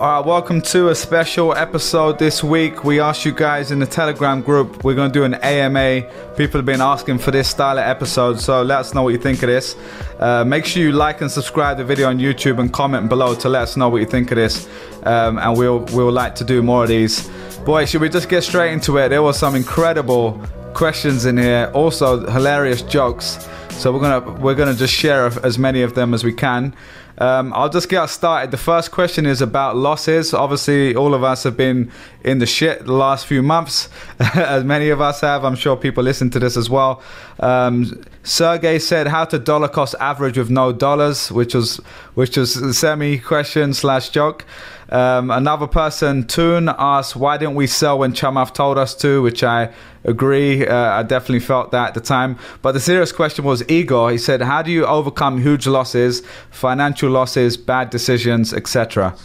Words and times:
All 0.00 0.08
right, 0.08 0.26
welcome 0.26 0.60
to 0.62 0.88
a 0.88 0.94
special 0.94 1.54
episode 1.54 2.18
this 2.18 2.42
week. 2.42 2.82
We 2.82 2.98
asked 2.98 3.24
you 3.24 3.30
guys 3.30 3.70
in 3.70 3.78
the 3.78 3.86
Telegram 3.86 4.42
group, 4.42 4.82
we're 4.82 4.96
going 4.96 5.12
to 5.12 5.16
do 5.16 5.22
an 5.22 5.34
AMA. 5.34 6.02
People 6.36 6.58
have 6.58 6.66
been 6.66 6.80
asking 6.80 7.18
for 7.18 7.30
this 7.30 7.48
style 7.48 7.78
of 7.78 7.84
episode, 7.84 8.40
so 8.40 8.60
let 8.64 8.80
us 8.80 8.92
know 8.92 9.04
what 9.04 9.10
you 9.10 9.18
think 9.18 9.40
of 9.44 9.48
this. 9.48 9.76
Uh, 10.18 10.44
make 10.44 10.64
sure 10.64 10.82
you 10.82 10.90
like 10.90 11.20
and 11.20 11.30
subscribe 11.30 11.76
the 11.76 11.84
video 11.84 12.08
on 12.08 12.18
YouTube 12.18 12.58
and 12.58 12.72
comment 12.72 13.08
below 13.08 13.36
to 13.36 13.48
let 13.48 13.62
us 13.62 13.76
know 13.76 13.88
what 13.88 13.98
you 13.98 14.06
think 14.06 14.32
of 14.32 14.36
this. 14.36 14.68
Um, 15.04 15.38
and 15.38 15.56
we'll, 15.56 15.84
we'll 15.92 16.10
like 16.10 16.34
to 16.36 16.44
do 16.44 16.60
more 16.60 16.82
of 16.82 16.88
these. 16.88 17.30
Boy, 17.64 17.84
should 17.84 18.00
we 18.00 18.08
just 18.08 18.28
get 18.28 18.42
straight 18.42 18.72
into 18.72 18.98
it? 18.98 19.10
There 19.10 19.22
was 19.22 19.38
some 19.38 19.54
incredible 19.54 20.42
questions 20.74 21.24
in 21.24 21.38
here, 21.38 21.70
also 21.72 22.28
hilarious 22.28 22.82
jokes. 22.82 23.48
So 23.70 23.92
we're 23.92 24.00
gonna 24.00 24.40
we're 24.40 24.54
gonna 24.54 24.74
just 24.74 24.94
share 24.94 25.26
as 25.44 25.58
many 25.58 25.82
of 25.82 25.94
them 25.94 26.14
as 26.14 26.22
we 26.22 26.32
can. 26.32 26.74
Um, 27.18 27.52
I'll 27.54 27.68
just 27.68 27.88
get 27.88 28.06
started. 28.06 28.50
The 28.50 28.56
first 28.56 28.90
question 28.90 29.24
is 29.26 29.40
about 29.40 29.76
losses. 29.76 30.34
Obviously, 30.34 30.96
all 30.96 31.14
of 31.14 31.22
us 31.22 31.44
have 31.44 31.56
been 31.56 31.92
in 32.24 32.38
the 32.38 32.46
shit 32.46 32.86
the 32.86 32.92
last 32.92 33.26
few 33.26 33.42
months, 33.42 33.88
as 34.34 34.64
many 34.64 34.88
of 34.90 35.00
us 35.00 35.20
have. 35.20 35.44
I'm 35.44 35.54
sure 35.54 35.76
people 35.76 36.02
listen 36.02 36.30
to 36.30 36.38
this 36.38 36.56
as 36.56 36.68
well. 36.68 37.02
Um, 37.38 38.02
Sergey 38.24 38.78
said 38.78 39.06
how 39.06 39.24
to 39.26 39.38
dollar 39.38 39.68
cost 39.68 39.94
average 40.00 40.38
with 40.38 40.50
no 40.50 40.72
dollars, 40.72 41.30
which 41.30 41.54
was 41.54 41.76
which 42.14 42.36
was 42.36 42.56
a 42.56 42.74
semi 42.74 43.18
question 43.18 43.74
slash 43.74 44.08
joke. 44.08 44.44
Um, 44.90 45.30
another 45.30 45.66
person, 45.66 46.26
Toon, 46.26 46.68
asked 46.68 47.16
why 47.16 47.36
didn't 47.36 47.54
we 47.54 47.66
sell 47.66 47.98
when 47.98 48.12
Chamath 48.12 48.52
told 48.54 48.78
us 48.78 48.94
to, 48.96 49.22
which 49.22 49.42
I 49.42 49.72
agree. 50.04 50.66
Uh, 50.66 50.76
I 50.76 51.02
definitely 51.02 51.40
felt 51.40 51.70
that 51.72 51.88
at 51.88 51.94
the 51.94 52.00
time. 52.00 52.38
But 52.62 52.72
the 52.72 52.80
serious 52.80 53.12
question 53.12 53.44
was 53.44 53.68
Igor. 53.68 54.12
He 54.12 54.18
said, 54.18 54.42
how 54.42 54.62
do 54.62 54.70
you 54.70 54.86
overcome 54.86 55.40
huge 55.40 55.66
losses, 55.66 56.22
financial 56.50 57.10
losses, 57.10 57.56
bad 57.56 57.90
decisions, 57.90 58.52
etc.? 58.52 59.16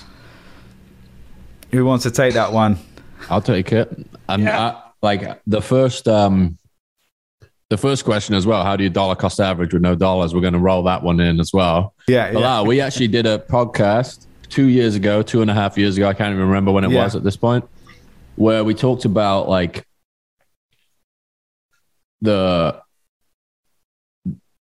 Who 1.71 1.85
wants 1.85 2.03
to 2.03 2.11
take 2.11 2.33
that 2.33 2.51
one? 2.51 2.79
I'll 3.29 3.41
take 3.41 3.71
it. 3.71 3.91
And 4.27 4.43
yeah. 4.43 4.69
I, 4.69 4.83
like 5.01 5.41
the 5.45 5.61
first, 5.61 6.07
um, 6.07 6.57
the 7.69 7.77
first 7.77 8.03
question 8.03 8.33
as 8.33 8.47
well. 8.47 8.63
How 8.63 8.75
do 8.75 8.83
you 8.83 8.89
dollar 8.89 9.15
cost 9.15 9.39
average 9.39 9.73
with 9.73 9.83
no 9.83 9.95
dollars? 9.95 10.33
We're 10.33 10.41
going 10.41 10.53
to 10.53 10.59
roll 10.59 10.83
that 10.83 11.03
one 11.03 11.19
in 11.19 11.39
as 11.39 11.53
well. 11.53 11.93
Yeah. 12.07 12.31
yeah. 12.31 12.61
we 12.63 12.81
actually 12.81 13.09
did 13.09 13.27
a 13.27 13.37
podcast 13.37 14.25
two 14.49 14.65
years 14.65 14.95
ago, 14.95 15.21
two 15.21 15.41
and 15.41 15.49
a 15.49 15.53
half 15.53 15.77
years 15.77 15.97
ago. 15.97 16.07
I 16.07 16.13
can't 16.13 16.33
even 16.33 16.47
remember 16.47 16.71
when 16.71 16.83
it 16.83 16.91
yeah. 16.91 17.03
was 17.03 17.15
at 17.15 17.23
this 17.23 17.37
point, 17.37 17.67
where 18.35 18.63
we 18.63 18.73
talked 18.73 19.05
about 19.05 19.47
like 19.47 19.85
the 22.21 22.81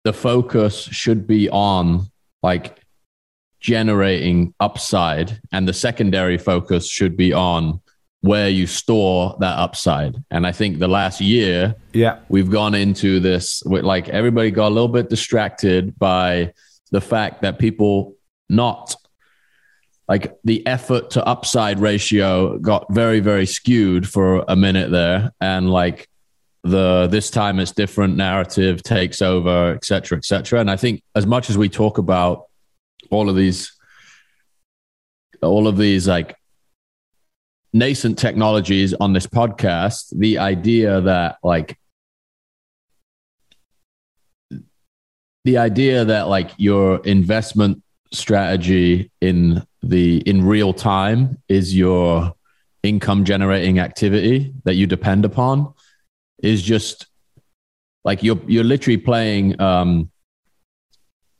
the 0.03 0.13
focus 0.13 0.83
should 0.83 1.25
be 1.25 1.49
on 1.49 2.07
like 2.43 2.79
generating 3.59 4.53
upside 4.59 5.39
and 5.51 5.67
the 5.67 5.73
secondary 5.73 6.37
focus 6.37 6.87
should 6.87 7.17
be 7.17 7.33
on 7.33 7.81
where 8.21 8.49
you 8.49 8.67
store 8.67 9.35
that 9.39 9.57
upside 9.57 10.15
and 10.29 10.45
i 10.45 10.51
think 10.51 10.77
the 10.77 10.87
last 10.87 11.19
year 11.19 11.75
yeah 11.93 12.19
we've 12.29 12.51
gone 12.51 12.75
into 12.75 13.19
this 13.19 13.63
with 13.65 13.83
like 13.83 14.07
everybody 14.09 14.51
got 14.51 14.67
a 14.67 14.73
little 14.73 14.87
bit 14.87 15.09
distracted 15.09 15.97
by 15.97 16.51
the 16.91 17.01
fact 17.01 17.41
that 17.41 17.57
people 17.57 18.15
not 18.49 18.95
like 20.07 20.37
the 20.43 20.65
effort 20.67 21.09
to 21.11 21.25
upside 21.25 21.79
ratio 21.79 22.57
got 22.59 22.85
very 22.93 23.19
very 23.19 23.45
skewed 23.45 24.07
for 24.07 24.45
a 24.47 24.55
minute 24.55 24.91
there. 24.91 25.31
And 25.41 25.69
like 25.69 26.07
the 26.63 27.07
this 27.07 27.29
time 27.29 27.59
it's 27.59 27.71
different 27.71 28.15
narrative 28.15 28.81
takes 28.83 29.21
over 29.21 29.73
et 29.73 29.85
cetera 29.85 30.17
et 30.17 30.25
cetera. 30.25 30.59
And 30.59 30.69
i 30.69 30.75
think 30.75 31.03
as 31.15 31.25
much 31.25 31.49
as 31.49 31.57
we 31.57 31.69
talk 31.69 31.97
about 31.97 32.45
all 33.11 33.29
of 33.29 33.35
these 33.35 33.71
all 35.41 35.67
of 35.67 35.77
these 35.77 36.07
like 36.07 36.35
nascent 37.73 38.17
technologies 38.17 38.93
on 38.93 39.13
this 39.13 39.27
podcast 39.27 40.17
the 40.17 40.39
idea 40.39 41.01
that 41.01 41.37
like 41.43 41.77
the 45.43 45.57
idea 45.57 46.05
that 46.05 46.27
like 46.27 46.51
your 46.57 46.97
investment 47.05 47.83
strategy 48.11 49.11
in 49.21 49.63
the 49.85 50.17
in 50.21 50.43
real 50.43 50.73
time 50.73 51.37
is 51.47 51.75
your 51.75 52.33
income 52.83 53.23
generating 53.23 53.79
activity 53.79 54.53
that 54.63 54.75
you 54.75 54.87
depend 54.87 55.25
upon 55.25 55.73
is 56.41 56.61
just 56.61 57.07
like 58.03 58.23
you're 58.23 58.39
you're 58.47 58.63
literally 58.63 58.97
playing 58.97 59.59
um 59.61 60.09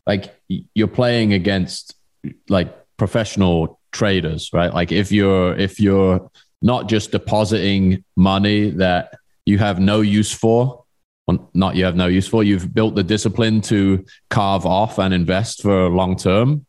like 0.06 0.36
you're 0.48 0.88
playing 0.88 1.34
against 1.34 1.96
like 2.50 2.76
professional 2.98 3.80
traders 3.92 4.52
right? 4.54 4.74
Like 4.74 4.92
if 4.92 5.12
you're 5.12 5.56
if 5.56 5.80
you're 5.80 6.30
not 6.62 6.88
just 6.88 7.12
depositing 7.12 8.04
money 8.16 8.70
that 8.72 9.16
you 9.46 9.58
have 9.58 9.80
no 9.80 10.02
use 10.02 10.32
for 10.32 10.84
well, 11.28 11.50
not 11.54 11.76
you 11.76 11.86
have 11.86 11.96
no 11.96 12.08
use 12.08 12.28
for 12.28 12.44
you've 12.44 12.74
built 12.74 12.96
the 12.96 13.04
discipline 13.04 13.62
to 13.62 14.06
carve 14.30 14.66
off 14.66 15.00
and 15.00 15.14
invest 15.14 15.64
for 15.64 15.90
long 15.90 16.16
term 16.16 16.66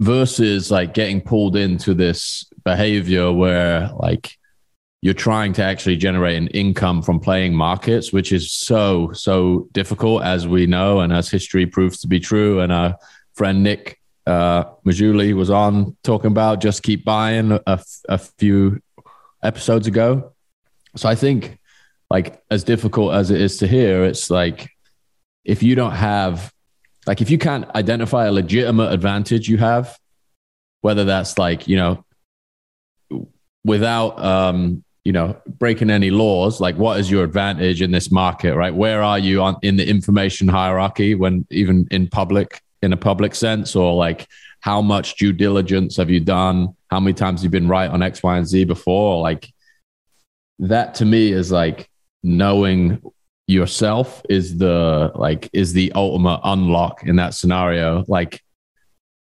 versus 0.00 0.70
like 0.70 0.94
getting 0.94 1.20
pulled 1.20 1.56
into 1.56 1.94
this 1.94 2.44
behavior 2.64 3.30
where 3.30 3.90
like 3.98 4.36
you're 5.02 5.14
trying 5.14 5.52
to 5.54 5.62
actually 5.62 5.96
generate 5.96 6.36
an 6.36 6.48
income 6.48 7.02
from 7.02 7.20
playing 7.20 7.54
markets, 7.54 8.12
which 8.12 8.32
is 8.32 8.52
so, 8.52 9.12
so 9.12 9.68
difficult, 9.72 10.22
as 10.22 10.46
we 10.46 10.66
know, 10.66 11.00
and 11.00 11.12
as 11.12 11.30
history 11.30 11.64
proves 11.64 12.00
to 12.00 12.06
be 12.06 12.20
true. 12.20 12.60
And 12.60 12.70
our 12.70 12.96
friend 13.34 13.62
Nick 13.62 13.98
uh, 14.26 14.64
Maggiulli 14.84 15.34
was 15.34 15.50
on 15.50 15.96
talking 16.02 16.30
about 16.30 16.60
just 16.60 16.82
keep 16.82 17.04
buying 17.04 17.58
a, 17.66 17.80
a 18.08 18.18
few 18.18 18.80
episodes 19.42 19.86
ago. 19.86 20.32
So 20.96 21.08
I 21.08 21.14
think, 21.14 21.58
like, 22.10 22.42
as 22.50 22.62
difficult 22.64 23.14
as 23.14 23.30
it 23.30 23.40
is 23.40 23.56
to 23.58 23.66
hear, 23.66 24.04
it's 24.04 24.28
like 24.28 24.70
if 25.44 25.62
you 25.62 25.74
don't 25.74 25.92
have 25.92 26.52
like 27.10 27.20
if 27.20 27.28
you 27.28 27.38
can't 27.38 27.68
identify 27.74 28.26
a 28.26 28.30
legitimate 28.30 28.92
advantage 28.92 29.48
you 29.48 29.58
have, 29.58 29.98
whether 30.82 31.02
that's 31.02 31.36
like, 31.38 31.66
you 31.66 31.74
know, 31.74 32.04
without 33.64 34.24
um, 34.24 34.84
you 35.02 35.10
know, 35.10 35.36
breaking 35.58 35.90
any 35.90 36.12
laws, 36.12 36.60
like 36.60 36.76
what 36.76 37.00
is 37.00 37.10
your 37.10 37.24
advantage 37.24 37.82
in 37.82 37.90
this 37.90 38.12
market, 38.12 38.54
right? 38.54 38.72
Where 38.72 39.02
are 39.02 39.18
you 39.18 39.42
on 39.42 39.56
in 39.62 39.74
the 39.74 39.84
information 39.84 40.46
hierarchy 40.46 41.16
when 41.16 41.48
even 41.50 41.88
in 41.90 42.06
public, 42.06 42.62
in 42.80 42.92
a 42.92 42.96
public 42.96 43.34
sense, 43.34 43.74
or 43.74 43.92
like 43.94 44.28
how 44.60 44.80
much 44.80 45.16
due 45.16 45.32
diligence 45.32 45.96
have 45.96 46.10
you 46.10 46.20
done? 46.20 46.76
How 46.92 47.00
many 47.00 47.14
times 47.14 47.42
you've 47.42 47.50
been 47.50 47.66
right 47.66 47.90
on 47.90 48.04
X, 48.04 48.22
Y, 48.22 48.36
and 48.36 48.46
Z 48.46 48.66
before? 48.66 49.20
Like 49.20 49.52
that 50.60 50.94
to 50.94 51.04
me 51.04 51.32
is 51.32 51.50
like 51.50 51.90
knowing 52.22 53.02
yourself 53.50 54.22
is 54.28 54.56
the 54.58 55.10
like 55.14 55.50
is 55.52 55.72
the 55.72 55.92
ultimate 55.92 56.40
unlock 56.44 57.02
in 57.04 57.16
that 57.16 57.34
scenario 57.34 58.04
like 58.06 58.42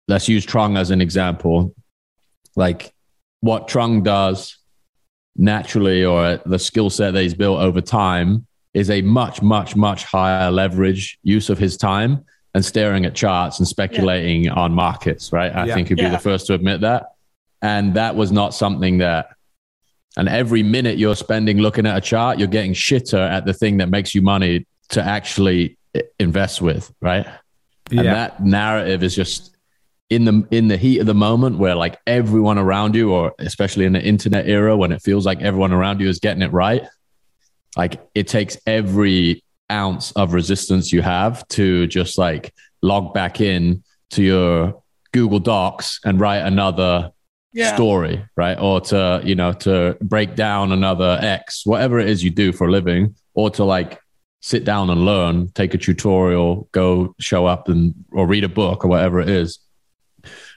let's 0.08 0.28
use 0.28 0.44
trung 0.44 0.76
as 0.76 0.90
an 0.90 1.00
example 1.00 1.72
like 2.56 2.92
what 3.40 3.68
trung 3.68 4.02
does 4.02 4.58
naturally 5.36 6.04
or 6.04 6.40
the 6.44 6.58
skill 6.58 6.90
set 6.90 7.12
that 7.12 7.22
he's 7.22 7.34
built 7.34 7.60
over 7.60 7.80
time 7.80 8.46
is 8.74 8.90
a 8.90 9.00
much 9.02 9.42
much 9.42 9.76
much 9.76 10.04
higher 10.04 10.50
leverage 10.50 11.18
use 11.22 11.48
of 11.48 11.58
his 11.58 11.76
time 11.76 12.24
and 12.54 12.64
staring 12.64 13.04
at 13.04 13.14
charts 13.14 13.60
and 13.60 13.68
speculating 13.68 14.44
yeah. 14.44 14.52
on 14.54 14.72
markets 14.72 15.32
right 15.32 15.54
i 15.54 15.66
yeah. 15.66 15.74
think 15.74 15.88
he'd 15.88 15.94
be 15.94 16.02
yeah. 16.02 16.10
the 16.10 16.18
first 16.18 16.46
to 16.46 16.54
admit 16.54 16.80
that 16.80 17.12
and 17.62 17.94
that 17.94 18.16
was 18.16 18.32
not 18.32 18.54
something 18.54 18.98
that 18.98 19.36
and 20.16 20.28
every 20.28 20.62
minute 20.62 20.98
you're 20.98 21.16
spending 21.16 21.58
looking 21.58 21.86
at 21.86 21.96
a 21.96 22.00
chart, 22.00 22.38
you're 22.38 22.48
getting 22.48 22.72
shitter 22.72 23.30
at 23.30 23.44
the 23.44 23.54
thing 23.54 23.78
that 23.78 23.88
makes 23.88 24.14
you 24.14 24.22
money 24.22 24.66
to 24.90 25.02
actually 25.02 25.78
invest 26.18 26.60
with, 26.60 26.92
right? 27.00 27.26
Yeah. 27.90 28.00
And 28.00 28.08
that 28.08 28.44
narrative 28.44 29.02
is 29.02 29.14
just 29.14 29.56
in 30.08 30.24
the 30.24 30.46
in 30.50 30.66
the 30.66 30.76
heat 30.76 30.98
of 30.98 31.06
the 31.06 31.14
moment 31.14 31.58
where 31.58 31.76
like 31.76 31.98
everyone 32.06 32.58
around 32.58 32.94
you, 32.94 33.12
or 33.12 33.32
especially 33.38 33.84
in 33.84 33.92
the 33.92 34.02
internet 34.02 34.48
era 34.48 34.76
when 34.76 34.92
it 34.92 35.00
feels 35.02 35.24
like 35.24 35.40
everyone 35.40 35.72
around 35.72 36.00
you 36.00 36.08
is 36.08 36.18
getting 36.18 36.42
it 36.42 36.52
right, 36.52 36.82
like 37.76 38.00
it 38.14 38.26
takes 38.26 38.58
every 38.66 39.44
ounce 39.70 40.10
of 40.12 40.32
resistance 40.32 40.92
you 40.92 41.00
have 41.00 41.46
to 41.46 41.86
just 41.86 42.18
like 42.18 42.52
log 42.82 43.14
back 43.14 43.40
in 43.40 43.84
to 44.10 44.22
your 44.22 44.82
Google 45.12 45.38
Docs 45.38 46.00
and 46.04 46.18
write 46.18 46.40
another 46.40 47.12
yeah. 47.52 47.74
story, 47.74 48.24
right? 48.36 48.58
Or 48.58 48.80
to, 48.82 49.20
you 49.24 49.34
know, 49.34 49.52
to 49.52 49.96
break 50.00 50.34
down 50.34 50.72
another 50.72 51.18
X, 51.20 51.64
whatever 51.64 51.98
it 51.98 52.08
is 52.08 52.22
you 52.22 52.30
do 52.30 52.52
for 52.52 52.66
a 52.66 52.70
living, 52.70 53.14
or 53.34 53.50
to 53.50 53.64
like 53.64 54.00
sit 54.40 54.64
down 54.64 54.90
and 54.90 55.04
learn, 55.04 55.48
take 55.50 55.74
a 55.74 55.78
tutorial, 55.78 56.68
go 56.72 57.14
show 57.18 57.46
up 57.46 57.68
and 57.68 57.94
or 58.12 58.26
read 58.26 58.44
a 58.44 58.48
book 58.48 58.84
or 58.84 58.88
whatever 58.88 59.20
it 59.20 59.28
is. 59.28 59.58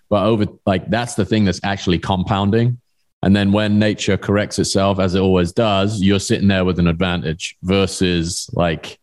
But 0.09 0.25
over 0.25 0.45
like 0.65 0.89
that's 0.89 1.15
the 1.15 1.25
thing 1.25 1.45
that's 1.45 1.61
actually 1.63 1.99
compounding. 1.99 2.79
And 3.21 3.35
then 3.35 3.51
when 3.53 3.79
nature 3.79 4.17
corrects 4.17 4.59
itself, 4.59 4.99
as 4.99 5.15
it 5.15 5.21
always 5.21 5.53
does, 5.53 6.01
you're 6.01 6.19
sitting 6.19 6.49
there 6.49 6.65
with 6.65 6.77
an 6.77 6.87
advantage 6.87 7.57
versus 7.63 8.49
like 8.53 8.99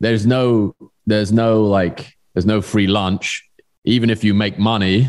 there's 0.00 0.26
no 0.26 0.74
there's 1.06 1.32
no 1.32 1.62
like 1.64 2.16
there's 2.34 2.46
no 2.46 2.60
free 2.60 2.86
lunch. 2.86 3.46
Even 3.84 4.10
if 4.10 4.24
you 4.24 4.34
make 4.34 4.58
money, 4.58 5.08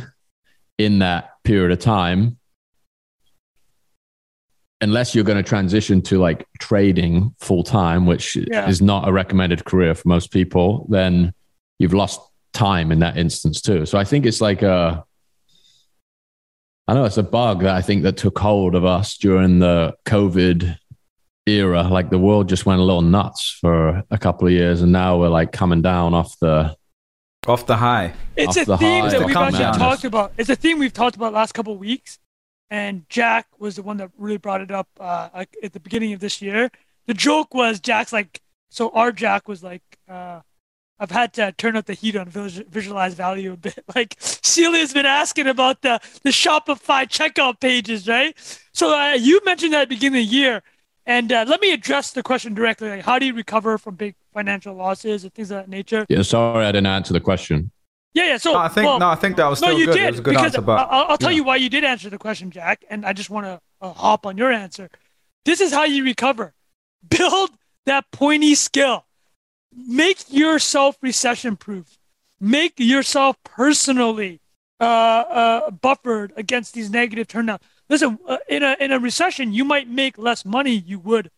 in 0.82 1.00
that 1.00 1.31
period 1.44 1.72
of 1.72 1.80
time, 1.80 2.38
unless 4.82 5.14
you're 5.14 5.24
going 5.24 5.38
to 5.42 5.48
transition 5.48 6.02
to 6.02 6.20
like 6.20 6.48
trading 6.60 7.34
full 7.40 7.64
time, 7.64 8.06
which 8.06 8.36
yeah. 8.36 8.68
is 8.68 8.82
not 8.82 9.08
a 9.08 9.12
recommended 9.12 9.64
career 9.66 9.94
for 9.94 10.08
most 10.08 10.32
people, 10.32 10.88
then 10.90 11.34
you've 11.80 11.94
lost 11.94 12.20
time 12.54 12.92
in 12.92 13.00
that 13.00 13.18
instance 13.18 13.62
too. 13.62 13.86
So 13.86 13.98
I 13.98 14.04
think 14.04 14.26
it's 14.26 14.42
like 14.42 14.62
a, 14.62 15.04
I 16.88 16.94
know 16.94 17.06
it's 17.06 17.18
a 17.18 17.24
bug 17.24 17.62
that 17.62 17.76
I 17.76 17.82
think 17.82 18.04
that 18.04 18.18
took 18.18 18.38
hold 18.40 18.76
of 18.76 18.84
us 18.84 19.18
during 19.18 19.60
the 19.60 19.96
COVID 20.06 20.78
era. 21.46 21.84
Like 21.84 22.10
the 22.10 22.20
world 22.20 22.50
just 22.50 22.66
went 22.66 22.82
a 22.82 22.84
little 22.84 23.02
nuts 23.02 23.58
for 23.62 24.04
a 24.10 24.18
couple 24.18 24.48
of 24.48 24.54
years, 24.54 24.82
and 24.82 24.92
now 24.92 25.18
we're 25.18 25.30
like 25.30 25.52
coming 25.52 25.82
down 25.82 26.14
off 26.14 26.38
the 26.40 26.76
off 27.48 27.66
the 27.66 27.78
high. 27.78 28.14
It's 28.36 28.58
off 28.58 28.68
a 28.68 28.78
theme 28.78 29.10
that 29.10 29.26
we've 29.26 29.36
actually 29.36 29.78
talked 29.78 30.04
about. 30.04 30.34
It's 30.38 30.50
a 30.50 30.56
theme 30.56 30.80
we've 30.80 30.94
talked 30.94 31.16
about 31.16 31.34
last 31.34 31.54
couple 31.54 31.74
of 31.74 31.80
weeks, 31.80 32.20
and 32.70 33.06
Jack 33.10 33.48
was 33.58 33.76
the 33.76 33.82
one 33.82 33.98
that 33.98 34.12
really 34.18 34.38
brought 34.38 34.62
it 34.62 34.72
up 34.72 34.88
uh, 35.00 35.46
at 35.64 35.74
the 35.74 35.80
beginning 35.80 36.14
of 36.14 36.20
this 36.20 36.42
year. 36.42 36.72
The 37.08 37.14
joke 37.14 37.54
was 37.54 37.80
Jack's 37.80 38.14
like, 38.14 38.42
so 38.70 38.90
our 38.92 39.12
Jack 39.12 39.48
was 39.48 39.64
like, 39.64 39.82
uh, 40.08 40.42
I've 41.00 41.10
had 41.10 41.34
to 41.34 41.52
turn 41.54 41.76
up 41.76 41.88
the 41.88 41.96
heat 41.96 42.16
on 42.16 42.30
visualize 42.30 43.16
value 43.16 43.54
a 43.54 43.58
bit. 43.58 43.84
Like 43.96 44.16
Celia's 44.20 44.94
been 44.94 45.08
asking 45.08 45.48
about 45.48 45.82
the 45.82 46.00
the 46.22 46.30
Shopify 46.30 47.06
checkout 47.08 47.60
pages, 47.60 48.08
right? 48.08 48.38
So 48.72 48.96
uh, 48.96 49.14
you 49.14 49.42
mentioned 49.44 49.74
that 49.74 49.82
at 49.82 49.90
the 49.90 49.96
beginning 49.96 50.22
of 50.22 50.30
the 50.30 50.36
year, 50.36 50.62
and 51.08 51.32
uh, 51.32 51.46
let 51.48 51.60
me 51.60 51.74
address 51.74 52.12
the 52.12 52.22
question 52.22 52.54
directly. 52.54 52.90
Like, 52.90 53.04
how 53.04 53.18
do 53.18 53.26
you 53.26 53.34
recover 53.34 53.80
from 53.80 53.96
big 53.96 54.14
financial 54.32 54.74
losses 54.74 55.24
and 55.24 55.34
things 55.34 55.52
of 55.52 55.58
that 55.58 55.70
nature? 55.70 56.06
Yeah, 56.10 56.22
sorry, 56.22 56.66
I 56.66 56.72
didn't 56.72 56.88
answer 56.88 57.14
the 57.14 57.20
question. 57.20 57.72
Yeah, 58.14 58.26
yeah. 58.26 58.38
So 58.38 58.54
no, 58.54 58.60
I 58.60 58.68
think 58.68 58.86
well, 58.86 59.00
no, 59.00 59.10
I 59.10 59.16
think 59.16 59.38
that 59.38 59.48
was 59.48 59.60
still 59.60 59.72
no, 59.72 59.78
you 59.78 59.86
good. 59.86 59.94
Did, 59.94 60.04
it 60.04 60.12
was 60.12 60.20
a 60.20 60.24
good 60.24 60.38
answer, 60.38 60.62
but 60.62 60.88
I'll, 60.90 61.12
I'll 61.12 61.18
tell 61.18 61.32
yeah. 61.32 61.38
you 61.38 61.44
why 61.44 61.56
you 61.56 61.70
did 61.70 61.84
answer 61.84 62.10
the 62.10 62.18
question, 62.18 62.52
Jack. 62.52 62.84
And 62.90 63.06
I 63.06 63.14
just 63.14 63.30
want 63.30 63.46
to 63.46 63.62
uh, 63.82 63.94
hop 63.94 64.26
on 64.26 64.38
your 64.38 64.52
answer. 64.52 64.90
This 65.46 65.62
is 65.62 65.72
how 65.72 65.86
you 65.86 66.04
recover. 66.04 66.54
Build 67.10 67.52
that 67.86 68.12
pointy 68.12 68.54
skill 68.56 69.06
make 69.76 70.32
yourself 70.32 70.98
recession 71.02 71.56
proof. 71.56 71.98
Make 72.40 72.74
yourself 72.78 73.38
personally 73.44 74.42
uh, 74.80 74.84
uh, 74.84 75.72
buffered 75.72 76.34
against 76.36 76.74
these 76.74 76.90
negative 76.90 77.28
turnouts. 77.28 77.64
Listen, 77.90 78.18
uh, 78.28 78.38
in 78.50 78.64
a 78.64 78.76
in 78.80 78.92
a 78.92 79.00
recession, 79.00 79.54
you 79.54 79.64
might 79.64 79.88
make 79.88 80.18
less 80.18 80.46
money 80.46 80.72
you 80.72 80.98
would, 81.00 81.30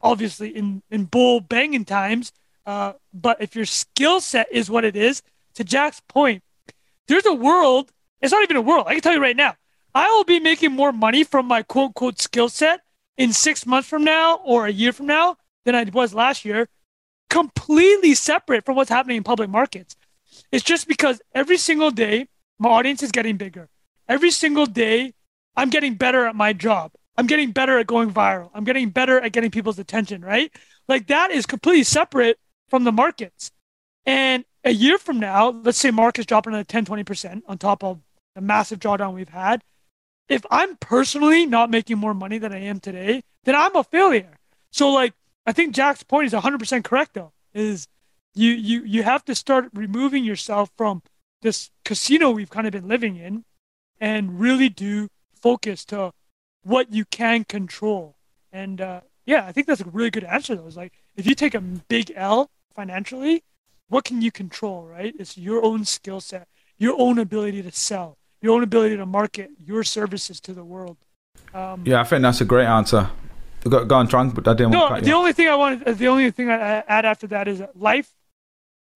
obviously, 0.00 0.50
in 0.50 0.82
in 0.90 1.04
bull 1.04 1.40
banging 1.40 1.84
times. 1.84 2.32
Uh, 2.64 2.92
but 3.12 3.40
if 3.40 3.56
your 3.56 3.64
skill 3.64 4.20
set 4.20 4.46
is 4.52 4.70
what 4.70 4.84
it 4.84 4.96
is, 4.96 5.22
to 5.54 5.64
Jack's 5.64 6.00
point, 6.08 6.42
there's 7.08 7.26
a 7.26 7.34
world. 7.34 7.90
It's 8.20 8.32
not 8.32 8.42
even 8.42 8.56
a 8.56 8.62
world. 8.62 8.86
I 8.86 8.92
can 8.92 9.02
tell 9.02 9.12
you 9.12 9.20
right 9.20 9.36
now. 9.36 9.54
I 9.94 10.08
will 10.08 10.24
be 10.24 10.40
making 10.40 10.72
more 10.72 10.92
money 10.92 11.24
from 11.24 11.46
my 11.46 11.62
quote 11.62 11.86
unquote 11.86 12.20
skill 12.20 12.48
set 12.48 12.80
in 13.18 13.32
six 13.32 13.66
months 13.66 13.88
from 13.88 14.04
now 14.04 14.36
or 14.36 14.66
a 14.66 14.72
year 14.72 14.92
from 14.92 15.06
now 15.06 15.36
than 15.64 15.74
I 15.74 15.84
was 15.84 16.14
last 16.14 16.44
year 16.44 16.68
completely 17.32 18.14
separate 18.14 18.62
from 18.64 18.76
what's 18.76 18.90
happening 18.90 19.16
in 19.16 19.22
public 19.22 19.48
markets. 19.48 19.96
It's 20.52 20.62
just 20.62 20.86
because 20.86 21.22
every 21.34 21.56
single 21.56 21.90
day 21.90 22.28
my 22.58 22.68
audience 22.68 23.02
is 23.02 23.10
getting 23.10 23.38
bigger. 23.38 23.70
Every 24.06 24.30
single 24.30 24.66
day 24.66 25.14
I'm 25.56 25.70
getting 25.70 25.94
better 25.94 26.26
at 26.26 26.36
my 26.36 26.52
job. 26.52 26.92
I'm 27.16 27.26
getting 27.26 27.50
better 27.50 27.78
at 27.78 27.86
going 27.86 28.12
viral. 28.12 28.50
I'm 28.54 28.64
getting 28.64 28.90
better 28.90 29.18
at 29.18 29.32
getting 29.32 29.50
people's 29.50 29.78
attention, 29.78 30.22
right? 30.22 30.52
Like 30.88 31.06
that 31.06 31.30
is 31.30 31.46
completely 31.46 31.84
separate 31.84 32.38
from 32.72 32.84
the 32.84 32.90
markets. 32.90 33.50
And 34.06 34.46
a 34.64 34.72
year 34.72 34.96
from 34.96 35.20
now, 35.20 35.50
let's 35.50 35.76
say 35.76 35.90
markets 35.90 36.24
drop 36.24 36.46
another 36.46 36.64
10, 36.64 36.86
20% 36.86 37.42
on 37.46 37.58
top 37.58 37.84
of 37.84 38.00
the 38.34 38.40
massive 38.40 38.78
drawdown 38.78 39.12
we've 39.12 39.28
had. 39.28 39.62
If 40.26 40.46
I'm 40.50 40.76
personally 40.78 41.44
not 41.44 41.68
making 41.68 41.98
more 41.98 42.14
money 42.14 42.38
than 42.38 42.50
I 42.50 42.60
am 42.60 42.80
today, 42.80 43.24
then 43.44 43.54
I'm 43.54 43.76
a 43.76 43.84
failure. 43.84 44.38
So 44.70 44.88
like 44.88 45.12
I 45.44 45.52
think 45.52 45.74
Jack's 45.74 46.02
point 46.02 46.28
is 46.28 46.32
100% 46.32 46.82
correct 46.82 47.12
though. 47.12 47.32
Is 47.52 47.88
you 48.34 48.52
you 48.52 48.82
you 48.84 49.02
have 49.02 49.22
to 49.26 49.34
start 49.34 49.68
removing 49.74 50.24
yourself 50.24 50.70
from 50.74 51.02
this 51.42 51.70
casino 51.84 52.30
we've 52.30 52.48
kind 52.48 52.66
of 52.66 52.72
been 52.72 52.88
living 52.88 53.16
in 53.16 53.44
and 54.00 54.40
really 54.40 54.70
do 54.70 55.08
focus 55.42 55.84
to 55.86 56.12
what 56.62 56.90
you 56.90 57.04
can 57.04 57.44
control. 57.44 58.16
And 58.50 58.80
uh, 58.80 59.00
yeah, 59.26 59.44
I 59.44 59.52
think 59.52 59.66
that's 59.66 59.82
a 59.82 59.90
really 59.90 60.10
good 60.10 60.24
answer 60.24 60.56
though. 60.56 60.66
Is 60.66 60.78
like 60.78 60.94
if 61.16 61.26
you 61.26 61.34
take 61.34 61.54
a 61.54 61.60
big 61.60 62.10
L 62.16 62.48
financially, 62.74 63.44
what 63.88 64.04
can 64.04 64.22
you 64.22 64.32
control, 64.32 64.84
right? 64.84 65.14
It's 65.18 65.36
your 65.36 65.64
own 65.64 65.84
skill 65.84 66.20
set, 66.20 66.48
your 66.78 66.94
own 66.98 67.18
ability 67.18 67.62
to 67.62 67.72
sell, 67.72 68.16
your 68.40 68.54
own 68.54 68.62
ability 68.62 68.96
to 68.96 69.06
market 69.06 69.50
your 69.64 69.84
services 69.84 70.40
to 70.40 70.52
the 70.52 70.64
world. 70.64 70.96
Um, 71.54 71.82
yeah, 71.84 72.00
I 72.00 72.04
think 72.04 72.22
that's 72.22 72.40
a 72.40 72.44
great 72.44 72.66
answer. 72.66 73.10
Go, 73.68 73.84
go 73.84 73.94
on, 73.96 74.08
Trung, 74.08 74.34
but 74.34 74.48
I 74.48 74.54
didn't. 74.54 74.72
No, 74.72 75.00
the 75.00 75.12
only 75.12 75.32
thing 75.32 75.48
I 75.48 75.54
wanted, 75.54 75.96
the 75.98 76.08
only 76.08 76.30
thing 76.30 76.50
I 76.50 76.82
add 76.88 77.04
after 77.04 77.26
that 77.28 77.46
is 77.48 77.62
life. 77.74 78.10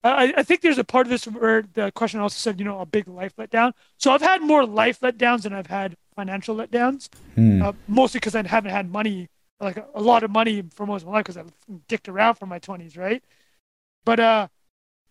I, 0.02 0.32
I 0.36 0.42
think 0.42 0.60
there's 0.60 0.78
a 0.78 0.84
part 0.84 1.06
of 1.06 1.10
this 1.10 1.26
where 1.26 1.64
the 1.74 1.90
question 1.92 2.20
also 2.20 2.36
said, 2.36 2.58
you 2.58 2.64
know, 2.64 2.80
a 2.80 2.86
big 2.86 3.08
life 3.08 3.34
letdown. 3.36 3.72
So 3.98 4.12
I've 4.12 4.22
had 4.22 4.42
more 4.42 4.64
life 4.64 5.00
letdowns 5.00 5.42
than 5.42 5.52
I've 5.52 5.66
had 5.66 5.96
financial 6.14 6.56
letdowns, 6.56 7.08
hmm. 7.34 7.62
uh, 7.62 7.72
mostly 7.86 8.18
because 8.18 8.34
I 8.34 8.46
haven't 8.46 8.70
had 8.70 8.90
money, 8.90 9.28
like 9.60 9.76
a, 9.76 9.86
a, 9.94 10.00
lot 10.00 10.22
of 10.22 10.30
money 10.30 10.62
for 10.74 10.86
most 10.86 11.02
of 11.02 11.08
my 11.08 11.14
life 11.14 11.24
because 11.24 11.36
I've 11.36 11.52
dicked 11.88 12.08
around 12.08 12.34
for 12.34 12.46
my 12.46 12.58
20s, 12.58 12.96
right? 12.96 13.22
But 14.06 14.20
uh, 14.20 14.48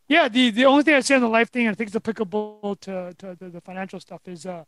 yeah, 0.08 0.28
the 0.28 0.50
the 0.50 0.66
only 0.66 0.82
thing 0.82 0.96
I 0.96 1.02
say 1.02 1.16
on 1.16 1.22
the 1.22 1.30
life 1.30 1.52
thing, 1.52 1.68
I 1.68 1.74
think 1.76 1.90
it's 1.90 1.96
applicable 1.96 2.78
to 2.82 3.14
to 3.20 3.36
the, 3.40 3.50
the 3.50 3.62
financial 3.62 4.00
stuff, 4.00 4.22
is 4.26 4.48
uh, 4.48 4.64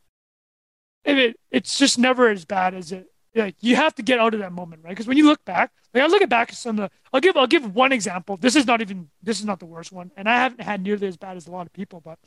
if 1.04 1.18
it 1.18 1.40
it's 1.50 1.80
just 1.80 1.98
never 1.98 2.30
as 2.30 2.46
bad 2.46 2.76
as 2.76 2.92
it 2.92 3.08
like 3.34 3.56
you 3.62 3.76
have 3.76 3.96
to 3.96 4.04
get 4.04 4.20
out 4.20 4.34
of 4.34 4.40
that 4.42 4.52
moment, 4.52 4.84
right? 4.84 4.92
Because 4.92 5.08
when 5.08 5.18
you 5.18 5.26
look 5.26 5.44
back, 5.46 5.72
like 5.94 6.04
I 6.04 6.08
look 6.08 6.22
at 6.22 6.30
back 6.30 6.50
at 6.50 6.56
some 6.56 6.80
of 6.80 6.90
the, 6.90 6.98
I'll 7.14 7.22
give 7.22 7.38
I'll 7.38 7.48
give 7.48 7.74
one 7.74 7.92
example. 7.92 8.38
This 8.38 8.56
is 8.56 8.68
not 8.68 8.82
even 8.82 9.10
this 9.24 9.40
is 9.40 9.46
not 9.46 9.60
the 9.60 9.66
worst 9.66 9.92
one, 9.92 10.12
and 10.18 10.28
I 10.28 10.36
haven't 10.38 10.62
had 10.62 10.82
nearly 10.84 11.08
as 11.08 11.18
bad 11.18 11.38
as 11.38 11.48
a 11.48 11.52
lot 11.52 11.66
of 11.66 11.74
people, 11.74 12.02
but 12.02 12.20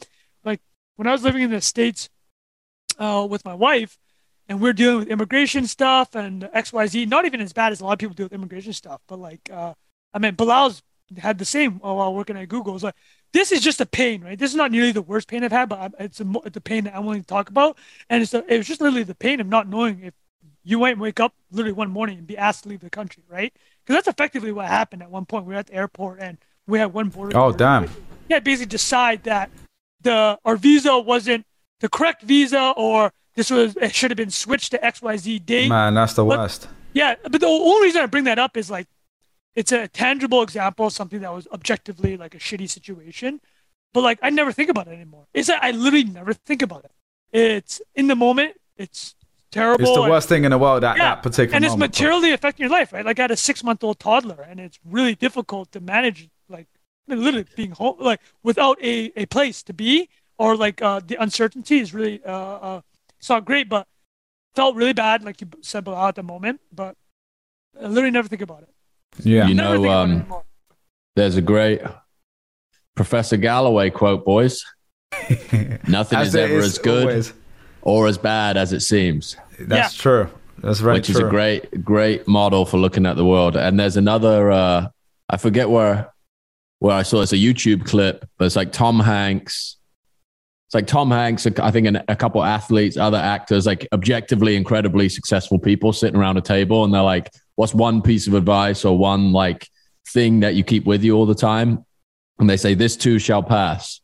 like 0.45 0.61
when 0.97 1.07
I 1.07 1.13
was 1.13 1.23
living 1.23 1.43
in 1.43 1.51
the 1.51 1.61
states 1.61 2.09
uh, 2.99 3.27
with 3.29 3.45
my 3.45 3.55
wife, 3.55 3.99
and 4.49 4.61
we're 4.61 4.73
dealing 4.73 5.01
with 5.01 5.09
immigration 5.09 5.67
stuff 5.67 6.15
and 6.15 6.49
X 6.53 6.73
Y 6.73 6.87
Z, 6.87 7.07
not 7.07 7.27
even 7.27 7.41
as 7.41 7.53
bad 7.53 7.73
as 7.73 7.81
a 7.81 7.85
lot 7.85 7.93
of 7.93 7.99
people 7.99 8.15
do 8.15 8.23
with 8.23 8.33
immigration 8.33 8.73
stuff, 8.73 9.01
but 9.07 9.19
like 9.19 9.51
uh, 9.53 9.75
I 10.15 10.19
mean, 10.19 10.35
Bilal's 10.35 10.83
had 11.19 11.39
the 11.39 11.45
same 11.45 11.81
oh, 11.83 11.95
while 11.95 12.15
working 12.15 12.37
at 12.37 12.49
Google. 12.49 12.75
It's 12.75 12.85
like 12.85 12.95
this 13.33 13.53
is 13.53 13.61
just 13.61 13.81
a 13.81 13.87
pain, 13.87 14.23
right? 14.23 14.39
This 14.39 14.51
is 14.51 14.57
not 14.57 14.71
nearly 14.71 14.93
the 14.93 15.03
worst 15.03 15.29
pain 15.29 15.45
I've 15.45 15.53
had, 15.53 15.69
but 15.69 15.95
it's 15.99 16.21
a, 16.21 16.27
it's 16.45 16.57
a 16.57 16.61
pain 16.61 16.85
that 16.85 16.97
I'm 16.97 17.05
willing 17.05 17.23
to 17.23 17.27
talk 17.27 17.49
about, 17.49 17.79
and 18.09 18.23
it's 18.23 18.35
a, 18.35 18.45
it 18.53 18.59
was 18.59 18.67
just 18.67 18.81
literally 18.81 19.05
the 19.05 19.15
pain 19.15 19.41
of 19.41 19.47
not 19.47 19.69
knowing 19.69 20.01
if 20.03 20.15
you 20.63 20.79
might 20.79 20.99
wake 20.99 21.21
up 21.21 21.35
literally 21.51 21.73
one 21.73 21.91
morning 21.91 22.19
and 22.19 22.27
be 22.27 22.37
asked 22.37 22.65
to 22.65 22.69
leave 22.69 22.81
the 22.81 22.91
country, 22.91 23.23
right? 23.29 23.53
Because 23.83 23.97
that's 23.97 24.09
effectively 24.09 24.53
what 24.53 24.67
happened 24.67 25.03
at 25.03 25.11
one 25.11 25.25
point. 25.25 25.47
We 25.47 25.55
were 25.55 25.59
at 25.59 25.69
the 25.69 25.75
airport 25.75 26.21
and 26.21 26.39
we 26.67 26.79
had 26.79 26.93
one 26.93 27.09
border. 27.09 27.37
Oh, 27.37 27.53
damn. 27.53 27.89
Yeah, 28.29 28.41
basically 28.41 28.67
decide 28.67 29.25
that 29.25 29.51
the 30.03 30.39
our 30.45 30.57
visa 30.57 30.99
wasn't 30.99 31.47
the 31.81 31.89
correct 31.89 32.23
visa 32.23 32.73
or 32.77 33.13
this 33.35 33.51
was 33.51 33.77
it 33.77 33.95
should 33.95 34.11
have 34.11 34.17
been 34.17 34.31
switched 34.31 34.71
to 34.73 34.79
XYZ 34.79 35.45
date. 35.45 35.69
Man, 35.69 35.95
that's 35.95 36.15
the 36.15 36.25
but, 36.25 36.39
worst. 36.39 36.69
Yeah, 36.93 37.15
but 37.23 37.41
the 37.41 37.47
only 37.47 37.87
reason 37.87 38.03
I 38.03 38.07
bring 38.07 38.25
that 38.25 38.39
up 38.39 38.57
is 38.57 38.71
like 38.71 38.87
it's 39.55 39.73
a 39.73 39.89
tangible 39.89 40.43
example 40.43 40.87
of 40.87 40.93
something 40.93 41.21
that 41.21 41.33
was 41.33 41.49
objectively 41.53 42.17
like 42.17 42.35
a 42.35 42.39
shitty 42.39 42.69
situation. 42.69 43.41
But 43.93 44.03
like 44.03 44.19
I 44.23 44.31
never 44.31 44.53
think 44.53 44.71
about 44.71 44.89
it 44.89 44.93
anymore. 44.93 45.27
It's 45.35 45.49
that 45.49 45.63
I 45.63 45.73
literally 45.73 46.05
never 46.05 46.33
think 46.33 46.63
about 46.63 46.85
it. 46.85 46.93
It's 47.33 47.81
in 47.95 48.07
the 48.07 48.17
moment, 48.17 48.55
it's 48.77 49.15
terrible. 49.51 49.85
It's 49.85 49.95
the 49.95 50.03
worst 50.03 50.29
thing 50.29 50.45
in 50.45 50.51
the 50.51 50.59
world 50.59 50.85
at 50.85 50.97
yeah, 50.97 51.15
that 51.15 51.23
particular 51.23 51.57
and 51.57 51.65
it's 51.65 51.73
moment, 51.73 51.93
materially 51.93 52.33
affecting 52.33 52.65
your 52.65 52.71
life, 52.71 52.93
right? 52.93 53.05
Like 53.05 53.19
I 53.19 53.23
had 53.23 53.31
a 53.31 53.37
six 53.37 53.65
month 53.65 53.83
old 53.83 53.99
toddler, 53.99 54.47
and 54.49 54.61
it's 54.61 54.79
really 54.85 55.15
difficult 55.15 55.73
to 55.73 55.81
manage, 55.81 56.29
like 56.49 56.67
literally 57.09 57.47
being 57.57 57.73
home, 57.73 57.97
like 57.99 58.21
without 58.43 58.81
a, 58.83 59.13
a 59.17 59.27
place 59.27 59.63
to 59.65 59.73
be, 59.73 60.09
or 60.39 60.57
like 60.57 60.81
uh, 60.83 61.01
the 61.05 61.17
uncertainty 61.17 61.81
is 61.81 61.93
really 61.93 62.23
uh, 62.25 62.33
uh, 62.33 62.81
it's 63.19 63.29
not 63.29 63.45
great, 63.45 63.69
but 63.69 63.87
felt 64.55 64.77
really 64.77 64.93
bad, 64.93 65.25
like 65.25 65.41
you 65.41 65.49
said 65.63 65.87
at 65.89 66.15
the 66.15 66.23
moment, 66.23 66.61
but 66.73 66.97
I 67.79 67.87
literally 67.87 68.11
never 68.11 68.29
think 68.29 68.43
about 68.43 68.63
it. 68.63 68.71
Yeah, 69.19 69.49
you 69.49 69.55
know, 69.55 69.89
um, 69.91 70.33
there's 71.17 71.37
a 71.37 71.43
great 71.43 71.83
Professor 72.95 73.37
Galloway 73.37 73.91
quote, 73.91 74.25
boys. 74.25 74.65
Nothing 75.89 76.21
is 76.21 76.35
ever 76.35 76.59
is 76.59 76.65
as 76.65 76.79
good. 76.79 77.09
Always 77.09 77.33
or 77.83 78.07
as 78.07 78.19
bad 78.19 78.57
as 78.57 78.73
it 78.73 78.81
seems. 78.81 79.37
That's 79.59 79.97
yeah. 79.97 80.03
true. 80.03 80.29
That's 80.59 80.81
very 80.81 80.97
Which 80.97 81.07
true. 81.07 81.15
is 81.15 81.21
a 81.21 81.31
great, 81.31 81.85
great 81.85 82.29
model 82.29 82.67
for 82.67 82.79
looking 82.79 83.07
at 83.07 83.17
the 83.17 83.25
world. 83.25 83.57
And 83.57 83.81
there's 83.81 83.97
another, 83.97 84.51
uh, 84.51 84.89
I 85.29 85.37
forget 85.39 85.71
where, 85.71 86.13
where 86.81 86.95
I 86.95 87.03
saw 87.03 87.23
it's 87.23 87.33
a 87.33 87.37
YouTube 87.37 87.87
clip, 87.87 88.29
but 88.39 88.45
it's 88.45 88.57
like 88.57 88.73
Tom 88.73 89.01
Hanks. 89.01 89.77
It's 90.67 90.75
like 90.75 90.87
Tom 90.87 91.11
Hanks, 91.11 91.47
I 91.47 91.71
think 91.71 91.97
a 92.09 92.15
couple 92.15 92.45
athletes, 92.45 92.97
other 92.97 93.19
actors, 93.19 93.67
like 93.67 93.89
objectively 93.93 94.55
incredibly 94.55 95.09
successful 95.09 95.59
people 95.59 95.93
sitting 95.93 96.19
around 96.19 96.37
a 96.37 96.43
table. 96.43 96.85
And 96.85 96.95
they're 96.95 97.03
like, 97.03 97.31
what's 97.61 97.75
one 97.75 98.01
piece 98.01 98.27
of 98.27 98.33
advice 98.33 98.87
or 98.87 98.97
one 98.97 99.33
like 99.33 99.69
thing 100.09 100.41
that 100.41 100.55
you 100.55 100.65
keep 100.65 100.87
with 100.87 101.05
you 101.05 101.15
all 101.15 101.27
the 101.27 101.35
time? 101.35 101.85
And 102.39 102.49
they 102.49 102.57
say, 102.57 102.73
this 102.73 102.97
too 102.97 103.19
shall 103.19 103.43
pass. 103.43 104.01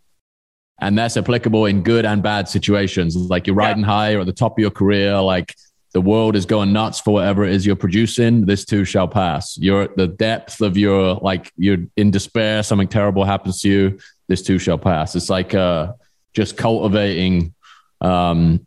and 0.80 0.96
that's 0.98 1.16
applicable 1.16 1.66
in 1.66 1.82
good 1.82 2.04
and 2.04 2.22
bad 2.22 2.48
situations. 2.48 3.16
Like 3.16 3.46
you're 3.46 3.56
riding 3.56 3.82
yeah. 3.82 3.86
high 3.88 4.14
or 4.14 4.20
at 4.20 4.26
the 4.26 4.32
top 4.32 4.52
of 4.52 4.58
your 4.58 4.70
career, 4.70 5.18
like 5.20 5.54
the 5.92 6.00
world 6.00 6.36
is 6.36 6.44
going 6.44 6.72
nuts 6.72 7.00
for 7.00 7.14
whatever 7.14 7.44
it 7.44 7.52
is 7.52 7.64
you're 7.64 7.76
producing. 7.76 8.44
This 8.44 8.64
too 8.64 8.84
shall 8.84 9.08
pass. 9.08 9.56
You're 9.56 9.82
at 9.82 9.96
the 9.96 10.08
depth 10.08 10.60
of 10.60 10.76
your 10.76 11.14
like 11.16 11.50
you're 11.56 11.78
in 11.96 12.10
despair. 12.10 12.62
Something 12.62 12.88
terrible 12.88 13.24
happens 13.24 13.62
to 13.62 13.70
you. 13.70 13.98
This 14.28 14.42
too 14.42 14.58
shall 14.58 14.78
pass. 14.78 15.16
It's 15.16 15.30
like 15.30 15.54
uh, 15.54 15.92
just 16.34 16.58
cultivating 16.58 17.54
um, 18.02 18.65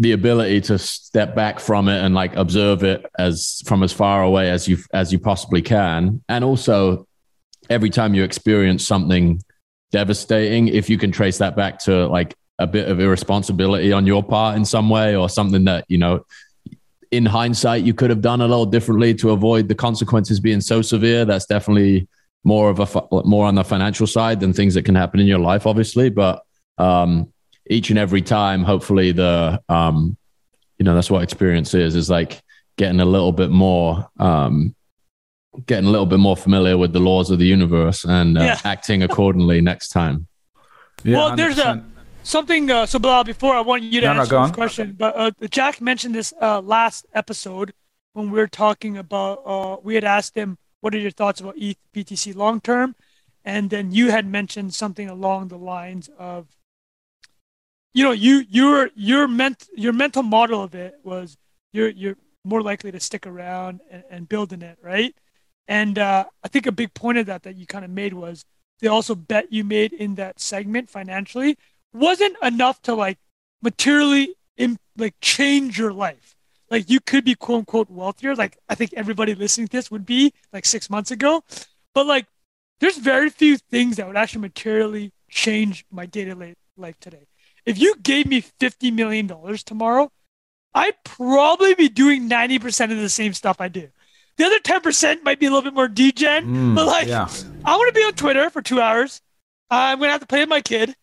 the 0.00 0.12
ability 0.12 0.62
to 0.62 0.78
step 0.78 1.36
back 1.36 1.60
from 1.60 1.88
it 1.88 2.02
and 2.02 2.14
like 2.14 2.34
observe 2.34 2.82
it 2.82 3.04
as 3.18 3.62
from 3.66 3.82
as 3.82 3.92
far 3.92 4.22
away 4.22 4.50
as 4.50 4.66
you 4.66 4.78
as 4.92 5.12
you 5.12 5.18
possibly 5.18 5.62
can, 5.62 6.22
and 6.28 6.42
also 6.42 7.06
every 7.68 7.90
time 7.90 8.14
you 8.14 8.24
experience 8.24 8.84
something 8.84 9.40
devastating 9.92 10.68
if 10.68 10.88
you 10.88 10.96
can 10.96 11.12
trace 11.12 11.38
that 11.38 11.54
back 11.54 11.78
to 11.78 12.06
like 12.06 12.34
a 12.58 12.66
bit 12.66 12.88
of 12.88 12.98
irresponsibility 12.98 13.92
on 13.92 14.06
your 14.06 14.22
part 14.22 14.56
in 14.56 14.64
some 14.64 14.88
way 14.88 15.14
or 15.14 15.28
something 15.28 15.64
that 15.64 15.84
you 15.88 15.98
know 15.98 16.24
in 17.10 17.26
hindsight 17.26 17.82
you 17.84 17.92
could 17.92 18.08
have 18.08 18.22
done 18.22 18.40
a 18.40 18.46
little 18.46 18.66
differently 18.66 19.14
to 19.14 19.30
avoid 19.30 19.68
the 19.68 19.74
consequences 19.74 20.40
being 20.40 20.60
so 20.60 20.80
severe 20.80 21.24
that's 21.24 21.46
definitely 21.46 22.08
more 22.44 22.70
of 22.70 22.80
a 22.80 23.08
more 23.24 23.46
on 23.46 23.54
the 23.54 23.64
financial 23.64 24.06
side 24.06 24.40
than 24.40 24.52
things 24.52 24.74
that 24.74 24.84
can 24.84 24.94
happen 24.94 25.20
in 25.20 25.26
your 25.26 25.38
life 25.38 25.66
obviously. 25.66 26.08
But 26.08 26.42
um, 26.78 27.32
each 27.70 27.88
and 27.88 27.98
every 27.98 28.20
time 28.20 28.64
hopefully 28.64 29.12
the 29.12 29.62
um, 29.68 30.16
you 30.78 30.84
know 30.84 30.94
that's 30.94 31.10
what 31.10 31.22
experience 31.22 31.72
is 31.72 31.94
is 31.94 32.10
like 32.10 32.42
getting 32.76 33.00
a 33.00 33.04
little 33.04 33.32
bit 33.32 33.50
more 33.50 34.08
um, 34.18 34.74
getting 35.66 35.86
a 35.86 35.90
little 35.90 36.06
bit 36.06 36.18
more 36.18 36.36
familiar 36.36 36.76
with 36.76 36.92
the 36.92 37.00
laws 37.00 37.30
of 37.30 37.38
the 37.38 37.46
universe 37.46 38.04
and 38.04 38.36
uh, 38.36 38.42
yeah. 38.42 38.60
acting 38.64 39.02
accordingly 39.02 39.60
next 39.60 39.88
time. 39.88 40.26
Yeah, 41.02 41.16
well, 41.16 41.30
100%. 41.32 41.36
there's 41.36 41.58
a 41.58 41.84
something. 42.22 42.70
Uh, 42.70 42.86
so, 42.86 42.98
Bilal, 42.98 43.24
before 43.24 43.54
I 43.54 43.60
want 43.60 43.82
you 43.82 44.00
to 44.00 44.06
no, 44.06 44.20
answer 44.20 44.34
no, 44.34 44.46
this 44.46 44.54
question, 44.54 44.94
but 44.98 45.16
uh, 45.16 45.30
Jack 45.48 45.80
mentioned 45.80 46.14
this 46.14 46.32
uh, 46.40 46.60
last 46.60 47.06
episode 47.14 47.72
when 48.12 48.30
we 48.30 48.38
were 48.38 48.48
talking 48.48 48.98
about. 48.98 49.42
Uh, 49.44 49.76
we 49.82 49.94
had 49.94 50.04
asked 50.04 50.34
him, 50.34 50.58
"What 50.80 50.94
are 50.94 50.98
your 50.98 51.10
thoughts 51.10 51.40
about 51.40 51.54
ETH 51.56 51.78
BTC 51.94 52.34
long 52.34 52.60
term?" 52.60 52.94
And 53.44 53.70
then 53.70 53.90
you 53.90 54.10
had 54.10 54.26
mentioned 54.26 54.74
something 54.74 55.08
along 55.08 55.48
the 55.48 55.56
lines 55.56 56.10
of, 56.18 56.46
you 57.94 58.04
know, 58.04 58.12
you 58.12 58.44
your 58.48 58.90
your 58.94 59.28
ment 59.28 59.68
your 59.76 59.92
mental 59.92 60.22
model 60.22 60.62
of 60.62 60.74
it 60.74 60.94
was 61.02 61.36
you're 61.72 61.88
you're 61.88 62.16
more 62.44 62.62
likely 62.62 62.90
to 62.92 63.00
stick 63.00 63.26
around 63.26 63.80
and, 63.90 64.04
and 64.10 64.28
build 64.28 64.52
in 64.52 64.62
it, 64.62 64.78
right? 64.82 65.14
And 65.68 65.98
uh, 65.98 66.24
I 66.42 66.48
think 66.48 66.66
a 66.66 66.72
big 66.72 66.94
point 66.94 67.18
of 67.18 67.26
that 67.26 67.42
that 67.44 67.56
you 67.56 67.66
kind 67.66 67.84
of 67.84 67.90
made 67.90 68.12
was 68.14 68.44
the 68.80 68.88
also 68.88 69.14
bet 69.14 69.52
you 69.52 69.64
made 69.64 69.92
in 69.92 70.14
that 70.16 70.40
segment 70.40 70.90
financially 70.90 71.56
wasn't 71.92 72.36
enough 72.42 72.80
to 72.82 72.94
like 72.94 73.18
materially 73.62 74.34
Im- 74.56 74.78
like 74.96 75.14
change 75.20 75.78
your 75.78 75.92
life. 75.92 76.36
Like 76.70 76.90
you 76.90 77.00
could 77.00 77.24
be 77.24 77.34
quote 77.34 77.60
unquote 77.60 77.90
wealthier. 77.90 78.34
Like 78.36 78.58
I 78.68 78.74
think 78.74 78.92
everybody 78.94 79.34
listening 79.34 79.68
to 79.68 79.76
this 79.76 79.90
would 79.90 80.06
be 80.06 80.32
like 80.52 80.66
six 80.66 80.90
months 80.90 81.10
ago. 81.10 81.42
But 81.94 82.06
like 82.06 82.26
there's 82.80 82.98
very 82.98 83.30
few 83.30 83.56
things 83.58 83.96
that 83.96 84.06
would 84.06 84.16
actually 84.16 84.42
materially 84.42 85.12
change 85.28 85.84
my 85.90 86.06
day 86.06 86.24
to 86.24 86.34
day 86.34 86.54
life 86.76 86.98
today. 87.00 87.26
If 87.66 87.78
you 87.78 87.96
gave 87.96 88.26
me 88.26 88.42
$50 88.42 88.92
million 88.92 89.28
tomorrow, 89.64 90.10
I'd 90.74 91.02
probably 91.04 91.74
be 91.74 91.88
doing 91.88 92.28
90% 92.28 92.92
of 92.92 92.98
the 92.98 93.08
same 93.08 93.32
stuff 93.32 93.60
I 93.60 93.68
do. 93.68 93.88
The 94.36 94.46
other 94.46 94.60
10% 94.60 95.22
might 95.22 95.38
be 95.38 95.46
a 95.46 95.50
little 95.50 95.62
bit 95.62 95.74
more 95.74 95.88
degen, 95.88 96.46
mm, 96.46 96.74
but 96.74 96.86
like, 96.86 97.08
yeah. 97.08 97.28
I 97.64 97.76
want 97.76 97.94
to 97.94 97.98
be 97.98 98.04
on 98.04 98.12
Twitter 98.14 98.48
for 98.48 98.62
two 98.62 98.80
hours. 98.80 99.20
I'm 99.68 99.98
going 99.98 100.08
to 100.08 100.12
have 100.12 100.20
to 100.20 100.26
play 100.26 100.40
with 100.40 100.48
my 100.48 100.60
kid. 100.60 100.94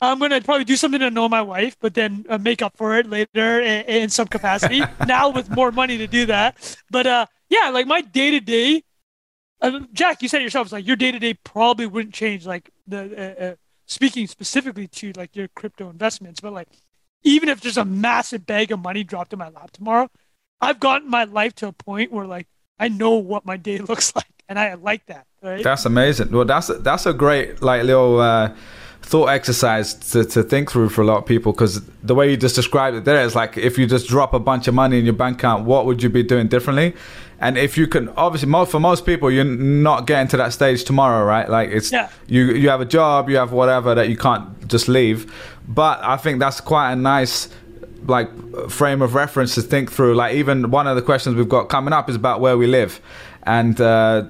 I'm 0.00 0.18
going 0.18 0.32
to 0.32 0.40
probably 0.40 0.64
do 0.64 0.76
something 0.76 1.00
to 1.00 1.06
annoy 1.06 1.28
my 1.28 1.42
wife, 1.42 1.76
but 1.80 1.94
then 1.94 2.26
uh, 2.28 2.36
make 2.36 2.60
up 2.60 2.76
for 2.76 2.98
it 2.98 3.08
later 3.08 3.60
in, 3.60 3.84
in 3.86 4.08
some 4.10 4.26
capacity. 4.26 4.82
now 5.06 5.30
with 5.30 5.48
more 5.48 5.70
money 5.70 5.96
to 5.98 6.08
do 6.08 6.26
that. 6.26 6.76
But 6.90 7.06
uh, 7.06 7.26
yeah, 7.48 7.70
like 7.70 7.86
my 7.86 8.00
day 8.00 8.32
to 8.32 8.40
day, 8.40 8.82
Jack, 9.92 10.22
you 10.22 10.28
said 10.28 10.42
yourself, 10.42 10.66
it's 10.66 10.72
like 10.72 10.86
your 10.86 10.96
day 10.96 11.12
to 11.12 11.18
day 11.18 11.34
probably 11.44 11.86
wouldn't 11.86 12.14
change. 12.14 12.44
Like 12.44 12.70
the 12.86 12.98
uh, 12.98 13.44
uh, 13.44 13.54
speaking 13.86 14.26
specifically 14.26 14.88
to 14.88 15.12
like 15.12 15.36
your 15.36 15.48
crypto 15.48 15.90
investments, 15.90 16.40
but 16.40 16.52
like 16.52 16.68
even 17.22 17.48
if 17.48 17.60
there's 17.60 17.76
a 17.76 17.84
massive 17.84 18.46
bag 18.46 18.72
of 18.72 18.80
money 18.80 19.04
dropped 19.04 19.32
in 19.32 19.38
my 19.38 19.48
lap 19.48 19.70
tomorrow, 19.72 20.10
I've 20.60 20.80
gotten 20.80 21.10
my 21.10 21.24
life 21.24 21.54
to 21.56 21.68
a 21.68 21.72
point 21.72 22.12
where 22.12 22.26
like 22.26 22.46
I 22.78 22.88
know 22.88 23.12
what 23.12 23.44
my 23.44 23.56
day 23.56 23.78
looks 23.90 24.14
like, 24.14 24.42
and 24.48 24.58
I 24.58 24.74
like 24.74 25.06
that. 25.06 25.26
Right? 25.42 25.62
That's 25.62 25.84
amazing. 25.84 26.30
Well, 26.30 26.44
that's 26.44 26.68
that's 26.80 27.06
a 27.06 27.12
great 27.12 27.62
like 27.62 27.84
little 27.84 28.20
uh, 28.20 28.54
thought 29.02 29.26
exercise 29.26 29.94
to, 30.12 30.24
to 30.24 30.42
think 30.42 30.70
through 30.70 30.88
for 30.88 31.02
a 31.02 31.04
lot 31.04 31.18
of 31.18 31.26
people 31.26 31.52
because 31.52 31.84
the 32.02 32.14
way 32.14 32.30
you 32.30 32.36
just 32.36 32.54
described 32.54 32.96
it 32.96 33.04
there 33.04 33.22
is 33.22 33.34
like 33.34 33.56
if 33.56 33.76
you 33.76 33.86
just 33.86 34.08
drop 34.08 34.32
a 34.32 34.38
bunch 34.38 34.68
of 34.68 34.74
money 34.74 34.98
in 34.98 35.04
your 35.04 35.14
bank 35.14 35.38
account, 35.38 35.64
what 35.64 35.86
would 35.86 36.02
you 36.02 36.08
be 36.08 36.22
doing 36.22 36.48
differently? 36.48 36.94
And 37.42 37.58
if 37.58 37.76
you 37.76 37.88
can, 37.88 38.08
obviously, 38.10 38.48
most, 38.48 38.70
for 38.70 38.78
most 38.78 39.04
people, 39.04 39.28
you're 39.28 39.44
not 39.44 40.06
getting 40.06 40.28
to 40.28 40.36
that 40.36 40.52
stage 40.52 40.84
tomorrow, 40.84 41.24
right? 41.24 41.48
Like 41.48 41.70
it's 41.70 41.90
yeah. 41.90 42.08
you 42.28 42.52
you 42.52 42.68
have 42.68 42.80
a 42.80 42.84
job, 42.84 43.28
you 43.28 43.36
have 43.36 43.50
whatever 43.50 43.96
that 43.96 44.08
you 44.08 44.16
can't 44.16 44.68
just 44.68 44.86
leave. 44.86 45.30
But 45.66 45.98
I 46.04 46.16
think 46.16 46.38
that's 46.38 46.60
quite 46.60 46.92
a 46.92 46.96
nice 46.96 47.48
like 48.06 48.30
frame 48.70 49.02
of 49.02 49.16
reference 49.16 49.56
to 49.56 49.62
think 49.62 49.90
through. 49.90 50.14
Like 50.14 50.36
even 50.36 50.70
one 50.70 50.86
of 50.86 50.94
the 50.94 51.02
questions 51.02 51.34
we've 51.34 51.48
got 51.48 51.64
coming 51.64 51.92
up 51.92 52.08
is 52.08 52.14
about 52.14 52.40
where 52.40 52.56
we 52.56 52.68
live, 52.68 53.00
and 53.42 53.80
uh, 53.80 54.24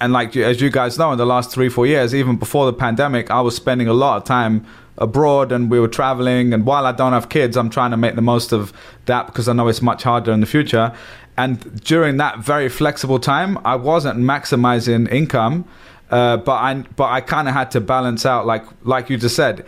and 0.00 0.12
like 0.12 0.36
as 0.36 0.60
you 0.60 0.68
guys 0.68 0.98
know, 0.98 1.12
in 1.12 1.18
the 1.18 1.26
last 1.26 1.52
three 1.52 1.68
four 1.68 1.86
years, 1.86 2.16
even 2.16 2.36
before 2.36 2.66
the 2.66 2.72
pandemic, 2.72 3.30
I 3.30 3.42
was 3.42 3.54
spending 3.54 3.86
a 3.86 3.94
lot 3.94 4.16
of 4.16 4.24
time 4.24 4.66
abroad 4.98 5.52
and 5.52 5.70
we 5.70 5.78
were 5.78 5.88
traveling. 5.88 6.52
And 6.52 6.66
while 6.66 6.86
I 6.86 6.92
don't 6.92 7.12
have 7.12 7.28
kids, 7.28 7.56
I'm 7.56 7.70
trying 7.70 7.90
to 7.92 7.96
make 7.96 8.16
the 8.16 8.22
most 8.22 8.52
of 8.52 8.72
that 9.04 9.26
because 9.26 9.48
I 9.48 9.52
know 9.52 9.68
it's 9.68 9.82
much 9.82 10.02
harder 10.02 10.32
in 10.32 10.40
the 10.40 10.46
future. 10.46 10.92
And 11.38 11.82
during 11.82 12.16
that 12.16 12.38
very 12.38 12.68
flexible 12.68 13.18
time, 13.18 13.58
I 13.64 13.76
wasn't 13.76 14.18
maximizing 14.18 15.10
income. 15.10 15.66
Uh, 16.10 16.36
but 16.36 16.52
I 16.52 16.74
but 16.74 17.10
I 17.10 17.20
kind 17.20 17.48
of 17.48 17.54
had 17.54 17.72
to 17.72 17.80
balance 17.80 18.24
out 18.24 18.46
like 18.46 18.64
like 18.84 19.10
you 19.10 19.16
just 19.16 19.34
said 19.34 19.66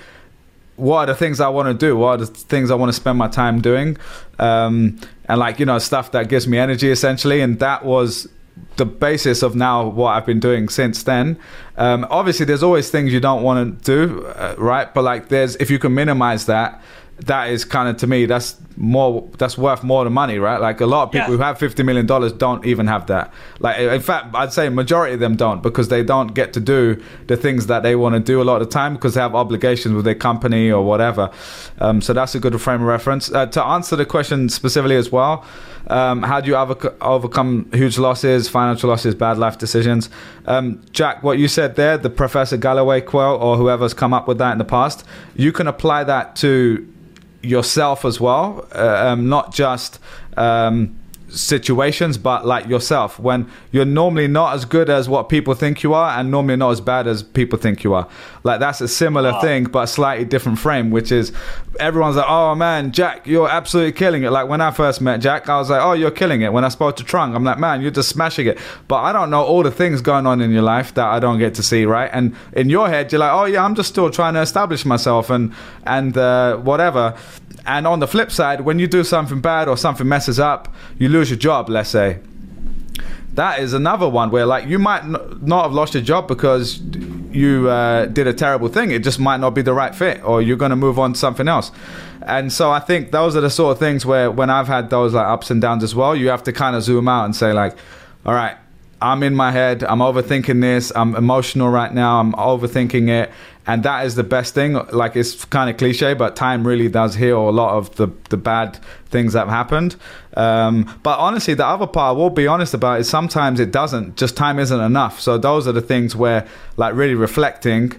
what 0.78 0.98
are 1.00 1.06
the 1.06 1.14
things 1.14 1.40
I 1.40 1.48
want 1.48 1.66
to 1.68 1.74
do? 1.74 1.96
What 1.96 2.20
are 2.20 2.24
the 2.24 2.26
things 2.26 2.70
I 2.70 2.76
want 2.76 2.88
to 2.88 2.92
spend 2.92 3.18
my 3.18 3.26
time 3.28 3.60
doing? 3.60 3.98
Um, 4.38 5.00
and 5.28 5.40
like, 5.40 5.58
you 5.58 5.66
know, 5.66 5.78
stuff 5.78 6.12
that 6.12 6.28
gives 6.28 6.46
me 6.46 6.56
energy 6.56 6.90
essentially. 6.90 7.40
And 7.40 7.58
that 7.58 7.84
was 7.84 8.28
the 8.76 8.86
basis 8.86 9.42
of 9.42 9.56
now 9.56 9.88
what 9.88 10.12
I've 10.12 10.24
been 10.24 10.38
doing 10.38 10.68
since 10.68 11.02
then. 11.02 11.36
Um, 11.76 12.06
obviously, 12.10 12.46
there's 12.46 12.62
always 12.62 12.90
things 12.90 13.12
you 13.12 13.20
don't 13.20 13.42
want 13.42 13.84
to 13.84 13.84
do, 13.84 14.26
uh, 14.26 14.54
right? 14.56 14.92
But 14.94 15.02
like, 15.02 15.28
there's, 15.28 15.56
if 15.56 15.68
you 15.68 15.80
can 15.80 15.94
minimize 15.94 16.46
that, 16.46 16.80
that 17.20 17.50
is 17.50 17.64
kind 17.64 17.88
of 17.88 17.96
to 17.96 18.06
me 18.06 18.26
that's 18.26 18.56
more 18.76 19.28
that's 19.38 19.58
worth 19.58 19.82
more 19.82 20.04
than 20.04 20.12
money 20.12 20.38
right? 20.38 20.60
Like 20.60 20.80
a 20.80 20.86
lot 20.86 21.04
of 21.04 21.12
people 21.12 21.30
yeah. 21.30 21.36
who 21.36 21.42
have 21.42 21.58
50 21.58 21.82
million 21.82 22.06
dollars 22.06 22.32
don't 22.32 22.64
even 22.64 22.86
have 22.86 23.06
that. 23.08 23.32
Like 23.58 23.78
in 23.78 24.00
fact 24.00 24.34
i'd 24.34 24.52
say 24.52 24.68
majority 24.68 25.14
of 25.14 25.20
them 25.20 25.36
don't 25.36 25.62
because 25.62 25.88
they 25.88 26.04
don't 26.04 26.34
get 26.34 26.52
to 26.52 26.60
do 26.60 27.02
the 27.26 27.36
things 27.36 27.66
that 27.66 27.82
they 27.82 27.96
want 27.96 28.14
to 28.14 28.20
do 28.20 28.40
a 28.40 28.44
lot 28.44 28.62
of 28.62 28.68
the 28.68 28.72
time 28.72 28.94
because 28.94 29.14
they 29.14 29.20
have 29.20 29.34
obligations 29.34 29.94
with 29.94 30.04
their 30.04 30.14
company 30.14 30.70
or 30.70 30.84
whatever. 30.84 31.30
Um, 31.78 32.00
so 32.00 32.12
that's 32.12 32.34
a 32.34 32.40
good 32.40 32.60
frame 32.60 32.80
of 32.80 32.86
reference. 32.86 33.32
Uh, 33.32 33.46
to 33.46 33.64
answer 33.64 33.96
the 33.96 34.06
question 34.06 34.48
specifically 34.48 34.96
as 34.96 35.10
well 35.10 35.44
um, 35.88 36.22
how 36.22 36.40
do 36.40 36.48
you 36.48 36.56
over- 36.56 36.94
overcome 37.00 37.70
huge 37.72 37.98
losses 37.98 38.48
financial 38.48 38.90
losses 38.90 39.14
bad 39.14 39.38
life 39.38 39.58
decisions? 39.58 40.10
Um, 40.46 40.82
jack 40.92 41.22
what 41.22 41.38
you 41.38 41.48
said 41.48 41.76
there 41.76 41.98
the 41.98 42.10
professor 42.10 42.56
galloway 42.56 43.00
quote 43.00 43.40
or 43.40 43.56
whoever's 43.56 43.94
come 43.94 44.12
up 44.12 44.28
with 44.28 44.38
that 44.38 44.52
in 44.52 44.58
the 44.58 44.64
past 44.64 45.04
you 45.34 45.52
can 45.52 45.66
apply 45.66 46.04
that 46.04 46.36
to 46.36 46.86
yourself 47.42 48.04
as 48.04 48.20
well, 48.20 48.66
uh, 48.74 49.08
um, 49.08 49.28
not 49.28 49.54
just 49.54 49.98
um, 50.36 50.96
situations, 51.28 52.18
but 52.18 52.46
like 52.46 52.66
yourself 52.66 53.18
when 53.18 53.48
you're 53.70 53.84
normally 53.84 54.28
not 54.28 54.54
as 54.54 54.64
good 54.64 54.88
as 54.88 55.08
what 55.08 55.28
people 55.28 55.54
think 55.54 55.82
you 55.82 55.94
are, 55.94 56.18
and 56.18 56.30
normally 56.30 56.56
not 56.56 56.70
as 56.70 56.80
bad 56.80 57.06
as 57.06 57.22
people 57.22 57.58
think 57.58 57.84
you 57.84 57.94
are. 57.94 58.08
Like 58.48 58.60
that's 58.60 58.80
a 58.80 58.88
similar 58.88 59.32
wow. 59.32 59.40
thing, 59.40 59.64
but 59.64 59.80
a 59.80 59.86
slightly 59.86 60.24
different 60.24 60.58
frame, 60.58 60.90
which 60.90 61.12
is 61.12 61.32
everyone's 61.78 62.16
like, 62.16 62.26
"Oh 62.28 62.54
man, 62.54 62.92
Jack, 62.92 63.26
you're 63.26 63.48
absolutely 63.48 63.92
killing 63.92 64.22
it." 64.22 64.30
Like 64.30 64.48
when 64.48 64.60
I 64.60 64.70
first 64.70 65.00
met 65.00 65.20
Jack, 65.20 65.48
I 65.48 65.58
was 65.58 65.68
like, 65.68 65.82
"Oh, 65.82 65.92
you're 65.92 66.10
killing 66.10 66.40
it." 66.40 66.52
When 66.52 66.64
I 66.64 66.70
spoke 66.70 66.96
to 66.96 67.04
Trung, 67.04 67.34
I'm 67.34 67.44
like, 67.44 67.58
"Man, 67.58 67.82
you're 67.82 67.90
just 67.90 68.08
smashing 68.08 68.46
it." 68.46 68.58
But 68.88 69.02
I 69.02 69.12
don't 69.12 69.30
know 69.30 69.44
all 69.44 69.62
the 69.62 69.70
things 69.70 70.00
going 70.00 70.26
on 70.26 70.40
in 70.40 70.50
your 70.50 70.62
life 70.62 70.94
that 70.94 71.06
I 71.06 71.20
don't 71.20 71.38
get 71.38 71.54
to 71.56 71.62
see, 71.62 71.84
right? 71.84 72.10
And 72.12 72.34
in 72.54 72.70
your 72.70 72.88
head, 72.88 73.12
you're 73.12 73.20
like, 73.20 73.32
"Oh 73.32 73.44
yeah, 73.44 73.64
I'm 73.64 73.74
just 73.74 73.90
still 73.90 74.10
trying 74.10 74.34
to 74.34 74.40
establish 74.40 74.84
myself 74.86 75.28
and 75.28 75.52
and 75.84 76.16
uh, 76.16 76.56
whatever." 76.56 77.14
And 77.66 77.86
on 77.86 78.00
the 78.00 78.08
flip 78.08 78.32
side, 78.32 78.62
when 78.62 78.78
you 78.78 78.86
do 78.86 79.04
something 79.04 79.40
bad 79.42 79.68
or 79.68 79.76
something 79.76 80.08
messes 80.08 80.40
up, 80.40 80.74
you 80.96 81.10
lose 81.10 81.28
your 81.28 81.38
job, 81.38 81.68
let's 81.68 81.90
say. 81.90 82.18
That 83.34 83.60
is 83.60 83.72
another 83.72 84.08
one 84.08 84.30
where, 84.30 84.46
like, 84.46 84.66
you 84.66 84.78
might 84.78 85.04
n- 85.04 85.38
not 85.42 85.64
have 85.64 85.72
lost 85.72 85.94
your 85.94 86.02
job 86.02 86.26
because 86.26 86.80
you 87.32 87.68
uh, 87.68 88.06
did 88.06 88.26
a 88.26 88.32
terrible 88.32 88.68
thing. 88.68 88.90
It 88.90 89.04
just 89.04 89.18
might 89.18 89.38
not 89.38 89.50
be 89.50 89.62
the 89.62 89.72
right 89.72 89.94
fit, 89.94 90.22
or 90.24 90.42
you're 90.42 90.56
going 90.56 90.70
to 90.70 90.76
move 90.76 90.98
on 90.98 91.12
to 91.12 91.18
something 91.18 91.48
else. 91.48 91.70
And 92.22 92.52
so 92.52 92.70
I 92.70 92.80
think 92.80 93.10
those 93.10 93.36
are 93.36 93.40
the 93.40 93.50
sort 93.50 93.72
of 93.72 93.78
things 93.78 94.04
where, 94.04 94.30
when 94.30 94.50
I've 94.50 94.68
had 94.68 94.90
those 94.90 95.14
like 95.14 95.26
ups 95.26 95.50
and 95.50 95.60
downs 95.60 95.82
as 95.82 95.94
well, 95.94 96.14
you 96.14 96.28
have 96.28 96.42
to 96.44 96.52
kind 96.52 96.76
of 96.76 96.82
zoom 96.82 97.08
out 97.08 97.24
and 97.24 97.34
say, 97.34 97.52
like, 97.52 97.76
all 98.26 98.34
right, 98.34 98.56
I'm 99.00 99.22
in 99.22 99.34
my 99.34 99.52
head. 99.52 99.84
I'm 99.84 100.00
overthinking 100.00 100.60
this. 100.60 100.92
I'm 100.94 101.14
emotional 101.14 101.70
right 101.70 101.92
now. 101.92 102.20
I'm 102.20 102.32
overthinking 102.32 103.08
it 103.08 103.30
and 103.68 103.82
that 103.82 104.06
is 104.06 104.14
the 104.14 104.24
best 104.24 104.54
thing. 104.54 104.72
Like 104.92 105.14
it's 105.14 105.44
kind 105.44 105.68
of 105.68 105.76
cliche, 105.76 106.14
but 106.14 106.34
time 106.34 106.66
really 106.66 106.88
does 106.88 107.14
heal 107.14 107.48
a 107.48 107.52
lot 107.52 107.76
of 107.76 107.94
the 107.96 108.08
the 108.30 108.38
bad 108.38 108.78
things 109.10 109.34
that 109.34 109.40
have 109.40 109.48
happened. 109.50 109.94
Um, 110.34 110.98
but 111.02 111.18
honestly, 111.18 111.52
the 111.52 111.66
other 111.66 111.86
part 111.86 112.16
I 112.16 112.18
will 112.18 112.30
be 112.30 112.46
honest 112.46 112.72
about 112.72 113.00
is 113.00 113.08
sometimes 113.08 113.60
it 113.60 113.70
doesn't. 113.70 114.16
Just 114.16 114.36
time 114.36 114.58
isn't 114.58 114.80
enough. 114.80 115.20
So 115.20 115.36
those 115.36 115.68
are 115.68 115.72
the 115.72 115.82
things 115.82 116.16
where, 116.16 116.46
like, 116.78 116.94
really 116.94 117.14
reflecting 117.14 117.92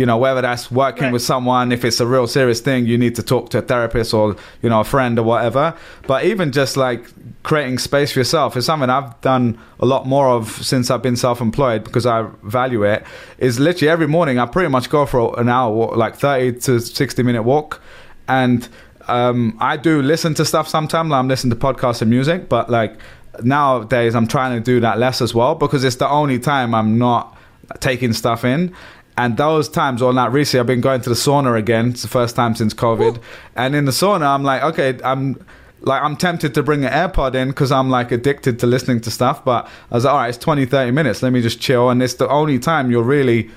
you 0.00 0.06
know 0.06 0.16
whether 0.16 0.40
that's 0.40 0.70
working 0.70 1.04
right. 1.04 1.12
with 1.12 1.20
someone 1.20 1.72
if 1.72 1.84
it's 1.84 2.00
a 2.00 2.06
real 2.06 2.26
serious 2.26 2.60
thing 2.60 2.86
you 2.86 2.96
need 2.96 3.14
to 3.14 3.22
talk 3.22 3.50
to 3.50 3.58
a 3.58 3.62
therapist 3.62 4.14
or 4.14 4.34
you 4.62 4.70
know 4.70 4.80
a 4.80 4.84
friend 4.84 5.18
or 5.18 5.22
whatever. 5.22 5.74
But 6.06 6.24
even 6.24 6.52
just 6.52 6.78
like 6.78 7.04
creating 7.42 7.76
space 7.78 8.12
for 8.12 8.20
yourself 8.20 8.56
is 8.56 8.64
something 8.64 8.88
i've 8.88 9.20
done 9.20 9.58
a 9.78 9.86
lot 9.86 10.06
more 10.06 10.28
of 10.28 10.48
since 10.64 10.90
i've 10.90 11.02
been 11.02 11.16
self-employed 11.16 11.84
because 11.84 12.06
i 12.06 12.26
value 12.42 12.82
it 12.82 13.04
is 13.38 13.60
literally 13.60 13.90
every 13.90 14.06
morning 14.06 14.38
i 14.38 14.46
pretty 14.46 14.68
much 14.68 14.88
go 14.88 15.04
for 15.04 15.38
an 15.38 15.48
hour 15.50 15.94
like 15.96 16.16
30 16.16 16.60
to 16.60 16.80
60 16.80 17.22
minute 17.22 17.42
walk. 17.42 17.80
And 18.26 18.68
um, 19.06 19.56
i 19.60 19.76
do 19.76 20.00
listen 20.00 20.32
to 20.34 20.44
stuff 20.46 20.66
sometimes 20.66 21.10
like 21.10 21.18
i'm 21.18 21.28
listening 21.28 21.50
to 21.50 21.60
podcasts 21.66 22.00
and 22.00 22.10
music 22.10 22.48
but 22.48 22.70
like 22.70 22.98
nowadays 23.42 24.14
i'm 24.14 24.26
trying 24.26 24.52
to 24.58 24.64
do 24.64 24.80
that 24.80 24.98
less 24.98 25.20
as 25.20 25.34
well 25.34 25.54
because 25.54 25.84
it's 25.84 25.96
the 25.96 26.08
only 26.08 26.38
time 26.38 26.74
i'm 26.74 26.98
not 26.98 27.36
taking 27.80 28.12
stuff 28.12 28.44
in 28.44 28.74
and 29.20 29.36
those 29.36 29.68
times, 29.68 30.00
or 30.00 30.14
not 30.14 30.32
recently, 30.32 30.60
I've 30.60 30.66
been 30.66 30.80
going 30.80 31.02
to 31.02 31.10
the 31.10 31.14
sauna 31.14 31.58
again. 31.58 31.90
It's 31.90 32.00
the 32.00 32.08
first 32.08 32.34
time 32.34 32.54
since 32.54 32.72
COVID. 32.72 33.18
Ooh. 33.18 33.20
And 33.54 33.74
in 33.74 33.84
the 33.84 33.90
sauna, 33.90 34.26
I'm 34.34 34.44
like, 34.44 34.62
okay, 34.62 34.98
I'm 35.04 35.44
like, 35.82 36.02
I'm 36.02 36.16
tempted 36.16 36.54
to 36.54 36.62
bring 36.62 36.86
an 36.86 36.90
AirPod 36.90 37.34
in 37.34 37.48
because 37.48 37.70
I'm 37.70 37.90
like 37.90 38.12
addicted 38.12 38.58
to 38.60 38.66
listening 38.66 39.02
to 39.02 39.10
stuff. 39.10 39.44
But 39.44 39.68
I 39.90 39.94
was 39.94 40.04
like, 40.04 40.14
all 40.14 40.20
right, 40.20 40.28
it's 40.30 40.38
20, 40.38 40.64
30 40.64 40.92
minutes. 40.92 41.22
Let 41.22 41.34
me 41.34 41.42
just 41.42 41.60
chill. 41.60 41.90
And 41.90 42.02
it's 42.02 42.14
the 42.14 42.30
only 42.30 42.58
time 42.58 42.90
you're 42.90 43.02
really 43.02 43.50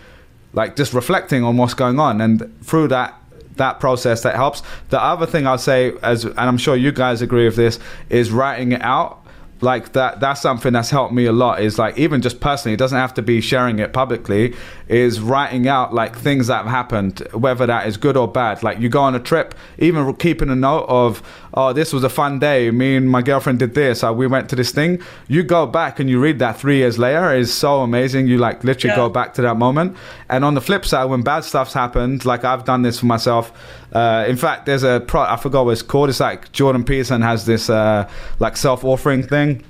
like 0.51 0.75
just 0.75 0.93
reflecting 0.93 1.45
on 1.45 1.55
what's 1.55 1.73
going 1.73 1.97
on. 1.97 2.19
And 2.19 2.53
through 2.61 2.89
that, 2.89 3.17
that 3.55 3.79
process 3.79 4.21
that 4.23 4.35
helps. 4.35 4.63
The 4.89 5.01
other 5.01 5.25
thing 5.25 5.47
I'll 5.47 5.57
say, 5.57 5.93
as 6.03 6.25
and 6.25 6.37
I'm 6.37 6.57
sure 6.57 6.75
you 6.75 6.91
guys 6.91 7.21
agree 7.21 7.45
with 7.45 7.55
this, 7.55 7.79
is 8.09 8.31
writing 8.31 8.73
it 8.73 8.81
out 8.81 9.22
like 9.63 9.93
that 9.93 10.19
that's 10.19 10.41
something 10.41 10.73
that's 10.73 10.89
helped 10.89 11.13
me 11.13 11.25
a 11.25 11.31
lot 11.31 11.61
is 11.61 11.79
like 11.79 11.97
even 11.97 12.21
just 12.21 12.39
personally 12.39 12.73
it 12.73 12.77
doesn't 12.77 12.97
have 12.97 13.13
to 13.13 13.21
be 13.21 13.41
sharing 13.41 13.79
it 13.79 13.93
publicly 13.93 14.53
is 14.87 15.19
writing 15.19 15.67
out 15.67 15.93
like 15.93 16.15
things 16.15 16.47
that 16.47 16.57
have 16.57 16.67
happened 16.67 17.19
whether 17.33 17.65
that 17.65 17.87
is 17.87 17.97
good 17.97 18.17
or 18.17 18.27
bad. 18.27 18.61
Like 18.63 18.79
you 18.79 18.89
go 18.89 19.01
on 19.01 19.15
a 19.15 19.19
trip 19.19 19.55
even 19.77 20.13
keeping 20.15 20.49
a 20.49 20.55
note 20.55 20.85
of 20.87 21.23
oh 21.53 21.73
this 21.73 21.93
was 21.93 22.03
a 22.03 22.09
fun 22.09 22.39
day. 22.39 22.69
Me 22.71 22.95
and 22.95 23.09
my 23.09 23.21
girlfriend 23.21 23.59
did 23.59 23.73
this 23.73 24.03
uh, 24.03 24.13
we 24.13 24.27
went 24.27 24.49
to 24.49 24.55
this 24.55 24.71
thing. 24.71 25.01
You 25.27 25.43
go 25.43 25.65
back 25.65 25.99
and 25.99 26.09
you 26.09 26.19
read 26.19 26.39
that 26.39 26.59
three 26.59 26.77
years 26.77 26.99
later 26.99 27.33
is 27.33 27.53
so 27.53 27.81
amazing. 27.81 28.27
You 28.27 28.37
like 28.37 28.63
literally 28.63 28.91
yeah. 28.91 28.97
go 28.97 29.09
back 29.09 29.33
to 29.35 29.41
that 29.41 29.57
moment. 29.57 29.97
And 30.29 30.43
on 30.43 30.53
the 30.53 30.61
flip 30.61 30.85
side 30.85 31.05
when 31.05 31.21
bad 31.21 31.43
stuff's 31.43 31.73
happened 31.73 32.25
like 32.25 32.43
i've 32.43 32.65
done 32.65 32.81
this 32.81 32.99
for 32.99 33.05
myself 33.05 33.51
uh, 33.93 34.25
in 34.27 34.35
fact 34.35 34.65
there's 34.65 34.83
a 34.83 35.01
pro 35.07 35.21
i 35.21 35.37
forgot 35.37 35.65
what 35.65 35.71
it's 35.71 35.81
called. 35.81 36.09
It's 36.09 36.19
like 36.19 36.51
jordan 36.51 36.83
peterson 36.83 37.21
has 37.21 37.45
this 37.45 37.69
uh, 37.69 38.09
like 38.39 38.57
self-authoring 38.57 39.27
thing. 39.27 39.63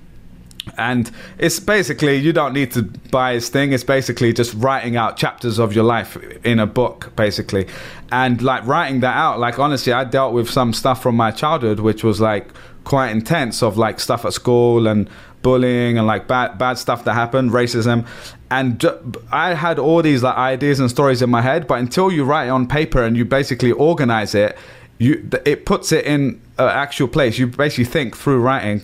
And 0.77 1.11
it's 1.37 1.59
basically 1.59 2.15
you 2.15 2.31
don't 2.31 2.53
need 2.53 2.71
to 2.71 2.83
buy 2.83 3.33
his 3.33 3.49
thing. 3.49 3.73
It's 3.73 3.83
basically 3.83 4.31
just 4.31 4.53
writing 4.53 4.95
out 4.95 5.17
chapters 5.17 5.59
of 5.59 5.73
your 5.73 5.83
life 5.83 6.15
in 6.45 6.57
a 6.57 6.65
book 6.65 7.11
basically. 7.17 7.67
And 8.13 8.41
like 8.41 8.65
writing 8.65 9.01
that 9.01 9.15
out 9.15 9.39
like 9.39 9.59
honestly 9.59 9.91
i 9.91 10.03
dealt 10.03 10.33
with 10.33 10.49
some 10.49 10.73
stuff 10.73 11.01
from 11.01 11.15
my 11.15 11.31
childhood 11.31 11.79
which 11.81 12.03
was 12.03 12.21
like 12.21 12.47
quite 12.83 13.09
intense 13.09 13.63
of 13.63 13.77
like 13.77 13.99
stuff 13.99 14.25
at 14.25 14.33
school 14.33 14.87
and 14.87 15.09
bullying 15.41 15.97
and 15.97 16.07
like 16.07 16.27
bad 16.27 16.57
bad 16.57 16.77
stuff 16.77 17.03
that 17.03 17.13
happened 17.13 17.51
racism 17.51 18.07
and 18.59 18.85
i 19.31 19.53
had 19.53 19.77
all 19.79 20.01
these 20.01 20.21
like 20.23 20.37
ideas 20.37 20.79
and 20.79 20.89
stories 20.89 21.21
in 21.21 21.29
my 21.29 21.41
head 21.41 21.67
but 21.67 21.79
until 21.79 22.11
you 22.11 22.23
write 22.23 22.47
it 22.47 22.49
on 22.49 22.67
paper 22.67 23.01
and 23.03 23.17
you 23.17 23.25
basically 23.25 23.71
organize 23.71 24.33
it 24.35 24.57
you 24.97 25.29
it 25.45 25.65
puts 25.65 25.91
it 25.91 26.05
in 26.05 26.41
an 26.57 26.69
actual 26.69 27.07
place. 27.07 27.37
You 27.37 27.47
basically 27.47 27.85
think 27.85 28.15
through 28.15 28.41
writing. 28.41 28.83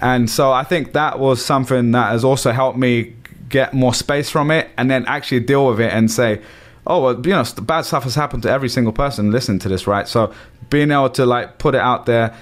And 0.00 0.30
so 0.30 0.52
I 0.52 0.64
think 0.64 0.92
that 0.92 1.18
was 1.18 1.44
something 1.44 1.92
that 1.92 2.10
has 2.10 2.24
also 2.24 2.52
helped 2.52 2.78
me 2.78 3.14
get 3.48 3.74
more 3.74 3.92
space 3.92 4.30
from 4.30 4.50
it 4.50 4.70
and 4.76 4.90
then 4.90 5.04
actually 5.06 5.40
deal 5.40 5.66
with 5.66 5.80
it 5.80 5.92
and 5.92 6.10
say, 6.10 6.40
oh, 6.86 7.02
well, 7.02 7.26
you 7.26 7.32
know, 7.32 7.44
bad 7.62 7.82
stuff 7.82 8.04
has 8.04 8.14
happened 8.14 8.42
to 8.44 8.50
every 8.50 8.68
single 8.68 8.92
person 8.92 9.30
listening 9.30 9.58
to 9.60 9.68
this, 9.68 9.86
right? 9.86 10.08
So 10.08 10.32
being 10.70 10.90
able 10.90 11.10
to 11.10 11.26
like 11.26 11.58
put 11.58 11.74
it 11.74 11.80
out 11.80 12.06
there, 12.06 12.34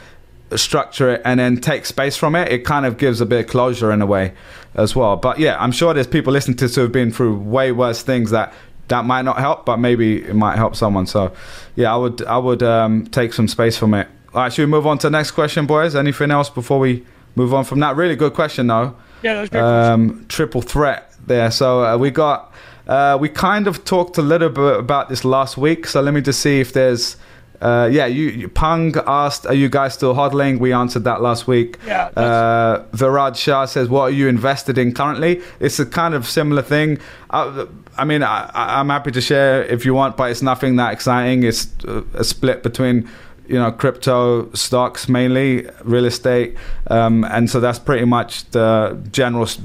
structure 0.55 1.14
it, 1.14 1.23
and 1.25 1.41
then 1.41 1.61
take 1.61 1.87
space 1.87 2.17
from 2.17 2.37
it, 2.37 2.53
it 2.53 2.64
kind 2.64 2.87
of 2.87 2.97
gives 2.97 3.21
a 3.21 3.27
bit 3.27 3.41
of 3.41 3.51
closure 3.51 3.91
in 3.91 4.01
a 4.01 4.07
way 4.07 4.35
as 4.74 4.94
well. 4.94 5.16
But 5.16 5.38
yeah, 5.38 5.57
I'm 5.59 5.72
sure 5.72 5.94
there's 5.94 6.07
people 6.07 6.33
listening 6.33 6.57
to 6.59 6.66
this 6.66 6.74
who 6.74 6.83
have 6.83 6.92
been 6.92 7.11
through 7.11 7.38
way 7.38 7.72
worse 7.72 8.02
things 8.02 8.31
that 8.31 8.52
that 8.88 9.04
might 9.04 9.22
not 9.22 9.38
help, 9.38 9.66
but 9.66 9.76
maybe 9.78 10.22
it 10.22 10.35
might 10.35 10.57
help 10.57 10.74
someone. 10.74 11.07
So 11.07 11.33
yeah, 11.76 11.92
I 11.92 11.96
would 11.96 12.24
I 12.24 12.38
would 12.38 12.62
um, 12.62 13.07
take 13.07 13.33
some 13.33 13.48
space 13.48 13.76
from 13.76 13.94
it. 13.94 14.09
All 14.35 14.42
right, 14.42 14.52
should 14.52 14.62
we 14.62 14.70
move 14.70 14.87
on 14.87 14.98
to 14.98 15.07
the 15.07 15.11
next 15.11 15.33
question, 15.33 15.66
boys? 15.66 15.94
Anything 15.94 16.31
else 16.31 16.50
before 16.50 16.78
we 16.78 17.04
move 17.35 17.54
on 17.54 17.64
from 17.64 17.81
that. 17.81 17.96
Really 17.96 18.16
good 18.16 18.35
question, 18.35 18.66
though. 18.66 18.94
Yeah, 19.22 19.35
that 19.35 19.40
was 19.40 19.50
great. 19.50 19.62
Um, 19.62 20.26
triple 20.28 20.62
threat 20.62 21.12
there. 21.26 21.50
So 21.50 21.85
uh, 21.85 21.96
we 21.96 22.11
got. 22.11 22.52
Uh, 22.87 23.18
we 23.20 23.28
kind 23.28 23.66
of 23.66 23.85
talked 23.85 24.16
a 24.16 24.22
little 24.22 24.48
bit 24.48 24.78
about 24.78 25.11
this 25.11 25.22
last 25.22 25.59
week. 25.59 25.87
So 25.87 26.00
let 26.00 26.14
me 26.14 26.20
just 26.20 26.40
see 26.40 26.61
if 26.61 26.72
there's. 26.72 27.16
Uh, 27.61 27.88
yeah, 27.90 28.07
you, 28.07 28.29
you, 28.29 28.49
Pung 28.49 28.94
asked, 29.07 29.47
"Are 29.47 29.55
you 29.55 29.68
guys 29.68 29.94
still 29.94 30.14
hodling?" 30.14 30.59
We 30.61 30.73
answered 30.73 31.05
that 31.05 31.21
last 31.21 31.47
week. 31.47 31.79
Yeah. 31.87 32.07
Uh, 32.16 32.85
Viraj 32.92 33.37
Shah 33.37 33.64
says, 33.66 33.88
"What 33.88 34.03
are 34.03 34.11
you 34.11 34.29
invested 34.29 34.79
in 34.79 34.94
currently?" 34.94 35.42
It's 35.59 35.79
a 35.79 35.87
kind 35.87 36.14
of 36.14 36.27
similar 36.27 36.62
thing. 36.62 36.99
Uh, 37.31 37.66
I 37.97 38.05
mean, 38.05 38.23
I, 38.23 38.81
am 38.81 38.90
happy 38.90 39.11
to 39.11 39.21
share 39.21 39.64
if 39.64 39.85
you 39.85 39.92
want, 39.92 40.16
but 40.16 40.31
it's 40.31 40.42
nothing 40.42 40.77
that 40.77 40.92
exciting. 40.92 41.42
It's 41.42 41.68
a 42.14 42.23
split 42.23 42.62
between 42.62 43.09
you 43.49 43.57
know 43.59 43.73
crypto 43.73 44.53
stocks 44.53 45.09
mainly 45.09 45.66
real 45.83 46.05
estate 46.05 46.55
um, 46.88 47.25
and 47.25 47.49
so 47.51 47.59
that's 47.59 47.79
pretty 47.79 48.05
much 48.05 48.49
the 48.51 49.03
general 49.11 49.44
s- 49.44 49.59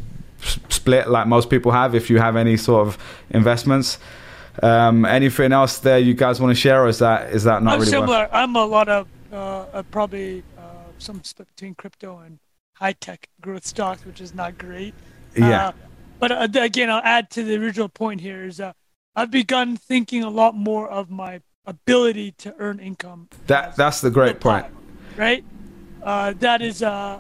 split 0.70 1.10
like 1.10 1.28
most 1.28 1.50
people 1.50 1.72
have 1.74 1.94
if 1.94 2.10
you 2.10 2.18
have 2.18 2.38
any 2.38 2.56
sort 2.56 2.88
of 2.88 2.98
investments 3.32 3.98
um, 4.62 5.06
anything 5.06 5.52
else 5.52 5.80
there 5.80 6.00
you 6.00 6.14
guys 6.14 6.40
want 6.40 6.52
to 6.52 6.60
share 6.60 6.84
or 6.84 6.88
is 6.88 7.00
that 7.00 7.32
is 7.32 7.44
that 7.44 7.64
not 7.64 7.74
I'm 7.74 7.80
really 7.80 7.92
similar? 7.92 8.30
I'm 8.32 8.56
a 8.56 8.66
lot 8.66 8.90
of 8.90 9.08
uh, 9.32 9.84
probably 9.90 10.44
uh, 10.58 10.62
some 11.00 11.24
split 11.24 11.48
between 11.56 11.76
crypto 11.76 12.20
and 12.20 12.40
high 12.76 12.94
tech 12.94 13.28
growth 13.42 13.66
stocks 13.66 14.06
which 14.06 14.22
is 14.22 14.34
not 14.34 14.58
great 14.58 14.94
yeah 15.36 15.68
uh, 15.68 15.72
but 16.20 16.32
uh, 16.32 16.48
again 16.62 16.90
I'll 16.90 17.02
add 17.04 17.30
to 17.32 17.44
the 17.44 17.56
original 17.56 17.90
point 17.90 18.22
here 18.22 18.46
is 18.46 18.60
uh, 18.60 18.74
I've 19.16 19.32
begun 19.32 19.78
thinking 19.78 20.24
a 20.24 20.30
lot 20.30 20.56
more 20.56 20.90
of 20.90 21.10
my 21.10 21.42
ability 21.66 22.32
to 22.32 22.56
earn 22.60 22.80
income. 22.80 23.30
That 23.48 23.76
that's 23.76 24.02
the 24.02 24.12
great 24.12 24.40
point, 24.40 24.66
right? 25.16 25.44
Uh, 26.02 26.34
that 26.40 26.62
is. 26.62 26.82
Uh, 26.82 27.20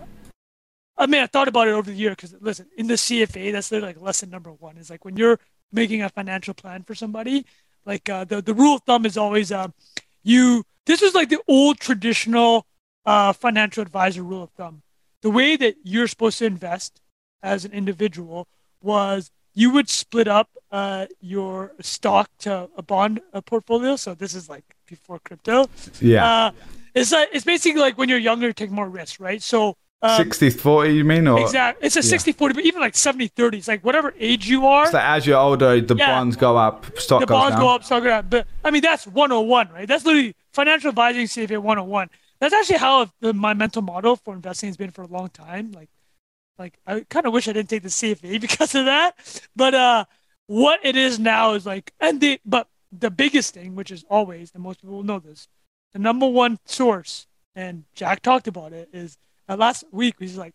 I 0.95 1.07
mean, 1.07 1.23
I 1.23 1.27
thought 1.27 1.47
about 1.47 1.67
it 1.67 1.71
over 1.71 1.89
the 1.89 1.97
year 1.97 2.11
because 2.11 2.35
listen, 2.39 2.67
in 2.77 2.87
the 2.87 2.95
CFA, 2.95 3.51
that's 3.51 3.71
like 3.71 3.99
lesson 3.99 4.29
number 4.29 4.51
one. 4.51 4.77
Is 4.77 4.89
like 4.89 5.05
when 5.05 5.17
you're 5.17 5.39
making 5.73 6.01
a 6.01 6.09
financial 6.09 6.53
plan 6.53 6.83
for 6.83 6.95
somebody, 6.95 7.45
like 7.85 8.07
uh, 8.09 8.23
the 8.23 8.41
the 8.41 8.53
rule 8.53 8.75
of 8.75 8.81
thumb 8.83 9.05
is 9.05 9.17
always 9.17 9.51
uh, 9.51 9.67
you. 10.23 10.63
This 10.85 11.01
is 11.01 11.13
like 11.15 11.29
the 11.29 11.41
old 11.47 11.79
traditional 11.79 12.65
uh, 13.05 13.33
financial 13.33 13.81
advisor 13.81 14.23
rule 14.23 14.43
of 14.43 14.51
thumb. 14.51 14.81
The 15.21 15.29
way 15.29 15.55
that 15.55 15.75
you're 15.83 16.07
supposed 16.07 16.39
to 16.39 16.45
invest 16.45 17.01
as 17.41 17.65
an 17.65 17.71
individual 17.71 18.47
was 18.81 19.31
you 19.53 19.71
would 19.71 19.89
split 19.89 20.27
up 20.27 20.49
uh, 20.71 21.05
your 21.21 21.73
stock 21.79 22.29
to 22.39 22.69
a 22.75 22.81
bond 22.81 23.21
uh, 23.33 23.41
portfolio. 23.41 23.95
So 23.95 24.13
this 24.13 24.33
is 24.33 24.49
like 24.49 24.63
before 24.87 25.19
crypto. 25.19 25.69
Yeah. 26.01 26.25
Uh, 26.25 26.51
it's 26.95 27.11
like 27.11 27.29
it's 27.31 27.45
basically 27.45 27.81
like 27.81 27.97
when 27.97 28.09
you're 28.09 28.19
younger, 28.19 28.47
you 28.47 28.53
take 28.53 28.71
more 28.71 28.89
risks, 28.89 29.19
right? 29.19 29.41
So 29.41 29.77
um, 30.03 30.17
60 30.17 30.49
40 30.51 30.93
you 30.93 31.03
mean 31.03 31.27
or? 31.27 31.39
Exactly 31.39 31.85
it's 31.87 31.95
a 31.95 32.03
60 32.03 32.31
yeah. 32.31 32.37
40 32.37 32.53
but 32.53 32.65
even 32.65 32.81
like 32.81 32.95
70 32.95 33.27
30 33.27 33.57
it's 33.57 33.67
like 33.67 33.83
whatever 33.83 34.13
age 34.19 34.47
you 34.47 34.67
are. 34.67 34.85
So 34.91 34.99
as 34.99 35.25
you're 35.25 35.39
older 35.39 35.81
the 35.81 35.95
yeah, 35.95 36.07
bonds 36.07 36.35
go 36.35 36.57
up 36.57 36.85
stock 36.99 37.21
the 37.21 37.25
goes 37.25 37.35
bonds 37.35 37.55
down. 37.55 37.61
go 37.61 37.69
up 37.69 37.83
stock 37.83 38.03
go 38.03 38.09
up 38.09 38.29
but 38.29 38.47
i 38.63 38.71
mean 38.71 38.81
that's 38.81 39.07
101 39.07 39.69
right? 39.71 39.87
That's 39.87 40.05
literally 40.05 40.35
financial 40.51 40.89
advising 40.89 41.25
cfa 41.25 41.57
101 41.57 42.09
that's 42.43 42.53
actually 42.53 42.79
how 42.79 43.09
the, 43.21 43.33
my 43.33 43.53
mental 43.53 43.81
model 43.81 44.17
for 44.17 44.33
investing 44.33 44.67
has 44.67 44.75
been 44.75 44.91
for 44.91 45.03
a 45.03 45.07
long 45.07 45.29
time. 45.29 45.71
Like 45.71 45.89
like 46.57 46.77
I 46.85 47.05
kind 47.09 47.25
of 47.25 47.31
wish 47.31 47.47
I 47.47 47.53
didn't 47.53 47.69
take 47.69 47.83
the 47.83 47.89
CFA 47.89 48.41
because 48.47 48.75
of 48.75 48.83
that. 48.85 49.15
But 49.55 49.73
uh, 49.73 50.05
what 50.47 50.81
it 50.83 50.97
is 50.97 51.19
now 51.19 51.53
is 51.53 51.65
like, 51.65 51.93
and 52.01 52.19
the 52.19 52.41
but 52.45 52.67
the 52.91 53.09
biggest 53.09 53.53
thing, 53.53 53.75
which 53.75 53.91
is 53.91 54.03
always, 54.09 54.51
and 54.53 54.61
most 54.61 54.81
people 54.81 54.97
will 54.97 55.03
know 55.03 55.19
this, 55.19 55.47
the 55.93 55.99
number 55.99 56.27
one 56.27 56.59
source, 56.65 57.27
and 57.55 57.85
Jack 57.95 58.21
talked 58.21 58.49
about 58.49 58.73
it, 58.73 58.89
is 58.91 59.17
uh, 59.49 59.55
last 59.57 59.83
week. 59.91 60.15
He's 60.19 60.37
like, 60.37 60.53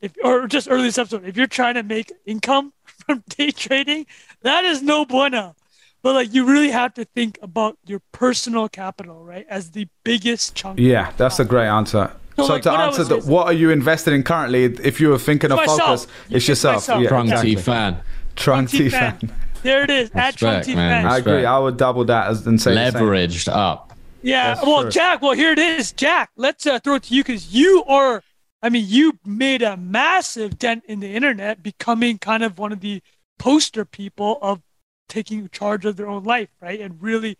if 0.00 0.12
or 0.22 0.46
just 0.46 0.68
early 0.70 0.84
this 0.84 0.98
episode, 0.98 1.26
if 1.26 1.36
you're 1.36 1.46
trying 1.46 1.74
to 1.74 1.82
make 1.82 2.12
income 2.26 2.72
from 2.84 3.24
day 3.28 3.50
trading, 3.50 4.06
that 4.42 4.64
is 4.64 4.82
no 4.82 5.04
bueno. 5.04 5.54
But 6.02 6.14
like, 6.14 6.32
you 6.32 6.44
really 6.44 6.70
have 6.70 6.94
to 6.94 7.04
think 7.04 7.38
about 7.42 7.76
your 7.84 8.00
personal 8.12 8.68
capital, 8.68 9.24
right, 9.24 9.46
as 9.48 9.72
the 9.72 9.88
biggest 10.04 10.54
chunk. 10.54 10.78
Yeah, 10.78 11.12
that's 11.16 11.40
a 11.40 11.44
great 11.44 11.66
answer. 11.66 12.12
So, 12.36 12.46
so 12.46 12.52
like 12.52 12.62
to 12.62 12.72
answer 12.72 13.02
the, 13.02 13.18
what 13.18 13.48
are 13.48 13.52
you 13.52 13.70
invested 13.70 14.14
in 14.14 14.22
currently? 14.22 14.64
If 14.64 15.00
you 15.00 15.08
were 15.08 15.18
thinking 15.18 15.50
of 15.50 15.58
focus, 15.64 16.06
it's 16.30 16.46
yourself. 16.46 16.76
Myself. 16.76 17.02
Yeah, 17.02 17.08
Trunty 17.08 17.30
exactly. 17.32 17.56
fan. 17.56 17.96
Trunty 18.36 18.88
fan. 18.90 19.18
There 19.62 19.82
it 19.82 19.90
is. 19.90 20.10
At 20.14 20.36
Chung 20.36 20.50
Respect, 20.50 20.66
T 20.66 20.74
man. 20.76 21.02
Fan. 21.02 21.12
I 21.12 21.18
agree. 21.18 21.44
I 21.44 21.58
would 21.58 21.76
double 21.76 22.04
that 22.04 22.28
as 22.28 22.46
and 22.46 22.60
say. 22.60 22.76
Leveraged 22.76 23.48
up. 23.52 23.92
Yeah. 24.22 24.54
That's 24.54 24.66
well, 24.66 24.82
true. 24.82 24.90
Jack. 24.90 25.22
Well, 25.22 25.32
here 25.32 25.52
it 25.52 25.58
is, 25.58 25.92
Jack. 25.92 26.30
Let's 26.36 26.66
uh, 26.66 26.78
throw 26.78 26.94
it 26.94 27.04
to 27.04 27.14
you 27.14 27.24
because 27.24 27.52
you 27.52 27.84
are. 27.88 28.22
I 28.62 28.70
mean, 28.70 28.84
you 28.88 29.18
made 29.24 29.62
a 29.62 29.76
massive 29.76 30.58
dent 30.58 30.84
in 30.86 31.00
the 31.00 31.14
internet, 31.14 31.62
becoming 31.62 32.18
kind 32.18 32.42
of 32.42 32.58
one 32.58 32.72
of 32.72 32.80
the 32.80 33.02
poster 33.38 33.84
people 33.84 34.38
of 34.42 34.60
taking 35.08 35.48
charge 35.50 35.84
of 35.84 35.96
their 35.96 36.08
own 36.08 36.24
life, 36.24 36.48
right? 36.60 36.80
And 36.80 37.00
really, 37.00 37.38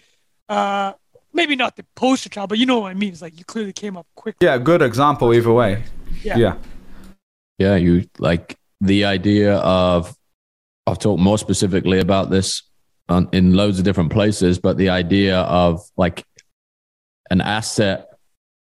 uh, 0.49 0.93
maybe 1.33 1.57
not 1.57 1.77
the 1.77 1.85
poster 1.95 2.29
child, 2.29 2.49
but 2.49 2.59
you 2.59 2.67
know 2.67 2.81
what 2.81 2.91
I 2.91 2.95
mean. 2.95 3.13
It's 3.13 3.23
like 3.23 3.39
you 3.39 3.45
clearly 3.45 3.73
came 3.73 3.97
up 3.97 4.07
quick. 4.15 4.37
Yeah, 4.41 4.59
good 4.59 4.81
example 4.81 5.35
either 5.35 5.53
way. 5.53 5.83
Yeah. 6.23 6.37
Yeah. 6.37 6.55
Yeah, 7.59 7.75
you 7.75 8.09
like 8.19 8.57
the 8.81 9.05
idea 9.05 9.57
of. 9.57 10.15
I've 10.87 10.99
talked 10.99 11.21
more 11.21 11.37
specifically 11.37 11.99
about 11.99 12.31
this 12.31 12.63
on, 13.11 13.29
in 13.33 13.53
loads 13.53 13.79
of 13.79 13.85
different 13.85 14.11
places, 14.11 14.59
but 14.59 14.79
the 14.79 14.89
idea 14.89 15.41
of 15.41 15.83
like 15.99 16.25
an 17.29 17.43
asset 17.43 18.08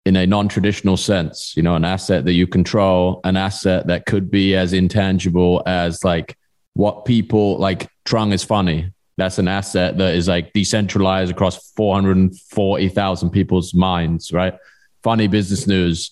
in 0.06 0.16
a 0.16 0.26
non-traditional 0.26 0.98
sense, 0.98 1.54
you 1.56 1.64
know, 1.64 1.76
an 1.76 1.86
asset 1.86 2.26
that 2.26 2.34
you 2.34 2.48
control, 2.48 3.20
an 3.24 3.38
asset 3.38 3.88
that 3.88 4.06
could 4.06 4.32
be 4.32 4.56
as 4.56 4.74
intangible 4.74 5.62
as 5.66 6.04
like 6.04 6.38
what 6.74 7.06
people 7.06 7.58
like. 7.58 7.90
Trung 8.06 8.34
is 8.34 8.44
funny. 8.44 8.92
That's 9.18 9.38
an 9.38 9.48
asset 9.48 9.98
that 9.98 10.16
is 10.16 10.28
like 10.28 10.54
decentralized 10.54 11.32
across 11.32 11.72
440,000 11.74 13.30
people's 13.30 13.74
minds, 13.74 14.32
right? 14.32 14.56
Funny 15.04 15.28
business 15.28 15.68
news. 15.68 16.12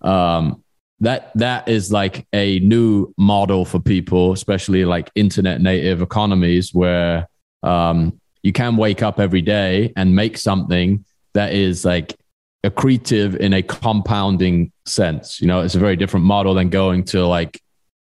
Um, 0.00 0.64
that 1.00 1.30
that 1.36 1.68
is 1.68 1.92
like 1.92 2.26
a 2.32 2.58
new 2.60 3.12
model 3.16 3.64
for 3.64 3.78
people, 3.78 4.32
especially 4.32 4.84
like 4.84 5.10
internet 5.14 5.60
native 5.60 6.02
economies 6.02 6.74
where 6.74 7.28
um, 7.62 8.20
you 8.42 8.52
can 8.52 8.76
wake 8.76 9.02
up 9.02 9.20
every 9.20 9.42
day 9.42 9.92
and 9.96 10.16
make 10.16 10.38
something 10.38 11.04
that 11.34 11.52
is 11.52 11.84
like 11.84 12.16
accretive 12.64 13.36
in 13.36 13.52
a 13.52 13.62
compounding 13.62 14.72
sense. 14.84 15.40
You 15.40 15.46
know, 15.46 15.60
it's 15.60 15.74
a 15.74 15.78
very 15.78 15.96
different 15.96 16.26
model 16.26 16.54
than 16.54 16.70
going 16.70 17.04
to 17.04 17.26
like 17.26 17.60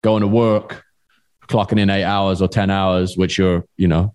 going 0.02 0.22
to 0.22 0.26
work, 0.26 0.84
clocking 1.48 1.78
in 1.78 1.90
eight 1.90 2.04
hours 2.04 2.42
or 2.42 2.48
10 2.48 2.70
hours, 2.70 3.16
which 3.16 3.38
you're, 3.38 3.64
you 3.76 3.88
know, 3.88 4.14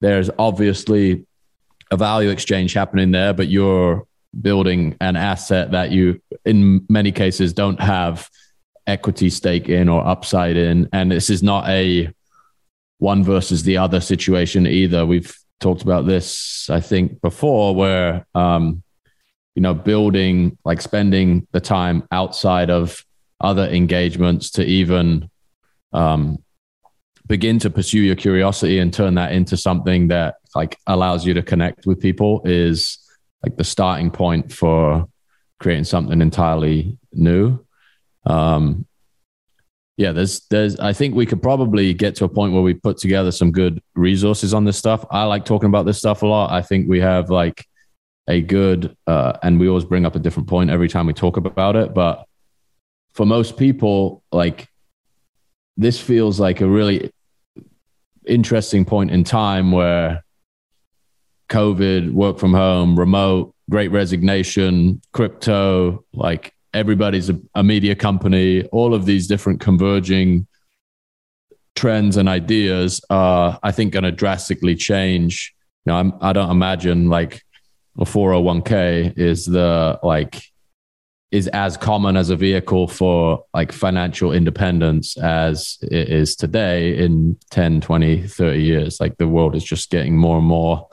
there's 0.00 0.30
obviously 0.38 1.26
a 1.90 1.96
value 1.96 2.30
exchange 2.30 2.72
happening 2.72 3.10
there, 3.10 3.32
but 3.32 3.48
you're 3.48 4.06
building 4.40 4.96
an 5.00 5.16
asset 5.16 5.72
that 5.72 5.90
you, 5.90 6.20
in 6.44 6.84
many 6.88 7.12
cases, 7.12 7.52
don't 7.52 7.80
have 7.80 8.28
equity 8.86 9.30
stake 9.30 9.68
in 9.68 9.88
or 9.88 10.04
upside 10.06 10.56
in. 10.56 10.88
And 10.92 11.10
this 11.10 11.30
is 11.30 11.42
not 11.42 11.68
a 11.68 12.12
one 12.98 13.22
versus 13.22 13.62
the 13.62 13.76
other 13.76 14.00
situation 14.00 14.66
either. 14.66 15.04
We've 15.04 15.36
talked 15.60 15.82
about 15.82 16.06
this, 16.06 16.68
I 16.70 16.80
think, 16.80 17.20
before, 17.20 17.74
where, 17.74 18.26
um, 18.34 18.82
you 19.54 19.62
know, 19.62 19.74
building, 19.74 20.56
like 20.64 20.80
spending 20.80 21.46
the 21.52 21.60
time 21.60 22.06
outside 22.10 22.70
of 22.70 23.04
other 23.40 23.66
engagements 23.66 24.50
to 24.50 24.64
even 24.64 25.28
um, 25.92 26.42
begin 27.26 27.58
to 27.58 27.70
pursue 27.70 28.00
your 28.00 28.16
curiosity 28.16 28.78
and 28.78 28.92
turn 28.92 29.14
that 29.14 29.32
into 29.32 29.56
something 29.56 30.08
that 30.08 30.36
like 30.54 30.78
allows 30.86 31.26
you 31.26 31.34
to 31.34 31.42
connect 31.42 31.86
with 31.86 32.00
people 32.00 32.42
is 32.44 32.98
like 33.42 33.56
the 33.56 33.64
starting 33.64 34.10
point 34.10 34.52
for 34.52 35.08
creating 35.58 35.84
something 35.84 36.20
entirely 36.20 36.98
new. 37.12 37.58
Um, 38.24 38.86
yeah, 39.96 40.12
there's, 40.12 40.40
there's, 40.50 40.78
I 40.78 40.92
think 40.92 41.14
we 41.14 41.26
could 41.26 41.42
probably 41.42 41.92
get 41.94 42.14
to 42.16 42.24
a 42.24 42.28
point 42.28 42.52
where 42.52 42.62
we 42.62 42.74
put 42.74 42.96
together 42.96 43.30
some 43.30 43.52
good 43.52 43.82
resources 43.94 44.54
on 44.54 44.64
this 44.64 44.78
stuff. 44.78 45.04
I 45.10 45.24
like 45.24 45.44
talking 45.44 45.68
about 45.68 45.86
this 45.86 45.98
stuff 45.98 46.22
a 46.22 46.26
lot. 46.26 46.50
I 46.50 46.62
think 46.62 46.88
we 46.88 47.00
have 47.00 47.30
like 47.30 47.66
a 48.28 48.40
good, 48.40 48.96
uh, 49.06 49.34
and 49.42 49.58
we 49.58 49.68
always 49.68 49.84
bring 49.84 50.06
up 50.06 50.14
a 50.14 50.18
different 50.18 50.48
point 50.48 50.70
every 50.70 50.88
time 50.88 51.06
we 51.06 51.12
talk 51.12 51.36
about 51.36 51.76
it. 51.76 51.94
But 51.94 52.26
for 53.14 53.26
most 53.26 53.56
people, 53.56 54.22
like 54.32 54.68
this 55.76 56.00
feels 56.00 56.38
like 56.38 56.60
a 56.60 56.68
really 56.68 57.10
interesting 58.26 58.84
point 58.84 59.10
in 59.10 59.24
time 59.24 59.72
where 59.72 60.24
COVID, 61.48 62.12
work 62.12 62.38
from 62.38 62.54
home, 62.54 62.98
remote, 62.98 63.54
great 63.68 63.90
resignation, 63.90 65.02
crypto, 65.12 66.04
like 66.12 66.54
everybody's 66.72 67.28
a, 67.28 67.38
a 67.54 67.62
media 67.62 67.94
company, 67.94 68.64
all 68.66 68.94
of 68.94 69.04
these 69.04 69.26
different 69.26 69.60
converging 69.60 70.46
trends 71.74 72.16
and 72.16 72.28
ideas 72.28 73.00
are, 73.10 73.58
I 73.62 73.72
think, 73.72 73.92
going 73.92 74.04
to 74.04 74.12
drastically 74.12 74.74
change. 74.74 75.54
You 75.84 75.92
know, 75.92 75.98
I'm, 75.98 76.12
I 76.20 76.32
don't 76.32 76.50
imagine 76.50 77.08
like 77.08 77.42
a 77.98 78.04
401k 78.04 79.18
is 79.18 79.44
the 79.44 79.98
like 80.02 80.42
is 81.30 81.48
as 81.48 81.78
common 81.78 82.16
as 82.16 82.28
a 82.30 82.36
vehicle 82.36 82.86
for 82.86 83.44
like 83.54 83.72
financial 83.72 84.32
independence 84.32 85.16
as 85.16 85.78
it 85.82 86.08
is 86.10 86.36
today 86.36 86.98
in 86.98 87.36
10 87.50 87.80
20 87.80 88.28
30 88.28 88.62
years 88.62 89.00
like 89.00 89.16
the 89.16 89.28
world 89.28 89.56
is 89.56 89.64
just 89.64 89.90
getting 89.90 90.16
more 90.16 90.38
and 90.38 90.46
more 90.46 90.88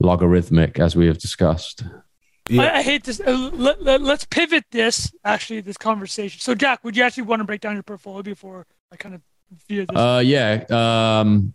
logarithmic 0.00 0.78
as 0.78 0.94
we 0.94 1.06
have 1.06 1.18
discussed 1.18 1.84
Yeah. 2.48 2.62
I, 2.62 2.78
I 2.78 2.82
hate 2.82 3.04
this. 3.04 3.20
Uh, 3.20 3.50
let, 3.54 3.82
let, 3.82 4.02
let's 4.02 4.26
pivot 4.26 4.64
this 4.70 5.10
actually 5.24 5.62
this 5.62 5.78
conversation. 5.78 6.40
So, 6.40 6.54
Jack, 6.54 6.84
would 6.84 6.94
you 6.94 7.02
actually 7.02 7.22
want 7.22 7.40
to 7.40 7.44
break 7.44 7.62
down 7.62 7.72
your 7.72 7.82
portfolio 7.82 8.22
before 8.22 8.66
I 8.92 8.96
kind 8.96 9.14
of 9.14 9.22
veer 9.66 9.86
this? 9.86 9.96
uh 9.96 10.20
yeah 10.22 10.64
um 10.68 11.54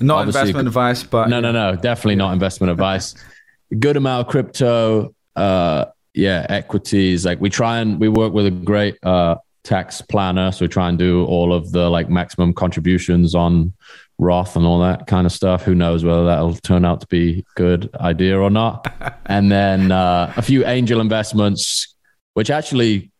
Not 0.00 0.26
investment 0.26 0.66
advice, 0.66 1.02
but 1.02 1.28
no 1.28 1.40
no 1.40 1.52
no 1.52 1.76
definitely 1.76 2.16
not 2.16 2.32
investment 2.32 2.70
advice 2.70 3.14
a 3.14 3.18
good 3.74 3.96
amount 3.96 4.26
of 4.26 4.30
crypto 4.30 5.14
uh 5.36 5.86
yeah 6.14 6.46
equities. 6.48 7.24
Like 7.24 7.40
we 7.40 7.50
try 7.50 7.78
and 7.78 7.98
we 7.98 8.08
work 8.08 8.32
with 8.32 8.46
a 8.46 8.50
great 8.50 8.96
uh 9.02 9.36
tax 9.64 10.02
planner. 10.02 10.52
So 10.52 10.64
we 10.64 10.68
try 10.68 10.88
and 10.88 10.98
do 10.98 11.24
all 11.26 11.52
of 11.52 11.72
the 11.72 11.88
like 11.88 12.08
maximum 12.08 12.52
contributions 12.52 13.34
on 13.34 13.72
roth 14.18 14.56
and 14.56 14.66
all 14.66 14.80
that 14.80 15.06
kind 15.06 15.26
of 15.26 15.32
stuff. 15.32 15.62
Who 15.62 15.74
knows 15.74 16.04
whether 16.04 16.26
that'll 16.26 16.54
turn 16.54 16.84
out 16.84 17.00
to 17.00 17.06
be 17.06 17.40
a 17.40 17.44
good 17.54 17.90
idea 17.96 18.38
or 18.38 18.50
not. 18.50 18.92
And 19.26 19.50
then 19.50 19.92
uh 19.92 20.32
a 20.36 20.42
few 20.42 20.66
angel 20.66 21.00
investments 21.00 21.94
which 22.34 22.50
actually 22.50 23.10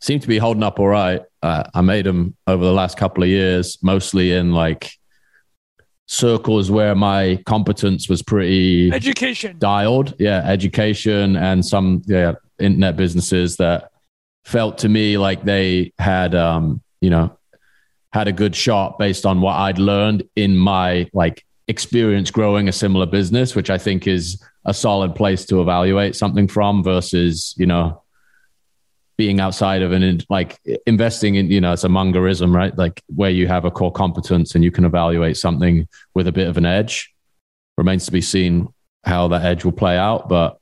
seem 0.00 0.20
to 0.20 0.28
be 0.28 0.36
holding 0.36 0.62
up 0.62 0.78
all 0.78 0.88
right. 0.88 1.22
Uh, 1.42 1.64
i 1.74 1.80
made 1.80 2.06
them 2.06 2.34
over 2.46 2.64
the 2.64 2.72
last 2.72 2.96
couple 2.96 3.22
of 3.22 3.28
years 3.28 3.78
mostly 3.82 4.32
in 4.32 4.52
like 4.52 4.92
circles 6.06 6.70
where 6.70 6.94
my 6.94 7.42
competence 7.46 8.08
was 8.08 8.22
pretty 8.22 8.92
Education. 8.92 9.56
dialed. 9.58 10.14
Yeah, 10.18 10.42
education 10.44 11.36
and 11.36 11.64
some 11.64 12.02
yeah 12.06 12.34
internet 12.58 12.96
businesses 12.96 13.56
that 13.56 13.90
felt 14.44 14.78
to 14.78 14.88
me 14.88 15.18
like 15.18 15.42
they 15.42 15.92
had 15.98 16.34
um 16.34 16.82
you 17.00 17.10
know 17.10 17.36
had 18.12 18.28
a 18.28 18.32
good 18.32 18.54
shot 18.54 18.98
based 18.98 19.26
on 19.26 19.40
what 19.40 19.54
I'd 19.56 19.78
learned 19.78 20.22
in 20.36 20.56
my 20.56 21.08
like 21.12 21.44
experience 21.66 22.30
growing 22.30 22.68
a 22.68 22.72
similar 22.72 23.06
business, 23.06 23.56
which 23.56 23.70
I 23.70 23.78
think 23.78 24.06
is 24.06 24.40
a 24.64 24.72
solid 24.72 25.14
place 25.14 25.44
to 25.46 25.60
evaluate 25.60 26.14
something 26.14 26.46
from 26.46 26.84
versus 26.84 27.54
you 27.56 27.66
know 27.66 28.02
being 29.16 29.38
outside 29.40 29.82
of 29.82 29.92
an 29.92 30.20
like 30.28 30.58
investing 30.86 31.36
in 31.36 31.50
you 31.50 31.60
know 31.60 31.72
it's 31.72 31.84
a 31.84 31.88
Mungerism 31.88 32.54
right? 32.54 32.76
Like 32.76 33.02
where 33.14 33.30
you 33.30 33.46
have 33.48 33.64
a 33.64 33.70
core 33.70 33.92
competence 33.92 34.54
and 34.54 34.64
you 34.64 34.70
can 34.70 34.84
evaluate 34.84 35.36
something 35.36 35.86
with 36.14 36.26
a 36.26 36.32
bit 36.32 36.48
of 36.48 36.56
an 36.56 36.66
edge. 36.66 37.12
Remains 37.76 38.06
to 38.06 38.12
be 38.12 38.20
seen 38.20 38.68
how 39.04 39.28
that 39.28 39.44
edge 39.44 39.64
will 39.64 39.72
play 39.72 39.96
out 39.98 40.28
but 40.28 40.58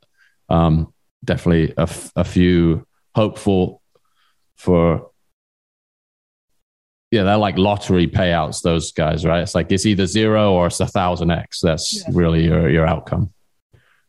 um 0.48 0.92
definitely 1.24 1.72
a, 1.78 1.82
f- 1.82 2.10
a 2.16 2.24
few 2.24 2.86
hopeful 3.14 3.80
for 4.56 5.10
yeah 7.10 7.22
they're 7.22 7.36
like 7.36 7.56
lottery 7.58 8.06
payouts 8.08 8.62
those 8.62 8.92
guys 8.92 9.24
right? 9.24 9.42
It's 9.42 9.54
like 9.54 9.70
it's 9.72 9.86
either 9.86 10.06
zero 10.06 10.52
or 10.52 10.66
it's 10.66 10.80
a 10.80 10.86
thousand 10.86 11.30
x. 11.30 11.60
That's 11.60 12.02
Yeah. 12.02 12.10
really 12.12 12.44
your 12.44 12.68
your 12.70 12.86
outcome. 12.86 13.32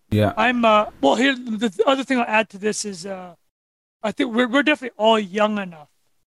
Yeah, 0.09 0.33
I'm 0.37 0.63
uh 0.65 0.85
well 1.01 1.15
here 1.15 1.35
the 1.35 1.69
the 1.69 1.83
other 1.87 2.03
thing 2.03 2.17
I'll 2.19 2.25
add 2.27 2.49
to 2.51 2.57
this 2.57 2.85
is 2.85 3.05
uh 3.05 3.35
I 4.03 4.11
think 4.11 4.33
we're 4.35 4.47
we're 4.47 4.63
definitely 4.63 4.95
all 4.97 5.17
young 5.19 5.57
enough 5.57 5.89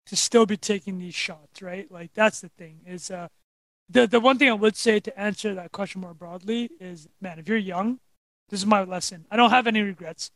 to 0.07 0.17
still 0.17 0.47
be 0.47 0.57
taking 0.57 0.99
these 0.99 1.15
shots, 1.15 1.61
right? 1.61 1.91
Like 1.91 2.13
that's 2.15 2.41
the 2.41 2.49
thing 2.49 2.81
is 2.87 3.11
uh 3.11 3.29
the 3.89 4.07
the 4.07 4.21
one 4.21 4.39
thing 4.39 4.49
I 4.49 4.53
would 4.55 4.77
say 4.77 5.01
to 5.01 5.21
answer 5.21 5.55
that 5.55 5.73
question 5.73 6.01
more 6.01 6.15
broadly 6.15 6.71
is 6.81 7.09
man, 7.21 7.39
if 7.39 7.49
you're 7.49 7.59
young, 7.59 7.99
this 8.51 8.61
is 8.61 8.67
my 8.67 8.83
lesson. 8.85 9.27
I 9.31 9.37
don't 9.37 9.51
have 9.51 9.67
any 9.67 9.81
regrets. 9.83 10.31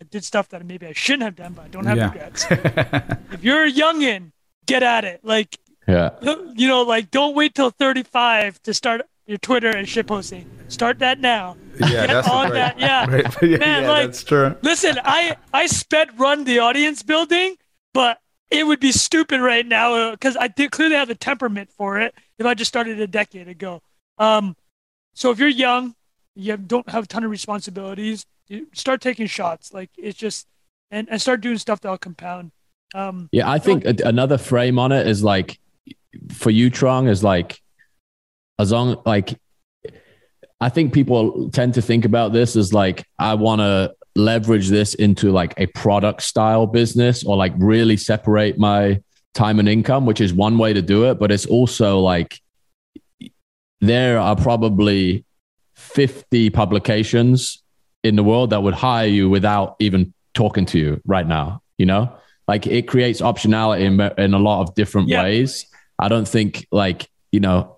I 0.00 0.04
did 0.04 0.24
stuff 0.24 0.48
that 0.50 0.64
maybe 0.64 0.86
I 0.86 0.92
shouldn't 0.92 1.24
have 1.24 1.36
done, 1.36 1.54
but 1.54 1.64
I 1.64 1.68
don't 1.68 1.86
have 1.86 1.96
Yeah. 1.98 2.12
regrets. 2.12 2.46
if 3.32 3.42
you're 3.42 3.64
a 3.64 3.72
youngin, 3.72 4.32
get 4.66 4.82
at 4.82 5.04
it. 5.04 5.20
Like 5.24 5.58
yeah 5.86 6.10
you 6.22 6.68
know, 6.68 6.82
like 6.82 7.10
don't 7.10 7.34
wait 7.34 7.54
till 7.54 7.70
35 7.70 8.62
to 8.64 8.74
start 8.74 9.02
your 9.28 9.38
Twitter 9.38 9.70
and 9.70 9.88
shit 9.88 10.06
posting. 10.08 10.50
Start 10.68 10.98
that 10.98 11.20
now. 11.20 11.56
yeah, 11.78 11.88
Get 11.88 12.06
that's 12.08 12.28
on 12.28 12.48
great, 12.48 12.58
that, 12.58 12.80
yeah. 12.80 13.06
great- 13.08 13.24
yeah, 13.42 13.58
Man, 13.58 13.82
yeah, 13.84 13.88
like- 13.88 14.06
that's 14.06 14.24
true. 14.24 14.56
Listen, 14.62 14.98
I 15.04 15.36
I 15.52 15.66
sped 15.66 16.18
run 16.18 16.42
the 16.44 16.58
audience 16.58 17.02
building, 17.02 17.56
but 17.94 18.18
it 18.50 18.66
would 18.66 18.80
be 18.80 18.90
stupid 18.90 19.40
right 19.40 19.64
now 19.66 20.10
because 20.12 20.36
I 20.36 20.48
did 20.48 20.70
clearly 20.72 20.96
have 20.96 21.08
the 21.08 21.14
temperament 21.14 21.70
for 21.76 22.00
it 22.00 22.14
if 22.38 22.46
I 22.46 22.54
just 22.54 22.70
started 22.70 22.98
a 23.00 23.06
decade 23.06 23.46
ago. 23.46 23.82
Um, 24.16 24.56
so 25.14 25.30
if 25.30 25.38
you're 25.38 25.48
young, 25.48 25.94
you 26.34 26.56
don't 26.56 26.88
have 26.88 27.04
a 27.04 27.06
ton 27.06 27.24
of 27.24 27.30
responsibilities, 27.30 28.24
start 28.72 29.00
taking 29.02 29.26
shots. 29.26 29.74
Like 29.74 29.90
it's 29.98 30.16
just 30.18 30.46
and, 30.90 31.06
and 31.10 31.20
start 31.20 31.42
doing 31.42 31.58
stuff 31.58 31.80
that'll 31.82 31.98
compound. 31.98 32.50
Um, 32.94 33.28
yeah, 33.32 33.50
I 33.50 33.58
think 33.58 33.84
another 33.84 34.38
frame 34.38 34.78
on 34.78 34.92
it 34.92 35.06
is 35.06 35.22
like 35.22 35.58
for 36.32 36.50
you, 36.50 36.70
Trung, 36.70 37.06
is 37.08 37.22
like 37.22 37.60
as 38.58 38.72
long 38.72 39.00
like 39.04 39.38
I 40.60 40.68
think 40.68 40.92
people 40.92 41.50
tend 41.50 41.74
to 41.74 41.82
think 41.82 42.04
about 42.04 42.32
this 42.32 42.56
as 42.56 42.72
like 42.72 43.04
I 43.18 43.34
want 43.34 43.60
to 43.60 43.94
leverage 44.16 44.68
this 44.68 44.94
into 44.94 45.30
like 45.30 45.54
a 45.56 45.66
product 45.66 46.22
style 46.22 46.66
business 46.66 47.24
or 47.24 47.36
like 47.36 47.52
really 47.58 47.96
separate 47.96 48.58
my 48.58 49.00
time 49.34 49.60
and 49.60 49.68
income, 49.68 50.04
which 50.04 50.20
is 50.20 50.34
one 50.34 50.58
way 50.58 50.72
to 50.72 50.82
do 50.82 51.08
it. 51.08 51.18
But 51.20 51.30
it's 51.30 51.46
also 51.46 52.00
like 52.00 52.40
there 53.80 54.18
are 54.18 54.34
probably 54.34 55.24
50 55.76 56.50
publications 56.50 57.62
in 58.02 58.16
the 58.16 58.24
world 58.24 58.50
that 58.50 58.62
would 58.62 58.74
hire 58.74 59.06
you 59.06 59.30
without 59.30 59.76
even 59.78 60.12
talking 60.34 60.66
to 60.66 60.78
you 60.78 61.00
right 61.06 61.26
now, 61.26 61.62
you 61.78 61.86
know? 61.86 62.12
Like 62.48 62.66
it 62.66 62.88
creates 62.88 63.20
optionality 63.20 63.82
in, 63.82 64.00
in 64.22 64.34
a 64.34 64.38
lot 64.38 64.62
of 64.62 64.74
different 64.74 65.08
yeah. 65.08 65.22
ways. 65.22 65.66
I 65.98 66.08
don't 66.08 66.26
think 66.26 66.66
like, 66.72 67.08
you 67.30 67.40
know, 67.40 67.76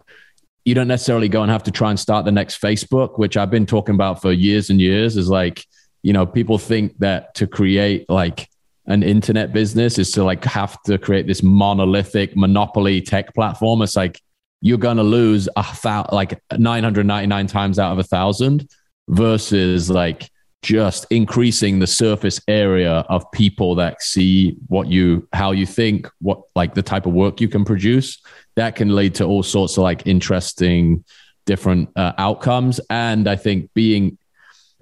you 0.65 0.75
don't 0.75 0.89
necessarily 0.89 1.29
go 1.29 1.43
and 1.43 1.51
have 1.51 1.63
to 1.65 1.71
try 1.71 1.91
and 1.91 1.99
start 1.99 2.25
the 2.25 2.33
next 2.33 2.61
Facebook, 2.61 3.19
which 3.19 3.37
I've 3.37 3.51
been 3.51 3.67
talking 3.67 3.95
about 3.95 4.21
for 4.21 4.33
years 4.33 4.71
and 4.71 4.81
years 4.81 5.17
is 5.17 5.29
like, 5.29 5.65
you 6.03 6.13
know, 6.13 6.27
people 6.27 6.59
think 6.59 6.99
that 6.99 7.35
to 7.37 7.47
create 7.47 8.09
like 8.09 8.49
an 8.87 9.03
internet 9.03 9.53
business 9.53 9.99
is 9.99 10.11
to 10.13 10.25
like 10.25 10.45
have 10.45 10.81
to 10.83 10.99
create 10.99 11.27
this 11.27 11.43
monolithic 11.43 12.37
monopoly 12.37 13.01
tech 13.01 13.33
platform. 13.35 13.83
It's 13.83 13.97
like 13.97 14.21
you're 14.61 14.79
going 14.79 14.99
to 14.99 15.03
lose 15.03 15.49
a 15.57 15.63
thousand, 15.63 16.15
like 16.15 16.41
999 16.57 17.47
times 17.47 17.79
out 17.79 17.93
of 17.93 17.99
a 17.99 18.03
thousand 18.03 18.69
versus 19.09 19.91
like 19.91 20.31
just 20.63 21.07
increasing 21.11 21.79
the 21.79 21.87
surface 21.87 22.41
area 22.47 23.05
of 23.09 23.31
people 23.33 23.75
that 23.77 24.03
see 24.03 24.57
what 24.67 24.89
you, 24.89 25.27
how 25.33 25.53
you 25.53 25.65
think, 25.65 26.09
what 26.21 26.43
like 26.55 26.75
the 26.75 26.83
type 26.83 27.07
of 27.07 27.13
work 27.13 27.41
you 27.41 27.49
can 27.49 27.65
produce. 27.65 28.21
That 28.57 28.77
can 28.77 28.95
lead 28.95 29.15
to 29.17 29.25
all 29.25 29.43
sorts 29.43 29.77
of 29.77 29.85
like 29.85 30.07
interesting 30.07 31.05
different 31.47 31.89
uh, 31.97 32.13
outcomes. 32.19 32.81
And 32.91 33.29
I 33.29 33.37
think 33.37 33.71
being 33.75 34.19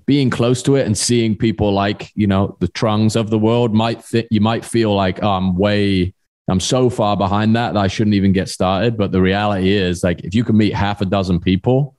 being 0.06 0.30
close 0.30 0.62
to 0.62 0.76
it 0.76 0.86
and 0.86 0.96
seeing 0.96 1.36
people 1.36 1.70
like 1.70 2.10
you 2.14 2.26
know 2.26 2.56
the 2.60 2.68
trungs 2.68 3.14
of 3.14 3.28
the 3.28 3.38
world 3.38 3.74
might 3.74 4.02
th- 4.04 4.26
you 4.30 4.40
might 4.40 4.64
feel 4.64 4.94
like 4.94 5.22
oh, 5.22 5.30
I'm 5.30 5.54
way 5.54 6.14
I'm 6.48 6.60
so 6.60 6.88
far 6.88 7.16
behind 7.16 7.54
that 7.56 7.74
that 7.74 7.80
I 7.80 7.88
shouldn't 7.88 8.14
even 8.14 8.32
get 8.32 8.48
started. 8.48 8.96
But 8.96 9.12
the 9.12 9.20
reality 9.20 9.70
is 9.70 10.02
like 10.02 10.20
if 10.20 10.34
you 10.34 10.44
can 10.44 10.56
meet 10.56 10.74
half 10.74 11.00
a 11.02 11.04
dozen 11.04 11.40
people 11.40 11.94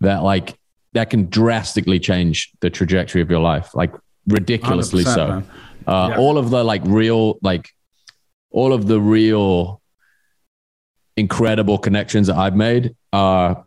that 0.00 0.22
like 0.22 0.58
that 0.94 1.10
can 1.10 1.28
drastically 1.28 2.00
change 2.00 2.50
the 2.60 2.70
trajectory 2.70 3.20
of 3.20 3.30
your 3.30 3.40
life, 3.40 3.74
like 3.74 3.92
ridiculously 4.26 5.04
so. 5.04 5.42
Uh, 5.86 6.08
yeah. 6.10 6.18
All 6.18 6.38
of 6.38 6.50
the 6.50 6.64
like 6.64 6.82
real 6.84 7.38
like 7.42 7.68
all 8.50 8.72
of 8.72 8.86
the 8.86 9.00
real 9.00 9.82
incredible 11.16 11.78
connections 11.78 12.28
that 12.28 12.36
I've 12.36 12.56
made 12.56 12.96
are 13.12 13.66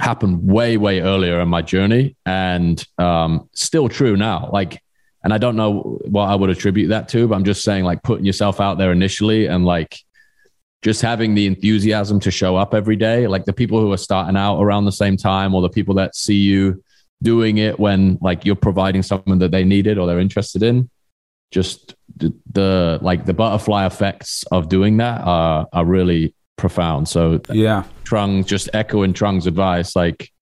happened 0.00 0.46
way 0.46 0.76
way 0.76 1.00
earlier 1.00 1.40
in 1.40 1.48
my 1.48 1.62
journey 1.62 2.16
and 2.24 2.84
um, 2.98 3.48
still 3.52 3.88
true 3.88 4.16
now 4.16 4.48
like 4.52 4.80
and 5.22 5.32
i 5.32 5.38
don't 5.38 5.54
know 5.54 6.00
what 6.06 6.24
i 6.24 6.34
would 6.34 6.50
attribute 6.50 6.88
that 6.88 7.08
to 7.08 7.28
but 7.28 7.34
i'm 7.34 7.44
just 7.44 7.62
saying 7.62 7.84
like 7.84 8.02
putting 8.02 8.24
yourself 8.24 8.60
out 8.60 8.78
there 8.78 8.90
initially 8.90 9.46
and 9.46 9.64
like 9.64 9.98
just 10.82 11.00
having 11.00 11.34
the 11.34 11.46
enthusiasm 11.46 12.18
to 12.20 12.30
show 12.30 12.56
up 12.56 12.74
every 12.74 12.96
day 12.96 13.26
like 13.26 13.44
the 13.44 13.52
people 13.52 13.80
who 13.80 13.92
are 13.92 13.98
starting 13.98 14.36
out 14.36 14.60
around 14.60 14.84
the 14.84 14.92
same 14.92 15.16
time 15.16 15.54
or 15.54 15.62
the 15.62 15.68
people 15.68 15.94
that 15.94 16.14
see 16.14 16.36
you 16.36 16.82
doing 17.22 17.58
it 17.58 17.78
when 17.78 18.18
like 18.20 18.44
you're 18.44 18.56
providing 18.56 19.02
something 19.02 19.38
that 19.38 19.52
they 19.52 19.64
needed 19.64 19.96
or 19.96 20.06
they're 20.06 20.18
interested 20.18 20.62
in 20.62 20.90
just 21.52 21.94
the, 22.16 22.34
the 22.52 22.98
like 23.02 23.26
the 23.26 23.34
butterfly 23.34 23.86
effects 23.86 24.42
of 24.50 24.68
doing 24.68 24.96
that 24.96 25.20
are 25.20 25.68
are 25.72 25.84
really 25.84 26.34
profound. 26.56 27.08
So 27.08 27.40
yeah, 27.50 27.84
Trung 28.04 28.44
just 28.46 28.70
echoing 28.72 29.12
Trung's 29.12 29.46
advice, 29.46 29.94
like 29.94 30.32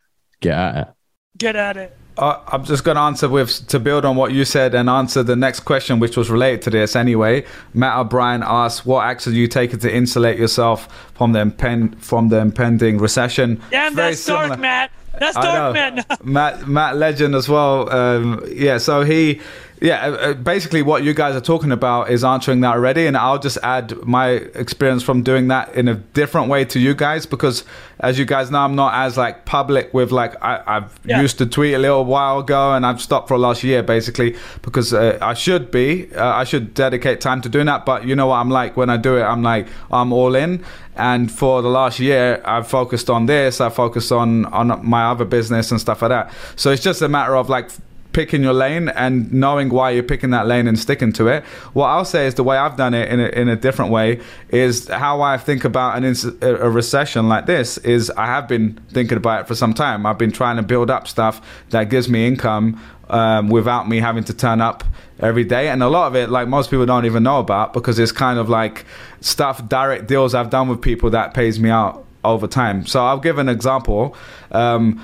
get 0.40 0.54
at 0.54 0.76
it. 0.76 0.94
Get 1.36 1.56
at 1.56 1.76
it. 1.76 1.96
Uh, 2.20 2.38
I'm 2.48 2.64
just 2.64 2.84
going 2.84 2.96
to 2.96 3.00
answer 3.00 3.28
with 3.30 3.66
to 3.68 3.80
build 3.80 4.04
on 4.04 4.14
what 4.14 4.32
you 4.32 4.44
said 4.44 4.74
and 4.74 4.90
answer 4.90 5.22
the 5.22 5.34
next 5.36 5.60
question, 5.60 5.98
which 6.00 6.18
was 6.18 6.28
related 6.30 6.60
to 6.62 6.70
this 6.70 6.94
anyway. 6.94 7.44
Matt 7.72 7.96
O'Brien 7.98 8.42
asks, 8.44 8.84
"What 8.84 9.06
actions 9.06 9.34
are 9.34 9.38
you 9.38 9.48
taking 9.48 9.78
to 9.80 9.90
insulate 9.92 10.38
yourself 10.38 10.86
from 11.14 11.32
the 11.32 11.40
impend- 11.40 12.02
from 12.04 12.28
the 12.28 12.36
impending 12.38 12.98
recession?" 12.98 13.60
Damn, 13.70 13.94
Very 13.94 14.10
that's 14.10 14.20
similar. 14.20 14.48
dark, 14.48 14.60
Matt. 14.60 14.90
That's 15.18 15.34
dark, 15.34 15.74
Matt. 15.74 16.24
Matt. 16.24 16.68
Matt 16.68 16.96
Legend 16.98 17.34
as 17.34 17.48
well. 17.48 17.90
Um, 17.90 18.44
yeah, 18.52 18.76
so 18.76 19.02
he 19.02 19.40
yeah, 19.80 20.06
uh, 20.06 20.10
uh, 20.10 20.34
basically, 20.34 20.82
what 20.82 21.04
you 21.04 21.14
guys 21.14 21.34
are 21.34 21.40
talking 21.40 21.72
about 21.72 22.10
is 22.10 22.22
answering 22.22 22.60
that 22.60 22.74
already, 22.74 23.06
and 23.06 23.16
I'll 23.16 23.38
just 23.38 23.56
add 23.62 23.96
my 24.04 24.28
experience 24.28 25.02
from 25.02 25.22
doing 25.22 25.48
that 25.48 25.74
in 25.74 25.88
a 25.88 25.94
different 25.94 26.48
way 26.48 26.66
to 26.66 26.78
you 26.78 26.94
guys 26.94 27.24
because, 27.24 27.64
as 27.98 28.18
you 28.18 28.26
guys 28.26 28.50
know, 28.50 28.58
I'm 28.58 28.74
not 28.74 28.92
as 28.92 29.16
like 29.16 29.46
public 29.46 29.94
with 29.94 30.12
like 30.12 30.36
I, 30.42 30.62
have 30.66 31.00
yeah. 31.06 31.22
used 31.22 31.38
to 31.38 31.46
tweet 31.46 31.74
a 31.74 31.78
little 31.78 32.04
while 32.04 32.40
ago, 32.40 32.74
and 32.74 32.84
I've 32.84 33.00
stopped 33.00 33.28
for 33.28 33.38
last 33.38 33.64
year 33.64 33.82
basically 33.82 34.36
because 34.60 34.92
uh, 34.92 35.16
I 35.22 35.32
should 35.32 35.70
be, 35.70 36.14
uh, 36.14 36.26
I 36.26 36.44
should 36.44 36.74
dedicate 36.74 37.22
time 37.22 37.40
to 37.40 37.48
doing 37.48 37.66
that. 37.66 37.86
But 37.86 38.06
you 38.06 38.14
know 38.14 38.26
what 38.26 38.36
I'm 38.36 38.50
like 38.50 38.76
when 38.76 38.90
I 38.90 38.98
do 38.98 39.16
it, 39.16 39.22
I'm 39.22 39.42
like 39.42 39.66
I'm 39.90 40.12
all 40.12 40.34
in. 40.34 40.62
And 40.96 41.32
for 41.32 41.62
the 41.62 41.70
last 41.70 41.98
year, 41.98 42.42
I've 42.44 42.68
focused 42.68 43.08
on 43.08 43.24
this. 43.24 43.62
I 43.62 43.70
focused 43.70 44.12
on 44.12 44.44
on 44.46 44.86
my 44.86 45.04
other 45.06 45.24
business 45.24 45.70
and 45.70 45.80
stuff 45.80 46.02
like 46.02 46.10
that. 46.10 46.34
So 46.56 46.70
it's 46.70 46.82
just 46.82 47.00
a 47.00 47.08
matter 47.08 47.34
of 47.34 47.48
like 47.48 47.70
picking 48.12 48.42
your 48.42 48.52
lane 48.52 48.88
and 48.90 49.32
knowing 49.32 49.68
why 49.68 49.90
you're 49.90 50.02
picking 50.02 50.30
that 50.30 50.46
lane 50.46 50.66
and 50.66 50.78
sticking 50.78 51.12
to 51.14 51.28
it. 51.28 51.44
What 51.72 51.86
I'll 51.86 52.04
say 52.04 52.26
is 52.26 52.34
the 52.34 52.44
way 52.44 52.56
I've 52.56 52.76
done 52.76 52.94
it 52.94 53.08
in 53.08 53.20
a, 53.20 53.28
in 53.28 53.48
a 53.48 53.56
different 53.56 53.90
way 53.90 54.20
is 54.48 54.88
how 54.88 55.22
I 55.22 55.36
think 55.38 55.64
about 55.64 55.96
an 55.96 56.04
ins- 56.04 56.24
a 56.24 56.70
recession 56.70 57.28
like 57.28 57.46
this 57.46 57.78
is 57.78 58.10
I 58.10 58.26
have 58.26 58.48
been 58.48 58.80
thinking 58.90 59.16
about 59.16 59.42
it 59.42 59.48
for 59.48 59.54
some 59.54 59.74
time. 59.74 60.06
I've 60.06 60.18
been 60.18 60.32
trying 60.32 60.56
to 60.56 60.62
build 60.62 60.90
up 60.90 61.06
stuff 61.06 61.40
that 61.70 61.84
gives 61.90 62.08
me 62.08 62.26
income 62.26 62.80
um, 63.08 63.48
without 63.48 63.88
me 63.88 63.98
having 63.98 64.24
to 64.24 64.34
turn 64.34 64.60
up 64.60 64.84
every 65.18 65.44
day. 65.44 65.68
And 65.68 65.82
a 65.82 65.88
lot 65.88 66.06
of 66.06 66.16
it, 66.16 66.30
like 66.30 66.48
most 66.48 66.70
people 66.70 66.86
don't 66.86 67.04
even 67.04 67.22
know 67.22 67.38
about 67.38 67.72
because 67.72 67.98
it's 67.98 68.12
kind 68.12 68.38
of 68.38 68.48
like 68.48 68.84
stuff, 69.20 69.68
direct 69.68 70.06
deals 70.06 70.34
I've 70.34 70.50
done 70.50 70.68
with 70.68 70.80
people 70.80 71.10
that 71.10 71.34
pays 71.34 71.60
me 71.60 71.70
out 71.70 72.06
over 72.24 72.46
time. 72.46 72.86
So 72.86 73.04
I'll 73.04 73.20
give 73.20 73.38
an 73.38 73.48
example. 73.48 74.14
Um, 74.50 74.98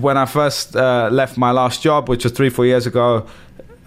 when 0.00 0.16
I 0.16 0.26
first 0.26 0.76
uh, 0.76 1.08
left 1.12 1.36
my 1.36 1.50
last 1.50 1.82
job, 1.82 2.08
which 2.08 2.24
was 2.24 2.32
three, 2.32 2.50
four 2.50 2.66
years 2.66 2.86
ago, 2.86 3.26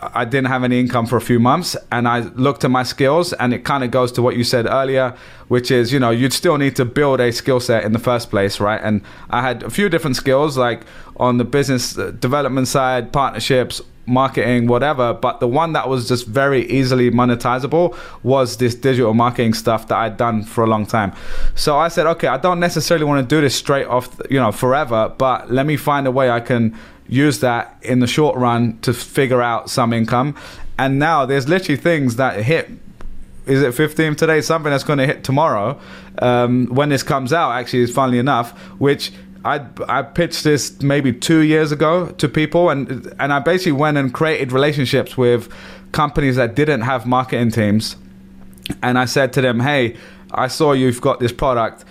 I 0.02 0.26
didn't 0.26 0.48
have 0.48 0.64
any 0.64 0.80
income 0.80 1.06
for 1.06 1.16
a 1.16 1.22
few 1.22 1.40
months 1.40 1.78
and 1.92 2.08
I 2.08 2.20
looked 2.20 2.66
at 2.66 2.72
my 2.72 2.84
skills 2.84 3.32
and 3.34 3.54
it 3.54 3.64
kind 3.64 3.84
of 3.84 3.92
goes 3.92 4.12
to 4.14 4.22
what 4.22 4.36
you 4.36 4.44
said 4.44 4.66
earlier, 4.66 5.16
which 5.48 5.72
is, 5.72 5.94
you 5.94 6.00
know, 6.00 6.12
you'd 6.12 6.34
still 6.34 6.58
need 6.58 6.76
to 6.76 6.86
build 6.86 7.22
a 7.22 7.32
skill 7.32 7.60
set 7.60 7.84
in 7.84 7.94
the 7.94 8.00
first 8.00 8.30
place, 8.30 8.60
right? 8.60 8.82
And 8.84 9.02
I 9.30 9.42
had 9.42 9.64
a 9.64 9.70
few 9.70 9.88
different 9.88 10.18
skills 10.18 10.58
like 10.58 10.86
on 11.18 11.38
the 11.38 11.46
business 11.46 11.98
uh, 11.98 12.12
development 12.12 12.68
side, 12.68 13.14
partnerships, 13.14 13.82
marketing, 14.06 14.68
whatever. 14.68 15.14
But 15.14 15.40
the 15.40 15.48
one 15.48 15.74
that 15.74 15.88
was 15.88 16.08
just 16.08 16.28
very 16.28 16.70
easily 16.70 17.10
monetizable 17.10 17.98
was 18.24 18.58
this 18.58 18.76
digital 18.76 19.14
marketing 19.14 19.54
stuff 19.54 19.88
that 19.88 19.98
I'd 19.98 20.18
done 20.18 20.44
for 20.44 20.64
a 20.64 20.68
long 20.68 20.86
time. 20.86 21.14
So 21.56 21.78
I 21.78 21.88
said, 21.88 22.06
okay, 22.08 22.28
I 22.28 22.38
don't 22.38 22.60
necessarily 22.60 23.06
want 23.06 23.28
to 23.28 23.36
do 23.36 23.42
this 23.42 23.56
straight 23.56 23.88
off, 23.88 24.20
you 24.30 24.40
know, 24.40 24.52
forever, 24.52 25.14
but 25.18 25.52
let 25.52 25.66
me 25.66 25.78
find 25.78 26.06
a 26.06 26.12
way 26.12 26.30
I 26.30 26.42
can 26.42 26.78
use 27.08 27.40
that 27.40 27.78
in 27.82 28.00
the 28.00 28.08
short 28.08 28.38
run 28.38 28.80
to 28.80 28.94
figure 28.94 29.42
out 29.42 29.70
some 29.70 29.94
income. 29.94 30.36
And 30.78 31.00
now 31.00 31.26
there's 31.26 31.48
literally 31.48 31.78
things 31.78 32.16
that 32.18 32.42
hit 32.44 32.70
is 33.46 33.62
it 33.62 33.74
15 33.74 34.16
today? 34.16 34.42
Something 34.42 34.72
that's 34.72 34.84
going 34.84 34.98
to 34.98 35.06
hit 35.06 35.24
tomorrow 35.24 35.80
um, 36.20 36.66
when 36.68 36.90
this 36.90 37.04
comes 37.04 37.32
out. 37.32 37.52
Actually, 37.52 37.82
is 37.82 37.94
funnily 37.94 38.18
enough, 38.18 38.58
which 38.80 39.12
I 39.44 39.66
I 39.88 40.02
pitched 40.02 40.44
this 40.44 40.82
maybe 40.82 41.14
two 41.14 41.42
years 41.42 41.72
ago 41.72 42.08
to 42.08 42.28
people, 42.28 42.70
and 42.70 43.14
and 43.20 43.32
I 43.32 43.40
basically 43.40 43.74
went 43.74 43.98
and 43.98 44.14
created 44.14 44.52
relationships 44.52 45.16
with 45.18 45.54
companies 45.92 46.36
that 46.38 46.56
didn't 46.56 46.82
have 46.82 47.06
marketing 47.06 47.52
teams, 47.52 47.96
and 48.82 48.98
I 48.98 49.06
said 49.06 49.32
to 49.34 49.42
them, 49.42 49.60
"Hey, 49.60 49.96
I 50.32 50.48
saw 50.48 50.72
you've 50.72 51.02
got 51.02 51.20
this 51.20 51.32
product." 51.32 51.86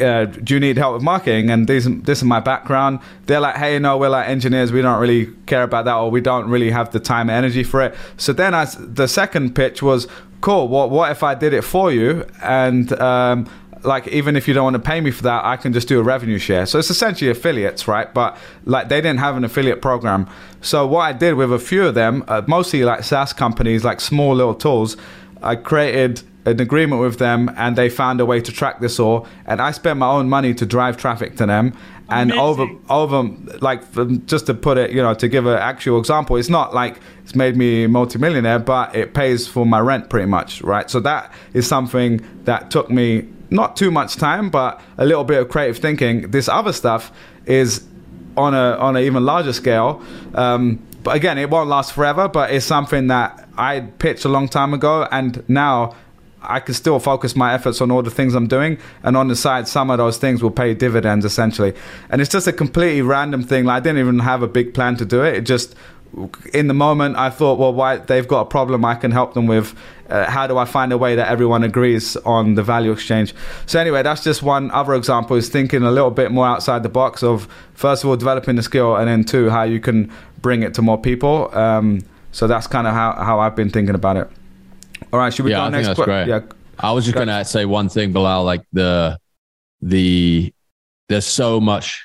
Uh, 0.00 0.26
do 0.26 0.54
you 0.54 0.60
need 0.60 0.76
help 0.76 0.94
with 0.94 1.02
marketing? 1.02 1.50
And 1.50 1.66
this, 1.66 1.88
this 1.88 2.18
is 2.18 2.24
my 2.24 2.40
background. 2.40 3.00
They're 3.26 3.40
like, 3.40 3.56
hey, 3.56 3.78
no, 3.78 3.96
we're 3.98 4.08
like 4.08 4.28
engineers. 4.28 4.72
We 4.72 4.82
don't 4.82 5.00
really 5.00 5.26
care 5.46 5.62
about 5.62 5.84
that, 5.86 5.94
or 5.94 6.10
we 6.10 6.20
don't 6.20 6.48
really 6.48 6.70
have 6.70 6.92
the 6.92 7.00
time 7.00 7.30
and 7.30 7.36
energy 7.36 7.64
for 7.64 7.82
it. 7.82 7.94
So 8.16 8.32
then, 8.32 8.54
I, 8.54 8.66
the 8.78 9.08
second 9.08 9.54
pitch 9.54 9.82
was, 9.82 10.06
cool. 10.40 10.68
What 10.68 10.90
what 10.90 11.10
if 11.10 11.22
I 11.22 11.34
did 11.34 11.54
it 11.54 11.62
for 11.62 11.90
you? 11.90 12.26
And 12.42 12.92
um, 13.00 13.48
like 13.82 14.06
even 14.08 14.36
if 14.36 14.46
you 14.46 14.54
don't 14.54 14.64
want 14.64 14.74
to 14.74 14.82
pay 14.82 15.00
me 15.00 15.10
for 15.10 15.22
that, 15.22 15.44
I 15.44 15.56
can 15.56 15.72
just 15.72 15.88
do 15.88 15.98
a 15.98 16.02
revenue 16.02 16.38
share. 16.38 16.66
So 16.66 16.78
it's 16.78 16.90
essentially 16.90 17.30
affiliates, 17.30 17.88
right? 17.88 18.12
But 18.12 18.36
like 18.64 18.88
they 18.88 19.00
didn't 19.00 19.20
have 19.20 19.36
an 19.36 19.44
affiliate 19.44 19.80
program. 19.80 20.28
So 20.60 20.86
what 20.86 21.00
I 21.00 21.12
did 21.12 21.34
with 21.34 21.52
a 21.52 21.58
few 21.58 21.86
of 21.86 21.94
them, 21.94 22.24
uh, 22.28 22.42
mostly 22.46 22.84
like 22.84 23.04
SaaS 23.04 23.32
companies, 23.32 23.84
like 23.84 24.00
small 24.00 24.34
little 24.34 24.54
tools, 24.54 24.96
I 25.42 25.56
created 25.56 26.22
an 26.46 26.60
agreement 26.60 27.00
with 27.00 27.18
them 27.18 27.50
and 27.56 27.76
they 27.76 27.88
found 27.88 28.20
a 28.20 28.26
way 28.26 28.40
to 28.40 28.52
track 28.52 28.80
this 28.80 29.00
all. 29.00 29.26
And 29.46 29.60
i 29.60 29.70
spent 29.70 29.98
my 29.98 30.08
own 30.08 30.28
money 30.28 30.54
to 30.54 30.66
drive 30.66 30.96
traffic 30.96 31.36
to 31.36 31.46
them. 31.46 31.76
And 32.10 32.32
over 32.32 32.64
Amazing. 32.64 32.84
over 32.90 33.22
like 33.60 33.82
um, 33.96 34.24
just 34.26 34.44
to 34.46 34.54
put 34.54 34.76
it 34.76 34.90
you 34.90 35.00
know 35.00 35.14
to 35.14 35.26
give 35.26 35.46
an 35.46 35.56
actual 35.56 35.98
example 35.98 36.36
it's 36.36 36.50
not 36.50 36.74
like 36.74 37.00
it's 37.22 37.34
made 37.34 37.56
me 37.56 37.86
multimillionaire 37.86 38.58
but 38.58 38.94
it 38.94 39.14
pays 39.14 39.48
for 39.48 39.64
my 39.64 39.80
rent 39.80 40.10
pretty 40.10 40.26
much 40.26 40.60
right? 40.60 40.90
So 40.90 41.00
that 41.00 41.32
is 41.54 41.66
something 41.66 42.20
that 42.44 42.70
took 42.70 42.90
me 42.90 43.26
not 43.48 43.76
too 43.76 43.90
much 43.90 44.16
time 44.16 44.50
but 44.50 44.82
a 44.98 45.06
little 45.06 45.24
bit 45.24 45.40
of 45.40 45.48
creative 45.48 45.78
thinking. 45.78 46.30
This 46.30 46.46
other 46.46 46.74
stuff 46.74 47.10
is 47.46 47.84
on 48.36 48.52
a 48.52 48.76
on 48.76 48.96
an 48.96 49.02
even 49.02 49.24
larger 49.24 49.54
scale. 49.54 50.02
Um, 50.34 50.86
but 51.04 51.14
again 51.14 51.38
it 51.38 51.48
won't 51.48 51.68
last 51.68 51.92
forever 51.92 52.26
but 52.28 52.50
it's 52.50 52.64
something 52.64 53.06
that 53.06 53.46
i 53.56 53.80
pitched 53.80 54.24
a 54.24 54.28
long 54.28 54.48
time 54.48 54.74
ago 54.74 55.06
and 55.12 55.44
now 55.48 55.94
I 56.48 56.60
can 56.60 56.74
still 56.74 56.98
focus 56.98 57.34
my 57.36 57.54
efforts 57.54 57.80
on 57.80 57.90
all 57.90 58.02
the 58.02 58.10
things 58.10 58.34
I'm 58.34 58.48
doing, 58.48 58.78
and 59.02 59.16
on 59.16 59.28
the 59.28 59.36
side, 59.36 59.68
some 59.68 59.90
of 59.90 59.98
those 59.98 60.18
things 60.18 60.42
will 60.42 60.50
pay 60.50 60.74
dividends 60.74 61.24
essentially. 61.24 61.74
And 62.10 62.20
it's 62.20 62.30
just 62.30 62.46
a 62.46 62.52
completely 62.52 63.02
random 63.02 63.42
thing. 63.42 63.64
Like 63.64 63.76
I 63.76 63.80
didn't 63.80 63.98
even 63.98 64.18
have 64.20 64.42
a 64.42 64.48
big 64.48 64.74
plan 64.74 64.96
to 64.96 65.04
do 65.04 65.22
it. 65.22 65.34
It 65.34 65.40
just 65.42 65.74
in 66.52 66.68
the 66.68 66.74
moment 66.74 67.16
I 67.16 67.30
thought, 67.30 67.58
well, 67.58 67.72
why 67.72 67.96
they've 67.96 68.26
got 68.26 68.42
a 68.42 68.44
problem 68.44 68.84
I 68.84 68.94
can 68.94 69.10
help 69.10 69.34
them 69.34 69.46
with. 69.46 69.74
Uh, 70.08 70.30
how 70.30 70.46
do 70.46 70.58
I 70.58 70.64
find 70.64 70.92
a 70.92 70.98
way 70.98 71.16
that 71.16 71.28
everyone 71.28 71.64
agrees 71.64 72.16
on 72.18 72.54
the 72.54 72.62
value 72.62 72.92
exchange? 72.92 73.34
So 73.66 73.80
anyway, 73.80 74.02
that's 74.02 74.22
just 74.22 74.42
one 74.42 74.70
other 74.70 74.94
example. 74.94 75.36
Is 75.36 75.48
thinking 75.48 75.82
a 75.82 75.90
little 75.90 76.10
bit 76.10 76.30
more 76.30 76.46
outside 76.46 76.82
the 76.82 76.88
box 76.88 77.22
of 77.22 77.48
first 77.72 78.04
of 78.04 78.10
all 78.10 78.16
developing 78.16 78.56
the 78.56 78.62
skill, 78.62 78.96
and 78.96 79.08
then 79.08 79.24
two 79.24 79.50
how 79.50 79.62
you 79.62 79.80
can 79.80 80.12
bring 80.40 80.62
it 80.62 80.74
to 80.74 80.82
more 80.82 81.00
people. 81.00 81.54
Um, 81.56 82.02
so 82.32 82.46
that's 82.46 82.66
kind 82.66 82.86
of 82.86 82.94
how 82.94 83.12
how 83.12 83.40
I've 83.40 83.56
been 83.56 83.70
thinking 83.70 83.94
about 83.94 84.16
it. 84.16 84.30
All 85.14 85.20
right, 85.20 85.32
should 85.32 85.44
we 85.44 85.52
Yeah, 85.52 85.58
go 85.58 85.62
I 85.62 85.64
think 85.66 85.72
next? 85.74 85.86
that's 85.86 85.98
que- 86.00 86.04
great. 86.06 86.26
Yeah, 86.26 86.40
I 86.80 86.90
was 86.90 87.04
just 87.04 87.16
gonna 87.16 87.44
say 87.44 87.64
one 87.66 87.88
thing, 87.88 88.12
Bilal. 88.12 88.42
Like 88.42 88.64
the 88.72 89.16
the 89.80 90.52
there's 91.08 91.24
so 91.24 91.60
much 91.60 92.04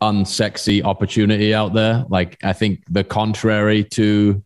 unsexy 0.00 0.80
opportunity 0.84 1.52
out 1.52 1.74
there. 1.74 2.04
Like 2.08 2.36
I 2.44 2.52
think 2.52 2.84
the 2.88 3.02
contrary 3.02 3.82
to 3.94 4.44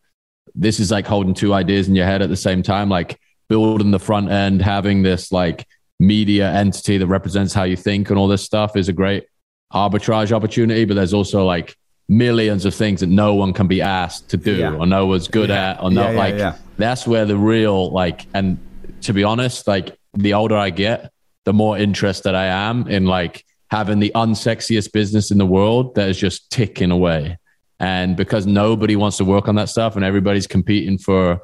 this 0.54 0.80
is 0.80 0.90
like 0.90 1.06
holding 1.06 1.34
two 1.34 1.52
ideas 1.52 1.88
in 1.88 1.94
your 1.94 2.06
head 2.06 2.22
at 2.22 2.30
the 2.30 2.36
same 2.36 2.62
time. 2.62 2.88
Like 2.88 3.20
building 3.50 3.90
the 3.90 3.98
front 3.98 4.30
end, 4.30 4.62
having 4.62 5.02
this 5.02 5.30
like 5.30 5.66
media 5.98 6.50
entity 6.50 6.96
that 6.96 7.06
represents 7.06 7.52
how 7.52 7.64
you 7.64 7.76
think 7.76 8.08
and 8.08 8.18
all 8.18 8.28
this 8.28 8.42
stuff 8.42 8.76
is 8.78 8.88
a 8.88 8.94
great 8.94 9.26
arbitrage 9.74 10.32
opportunity. 10.32 10.86
But 10.86 10.94
there's 10.94 11.12
also 11.12 11.44
like 11.44 11.76
millions 12.10 12.64
of 12.64 12.74
things 12.74 12.98
that 13.00 13.06
no 13.08 13.34
one 13.34 13.52
can 13.52 13.68
be 13.68 13.80
asked 13.80 14.28
to 14.30 14.36
do 14.36 14.56
Yeah. 14.56 14.74
or 14.74 14.84
no 14.84 15.06
one's 15.06 15.28
good 15.28 15.48
Yeah. 15.48 15.70
at 15.70 15.82
or 15.82 15.92
not 15.92 16.12
Yeah, 16.12 16.18
like 16.18 16.56
that's 16.76 17.06
where 17.06 17.24
the 17.24 17.36
real 17.36 17.90
like 17.92 18.26
and 18.34 18.58
to 19.02 19.12
be 19.14 19.22
honest 19.22 19.68
like 19.68 19.96
the 20.14 20.34
older 20.34 20.56
i 20.56 20.70
get 20.70 21.12
the 21.44 21.52
more 21.52 21.78
interested 21.78 22.34
i 22.34 22.46
am 22.46 22.88
in 22.88 23.06
like 23.06 23.44
having 23.70 24.00
the 24.00 24.10
unsexiest 24.16 24.90
business 24.92 25.30
in 25.30 25.38
the 25.38 25.46
world 25.46 25.94
that 25.94 26.08
is 26.08 26.18
just 26.18 26.50
ticking 26.50 26.90
away 26.90 27.38
and 27.78 28.16
because 28.16 28.44
nobody 28.44 28.96
wants 28.96 29.16
to 29.18 29.24
work 29.24 29.46
on 29.46 29.54
that 29.54 29.68
stuff 29.68 29.94
and 29.94 30.04
everybody's 30.04 30.48
competing 30.48 30.98
for 30.98 31.40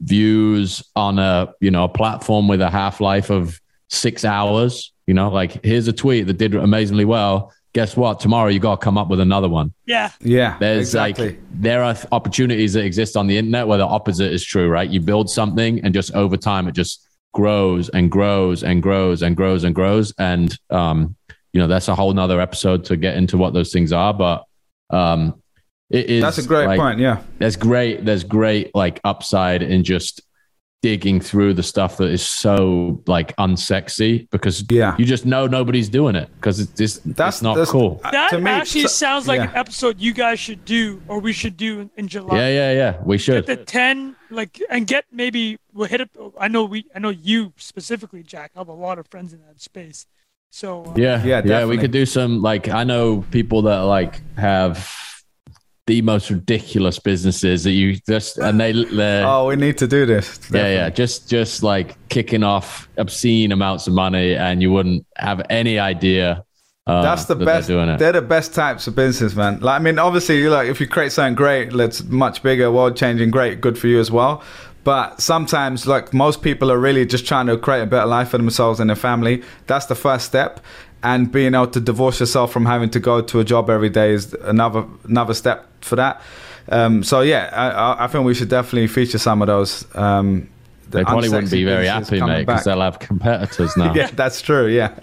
views 0.00 0.82
on 0.96 1.20
a 1.20 1.52
you 1.60 1.70
know 1.70 1.84
a 1.84 1.88
platform 1.88 2.48
with 2.48 2.60
a 2.60 2.68
half-life 2.70 3.30
of 3.30 3.60
six 3.88 4.24
hours 4.24 4.92
you 5.06 5.14
know 5.14 5.30
like 5.30 5.64
here's 5.64 5.86
a 5.86 5.92
tweet 5.92 6.26
that 6.26 6.34
did 6.38 6.52
amazingly 6.56 7.04
well 7.04 7.52
guess 7.74 7.96
what 7.96 8.20
tomorrow 8.20 8.48
you 8.48 8.60
got 8.60 8.80
to 8.80 8.84
come 8.84 8.96
up 8.96 9.08
with 9.08 9.20
another 9.20 9.48
one 9.48 9.74
Yeah. 9.84 10.10
yeah. 10.20 10.56
there's 10.58 10.88
exactly. 10.88 11.26
like 11.30 11.38
there 11.52 11.82
are 11.82 11.96
opportunities 12.12 12.72
that 12.72 12.84
exist 12.84 13.16
on 13.16 13.26
the 13.26 13.36
internet 13.36 13.66
where 13.66 13.78
the 13.78 13.86
opposite 13.86 14.32
is 14.32 14.44
true, 14.44 14.68
right? 14.68 14.88
You 14.88 15.00
build 15.00 15.28
something 15.28 15.84
and 15.84 15.92
just 15.92 16.14
over 16.14 16.36
time 16.36 16.68
it 16.68 16.72
just 16.72 17.06
grows 17.32 17.88
and 17.88 18.10
grows 18.10 18.62
and 18.62 18.80
grows 18.80 19.22
and 19.22 19.36
grows 19.36 19.64
and 19.64 19.74
grows. 19.74 20.14
And 20.18 20.56
um, 20.70 21.16
you 21.52 21.60
know, 21.60 21.66
that's 21.66 21.88
a 21.88 21.94
whole 21.94 22.12
nother 22.12 22.40
episode 22.40 22.84
to 22.86 22.96
get 22.96 23.16
into 23.16 23.36
what 23.36 23.52
those 23.52 23.72
things 23.72 23.92
are. 23.92 24.14
But 24.14 24.44
um 24.90 25.42
it 25.90 26.08
is 26.08 26.22
that's 26.22 26.38
a 26.38 26.46
great 26.46 26.66
like, 26.66 26.78
point. 26.78 27.00
Yeah. 27.00 27.22
There's 27.38 27.56
great, 27.56 28.04
there's 28.04 28.24
great 28.24 28.72
like 28.74 29.00
upside 29.04 29.62
in 29.62 29.82
just 29.84 30.22
digging 30.84 31.18
through 31.18 31.54
the 31.54 31.62
stuff 31.62 31.96
that 31.96 32.10
is 32.10 32.20
so 32.22 33.00
like 33.06 33.34
unsexy 33.36 34.28
because 34.30 34.62
Yeah. 34.70 34.94
you 34.98 35.06
just 35.06 35.24
know 35.24 35.46
nobody's 35.46 35.88
doing 35.88 36.14
it 36.14 36.28
because 36.36 36.60
it's 36.60 36.72
just 36.72 37.02
That's 37.16 37.36
it's 37.36 37.42
not 37.42 37.54
that's- 37.54 37.70
cool. 37.70 38.00
That 38.12 38.28
to 38.32 38.38
me, 38.38 38.50
actually 38.50 38.82
so- 38.82 38.88
sounds 38.88 39.26
like 39.26 39.38
yeah. 39.40 39.48
an 39.50 39.56
episode 39.56 39.98
you 39.98 40.12
guys 40.12 40.38
should 40.38 40.62
do, 40.66 41.00
or 41.08 41.20
we 41.20 41.32
should 41.32 41.56
do 41.56 41.80
in, 41.80 41.90
in 41.96 42.06
July. 42.08 42.36
Yeah, 42.36 42.48
yeah, 42.48 42.72
yeah. 42.72 42.92
We 43.02 43.16
should. 43.16 43.46
Get 43.46 43.58
the 43.58 43.64
ten, 43.64 44.14
like, 44.30 44.60
and 44.68 44.86
get 44.86 45.06
maybe 45.10 45.58
we'll 45.72 45.88
hit 45.88 46.02
it. 46.02 46.10
I 46.38 46.48
know 46.48 46.64
we, 46.64 46.84
I 46.94 46.98
know 46.98 47.08
you 47.08 47.54
specifically, 47.56 48.22
Jack. 48.22 48.50
I 48.54 48.58
have 48.60 48.68
a 48.68 48.72
lot 48.74 48.98
of 48.98 49.06
friends 49.08 49.32
in 49.32 49.40
that 49.46 49.62
space. 49.62 50.04
So 50.50 50.84
uh, 50.84 50.92
Yeah, 50.96 51.24
Yeah, 51.24 51.40
yeah. 51.44 51.64
We 51.64 51.78
could 51.78 51.92
do 51.92 52.04
some 52.04 52.42
like 52.42 52.68
I 52.68 52.84
know 52.84 53.24
people 53.30 53.62
that 53.62 53.80
like 53.96 54.20
have 54.36 54.76
the 55.86 56.00
most 56.02 56.30
ridiculous 56.30 56.98
businesses 56.98 57.64
that 57.64 57.72
you 57.72 57.96
just 58.08 58.38
and 58.38 58.58
they 58.58 58.72
they're 58.72 59.26
Oh, 59.26 59.48
we 59.48 59.56
need 59.56 59.76
to 59.78 59.86
do 59.86 60.06
this. 60.06 60.40
yeah 60.50 60.68
yeah 60.68 60.90
just 60.90 61.28
just 61.28 61.62
like 61.62 61.96
kicking 62.08 62.42
off 62.42 62.88
obscene 62.96 63.52
amounts 63.52 63.86
of 63.86 63.92
money 63.92 64.34
and 64.34 64.62
you 64.62 64.70
wouldn't 64.72 65.04
have 65.16 65.42
any 65.50 65.78
idea. 65.78 66.44
Uh, 66.86 67.00
That's 67.00 67.24
the 67.24 67.34
that 67.34 67.44
best. 67.46 67.68
They're 67.68 67.76
doing 67.78 67.88
it. 67.88 67.98
They're 67.98 68.12
the 68.12 68.20
best 68.20 68.52
types 68.54 68.86
of 68.86 68.94
business, 68.94 69.34
man. 69.34 69.58
Like, 69.60 69.80
I 69.80 69.82
mean, 69.82 69.98
obviously, 69.98 70.38
you 70.38 70.50
like 70.50 70.68
if 70.68 70.80
you 70.82 70.86
create 70.86 71.12
something 71.12 71.34
great, 71.34 71.72
that's 71.72 72.04
much 72.04 72.42
bigger, 72.42 72.70
world 72.70 72.94
changing, 72.94 73.30
great, 73.30 73.62
good 73.62 73.78
for 73.78 73.86
you 73.86 73.98
as 74.00 74.10
well. 74.10 74.42
But 74.84 75.20
sometimes, 75.20 75.86
like 75.86 76.12
most 76.12 76.42
people 76.42 76.70
are 76.70 76.78
really 76.78 77.06
just 77.06 77.26
trying 77.26 77.46
to 77.46 77.56
create 77.56 77.82
a 77.82 77.86
better 77.86 78.06
life 78.06 78.28
for 78.28 78.38
themselves 78.38 78.80
and 78.80 78.90
their 78.90 78.96
family. 78.96 79.42
That's 79.66 79.86
the 79.86 79.94
first 79.94 80.26
step, 80.26 80.60
and 81.02 81.32
being 81.32 81.54
able 81.54 81.68
to 81.68 81.80
divorce 81.80 82.20
yourself 82.20 82.52
from 82.52 82.66
having 82.66 82.90
to 82.90 83.00
go 83.00 83.22
to 83.22 83.40
a 83.40 83.44
job 83.44 83.70
every 83.70 83.88
day 83.90 84.12
is 84.12 84.34
another 84.42 84.84
another 85.08 85.32
step 85.34 85.66
for 85.80 85.96
that. 85.96 86.20
Um, 86.68 87.02
so 87.02 87.20
yeah, 87.22 87.50
I, 87.52 87.68
I- 87.70 88.04
I 88.04 88.06
think 88.08 88.24
we 88.26 88.34
should 88.34 88.48
definitely 88.50 88.86
feature 88.88 89.18
some 89.18 89.40
of 89.42 89.46
those. 89.48 89.84
Um, 89.96 90.48
the 90.90 90.98
They 90.98 91.04
probably 91.04 91.28
wouldn't 91.30 91.50
be 91.50 91.64
very 91.64 91.86
happy, 91.86 92.20
mate, 92.20 92.46
because 92.46 92.64
they'll 92.64 92.80
have 92.80 92.98
competitors 92.98 93.74
now. 93.76 93.94
Yeah, 93.96 94.10
that's 94.12 94.42
true. 94.42 94.66
Yeah. 94.68 94.92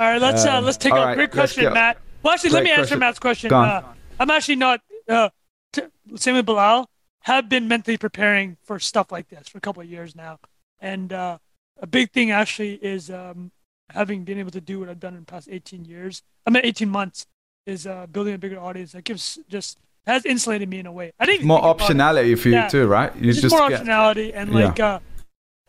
All 0.00 0.06
right, 0.12 0.20
let's 0.20 0.44
uh, 0.46 0.60
let's 0.62 0.76
take 0.78 0.92
all 0.92 1.02
a 1.02 1.06
right, 1.06 1.14
great 1.14 1.34
let's 1.34 1.52
question, 1.54 1.64
go. 1.64 1.74
Matt. 1.74 1.98
Well, 2.22 2.32
actually, 2.34 2.50
let 2.50 2.60
Great 2.64 2.74
me 2.76 2.80
answer. 2.80 2.96
Matt's 2.96 3.18
question. 3.18 3.52
Uh, 3.52 3.82
I'm 4.18 4.30
actually 4.30 4.56
not. 4.56 4.80
Uh, 5.08 5.28
t- 5.72 5.82
same 6.16 6.34
with 6.36 6.46
Bilal. 6.46 6.88
Have 7.26 7.48
been 7.48 7.66
mentally 7.66 7.96
preparing 7.98 8.56
for 8.62 8.78
stuff 8.78 9.10
like 9.10 9.28
this 9.28 9.48
for 9.48 9.58
a 9.58 9.60
couple 9.60 9.82
of 9.82 9.90
years 9.90 10.14
now, 10.14 10.38
and 10.78 11.12
uh, 11.12 11.38
a 11.80 11.86
big 11.86 12.12
thing 12.12 12.30
actually 12.30 12.74
is 12.74 13.10
um, 13.10 13.50
having 13.90 14.22
been 14.22 14.38
able 14.38 14.52
to 14.52 14.60
do 14.60 14.78
what 14.78 14.88
I've 14.88 15.00
done 15.00 15.14
in 15.14 15.20
the 15.20 15.26
past 15.26 15.48
18 15.50 15.84
years. 15.84 16.22
I 16.46 16.50
mean, 16.50 16.62
18 16.64 16.88
months 16.88 17.26
is 17.66 17.84
uh, 17.84 18.06
building 18.06 18.34
a 18.34 18.38
bigger 18.38 18.60
audience 18.60 18.92
that 18.92 19.02
gives 19.02 19.40
just 19.48 19.76
has 20.06 20.24
insulated 20.24 20.68
me 20.68 20.78
in 20.78 20.86
a 20.86 20.92
way. 20.92 21.10
I 21.18 21.26
didn't 21.26 21.48
More 21.48 21.60
think 21.62 21.80
it. 21.80 21.82
optionality 21.82 22.38
for 22.38 22.48
you 22.48 22.54
Yeah. 22.54 22.68
too, 22.68 22.86
right? 22.86 23.12
You 23.16 23.32
just, 23.32 23.50
more 23.52 23.68
get- 23.70 23.82
optionality 23.82 24.30
and 24.32 24.52
Yeah. 24.52 24.66
like 24.66 24.78
uh 24.78 25.00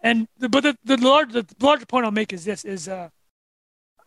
and 0.04 0.28
the, 0.38 0.50
but 0.50 0.62
the, 0.62 0.78
the 0.84 0.98
large 0.98 1.34
the 1.34 1.44
larger 1.60 1.88
point 1.88 2.06
I'll 2.06 2.12
make 2.12 2.34
is 2.34 2.46
this 2.46 2.64
is 2.66 2.88
uh 2.88 3.10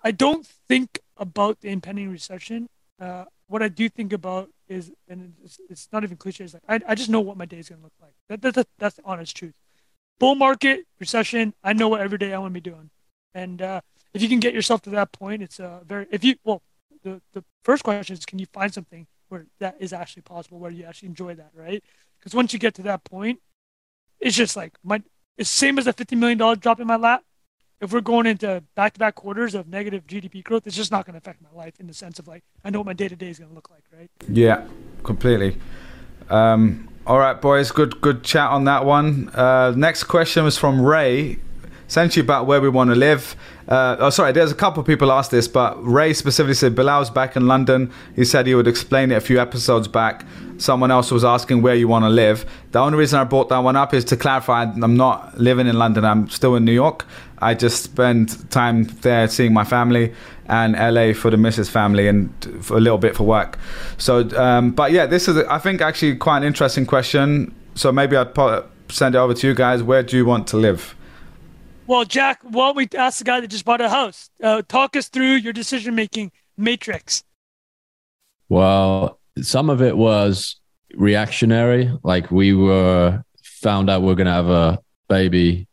I 0.05 0.13
don't 0.13 0.47
think 0.69 1.01
about 1.17 1.63
the 1.63 1.71
impending 1.71 2.13
recession. 2.13 2.69
Uh 3.01 3.25
what 3.51 3.63
I 3.63 3.69
do 3.69 3.89
think 3.89 4.13
about 4.13 4.49
is 4.69 4.93
and 5.09 5.35
it's, 5.45 5.59
it's 5.69 5.89
not 5.93 6.05
even 6.05 6.17
cliche, 6.17 6.45
it's 6.45 6.55
like 6.55 6.63
I, 6.69 6.81
I 6.87 6.95
just 6.95 7.11
know 7.11 7.21
what 7.21 7.37
my 7.37 7.45
day 7.45 7.59
is 7.59 7.69
gonna 7.69 7.83
look 7.83 7.93
like. 8.01 8.15
That, 8.29 8.41
that, 8.43 8.55
that 8.55 8.69
that's 8.79 8.97
the 8.97 9.03
honest 9.05 9.37
truth. 9.37 9.55
Bull 10.21 10.37
market, 10.37 10.87
recession, 11.01 11.55
I 11.65 11.73
know 11.73 11.89
what 11.89 12.01
every 12.01 12.19
day 12.19 12.33
I 12.33 12.39
wanna 12.39 12.55
be 12.55 12.61
doing. 12.61 12.91
And 13.35 13.61
uh 13.61 13.81
if 14.15 14.23
you 14.23 14.29
can 14.29 14.41
get 14.41 14.55
yourself 14.55 14.83
to 14.83 14.91
that 14.91 15.13
point, 15.13 15.43
it's 15.43 15.59
a 15.59 15.83
very 15.85 16.07
if 16.11 16.23
you 16.25 16.37
well 16.45 16.63
the, 17.03 17.21
the 17.33 17.43
first 17.65 17.83
question 17.83 18.15
is 18.15 18.25
can 18.25 18.39
you 18.39 18.47
find 18.53 18.73
something 18.73 19.07
where 19.29 19.47
that 19.59 19.77
is 19.81 19.93
actually 19.93 20.23
possible 20.23 20.59
where 20.61 20.71
you 20.71 20.85
actually 20.85 21.09
enjoy 21.09 21.35
that, 21.35 21.51
right? 21.55 21.83
Because 22.19 22.35
once 22.35 22.53
you 22.53 22.59
get 22.59 22.75
to 22.75 22.83
that 22.83 23.03
point, 23.05 23.41
it's 24.21 24.37
just 24.37 24.57
like 24.57 24.75
my 24.85 25.03
it's 25.37 25.51
same 25.51 25.79
as 25.79 25.89
a 25.89 25.93
fifty 25.93 26.15
million 26.15 26.39
dollar 26.39 26.55
drop 26.55 26.79
in 26.79 26.87
my 26.87 26.97
lap. 26.97 27.25
If 27.81 27.93
we're 27.93 28.03
going 28.03 28.27
into 28.27 28.63
back 28.75 28.93
to 28.95 28.99
back 28.99 29.15
quarters 29.15 29.55
of 29.55 29.67
negative 29.67 30.07
GDP 30.07 30.45
growth, 30.45 30.67
it's 30.67 30.77
just 30.77 30.93
not 30.93 31.07
going 31.07 31.15
to 31.15 31.19
affect 31.19 31.41
my 31.43 31.49
life 31.59 31.81
in 31.81 31.87
the 31.87 31.95
sense 31.95 32.19
of 32.19 32.29
like 32.29 32.45
I 32.65 32.71
know 32.71 32.81
what 32.81 32.87
my 32.87 32.93
day 32.93 33.09
to 33.09 33.17
day 33.17 33.31
is 33.31 33.39
going 33.39 33.49
to 33.49 33.55
look 33.55 33.71
like, 33.71 33.85
right? 33.97 34.11
Yeah, 34.29 34.67
completely. 35.03 35.57
Um, 36.29 36.89
all 37.07 37.19
right, 37.19 37.41
boys. 37.41 37.71
Good, 37.71 38.01
good 38.01 38.23
chat 38.23 38.51
on 38.51 38.65
that 38.65 38.85
one. 38.85 39.31
Uh, 39.31 39.73
next 39.75 40.05
question 40.05 40.45
was 40.45 40.59
from 40.59 40.81
Ray, 40.81 41.39
essentially 41.91 42.25
about 42.25 42.47
where 42.47 42.61
we 42.61 42.69
want 42.69 42.89
to 42.89 42.95
live. 42.95 43.35
Uh, 43.67 43.97
oh, 43.99 44.11
sorry. 44.11 44.31
There's 44.31 44.53
a 44.53 44.55
couple 44.55 44.81
of 44.81 44.87
people 44.87 45.11
asked 45.11 45.33
this, 45.33 45.49
but 45.49 45.75
Ray 45.85 46.13
specifically 46.15 46.55
said 46.55 46.77
Bilal's 46.77 47.11
back 47.11 47.35
in 47.35 47.49
London. 47.49 47.91
He 48.15 48.25
said 48.25 48.47
he 48.47 48.55
would 48.55 48.69
explain 48.69 49.11
it 49.11 49.17
a 49.17 49.21
few 49.21 49.41
episodes 49.41 49.89
back. 49.89 50.25
Someone 50.59 50.93
else 50.93 51.11
was 51.11 51.25
asking 51.25 51.63
where 51.63 51.75
you 51.75 51.89
want 51.89 52.05
to 52.05 52.09
live. 52.09 52.47
The 52.71 52.79
only 52.79 52.97
reason 52.97 53.19
I 53.19 53.25
brought 53.25 53.49
that 53.49 53.59
one 53.59 53.75
up 53.75 53.93
is 53.93 54.05
to 54.05 54.17
clarify 54.17 54.63
I'm 54.63 54.97
not 54.97 55.37
living 55.37 55.67
in 55.67 55.81
London. 55.81 56.05
I'm 56.05 56.29
still 56.29 56.55
in 56.55 56.65
New 56.65 56.73
York. 56.73 57.07
I 57.39 57.55
just 57.55 57.83
spend 57.83 58.49
time 58.53 58.85
there 59.03 59.27
seeing 59.27 59.53
my 59.53 59.65
family 59.65 60.15
and 60.47 60.75
LA 60.75 61.13
for 61.13 61.31
the 61.31 61.37
Mrs. 61.37 61.69
family 61.69 62.07
and 62.07 62.33
a 62.71 62.79
little 62.79 62.99
bit 62.99 63.17
for 63.17 63.25
work. 63.25 63.59
So, 63.99 64.29
um, 64.39 64.71
but 64.71 64.93
yeah, 64.93 65.07
this 65.07 65.27
is 65.27 65.39
I 65.39 65.59
think 65.59 65.81
actually 65.81 66.15
quite 66.15 66.39
an 66.39 66.45
interesting 66.45 66.87
question. 66.87 67.53
So 67.75 67.91
maybe 67.91 68.17
I'd 68.17 68.33
send 68.91 69.17
it 69.17 69.19
over 69.19 69.35
to 69.35 69.47
you 69.49 69.55
guys. 69.55 69.83
Where 69.83 70.05
do 70.05 70.17
you 70.17 70.25
want 70.25 70.47
to 70.49 70.57
live? 70.57 70.95
Well, 71.91 72.05
Jack, 72.05 72.39
why 72.45 72.69
don't 72.69 72.77
we 72.77 72.89
ask 72.97 73.19
the 73.19 73.25
guy 73.25 73.41
that 73.41 73.49
just 73.49 73.65
bought 73.65 73.81
a 73.81 73.89
house? 73.89 74.31
Uh, 74.41 74.63
talk 74.63 74.95
us 74.95 75.09
through 75.09 75.35
your 75.35 75.53
decision 75.53 75.97
making 75.97 76.31
Matrix? 76.57 77.25
Well, 78.49 79.19
some 79.43 79.69
of 79.69 79.83
it 79.83 79.97
was 79.97 80.61
reactionary. 80.95 81.91
Like 82.05 82.31
we 82.31 82.55
were 82.55 83.25
found 83.43 83.91
out 83.91 84.03
we 84.03 84.13
are 84.13 84.15
going 84.15 84.29
to 84.29 84.33
have 84.33 84.49
a 84.49 84.79
baby. 85.09 85.67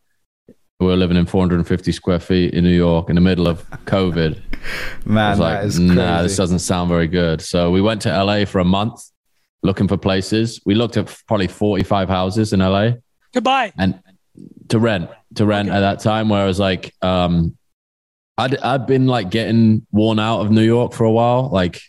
We 0.79 0.91
are 0.91 0.97
living 0.97 1.17
in 1.17 1.27
450 1.27 1.91
square 1.91 2.19
feet 2.19 2.55
in 2.55 2.63
New 2.63 2.75
York 2.75 3.09
in 3.09 3.15
the 3.15 3.21
middle 3.21 3.47
of 3.47 3.69
COVID. 3.85 4.41
Man, 5.05 5.37
like, 5.37 5.59
that 5.59 5.65
is 5.65 5.77
crazy. 5.77 5.93
nah, 5.93 6.23
this 6.23 6.35
doesn't 6.35 6.59
sound 6.59 6.89
very 6.89 7.07
good. 7.07 7.43
So 7.43 7.69
we 7.69 7.79
went 7.79 8.01
to 8.01 8.23
LA 8.23 8.45
for 8.45 8.57
a 8.57 8.65
month 8.65 9.03
looking 9.61 9.87
for 9.87 9.97
places. 9.97 10.59
We 10.65 10.73
looked 10.73 10.97
at 10.97 11.15
probably 11.27 11.47
45 11.47 12.09
houses 12.09 12.53
in 12.53 12.61
LA 12.61 12.93
Goodbye. 13.35 13.71
and 13.77 14.01
to 14.69 14.79
rent, 14.79 15.09
to 15.35 15.45
rent 15.45 15.69
Okay. 15.69 15.77
at 15.77 15.81
that 15.81 15.99
time 15.99 16.29
where 16.29 16.41
I 16.41 16.45
was 16.45 16.59
like, 16.59 16.93
um, 17.01 17.57
I'd, 18.37 18.57
I'd 18.57 18.85
been 18.85 19.07
like 19.07 19.29
getting 19.31 19.85
worn 19.91 20.19
out 20.19 20.41
of 20.41 20.51
New 20.51 20.61
York 20.63 20.93
for 20.93 21.05
a 21.05 21.11
while, 21.11 21.49
like 21.49 21.81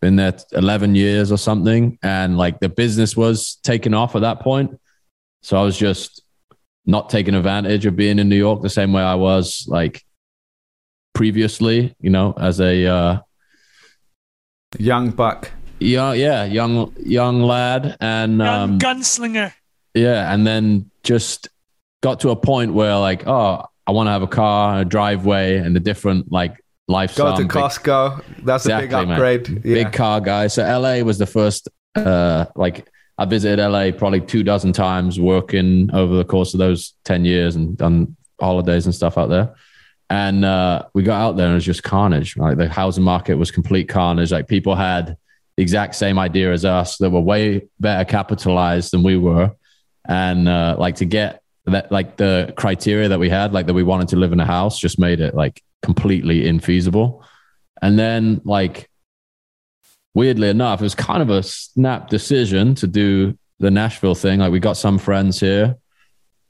been 0.00 0.16
there 0.16 0.34
11 0.52 0.94
years 0.94 1.32
or 1.32 1.38
something. 1.38 1.98
And 2.02 2.36
like 2.36 2.60
the 2.60 2.68
business 2.68 3.16
was 3.16 3.56
taking 3.62 3.94
off 3.94 4.14
at 4.14 4.20
that 4.22 4.40
point. 4.40 4.78
So 5.42 5.56
I 5.56 5.62
was 5.62 5.78
just 5.78 6.22
not 6.86 7.08
taking 7.10 7.34
advantage 7.34 7.86
of 7.86 7.96
being 7.96 8.18
in 8.18 8.28
New 8.28 8.36
York 8.36 8.62
the 8.62 8.68
same 8.70 8.92
way 8.92 9.02
I 9.02 9.14
was 9.14 9.64
like 9.68 10.02
previously, 11.14 11.94
you 12.00 12.10
know, 12.10 12.34
as 12.38 12.60
a, 12.60 12.86
uh, 12.86 13.18
Young 14.78 15.10
buck. 15.10 15.50
young, 15.78 16.16
yeah, 16.18 16.44
young, 16.44 16.92
young 16.98 17.40
lad. 17.42 17.96
And, 18.00 18.38
Gun, 18.38 18.70
um, 18.72 18.78
gunslinger. 18.78 19.52
Yeah, 19.94 20.32
and 20.32 20.46
then 20.46 20.90
just 21.02 21.48
got 22.02 22.20
to 22.20 22.30
a 22.30 22.36
point 22.36 22.74
where 22.74 22.96
like, 22.96 23.26
oh, 23.26 23.64
I 23.86 23.90
want 23.92 24.06
to 24.06 24.10
have 24.10 24.22
a 24.22 24.28
car, 24.28 24.80
a 24.80 24.84
driveway, 24.84 25.56
and 25.56 25.76
a 25.76 25.80
different 25.80 26.30
like 26.30 26.56
lifestyle. 26.88 27.32
Go 27.32 27.36
to 27.38 27.42
Big- 27.42 27.50
Costco. 27.50 28.24
That's 28.44 28.66
a 28.66 28.78
big 28.80 28.92
upgrade. 28.92 29.48
Yeah. 29.48 29.84
Big 29.84 29.92
car 29.92 30.20
guy. 30.20 30.48
So 30.48 30.62
LA 30.62 31.00
was 31.00 31.18
the 31.18 31.26
first. 31.26 31.68
Uh, 31.94 32.46
like 32.54 32.88
I 33.16 33.24
visited 33.24 33.60
LA 33.60 33.90
probably 33.90 34.20
two 34.20 34.42
dozen 34.42 34.72
times, 34.72 35.18
working 35.18 35.90
over 35.92 36.16
the 36.16 36.24
course 36.24 36.54
of 36.54 36.58
those 36.58 36.94
ten 37.04 37.24
years, 37.24 37.56
and 37.56 37.76
done 37.76 38.16
holidays 38.40 38.86
and 38.86 38.94
stuff 38.94 39.18
out 39.18 39.28
there. 39.28 39.54
And 40.10 40.44
uh, 40.44 40.84
we 40.94 41.02
got 41.02 41.20
out 41.20 41.36
there, 41.36 41.46
and 41.46 41.52
it 41.52 41.56
was 41.56 41.64
just 41.64 41.82
carnage. 41.82 42.36
Like 42.36 42.56
the 42.56 42.68
housing 42.68 43.04
market 43.04 43.34
was 43.34 43.50
complete 43.50 43.88
carnage. 43.88 44.32
Like 44.32 44.48
people 44.48 44.74
had 44.74 45.16
the 45.56 45.62
exact 45.62 45.96
same 45.96 46.18
idea 46.18 46.52
as 46.52 46.64
us 46.64 46.98
that 46.98 47.10
were 47.10 47.20
way 47.20 47.68
better 47.80 48.04
capitalized 48.04 48.92
than 48.92 49.02
we 49.02 49.16
were, 49.16 49.50
and 50.06 50.48
uh, 50.48 50.76
like 50.78 50.96
to 50.96 51.04
get 51.04 51.42
that 51.68 51.92
like 51.92 52.16
the 52.16 52.52
criteria 52.56 53.08
that 53.08 53.18
we 53.18 53.28
had, 53.28 53.52
like 53.52 53.66
that 53.66 53.74
we 53.74 53.82
wanted 53.82 54.08
to 54.08 54.16
live 54.16 54.32
in 54.32 54.40
a 54.40 54.46
house, 54.46 54.78
just 54.78 54.98
made 54.98 55.20
it 55.20 55.34
like 55.34 55.62
completely 55.82 56.42
infeasible. 56.42 57.22
And 57.80 57.98
then 57.98 58.40
like 58.44 58.90
weirdly 60.14 60.48
enough, 60.48 60.80
it 60.80 60.84
was 60.84 60.94
kind 60.94 61.22
of 61.22 61.30
a 61.30 61.42
snap 61.42 62.08
decision 62.08 62.74
to 62.74 62.86
do 62.86 63.38
the 63.60 63.70
Nashville 63.70 64.14
thing. 64.14 64.40
Like 64.40 64.52
we 64.52 64.60
got 64.60 64.76
some 64.76 64.98
friends 64.98 65.38
here, 65.38 65.76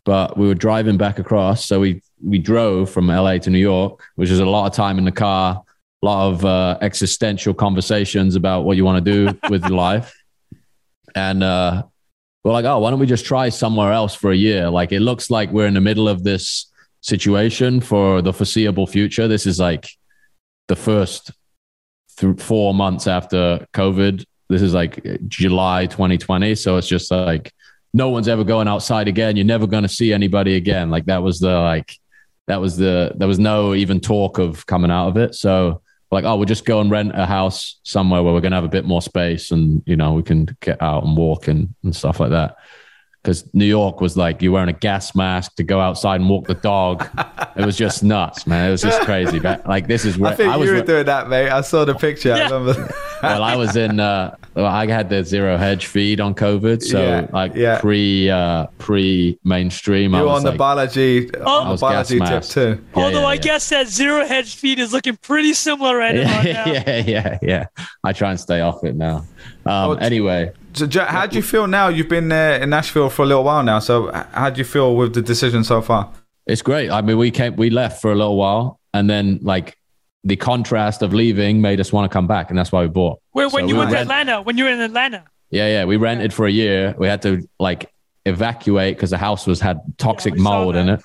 but 0.04 0.38
we 0.38 0.46
were 0.46 0.54
driving 0.54 0.96
back 0.96 1.18
across. 1.18 1.66
So 1.66 1.80
we 1.80 2.02
we 2.24 2.38
drove 2.38 2.90
from 2.90 3.08
LA 3.08 3.38
to 3.38 3.50
New 3.50 3.58
York, 3.58 4.02
which 4.16 4.30
is 4.30 4.40
a 4.40 4.46
lot 4.46 4.66
of 4.66 4.72
time 4.72 4.98
in 4.98 5.04
the 5.04 5.12
car, 5.12 5.62
a 6.02 6.06
lot 6.06 6.32
of 6.32 6.44
uh, 6.44 6.78
existential 6.80 7.54
conversations 7.54 8.36
about 8.36 8.62
what 8.62 8.76
you 8.76 8.84
want 8.84 9.04
to 9.04 9.12
do 9.12 9.38
with 9.50 9.62
your 9.62 9.76
life. 9.76 10.14
And 11.14 11.42
uh, 11.42 11.84
we're 12.45 12.53
like, 12.53 12.64
oh, 12.64 12.78
why 12.78 12.91
don't 12.91 13.01
we 13.01 13.07
just 13.07 13.24
try 13.24 13.49
somewhere 13.49 13.93
else 13.93 14.14
for 14.14 14.30
a 14.30 14.36
year? 14.36 14.70
Like 14.70 14.93
it 14.93 15.01
looks 15.01 15.30
like 15.30 15.51
we're 15.51 15.66
in 15.66 15.74
the 15.74 15.80
middle 15.80 16.09
of 16.09 16.24
this 16.24 16.72
situation 17.01 17.80
for 17.80 18.22
the 18.22 18.32
foreseeable 18.32 18.86
future. 18.86 19.28
This 19.28 19.47
is 19.47 19.59
like 19.59 19.89
the 20.68 20.76
first 20.76 21.32
through 22.16 22.36
four 22.36 22.74
months 22.74 23.07
after 23.07 23.66
COVID. 23.72 24.24
This 24.49 24.62
is 24.62 24.74
like 24.74 25.05
July 25.28 25.86
2020. 25.86 26.55
So 26.55 26.76
it's 26.76 26.89
just 26.89 27.11
like 27.11 27.53
no 27.95 28.11
one's 28.11 28.28
ever 28.28 28.45
going 28.45 28.68
outside 28.68 29.09
again. 29.09 29.36
You're 29.36 29.47
never 29.47 29.66
going 29.66 29.82
to 29.82 29.89
see 29.89 30.12
anybody 30.12 30.57
again. 30.57 30.91
Like 30.91 31.07
that 31.07 31.22
was 31.22 31.41
the 31.41 31.59
like 31.61 31.97
that 32.47 32.61
was 32.61 32.76
the 32.76 33.12
there 33.16 33.28
was 33.28 33.39
no 33.39 33.74
even 33.74 34.01
talk 34.01 34.39
of 34.39 34.66
coming 34.66 34.91
out 34.91 35.09
of 35.09 35.16
it. 35.16 35.34
So 35.34 35.82
like, 36.11 36.24
oh, 36.24 36.36
we'll 36.36 36.46
just 36.46 36.64
go 36.64 36.80
and 36.80 36.90
rent 36.90 37.12
a 37.14 37.26
house 37.26 37.80
somewhere 37.82 38.22
where 38.22 38.32
we're 38.32 38.40
gonna 38.40 38.56
have 38.56 38.64
a 38.64 38.68
bit 38.68 38.84
more 38.84 39.02
space 39.02 39.50
and 39.50 39.82
you 39.86 39.96
know 39.96 40.14
we 40.14 40.22
can 40.22 40.48
get 40.61 40.80
out 40.80 41.04
and 41.04 41.16
walk 41.16 41.48
and, 41.48 41.74
and 41.84 41.94
stuff 41.94 42.20
like 42.20 42.30
that. 42.30 42.56
Because 43.29 43.45
New 43.53 43.66
York 43.66 44.01
was 44.01 44.16
like 44.16 44.41
you're 44.41 44.53
wearing 44.53 44.70
a 44.70 44.72
gas 44.72 45.14
mask 45.14 45.55
to 45.57 45.62
go 45.62 45.81
outside 45.81 46.18
and 46.22 46.31
walk 46.31 46.47
the 46.47 46.55
dog. 46.55 47.07
it 47.57 47.66
was 47.66 47.76
just 47.76 48.03
nuts, 48.03 48.47
man. 48.47 48.68
It 48.68 48.70
was 48.72 48.81
just 48.81 49.03
crazy. 49.03 49.39
But 49.39 49.66
like 49.68 49.87
this 49.87 50.07
is 50.07 50.16
where 50.16 50.33
I 50.33 50.35
think 50.35 50.51
I 50.51 50.57
was 50.57 50.70
you 50.70 50.74
were 50.76 50.81
doing 50.81 51.05
that, 51.05 51.29
mate. 51.29 51.51
I 51.51 51.61
saw 51.61 51.85
the 51.85 51.95
picture. 51.95 52.33
I 52.33 52.45
remember. 52.49 52.89
well, 53.22 53.43
I 53.43 53.55
was 53.55 53.76
in. 53.76 54.01
Uh, 54.01 54.35
well, 54.55 54.64
I 54.64 54.87
had 54.87 55.11
the 55.11 55.22
zero 55.24 55.59
hedge 55.59 55.85
feed 55.85 56.22
on 56.22 56.35
COVID, 56.35 56.83
so 56.83 57.03
Yeah, 57.03 57.26
like 57.31 57.55
yeah. 57.55 57.79
pre 57.83 58.31
uh, 58.31 58.68
pre 58.79 59.39
mainstream. 59.45 60.12
you 60.12 60.18
I 60.20 60.22
were 60.22 60.29
was 60.29 60.39
on 60.39 60.45
the 60.45 60.51
like, 60.53 60.59
biology, 60.59 61.31
Oh. 61.35 61.64
on 61.64 61.76
the 61.76 61.81
biology 61.81 62.18
tip 62.20 62.29
masked. 62.31 62.53
too. 62.53 62.83
Yeah, 62.97 63.03
Although 63.05 63.20
yeah, 63.20 63.26
I 63.26 63.35
yeah. 63.35 63.41
guess 63.43 63.68
that 63.68 63.89
zero 63.89 64.24
hedge 64.24 64.57
feed 64.57 64.79
is 64.79 64.95
looking 64.95 65.18
pretty 65.18 65.53
similar 65.53 65.99
right 65.99 66.16
about 66.18 66.45
yeah, 66.47 66.64
now. 66.64 66.72
yeah, 66.72 66.97
yeah, 67.07 67.39
yeah. 67.43 67.66
I 68.03 68.14
try 68.14 68.31
and 68.31 68.41
stay 68.41 68.62
off 68.62 68.85
it 68.85 68.97
now. 68.97 69.18
Um, 69.66 69.91
Oh, 69.91 69.93
anyway, 69.97 70.51
So, 70.74 70.86
Jack, 70.86 71.08
how 71.08 71.26
do 71.26 71.36
you 71.36 71.42
feel 71.42 71.66
now? 71.66 71.88
You've 71.88 72.08
been 72.08 72.28
there 72.28 72.60
in 72.62 72.70
Nashville 72.70 73.10
for 73.10 73.22
a 73.22 73.26
little 73.26 73.44
while 73.44 73.62
now. 73.62 73.78
So, 73.78 74.12
how 74.32 74.50
do 74.50 74.58
you 74.58 74.64
feel 74.64 74.94
with 74.96 75.14
the 75.14 75.22
decision 75.22 75.64
so 75.64 75.80
far? 75.82 76.10
it's 76.46 76.62
great. 76.62 76.88
I 76.90 77.02
mean, 77.02 77.18
we 77.18 77.30
came, 77.30 77.56
we 77.56 77.68
left 77.68 78.00
for 78.00 78.10
a 78.10 78.14
little 78.14 78.36
while, 78.36 78.80
and 78.94 79.08
then 79.10 79.38
like 79.42 79.76
the 80.24 80.34
contrast 80.36 81.02
of 81.02 81.12
leaving 81.12 81.60
made 81.60 81.78
us 81.78 81.92
want 81.92 82.10
to 82.10 82.12
come 82.12 82.26
back, 82.26 82.48
and 82.48 82.58
that's 82.58 82.72
why 82.72 82.80
we 82.82 82.88
bought. 82.88 83.18
Where 83.32 83.48
when 83.50 83.64
So 83.64 83.68
you 83.68 83.74
we 83.74 83.78
went 83.80 83.90
to 83.90 83.96
rent- 83.96 84.10
Atlanta, 84.10 84.40
when 84.42 84.56
you 84.56 84.64
were 84.64 84.70
in 84.70 84.80
Atlanta. 84.80 85.24
Yeah, 85.50 85.66
yeah. 85.68 85.84
We 85.84 85.96
rented 85.96 86.32
for 86.32 86.46
a 86.46 86.50
year. 86.50 86.94
We 86.98 87.06
had 87.06 87.20
to 87.22 87.46
like 87.58 87.90
evacuate 88.24 88.96
because 88.96 89.10
the 89.10 89.18
house 89.18 89.46
was 89.46 89.60
had 89.60 89.80
toxic 89.98 90.34
we 90.34 90.40
saw 90.40 90.44
mold 90.64 90.76
in 90.76 90.88
it. 90.88 91.02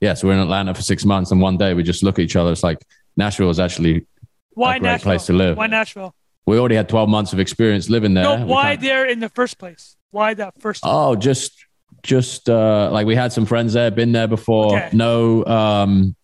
Yeah, 0.00 0.14
so 0.14 0.28
we're 0.28 0.34
in 0.34 0.40
Atlanta 0.40 0.74
for 0.74 0.82
six 0.82 1.04
months, 1.04 1.30
and 1.32 1.40
one 1.40 1.56
day 1.56 1.74
we 1.74 1.82
just 1.82 2.02
look 2.02 2.18
at 2.18 2.22
each 2.24 2.36
other. 2.36 2.52
It's 2.52 2.62
like 2.62 2.78
Nashville 3.16 3.50
is 3.50 3.58
actually 3.58 4.06
Why 4.52 4.76
a 4.76 4.78
great 4.80 4.90
Nashville? 4.92 5.04
place 5.10 5.26
to 5.26 5.32
live. 5.32 5.56
Why 5.56 5.66
Nashville? 5.66 6.14
We 6.46 6.58
already 6.58 6.76
had 6.76 6.88
twelve 6.88 7.08
months 7.08 7.32
of 7.32 7.40
experience 7.40 7.88
living 7.88 8.14
there. 8.14 8.24
No, 8.24 8.46
why 8.46 8.76
there 8.76 9.06
in 9.06 9.20
the 9.20 9.28
first 9.28 9.58
place? 9.58 9.96
Why 10.10 10.34
that 10.34 10.60
first? 10.60 10.82
Oh, 10.84 11.16
just 11.16 11.64
just 12.02 12.50
uh 12.50 12.90
like 12.92 13.06
we 13.06 13.14
had 13.14 13.32
some 13.32 13.46
friends 13.46 13.72
there, 13.72 13.90
been 13.90 14.12
there 14.12 14.28
before. 14.28 14.76
Okay. 14.76 14.90
No 14.92 15.44
um 15.46 16.14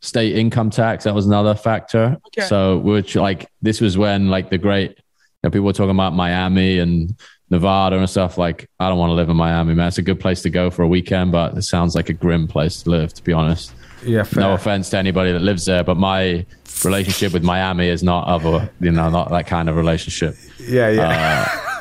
state 0.00 0.36
income 0.36 0.70
tax. 0.70 1.04
That 1.04 1.14
was 1.14 1.26
another 1.26 1.54
factor. 1.54 2.18
Okay. 2.28 2.46
So 2.46 2.78
which 2.78 3.14
like 3.14 3.48
this 3.62 3.80
was 3.80 3.96
when 3.96 4.28
like 4.28 4.50
the 4.50 4.58
great 4.58 4.90
you 4.90 4.96
know, 5.44 5.50
people 5.50 5.66
were 5.66 5.72
talking 5.72 5.90
about 5.90 6.14
Miami 6.14 6.80
and 6.80 7.14
Nevada 7.50 7.96
and 7.96 8.10
stuff. 8.10 8.36
Like, 8.38 8.68
I 8.80 8.88
don't 8.88 8.98
want 8.98 9.10
to 9.10 9.14
live 9.14 9.28
in 9.28 9.36
Miami, 9.36 9.74
man. 9.74 9.88
It's 9.88 9.98
a 9.98 10.02
good 10.02 10.18
place 10.18 10.42
to 10.42 10.50
go 10.50 10.68
for 10.68 10.82
a 10.82 10.88
weekend, 10.88 11.32
but 11.32 11.56
it 11.56 11.62
sounds 11.62 11.94
like 11.94 12.08
a 12.08 12.12
grim 12.12 12.48
place 12.48 12.82
to 12.82 12.90
live, 12.90 13.14
to 13.14 13.22
be 13.22 13.32
honest. 13.32 13.72
Yeah, 14.04 14.24
fair. 14.24 14.42
No 14.42 14.52
offense 14.54 14.90
to 14.90 14.98
anybody 14.98 15.32
that 15.32 15.42
lives 15.42 15.64
there, 15.64 15.84
but 15.84 15.96
my 15.96 16.44
relationship 16.84 17.32
with 17.32 17.42
Miami 17.42 17.88
is 17.88 18.02
not 18.02 18.26
of 18.28 18.44
a 18.46 18.70
you 18.80 18.90
know, 18.90 19.08
not 19.10 19.30
that 19.30 19.46
kind 19.46 19.68
of 19.68 19.76
relationship. 19.76 20.36
yeah, 20.60 20.88
yeah. 20.90 21.64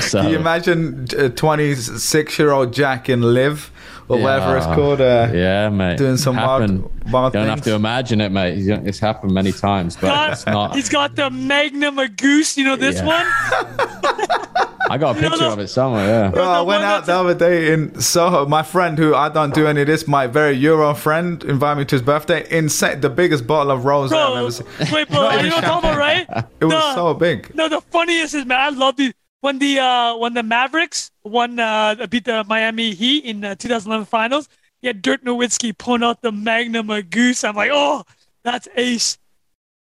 So 0.00 0.20
Can 0.20 0.30
you 0.30 0.36
imagine 0.36 1.06
a 1.16 1.30
26 1.30 2.38
year 2.38 2.50
old 2.52 2.72
Jack 2.74 3.08
in 3.08 3.22
LIV 3.22 3.70
or 4.08 4.18
whatever 4.20 4.56
it's 4.58 4.66
called? 4.66 5.00
Uh, 5.00 5.30
yeah, 5.32 5.70
mate. 5.70 5.96
doing 5.96 6.18
some 6.18 6.34
Happened. 6.34 6.82
wild, 6.82 7.12
wild 7.12 7.32
Don't 7.32 7.46
things. 7.46 7.50
have 7.60 7.64
to 7.64 7.74
imagine 7.74 8.20
it, 8.20 8.30
mate. 8.32 8.58
It's 8.68 8.98
happened 8.98 9.32
many 9.32 9.50
times, 9.52 9.96
but 9.96 10.08
Got- 10.08 10.32
it's 10.32 10.44
not. 10.46 10.74
He's 10.74 10.88
got 10.90 11.14
the 11.16 11.30
Magnum 11.30 11.98
a 11.98 12.08
goose. 12.08 12.56
You 12.58 12.64
know 12.64 12.76
this 12.76 12.96
Yeah. 12.96 13.06
one? 13.06 14.68
I 14.90 14.98
got 14.98 15.14
a 15.16 15.18
You 15.18 15.22
know 15.22 15.30
picture 15.30 15.44
of 15.46 15.58
it 15.58 15.68
somewhere. 15.68 16.06
Yeah. 16.06 16.30
Well, 16.30 16.50
I 16.50 16.60
went 16.60 16.82
out 16.84 17.06
the 17.06 17.14
other 17.14 17.34
day 17.34 17.72
in 17.72 18.00
Soho. 18.00 18.46
My 18.46 18.62
friend, 18.62 18.98
who 18.98 19.14
I 19.14 19.28
don't 19.28 19.54
do 19.54 19.66
any 19.66 19.80
of 19.82 19.86
this, 19.86 20.06
my 20.08 20.26
very 20.26 20.52
Euro 20.56 20.92
friend, 20.94 21.42
invited 21.44 21.78
me 21.78 21.84
to 21.86 21.94
his 21.94 22.02
birthday. 22.02 22.46
Insane, 22.50 23.00
the 23.00 23.08
biggest 23.10 23.46
bottle 23.46 23.70
of 23.72 23.84
rose 23.84 24.12
I've 24.12 24.36
ever 24.36 24.50
seen. 24.50 24.66
wait, 24.92 25.08
bro, 25.08 25.22
Not 25.22 25.42
you 25.44 25.50
know 25.50 25.56
what 25.56 25.64
I'm 25.64 25.70
talking 25.70 25.90
about, 25.90 25.98
right? 25.98 26.26
It 26.60 26.64
was 26.64 26.72
No. 26.74 26.92
so 26.94 27.14
big. 27.14 27.54
No, 27.54 27.68
the 27.68 27.80
funniest 27.80 28.34
is 28.34 28.44
man, 28.44 28.60
I 28.60 28.68
love 28.70 28.96
the 28.96 29.12
when 29.40 29.58
the 29.58 29.78
uh 29.80 30.16
when 30.16 30.34
the 30.34 30.42
Mavericks 30.42 31.10
won 31.24 31.58
uh 31.58 32.06
beat 32.10 32.24
the 32.24 32.44
Miami 32.44 32.92
Heat 32.94 33.24
in 33.24 33.40
the 33.40 33.56
2011 33.56 34.06
Finals. 34.06 34.48
He 34.80 34.88
had 34.88 35.00
Dirk 35.00 35.22
Nowitzki 35.22 35.76
pulling 35.78 36.02
out 36.02 36.22
the 36.22 36.32
Magnum 36.32 36.90
a 36.90 37.02
goose. 37.02 37.44
I'm 37.44 37.54
like, 37.54 37.70
oh, 37.72 38.02
that's 38.42 38.66
ace. 38.76 39.16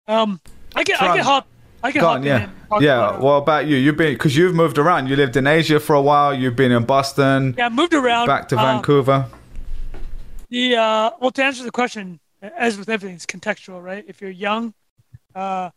Um, 0.08 0.41
I 0.76 0.84
can 0.84 0.95
I 1.00 1.08
Trung. 1.08 1.16
can 1.16 1.24
hop 1.24 1.47
I 1.82 1.92
can 1.92 2.02
Go 2.02 2.10
on, 2.10 2.24
yeah, 2.24 2.50
yeah. 2.82 3.18
What 3.18 3.36
about 3.36 3.66
you? 3.68 3.78
You've 3.78 3.96
been 3.98 4.14
because 4.14 4.36
you've 4.36 4.54
moved 4.56 4.78
around. 4.78 5.08
You 5.08 5.16
lived 5.16 5.38
in 5.38 5.48
Asia 5.48 5.80
for 5.80 5.96
a 5.96 6.02
while. 6.02 6.34
You've 6.34 6.56
been 6.56 6.72
in 6.72 6.84
Boston, 6.86 7.56
yeah, 7.58 7.68
I 7.68 7.70
moved 7.70 7.94
around. 7.94 8.28
back 8.28 8.50
to 8.50 8.58
Uh, 8.58 8.62
Vancouver. 8.62 9.28
The 10.50 10.76
uh, 10.76 11.12
well, 11.22 11.32
to 11.32 11.44
answer 11.44 11.64
the 11.64 11.72
question, 11.72 12.20
as 12.42 12.78
with 12.78 12.90
everything, 12.90 13.16
it's 13.16 13.26
contextual, 13.26 13.82
right? 13.84 14.04
If 14.08 14.20
you're 14.22 14.32
young, 14.32 14.74
uh, 15.36 15.70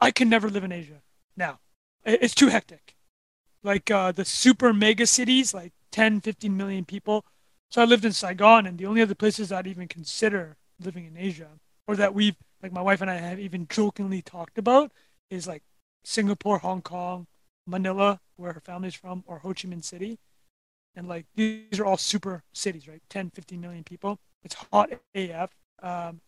I 0.00 0.10
can 0.10 0.28
never 0.28 0.48
live 0.48 0.64
in 0.64 0.72
Asia 0.72 1.02
now. 1.36 1.60
It's 2.04 2.34
too 2.34 2.48
hectic. 2.48 2.96
Like 3.62 3.90
uh, 3.90 4.12
the 4.12 4.24
super 4.24 4.72
mega 4.72 5.06
cities, 5.06 5.52
like 5.52 5.72
10, 5.92 6.22
15 6.22 6.56
million 6.56 6.84
people. 6.86 7.24
So 7.70 7.82
I 7.82 7.84
lived 7.84 8.04
in 8.04 8.12
Saigon, 8.12 8.66
and 8.66 8.78
the 8.78 8.86
only 8.86 9.02
other 9.02 9.14
places 9.14 9.52
I'd 9.52 9.66
even 9.66 9.86
consider 9.86 10.56
living 10.82 11.04
in 11.04 11.16
Asia, 11.16 11.48
or 11.86 11.94
that 11.96 12.14
we've 12.14 12.36
like 12.62 12.72
my 12.72 12.82
wife 12.82 13.00
and 13.00 13.10
I 13.10 13.16
have 13.16 13.40
even 13.40 13.66
jokingly 13.68 14.22
talked 14.22 14.58
about 14.58 14.92
is 15.30 15.46
like 15.46 15.62
Singapore, 16.04 16.58
Hong 16.58 16.82
Kong, 16.82 17.26
Manila, 17.66 18.20
where 18.36 18.52
her 18.52 18.60
family's 18.60 18.94
from, 18.94 19.24
or 19.26 19.38
Ho 19.38 19.48
Chi 19.48 19.68
Minh 19.68 19.84
City. 19.84 20.18
And 20.94 21.08
like 21.08 21.26
these 21.36 21.78
are 21.78 21.84
all 21.84 21.96
super 21.96 22.42
cities, 22.52 22.88
right? 22.88 23.02
10, 23.10 23.30
15 23.30 23.60
million 23.60 23.84
people. 23.84 24.18
It's 24.42 24.56
hot 24.72 24.90
AF. 25.14 25.50
Um, 25.82 26.20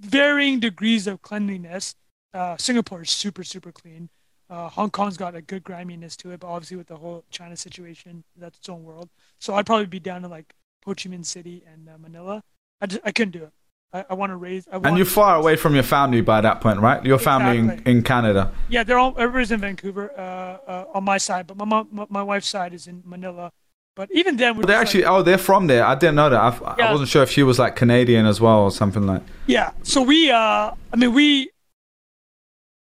varying 0.00 0.60
degrees 0.60 1.06
of 1.06 1.22
cleanliness. 1.22 1.94
Uh, 2.32 2.56
Singapore 2.56 3.02
is 3.02 3.10
super, 3.10 3.44
super 3.44 3.72
clean. 3.72 4.08
Uh, 4.50 4.68
Hong 4.68 4.90
Kong's 4.90 5.16
got 5.16 5.34
a 5.34 5.42
good 5.42 5.64
griminess 5.64 6.16
to 6.18 6.30
it, 6.30 6.40
but 6.40 6.48
obviously 6.48 6.76
with 6.76 6.86
the 6.86 6.96
whole 6.96 7.24
China 7.30 7.56
situation, 7.56 8.24
that's 8.36 8.58
its 8.58 8.68
own 8.68 8.84
world. 8.84 9.08
So 9.38 9.54
I'd 9.54 9.66
probably 9.66 9.86
be 9.86 10.00
down 10.00 10.22
to 10.22 10.28
like 10.28 10.54
Ho 10.84 10.92
Chi 10.92 11.08
Minh 11.08 11.24
City 11.24 11.62
and 11.70 11.88
uh, 11.88 11.98
Manila. 11.98 12.42
I, 12.80 12.86
just, 12.86 13.00
I 13.04 13.12
couldn't 13.12 13.32
do 13.32 13.44
it. 13.44 13.52
I, 13.94 14.04
I 14.10 14.14
want 14.14 14.30
to 14.30 14.36
raise. 14.36 14.66
I 14.70 14.76
and 14.76 14.96
you're 14.96 15.06
far 15.06 15.36
away 15.36 15.54
from 15.54 15.74
your 15.74 15.84
family 15.84 16.20
by 16.20 16.40
that 16.40 16.60
point, 16.60 16.80
right? 16.80 17.02
Your 17.04 17.18
family 17.18 17.58
exactly. 17.58 17.92
in, 17.92 17.98
in 17.98 18.02
Canada. 18.02 18.52
Yeah, 18.68 18.82
they're 18.82 18.98
all 18.98 19.14
everybody's 19.16 19.52
in 19.52 19.60
Vancouver 19.60 20.10
uh, 20.18 20.58
uh, 20.68 20.84
on 20.92 21.04
my 21.04 21.16
side, 21.16 21.46
but 21.46 21.56
my 21.56 21.64
mom, 21.64 21.88
my, 21.92 22.06
my 22.10 22.22
wife's 22.22 22.48
side 22.48 22.74
is 22.74 22.88
in 22.88 23.02
Manila. 23.06 23.52
But 23.94 24.10
even 24.10 24.36
then, 24.36 24.56
we 24.56 24.64
they 24.64 24.74
actually 24.74 25.04
like, 25.04 25.12
oh 25.12 25.22
they're 25.22 25.38
from 25.38 25.68
there. 25.68 25.84
I 25.84 25.94
didn't 25.94 26.16
know 26.16 26.28
that. 26.28 26.40
I, 26.40 26.74
yeah. 26.76 26.88
I 26.88 26.90
wasn't 26.90 27.08
sure 27.08 27.22
if 27.22 27.30
she 27.30 27.44
was 27.44 27.60
like 27.60 27.76
Canadian 27.76 28.26
as 28.26 28.40
well 28.40 28.64
or 28.64 28.72
something 28.72 29.06
like. 29.06 29.22
Yeah. 29.46 29.70
So 29.84 30.02
we, 30.02 30.30
uh, 30.32 30.72
I 30.92 30.96
mean, 30.96 31.14
we. 31.14 31.50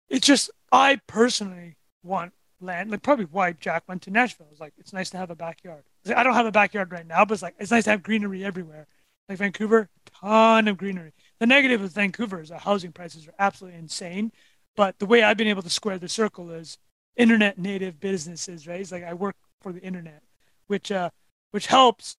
It's 0.09 0.25
just 0.25 0.51
I 0.71 1.01
personally 1.09 1.77
want 2.05 2.33
land. 2.61 2.93
Like 2.93 3.03
probably 3.03 3.25
why 3.25 3.53
Jack 3.53 3.83
went 3.89 4.03
to 4.03 4.13
Nashville. 4.13 4.47
It's 4.53 4.61
like 4.61 4.75
it's 4.79 4.93
nice 4.93 5.11
to 5.11 5.17
have 5.17 5.31
a 5.31 5.35
backyard. 5.35 5.83
I 6.15 6.23
don't 6.23 6.35
have 6.35 6.47
a 6.47 6.53
backyard 6.53 6.93
right 6.93 7.07
now, 7.07 7.25
but 7.25 7.35
it's 7.35 7.43
like 7.43 7.57
it's 7.59 7.73
nice 7.73 7.85
to 7.85 7.91
have 7.91 8.05
greenery 8.05 8.45
everywhere. 8.45 8.87
Like 9.29 9.39
Vancouver, 9.39 9.89
ton 10.21 10.69
of 10.69 10.77
greenery. 10.77 11.13
The 11.41 11.47
negative 11.47 11.81
with 11.81 11.95
Vancouver 11.95 12.41
is 12.41 12.51
that 12.51 12.61
housing 12.61 12.93
prices 12.93 13.27
are 13.27 13.35
absolutely 13.39 13.79
insane. 13.79 14.33
But 14.77 14.99
the 14.99 15.07
way 15.07 15.23
I've 15.23 15.37
been 15.37 15.49
able 15.49 15.63
to 15.63 15.71
square 15.71 15.99
the 15.99 16.09
circle 16.09 16.51
is 16.51 16.79
internet 17.17 17.59
native 17.59 18.01
businesses, 18.01 18.67
right? 18.67 18.81
It's 18.81 18.93
like 18.93 19.05
I 19.05 19.15
work 19.15 19.37
for 19.61 19.73
the 19.73 19.81
internet, 19.81 20.23
which 20.67 20.91
uh, 20.91 21.11
which 21.53 21.69
helps, 21.69 22.17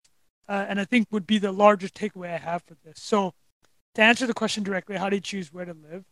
uh, 0.47 0.65
and 0.67 0.79
I 0.79 0.85
think 0.85 1.07
would 1.11 1.27
be 1.27 1.37
the 1.37 1.51
largest 1.51 1.93
takeaway 1.95 2.33
I 2.33 2.37
have 2.37 2.63
for 2.63 2.75
this. 2.83 3.01
So, 3.01 3.33
to 3.95 4.01
answer 4.01 4.25
the 4.25 4.33
question 4.33 4.63
directly, 4.63 4.95
how 4.95 5.09
do 5.09 5.17
you 5.17 5.21
choose 5.21 5.53
where 5.53 5.65
to 5.65 5.73
live? 5.73 6.05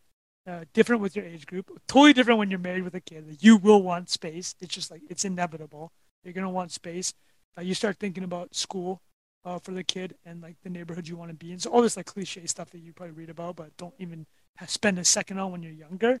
Uh, 0.46 0.64
different 0.74 1.00
with 1.00 1.16
your 1.16 1.24
age 1.24 1.46
group, 1.46 1.70
totally 1.88 2.12
different 2.12 2.38
when 2.38 2.50
you're 2.50 2.58
married 2.58 2.84
with 2.84 2.94
a 2.94 3.00
kid. 3.00 3.38
You 3.40 3.56
will 3.56 3.82
want 3.82 4.10
space. 4.10 4.54
It's 4.60 4.74
just 4.74 4.90
like 4.90 5.00
it's 5.08 5.24
inevitable. 5.24 5.90
You're 6.22 6.34
gonna 6.34 6.50
want 6.50 6.70
space. 6.70 7.14
Uh, 7.56 7.62
you 7.62 7.74
start 7.74 7.96
thinking 7.98 8.24
about 8.24 8.54
school 8.54 9.00
uh, 9.44 9.58
for 9.58 9.72
the 9.72 9.84
kid 9.84 10.14
and 10.24 10.42
like 10.42 10.56
the 10.62 10.70
neighborhood 10.70 11.06
you 11.06 11.16
want 11.16 11.30
to 11.30 11.34
be 11.34 11.52
in. 11.52 11.58
So 11.58 11.70
all 11.70 11.82
this 11.82 11.96
like 11.96 12.06
cliche 12.06 12.46
stuff 12.46 12.70
that 12.70 12.78
you 12.80 12.92
probably 12.92 13.14
read 13.14 13.30
about, 13.30 13.56
but 13.56 13.76
don't 13.76 13.94
even 13.98 14.26
spend 14.66 14.98
a 14.98 15.04
second 15.04 15.38
on 15.38 15.52
when 15.52 15.62
you're 15.62 15.72
younger. 15.72 16.20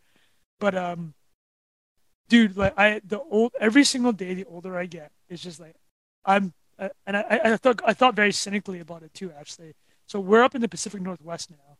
But 0.60 0.74
um, 0.74 1.14
dude, 2.28 2.56
like 2.56 2.74
I 2.78 3.00
the 3.04 3.20
old 3.20 3.52
every 3.60 3.84
single 3.84 4.12
day, 4.12 4.34
the 4.34 4.44
older 4.44 4.76
I 4.78 4.86
get, 4.86 5.12
it's 5.28 5.42
just 5.42 5.60
like 5.60 5.76
I'm, 6.24 6.52
uh, 6.78 6.90
and 7.06 7.16
I 7.16 7.40
I 7.44 7.56
thought 7.56 7.80
I 7.84 7.92
thought 7.94 8.14
very 8.14 8.32
cynically 8.32 8.80
about 8.80 9.02
it 9.02 9.14
too, 9.14 9.32
actually. 9.38 9.74
So 10.06 10.20
we're 10.20 10.42
up 10.42 10.54
in 10.54 10.60
the 10.60 10.68
Pacific 10.68 11.00
Northwest 11.00 11.50
now. 11.50 11.78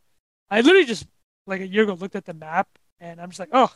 I 0.49 0.61
literally 0.61 0.85
just 0.85 1.07
like 1.47 1.61
a 1.61 1.67
year 1.67 1.83
ago 1.83 1.93
looked 1.93 2.15
at 2.15 2.25
the 2.25 2.33
map 2.33 2.67
and 2.99 3.21
I'm 3.21 3.29
just 3.29 3.39
like, 3.39 3.49
oh, 3.51 3.71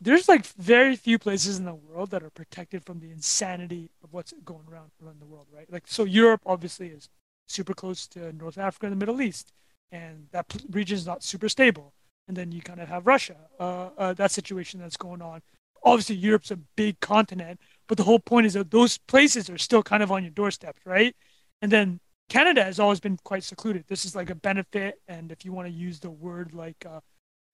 there's 0.00 0.28
like 0.28 0.46
very 0.46 0.96
few 0.96 1.18
places 1.18 1.58
in 1.58 1.64
the 1.64 1.74
world 1.74 2.10
that 2.10 2.22
are 2.22 2.30
protected 2.30 2.84
from 2.84 3.00
the 3.00 3.10
insanity 3.10 3.90
of 4.02 4.12
what's 4.12 4.32
going 4.44 4.64
around 4.70 4.90
around 5.04 5.20
the 5.20 5.26
world, 5.26 5.46
right? 5.52 5.70
Like 5.70 5.84
so, 5.86 6.04
Europe 6.04 6.40
obviously 6.46 6.88
is 6.88 7.08
super 7.48 7.74
close 7.74 8.06
to 8.08 8.32
North 8.32 8.56
Africa 8.56 8.86
and 8.86 8.92
the 8.92 8.98
Middle 8.98 9.20
East, 9.20 9.52
and 9.92 10.26
that 10.32 10.46
region 10.70 10.96
is 10.96 11.06
not 11.06 11.22
super 11.22 11.48
stable. 11.48 11.92
And 12.28 12.36
then 12.36 12.52
you 12.52 12.62
kind 12.62 12.80
of 12.80 12.88
have 12.88 13.06
Russia, 13.06 13.36
uh, 13.58 13.90
uh, 13.98 14.12
that 14.14 14.30
situation 14.30 14.80
that's 14.80 14.96
going 14.96 15.20
on. 15.20 15.42
Obviously, 15.82 16.16
Europe's 16.16 16.50
a 16.50 16.56
big 16.56 17.00
continent, 17.00 17.58
but 17.88 17.98
the 17.98 18.04
whole 18.04 18.20
point 18.20 18.46
is 18.46 18.52
that 18.54 18.70
those 18.70 18.98
places 18.98 19.50
are 19.50 19.58
still 19.58 19.82
kind 19.82 20.02
of 20.02 20.12
on 20.12 20.22
your 20.22 20.30
doorstep, 20.30 20.76
right? 20.84 21.16
And 21.60 21.72
then 21.72 22.00
Canada 22.28 22.62
has 22.62 22.78
always 22.78 23.00
been 23.00 23.18
quite 23.24 23.42
secluded. 23.42 23.84
This 23.88 24.04
is 24.04 24.14
like 24.14 24.30
a 24.30 24.34
benefit, 24.34 25.00
and 25.08 25.32
if 25.32 25.44
you 25.44 25.52
want 25.52 25.66
to 25.66 25.72
use 25.72 25.98
the 25.98 26.10
word 26.10 26.54
like, 26.54 26.86
uh, 26.86 27.00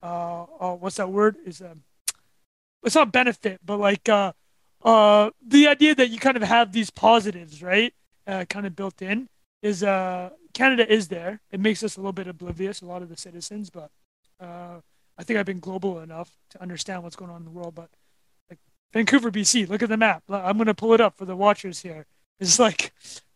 uh, 0.03 0.45
uh 0.61 0.75
what's 0.75 0.97
that 0.97 1.11
word? 1.11 1.37
Is 1.45 1.63
um, 1.63 1.83
it's 2.87 2.95
not 2.95 3.13
benefit, 3.13 3.61
but 3.65 3.79
like 3.79 4.09
uh, 4.09 4.33
uh, 4.83 5.31
the 5.47 5.69
idea 5.69 5.95
that 5.95 6.11
you 6.11 6.19
kind 6.19 6.37
of 6.37 6.43
have 6.45 6.73
these 6.73 6.91
positives, 6.91 7.63
right? 7.63 7.93
Uh, 8.27 8.45
kind 8.49 8.67
of 8.67 8.75
built 8.75 9.03
in 9.03 9.29
is 9.63 9.83
uh, 9.83 10.31
Canada 10.55 10.91
is 10.91 11.09
there. 11.09 11.41
It 11.51 11.61
makes 11.61 11.83
us 11.83 11.97
a 11.97 12.01
little 12.01 12.13
bit 12.13 12.29
oblivious, 12.29 12.81
a 12.81 12.87
lot 12.87 13.03
of 13.03 13.09
the 13.09 13.17
citizens, 13.17 13.71
but 13.71 13.91
uh, 14.41 14.81
I 15.19 15.23
think 15.25 15.39
I've 15.39 15.47
been 15.47 15.61
global 15.61 16.01
enough 16.01 16.31
to 16.51 16.63
understand 16.63 17.03
what's 17.03 17.17
going 17.17 17.31
on 17.31 17.39
in 17.39 17.45
the 17.45 17.51
world. 17.51 17.75
But 17.75 17.91
like 18.49 18.59
Vancouver, 18.93 19.31
BC, 19.31 19.69
look 19.69 19.83
at 19.83 19.89
the 19.89 19.97
map. 19.97 20.23
I'm 20.29 20.57
gonna 20.57 20.75
pull 20.75 20.95
it 20.95 21.01
up 21.01 21.17
for 21.17 21.25
the 21.25 21.37
watchers 21.37 21.81
here. 21.81 22.07
It's 22.39 22.59
like 22.59 22.93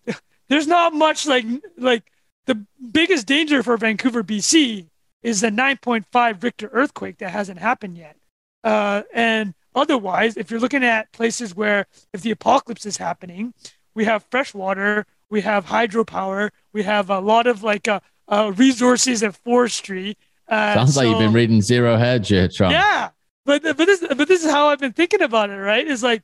there's 0.49 0.67
not 0.67 0.95
much 0.95 1.27
like 1.27 1.45
like 1.77 2.11
the 2.47 2.67
biggest 2.93 3.27
danger 3.27 3.63
for 3.63 3.77
Vancouver, 3.77 4.23
BC 4.23 4.87
is 5.23 5.41
the 5.41 5.51
9.5 5.51 6.43
Richter 6.43 6.71
earthquake 6.73 7.19
that 7.19 7.31
hasn't 7.31 7.59
happened 7.59 7.99
yet. 7.99 8.17
Uh, 8.63 9.03
and 9.15 9.55
otherwise, 9.75 10.37
if 10.37 10.51
you're 10.51 10.61
looking 10.61 10.85
at 10.85 11.13
places 11.13 11.55
where 11.55 11.87
if 12.13 12.23
the 12.23 12.31
apocalypse 12.31 12.87
is 12.87 12.97
happening, 12.97 13.55
we 13.95 14.05
have 14.05 14.25
fresh 14.31 14.55
water, 14.55 15.07
we 15.31 15.41
have 15.43 15.67
hydropower, 15.67 16.51
we 16.73 16.83
have 16.83 17.11
a 17.11 17.21
lot 17.21 17.47
of 17.47 17.63
like 17.63 17.89
uh, 17.89 18.01
uh, 18.29 18.53
resources 18.57 19.23
and 19.23 19.37
forestry. 19.37 20.17
Uh, 20.49 20.75
Sounds 20.75 20.95
so, 20.95 21.01
like 21.01 21.09
you've 21.09 21.19
been 21.19 21.33
reading 21.33 21.63
Zero 21.63 21.97
Hedge 21.97 22.29
here, 22.29 22.49
Trung. 22.49 22.71
Yeah, 22.71 23.11
but 23.45 23.63
but 23.63 23.77
this 23.77 24.05
but 24.17 24.29
this 24.29 24.45
is 24.45 24.51
how 24.51 24.69
I've 24.69 24.81
been 24.81 24.93
thinking 24.93 25.23
about 25.23 25.51
it. 25.51 25.57
Right? 25.57 25.87
Is 25.87 26.03
like 26.03 26.23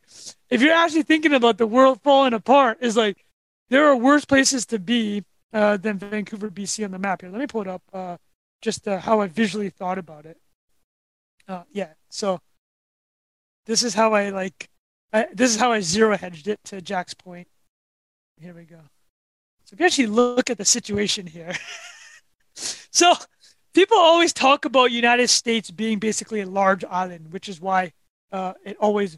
if 0.50 0.60
you're 0.60 0.74
actually 0.74 1.02
thinking 1.02 1.32
about 1.34 1.58
the 1.58 1.66
world 1.66 2.00
falling 2.02 2.34
apart, 2.34 2.78
is 2.80 2.96
like 2.96 3.24
there 3.70 3.86
are 3.86 3.96
worse 3.96 4.24
places 4.24 4.66
to 4.66 4.78
be 4.78 5.24
uh, 5.52 5.76
than 5.76 5.98
Vancouver, 5.98 6.50
BC 6.50 6.84
on 6.84 6.90
the 6.90 6.98
map 6.98 7.22
here. 7.22 7.30
Let 7.30 7.40
me 7.40 7.46
pull 7.46 7.62
it 7.62 7.68
up. 7.68 7.82
Uh, 7.92 8.16
just 8.62 8.86
uh, 8.88 8.98
how 8.98 9.20
I 9.20 9.26
visually 9.28 9.70
thought 9.70 9.98
about 9.98 10.26
it. 10.26 10.38
Uh, 11.48 11.62
yeah. 11.72 11.90
So 12.10 12.40
this 13.66 13.82
is 13.82 13.94
how 13.94 14.14
I 14.14 14.30
like. 14.30 14.68
I, 15.12 15.28
this 15.32 15.54
is 15.54 15.60
how 15.60 15.72
I 15.72 15.80
zero 15.80 16.16
hedged 16.16 16.48
it 16.48 16.60
to 16.64 16.80
Jack's 16.80 17.14
point. 17.14 17.48
Here 18.38 18.54
we 18.54 18.64
go. 18.64 18.80
So 19.64 19.74
if 19.74 19.80
you 19.80 19.86
actually 19.86 20.06
look 20.06 20.50
at 20.50 20.58
the 20.58 20.64
situation 20.64 21.26
here, 21.26 21.54
so 22.54 23.14
people 23.74 23.96
always 23.98 24.32
talk 24.32 24.64
about 24.64 24.90
United 24.90 25.28
States 25.28 25.70
being 25.70 25.98
basically 25.98 26.40
a 26.40 26.46
large 26.46 26.84
island, 26.84 27.32
which 27.32 27.48
is 27.48 27.60
why 27.60 27.92
uh, 28.32 28.54
it 28.64 28.76
always 28.78 29.16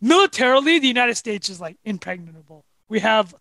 militarily 0.00 0.78
the 0.78 0.88
United 0.88 1.16
States 1.16 1.48
is 1.48 1.60
like 1.60 1.76
impregnable. 1.84 2.64
We 2.88 3.00
have 3.00 3.34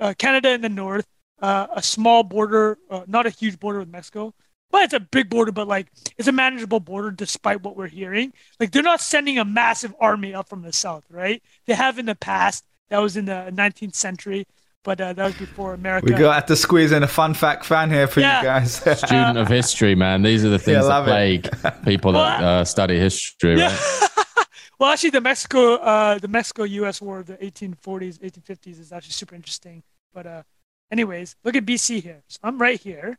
uh, 0.00 0.14
Canada 0.18 0.50
in 0.50 0.60
the 0.60 0.68
north, 0.68 1.06
uh, 1.40 1.66
a 1.72 1.82
small 1.82 2.22
border, 2.22 2.78
uh, 2.90 3.02
not 3.06 3.26
a 3.26 3.30
huge 3.30 3.58
border 3.58 3.80
with 3.80 3.88
Mexico, 3.88 4.34
but 4.70 4.82
it's 4.82 4.94
a 4.94 5.00
big 5.00 5.30
border, 5.30 5.52
but 5.52 5.66
like 5.66 5.88
it's 6.16 6.28
a 6.28 6.32
manageable 6.32 6.80
border 6.80 7.10
despite 7.10 7.62
what 7.62 7.76
we're 7.76 7.88
hearing. 7.88 8.32
Like 8.60 8.72
they're 8.72 8.82
not 8.82 9.00
sending 9.00 9.38
a 9.38 9.44
massive 9.44 9.94
army 10.00 10.34
up 10.34 10.48
from 10.48 10.62
the 10.62 10.72
south, 10.72 11.04
right? 11.10 11.42
They 11.66 11.74
have 11.74 11.98
in 11.98 12.06
the 12.06 12.14
past. 12.14 12.64
That 12.90 12.98
was 12.98 13.16
in 13.16 13.26
the 13.26 13.52
19th 13.54 13.94
century, 13.94 14.46
but 14.82 15.00
uh, 15.00 15.12
that 15.12 15.24
was 15.24 15.34
before 15.36 15.74
America. 15.74 16.06
We 16.06 16.18
got 16.18 16.46
to 16.48 16.56
squeeze 16.56 16.92
in 16.92 17.02
a 17.02 17.08
fun 17.08 17.34
fact 17.34 17.64
fan 17.64 17.90
here 17.90 18.06
for 18.06 18.20
yeah. 18.20 18.38
you 18.38 18.44
guys. 18.44 18.74
Student 18.98 19.36
of 19.36 19.48
history, 19.48 19.94
man. 19.94 20.22
These 20.22 20.44
are 20.44 20.48
the 20.48 20.58
things 20.58 20.86
yeah, 20.86 21.02
that 21.02 21.04
plague 21.04 21.84
people 21.84 22.12
that 22.12 22.42
uh, 22.42 22.64
study 22.64 22.98
history, 22.98 23.58
yeah. 23.58 23.76
right? 23.76 24.46
well, 24.78 24.90
actually, 24.90 25.10
the 25.10 25.20
Mexico, 25.20 25.74
uh, 25.74 26.18
the 26.18 26.28
Mexico-U.S. 26.28 27.02
War 27.02 27.18
of 27.18 27.26
the 27.26 27.36
1840s, 27.36 28.18
1850s 28.20 28.80
is 28.80 28.92
actually 28.92 29.12
super 29.12 29.34
interesting. 29.34 29.82
But 30.14 30.26
uh, 30.26 30.42
anyways, 30.90 31.36
look 31.44 31.54
at 31.54 31.66
BC 31.66 32.02
here. 32.02 32.22
So 32.28 32.38
I'm 32.42 32.58
right 32.58 32.80
here. 32.80 33.18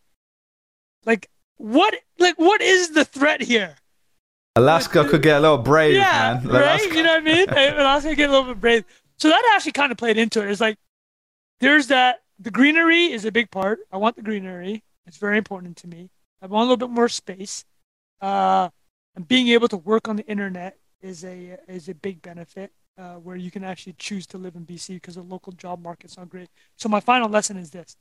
Like 1.06 1.30
what 1.60 1.94
like 2.18 2.36
what 2.40 2.62
is 2.62 2.92
the 2.92 3.06
threat 3.06 3.42
here? 3.42 3.76
Alaska 4.56 5.06
could 5.06 5.22
get 5.22 5.38
a 5.38 5.40
little 5.42 5.58
brave, 5.58 5.96
yeah, 5.96 6.42
man. 6.44 6.48
Right? 6.48 6.82
You 6.82 7.04
know 7.04 7.20
what 7.20 7.22
I 7.22 7.24
mean? 7.24 7.50
Alaska 7.50 8.16
get 8.16 8.30
a 8.30 8.32
little 8.32 8.54
bit 8.54 8.62
brave. 8.62 8.86
So 9.18 9.28
that 9.28 9.54
actually 9.56 9.74
kind 9.74 9.92
of 9.92 9.98
played 9.98 10.18
into 10.18 10.42
it. 10.42 10.50
It's 10.50 10.62
like 10.62 10.78
there's 11.60 11.88
that 11.88 12.22
the 12.40 12.50
greenery 12.50 13.12
is 13.12 13.26
a 13.26 13.32
big 13.32 13.52
part. 13.52 13.80
I 13.92 13.98
want 13.98 14.16
the 14.16 14.22
greenery. 14.22 14.84
It's 15.06 15.18
very 15.18 15.38
important 15.38 15.76
to 15.78 15.88
me. 15.88 16.10
I 16.42 16.48
want 16.48 16.62
a 16.68 16.72
little 16.72 16.88
bit 16.88 16.94
more 16.94 17.10
space. 17.10 17.66
Uh, 18.22 18.70
and 19.16 19.28
being 19.28 19.50
able 19.50 19.68
to 19.68 19.78
work 19.78 20.08
on 20.08 20.16
the 20.16 20.26
internet 20.28 20.78
is 21.02 21.26
a 21.26 21.58
is 21.68 21.90
a 21.90 21.94
big 21.94 22.22
benefit. 22.22 22.72
Uh, 22.98 23.16
where 23.16 23.38
you 23.38 23.50
can 23.50 23.64
actually 23.64 23.96
choose 23.98 24.28
to 24.28 24.38
live 24.38 24.56
in 24.56 24.66
BC 24.66 24.96
because 24.96 25.16
the 25.16 25.22
local 25.22 25.54
job 25.54 25.82
market's 25.82 26.18
not 26.18 26.30
great. 26.30 26.50
So 26.78 26.90
my 26.90 27.00
final 27.00 27.30
lesson 27.30 27.56
is 27.58 27.70
this: 27.70 27.96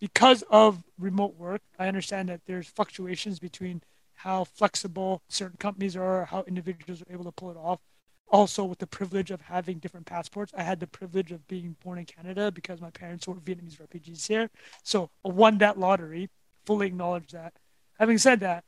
because 0.00 0.42
of 0.50 0.82
remote 0.98 1.34
work, 1.36 1.62
I 1.78 1.88
understand 1.88 2.28
that 2.28 2.40
there's 2.46 2.68
fluctuations 2.68 3.38
between 3.38 3.82
how 4.14 4.44
flexible 4.44 5.22
certain 5.28 5.58
companies 5.58 5.96
are, 5.96 6.24
how 6.26 6.42
individuals 6.46 7.02
are 7.02 7.12
able 7.12 7.24
to 7.24 7.32
pull 7.32 7.50
it 7.50 7.56
off. 7.56 7.80
Also, 8.30 8.64
with 8.64 8.78
the 8.78 8.86
privilege 8.86 9.30
of 9.30 9.40
having 9.40 9.78
different 9.78 10.06
passports, 10.06 10.52
I 10.56 10.62
had 10.62 10.80
the 10.80 10.86
privilege 10.86 11.32
of 11.32 11.46
being 11.48 11.76
born 11.82 11.98
in 11.98 12.04
Canada 12.04 12.52
because 12.52 12.80
my 12.80 12.90
parents 12.90 13.26
were 13.26 13.34
Vietnamese 13.34 13.80
refugees 13.80 14.26
here. 14.26 14.50
So 14.82 15.10
I 15.24 15.28
won 15.28 15.58
that 15.58 15.78
lottery, 15.78 16.28
fully 16.66 16.88
acknowledge 16.88 17.30
that. 17.32 17.54
Having 17.98 18.18
said 18.18 18.40
that, 18.40 18.64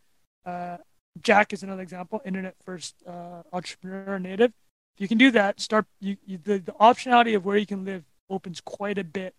Uh, 0.46 0.78
Jack 1.20 1.52
is 1.52 1.62
another 1.62 1.82
example, 1.82 2.22
internet 2.24 2.54
first 2.64 2.94
uh, 3.06 3.42
entrepreneur 3.52 4.18
native. 4.18 4.52
If 4.94 5.00
you 5.02 5.08
can 5.08 5.18
do 5.18 5.30
that, 5.32 5.60
start 5.60 5.84
you, 6.00 6.16
you, 6.24 6.38
the, 6.38 6.58
the 6.58 6.72
optionality 6.72 7.36
of 7.36 7.44
where 7.44 7.58
you 7.58 7.66
can 7.66 7.84
live 7.84 8.04
opens 8.30 8.60
quite 8.62 8.96
a 8.96 9.04
bit. 9.04 9.34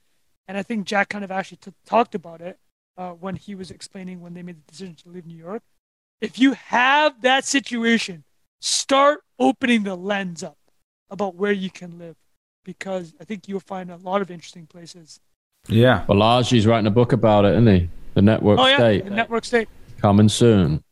And 0.52 0.58
I 0.58 0.64
think 0.64 0.86
Jack 0.86 1.08
kind 1.08 1.24
of 1.24 1.32
actually 1.32 1.60
t- 1.62 1.72
talked 1.86 2.14
about 2.14 2.41
it 2.41 2.60
uh, 2.97 3.12
when 3.12 3.38
he 3.38 3.56
was 3.56 3.72
explaining 3.72 4.20
when 4.20 4.34
they 4.34 4.43
made 4.43 4.58
the 4.58 4.70
decision 4.70 4.95
to 4.95 5.10
leave 5.10 5.26
New 5.26 5.38
York. 5.38 5.64
If 6.20 6.38
you 6.38 6.52
have 6.52 7.22
that 7.22 7.45
situation, 7.45 8.26
start 8.60 9.22
opening 9.39 9.84
the 9.84 9.95
lens 9.95 10.43
up 10.43 10.58
about 11.10 11.36
where 11.36 11.54
you 11.54 11.70
can 11.70 11.97
live 11.97 12.18
because 12.66 13.14
I 13.18 13.24
think 13.24 13.47
you'll 13.47 13.62
find 13.62 13.89
a 13.89 13.95
lot 13.95 14.22
of 14.22 14.30
interesting 14.30 14.68
places. 14.68 15.22
Yeah. 15.70 16.04
Balaji's 16.06 16.68
writing 16.68 16.88
a 16.88 16.91
book 16.91 17.14
about 17.14 17.45
it, 17.45 17.54
isn't 17.54 17.68
he? 17.68 17.89
The 18.16 18.22
Network 18.22 18.60
oh, 18.60 18.68
yeah, 18.68 18.76
State. 18.76 19.06
The 19.06 19.12
Network 19.12 19.45
State. 19.45 19.70
Coming 20.02 20.28
soon. 20.28 20.84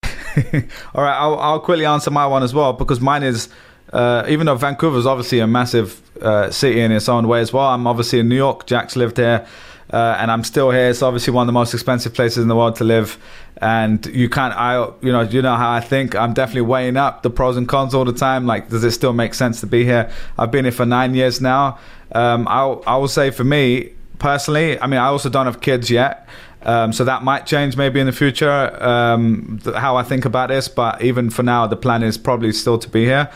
All 0.04 1.02
right, 1.02 1.18
I'll, 1.18 1.40
I'll 1.40 1.58
quickly 1.58 1.86
answer 1.86 2.12
my 2.12 2.28
one 2.28 2.44
as 2.44 2.54
well 2.54 2.72
because 2.72 3.00
mine 3.00 3.24
is 3.24 3.48
uh, 3.92 4.24
even 4.28 4.46
though 4.46 4.54
Vancouver 4.54 4.98
is 4.98 5.06
obviously 5.06 5.40
a 5.40 5.46
massive 5.46 6.00
uh, 6.22 6.50
city 6.50 6.80
in 6.80 6.92
its 6.92 7.08
own 7.08 7.28
way 7.28 7.40
as 7.40 7.52
well. 7.52 7.66
I'm 7.66 7.86
obviously 7.86 8.20
in 8.20 8.28
New 8.28 8.36
York. 8.36 8.66
Jack's 8.66 8.96
lived 8.96 9.16
here. 9.16 9.46
Uh, 9.90 10.16
and 10.18 10.30
I'm 10.30 10.42
still 10.42 10.70
here. 10.70 10.88
It's 10.88 11.02
obviously 11.02 11.34
one 11.34 11.42
of 11.42 11.46
the 11.48 11.52
most 11.52 11.74
expensive 11.74 12.14
places 12.14 12.38
in 12.38 12.48
the 12.48 12.56
world 12.56 12.76
to 12.76 12.84
live, 12.84 13.18
and 13.58 14.04
you 14.06 14.30
can't. 14.30 14.54
I, 14.54 14.86
you 15.02 15.12
know, 15.12 15.20
you 15.20 15.42
know 15.42 15.54
how 15.54 15.70
I 15.70 15.80
think. 15.80 16.16
I'm 16.16 16.32
definitely 16.32 16.62
weighing 16.62 16.96
up 16.96 17.22
the 17.22 17.28
pros 17.28 17.58
and 17.58 17.68
cons 17.68 17.92
all 17.92 18.06
the 18.06 18.12
time. 18.14 18.46
Like, 18.46 18.70
does 18.70 18.84
it 18.84 18.92
still 18.92 19.12
make 19.12 19.34
sense 19.34 19.60
to 19.60 19.66
be 19.66 19.84
here? 19.84 20.10
I've 20.38 20.50
been 20.50 20.64
here 20.64 20.72
for 20.72 20.86
nine 20.86 21.14
years 21.14 21.42
now. 21.42 21.78
Um, 22.12 22.48
I, 22.48 22.62
I 22.86 22.96
will 22.96 23.08
say 23.08 23.30
for 23.30 23.44
me 23.44 23.92
personally, 24.18 24.80
I 24.80 24.86
mean, 24.86 24.98
I 24.98 25.08
also 25.08 25.28
don't 25.28 25.44
have 25.44 25.60
kids 25.60 25.90
yet. 25.90 26.26
Um, 26.62 26.92
so 26.92 27.04
that 27.04 27.22
might 27.22 27.44
change 27.44 27.76
maybe 27.76 28.00
in 28.00 28.06
the 28.06 28.12
future 28.12 28.82
um, 28.82 29.60
how 29.76 29.96
I 29.96 30.04
think 30.04 30.24
about 30.24 30.48
this. 30.48 30.68
But 30.68 31.02
even 31.02 31.28
for 31.28 31.42
now, 31.42 31.66
the 31.66 31.76
plan 31.76 32.02
is 32.02 32.16
probably 32.16 32.52
still 32.52 32.78
to 32.78 32.88
be 32.88 33.04
here. 33.04 33.30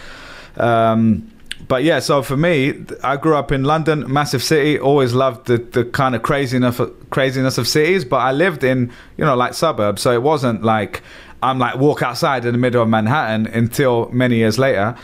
Um, 0.56 1.30
but 1.68 1.82
yeah, 1.82 1.98
so 1.98 2.22
for 2.22 2.36
me, 2.36 2.84
I 3.02 3.16
grew 3.16 3.36
up 3.36 3.50
in 3.50 3.64
London, 3.64 4.10
massive 4.12 4.42
city. 4.42 4.78
Always 4.78 5.14
loved 5.14 5.46
the, 5.46 5.58
the 5.58 5.84
kind 5.84 6.14
of 6.14 6.22
craziness 6.22 6.78
of, 6.78 7.10
craziness 7.10 7.58
of 7.58 7.66
cities, 7.66 8.04
but 8.04 8.18
I 8.18 8.32
lived 8.32 8.62
in 8.62 8.92
you 9.16 9.24
know 9.24 9.34
like 9.34 9.54
suburbs, 9.54 10.02
so 10.02 10.12
it 10.12 10.22
wasn't 10.22 10.62
like 10.62 11.02
I'm 11.42 11.58
like 11.58 11.76
walk 11.76 12.02
outside 12.02 12.44
in 12.44 12.52
the 12.52 12.58
middle 12.58 12.82
of 12.82 12.88
Manhattan 12.88 13.46
until 13.46 14.08
many 14.10 14.36
years 14.36 14.58
later 14.58 14.96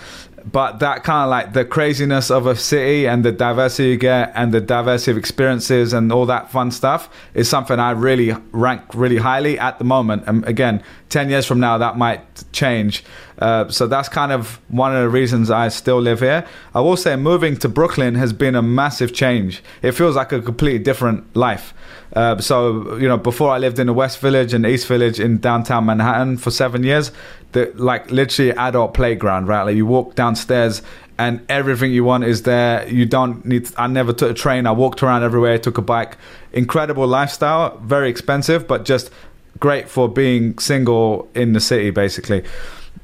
but 0.50 0.80
that 0.80 1.04
kind 1.04 1.24
of 1.24 1.30
like 1.30 1.52
the 1.52 1.64
craziness 1.64 2.30
of 2.30 2.46
a 2.46 2.56
city 2.56 3.06
and 3.06 3.24
the 3.24 3.32
diversity 3.32 3.90
you 3.90 3.96
get 3.96 4.32
and 4.34 4.52
the 4.52 4.60
diversity 4.60 5.12
of 5.12 5.16
experiences 5.16 5.92
and 5.92 6.10
all 6.10 6.26
that 6.26 6.50
fun 6.50 6.70
stuff 6.70 7.08
is 7.34 7.48
something 7.48 7.78
I 7.78 7.92
really 7.92 8.34
rank 8.52 8.82
really 8.94 9.18
highly 9.18 9.58
at 9.58 9.78
the 9.78 9.84
moment. 9.84 10.24
And 10.26 10.44
again, 10.46 10.82
10 11.10 11.30
years 11.30 11.46
from 11.46 11.60
now, 11.60 11.78
that 11.78 11.96
might 11.96 12.44
change. 12.52 13.04
Uh, 13.42 13.68
so 13.68 13.88
that's 13.88 14.08
kind 14.08 14.30
of 14.30 14.60
one 14.68 14.94
of 14.94 15.02
the 15.02 15.08
reasons 15.08 15.50
I 15.50 15.66
still 15.66 16.00
live 16.00 16.20
here. 16.20 16.46
I 16.76 16.80
will 16.80 16.96
say 16.96 17.16
moving 17.16 17.56
to 17.56 17.68
Brooklyn 17.68 18.14
has 18.14 18.32
been 18.32 18.54
a 18.54 18.62
massive 18.62 19.12
change. 19.12 19.64
It 19.82 19.92
feels 19.92 20.14
like 20.14 20.30
a 20.30 20.40
completely 20.40 20.78
different 20.78 21.34
life. 21.34 21.74
Uh, 22.12 22.38
so 22.38 22.96
you 22.98 23.08
know, 23.08 23.16
before 23.16 23.50
I 23.50 23.58
lived 23.58 23.80
in 23.80 23.88
the 23.88 23.92
West 23.92 24.20
Village 24.20 24.54
and 24.54 24.64
East 24.64 24.86
Village 24.86 25.18
in 25.18 25.38
downtown 25.38 25.86
Manhattan 25.86 26.36
for 26.36 26.52
seven 26.52 26.84
years, 26.84 27.10
the 27.50 27.72
like 27.74 28.12
literally 28.12 28.52
adult 28.52 28.94
playground, 28.94 29.48
right? 29.48 29.64
Like 29.64 29.74
you 29.74 29.86
walk 29.86 30.14
downstairs 30.14 30.80
and 31.18 31.44
everything 31.48 31.90
you 31.90 32.04
want 32.04 32.22
is 32.22 32.42
there. 32.42 32.86
You 32.88 33.06
don't 33.06 33.44
need. 33.44 33.68
I 33.76 33.88
never 33.88 34.12
took 34.12 34.30
a 34.30 34.34
train. 34.34 34.68
I 34.68 34.72
walked 34.72 35.02
around 35.02 35.24
everywhere. 35.24 35.58
Took 35.58 35.78
a 35.78 35.82
bike. 35.82 36.16
Incredible 36.52 37.08
lifestyle. 37.08 37.76
Very 37.78 38.08
expensive, 38.08 38.68
but 38.68 38.84
just 38.84 39.10
great 39.58 39.88
for 39.88 40.08
being 40.08 40.56
single 40.58 41.28
in 41.34 41.54
the 41.54 41.60
city, 41.60 41.90
basically. 41.90 42.44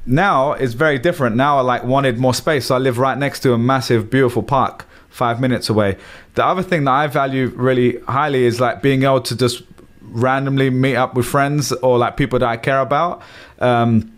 Now 0.09 0.53
it's 0.53 0.73
very 0.73 0.97
different. 0.97 1.35
Now 1.35 1.59
I 1.59 1.61
like 1.61 1.83
wanted 1.83 2.17
more 2.17 2.33
space, 2.33 2.65
so 2.65 2.75
I 2.75 2.79
live 2.79 2.97
right 2.97 3.17
next 3.17 3.41
to 3.41 3.53
a 3.53 3.57
massive, 3.59 4.09
beautiful 4.09 4.41
park 4.41 4.85
five 5.09 5.39
minutes 5.39 5.69
away. 5.69 5.97
The 6.33 6.43
other 6.43 6.63
thing 6.63 6.85
that 6.85 6.91
I 6.91 7.05
value 7.07 7.49
really 7.49 7.99
highly 8.01 8.45
is 8.45 8.59
like 8.59 8.81
being 8.81 9.03
able 9.03 9.21
to 9.21 9.35
just 9.35 9.61
randomly 10.01 10.71
meet 10.71 10.95
up 10.95 11.13
with 11.13 11.27
friends 11.27 11.71
or 11.71 11.99
like 11.99 12.17
people 12.17 12.39
that 12.39 12.49
I 12.49 12.57
care 12.57 12.81
about. 12.81 13.21
Um, 13.59 14.11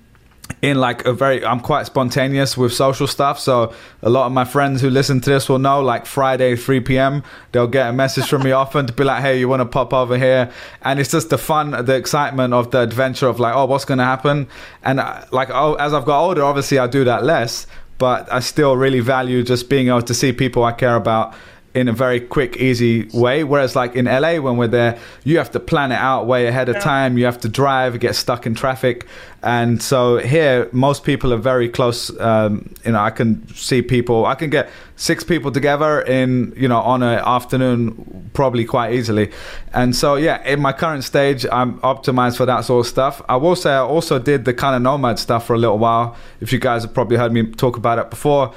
in 0.62 0.80
like 0.80 1.06
a 1.06 1.14
very 1.14 1.44
i'm 1.46 1.60
quite 1.60 1.86
spontaneous 1.86 2.58
with 2.58 2.74
social 2.74 3.08
stuff 3.08 3.40
so 3.40 3.74
a 4.02 4.10
lot 4.10 4.26
of 4.26 4.32
my 4.32 4.46
friends 4.46 4.82
who 4.82 4.90
listen 4.90 5.20
to 5.20 5.30
this 5.30 5.50
will 5.50 5.60
know 5.60 5.82
like 5.82 6.06
friday 6.06 6.56
3 6.56 6.80
p.m 6.82 7.24
they'll 7.52 7.68
get 7.68 7.90
a 7.90 7.94
message 7.94 8.28
from 8.28 8.44
me 8.44 8.52
often 8.64 8.86
to 8.86 8.94
be 8.94 9.04
like 9.04 9.22
hey 9.22 9.40
you 9.40 9.48
want 9.48 9.62
to 9.62 9.66
pop 9.66 9.94
over 9.94 10.18
here? 10.18 10.52
And 10.84 11.00
it's 11.00 11.12
just 11.12 11.30
the 11.30 11.38
fun 11.38 11.72
the 11.86 11.96
excitement 11.96 12.54
of 12.54 12.72
the 12.72 12.82
adventure 12.82 13.28
of 13.28 13.40
like 13.40 13.56
oh 13.56 13.66
what's 13.66 13.86
going 13.86 13.98
to 13.98 14.04
happen? 14.04 14.48
And 14.84 15.00
uh, 15.00 15.26
like 15.32 15.50
oh 15.52 15.76
as 15.76 15.94
i've 15.94 16.06
got 16.06 16.24
older 16.24 16.44
obviously 16.44 16.80
i 16.80 16.88
do 16.88 17.04
that 17.04 17.24
less 17.24 17.68
but 17.98 18.34
I 18.34 18.40
still 18.40 18.76
really 18.76 19.00
value 19.00 19.44
just 19.44 19.70
being 19.70 19.90
able 19.90 20.02
to 20.02 20.16
see 20.16 20.34
people 20.34 20.64
I 20.64 20.72
care 20.72 20.96
about 20.96 21.36
in 21.74 21.88
a 21.88 21.94
very 21.94 22.20
quick, 22.20 22.58
easy 22.58 23.08
way. 23.14 23.44
Whereas, 23.44 23.76
like 23.76 23.96
in 23.96 24.06
LA, 24.06 24.40
when 24.40 24.58
we're 24.58 24.68
there, 24.68 25.00
you 25.24 25.38
have 25.38 25.52
to 25.52 25.60
plan 25.60 25.92
it 25.92 25.96
out 25.96 26.28
way 26.28 26.48
ahead 26.48 26.70
of 26.70 26.76
yeah. 26.76 26.82
time. 26.82 27.18
You 27.18 27.26
have 27.26 27.40
to 27.42 27.50
drive, 27.50 28.00
get 28.00 28.16
stuck 28.16 28.46
in 28.46 28.56
traffic, 28.56 29.08
and 29.44 29.82
so 29.82 30.18
here, 30.18 30.70
most 30.72 31.04
people 31.04 31.34
are 31.34 31.38
very 31.38 31.68
close. 31.70 32.16
Um, 32.20 32.74
you 32.86 32.92
know, 32.92 33.00
I 33.00 33.10
can 33.10 33.48
see 33.56 33.82
people. 33.82 34.26
I 34.26 34.36
can 34.36 34.50
get 34.50 34.70
six 34.98 35.24
people 35.24 35.52
together 35.52 36.02
in 36.02 36.54
you 36.56 36.68
know 36.68 36.80
on 36.80 37.02
an 37.02 37.18
afternoon 37.20 38.30
probably 38.34 38.66
quite 38.66 38.94
easily. 38.94 39.32
And 39.74 39.96
so 39.96 40.16
yeah, 40.16 40.46
in 40.48 40.62
my 40.62 40.74
current 40.74 41.04
stage, 41.04 41.46
I'm 41.52 41.80
optimized 41.80 42.38
for 42.38 42.46
that 42.46 42.62
sort 42.66 42.86
of 42.86 42.90
stuff. 42.90 43.22
I 43.28 43.38
will 43.38 43.56
say 43.56 43.72
I 43.72 43.80
also 43.80 44.20
did 44.20 44.46
the 44.46 44.54
kind 44.54 44.76
of 44.76 44.82
nomad 44.82 45.18
stuff 45.18 45.48
for 45.48 45.56
a 45.56 45.58
little 45.58 45.80
while. 45.80 46.16
If 46.40 46.54
you 46.54 46.60
guys 46.60 46.84
have 46.84 46.94
probably 46.94 47.18
heard 47.18 47.32
me 47.32 47.48
talk 47.48 47.78
about 47.78 47.98
it 47.98 48.10
before 48.10 48.54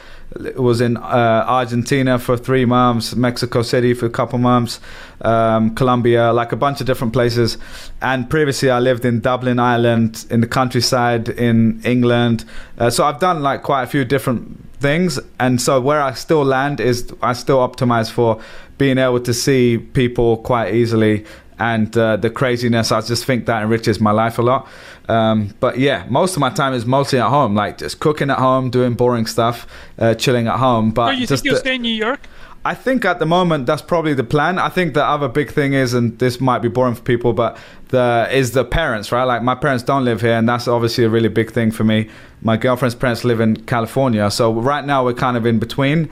was 0.56 0.80
in 0.80 0.96
uh, 0.96 1.44
Argentina 1.46 2.18
for 2.18 2.36
three 2.36 2.64
months, 2.64 3.14
Mexico 3.14 3.62
City 3.62 3.94
for 3.94 4.06
a 4.06 4.10
couple 4.10 4.38
months, 4.38 4.80
um, 5.20 5.74
Colombia, 5.74 6.32
like 6.32 6.52
a 6.52 6.56
bunch 6.56 6.80
of 6.80 6.86
different 6.86 7.12
places. 7.12 7.58
And 8.02 8.28
previously, 8.28 8.70
I 8.70 8.80
lived 8.80 9.04
in 9.04 9.20
Dublin, 9.20 9.58
Ireland, 9.58 10.26
in 10.30 10.40
the 10.40 10.46
countryside 10.46 11.28
in 11.28 11.80
England. 11.84 12.44
Uh, 12.78 12.90
so 12.90 13.04
I've 13.04 13.20
done 13.20 13.42
like 13.42 13.62
quite 13.62 13.84
a 13.84 13.86
few 13.86 14.04
different 14.04 14.58
things. 14.80 15.18
And 15.38 15.60
so 15.60 15.80
where 15.80 16.02
I 16.02 16.14
still 16.14 16.44
land 16.44 16.80
is 16.80 17.12
I 17.22 17.32
still 17.32 17.58
optimize 17.58 18.10
for 18.10 18.40
being 18.76 18.98
able 18.98 19.20
to 19.20 19.32
see 19.32 19.78
people 19.78 20.38
quite 20.38 20.74
easily 20.74 21.24
and 21.58 21.96
uh, 21.96 22.16
the 22.16 22.30
craziness. 22.30 22.92
I 22.92 23.00
just 23.00 23.24
think 23.24 23.46
that 23.46 23.62
enriches 23.62 24.00
my 24.00 24.10
life 24.10 24.38
a 24.38 24.42
lot. 24.42 24.68
Um, 25.08 25.54
but 25.60 25.78
yeah, 25.78 26.06
most 26.08 26.36
of 26.36 26.40
my 26.40 26.50
time 26.50 26.74
is 26.74 26.86
mostly 26.86 27.18
at 27.18 27.28
home, 27.28 27.54
like 27.54 27.78
just 27.78 28.00
cooking 28.00 28.30
at 28.30 28.38
home, 28.38 28.70
doing 28.70 28.94
boring 28.94 29.26
stuff, 29.26 29.66
uh, 29.98 30.14
chilling 30.14 30.48
at 30.48 30.58
home. 30.58 30.90
But 30.90 31.08
oh, 31.08 31.10
you 31.12 31.26
think 31.26 31.44
you'll 31.44 31.54
the, 31.54 31.60
stay 31.60 31.74
in 31.76 31.82
New 31.82 31.94
York? 31.94 32.20
I 32.66 32.74
think 32.74 33.04
at 33.04 33.18
the 33.18 33.26
moment 33.26 33.66
that's 33.66 33.82
probably 33.82 34.14
the 34.14 34.24
plan. 34.24 34.58
I 34.58 34.70
think 34.70 34.94
the 34.94 35.04
other 35.04 35.28
big 35.28 35.52
thing 35.52 35.74
is, 35.74 35.92
and 35.92 36.18
this 36.18 36.40
might 36.40 36.60
be 36.60 36.68
boring 36.68 36.94
for 36.94 37.02
people, 37.02 37.34
but 37.34 37.58
the 37.88 38.26
is 38.32 38.52
the 38.52 38.64
parents, 38.64 39.12
right? 39.12 39.24
Like 39.24 39.42
my 39.42 39.54
parents 39.54 39.84
don't 39.84 40.04
live 40.04 40.22
here, 40.22 40.32
and 40.32 40.48
that's 40.48 40.66
obviously 40.66 41.04
a 41.04 41.10
really 41.10 41.28
big 41.28 41.52
thing 41.52 41.70
for 41.70 41.84
me. 41.84 42.08
My 42.40 42.56
girlfriend's 42.56 42.94
parents 42.94 43.22
live 43.22 43.40
in 43.40 43.56
California, 43.66 44.30
so 44.30 44.52
right 44.52 44.84
now 44.84 45.04
we're 45.04 45.12
kind 45.12 45.36
of 45.36 45.44
in 45.44 45.58
between. 45.58 46.08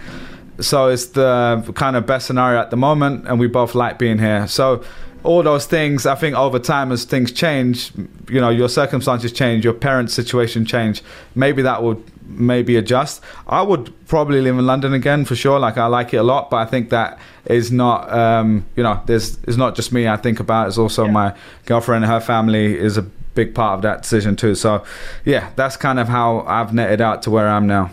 So 0.61 0.89
it's 0.89 1.07
the 1.07 1.73
kind 1.75 1.97
of 1.97 2.05
best 2.05 2.27
scenario 2.27 2.61
at 2.61 2.71
the 2.71 2.77
moment, 2.77 3.27
and 3.27 3.41
we 3.41 3.47
both 3.47 3.75
like 3.75 3.99
being 3.99 4.19
here. 4.19 4.47
So 4.47 4.85
all 5.25 5.43
those 5.43 5.67
things 5.67 6.07
i 6.07 6.15
think 6.15 6.37
over 6.37 6.59
time 6.59 6.91
as 6.93 7.05
things 7.05 7.31
change 7.31 7.93
you 8.29 8.41
know 8.41 8.49
your 8.49 8.69
circumstances 8.69 9.33
change 9.33 9.65
your 9.65 9.75
parents 9.75 10.13
situation 10.15 10.65
change 10.65 11.03
maybe 11.35 11.63
that 11.63 11.83
would 11.83 12.03
maybe 12.25 12.77
adjust. 12.77 13.21
I 13.47 13.61
would 13.61 13.93
probably 14.07 14.41
live 14.41 14.59
in 14.59 14.67
london 14.67 14.95
again 14.95 15.25
for 15.25 15.37
sure 15.37 15.59
like 15.59 15.77
i 15.77 15.87
like 15.87 16.15
it 16.15 16.19
a 16.19 16.23
lot 16.23 16.51
but 16.51 16.57
i 16.57 16.65
think 16.65 16.91
that 16.91 17.19
is 17.47 17.71
not 17.71 18.11
um, 18.13 18.65
you 18.77 18.83
know 18.83 19.01
there's 19.07 19.39
it's 19.45 19.57
not 19.57 19.75
just 19.75 19.93
me 19.93 20.09
i 20.09 20.17
think 20.17 20.41
about 20.41 20.69
it's 20.69 20.79
also 20.79 21.05
yeah. 21.05 21.11
my 21.11 21.35
girlfriend 21.67 22.05
and 22.05 22.13
her 22.13 22.21
family 22.21 22.79
is 22.79 22.97
a 22.97 23.03
big 23.35 23.55
part 23.55 23.77
of 23.77 23.83
that 23.83 24.03
decision 24.03 24.37
too. 24.37 24.55
So 24.55 24.85
yeah 25.25 25.51
that's 25.57 25.77
kind 25.77 25.99
of 25.99 26.09
how 26.09 26.41
i've 26.41 26.73
netted 26.73 27.01
out 27.01 27.23
to 27.23 27.31
where 27.31 27.49
i'm 27.49 27.67
now. 27.67 27.91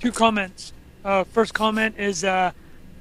Two 0.00 0.12
comments. 0.12 0.72
Uh, 1.04 1.24
first 1.24 1.54
comment 1.54 1.94
is 1.98 2.24
uh, 2.24 2.52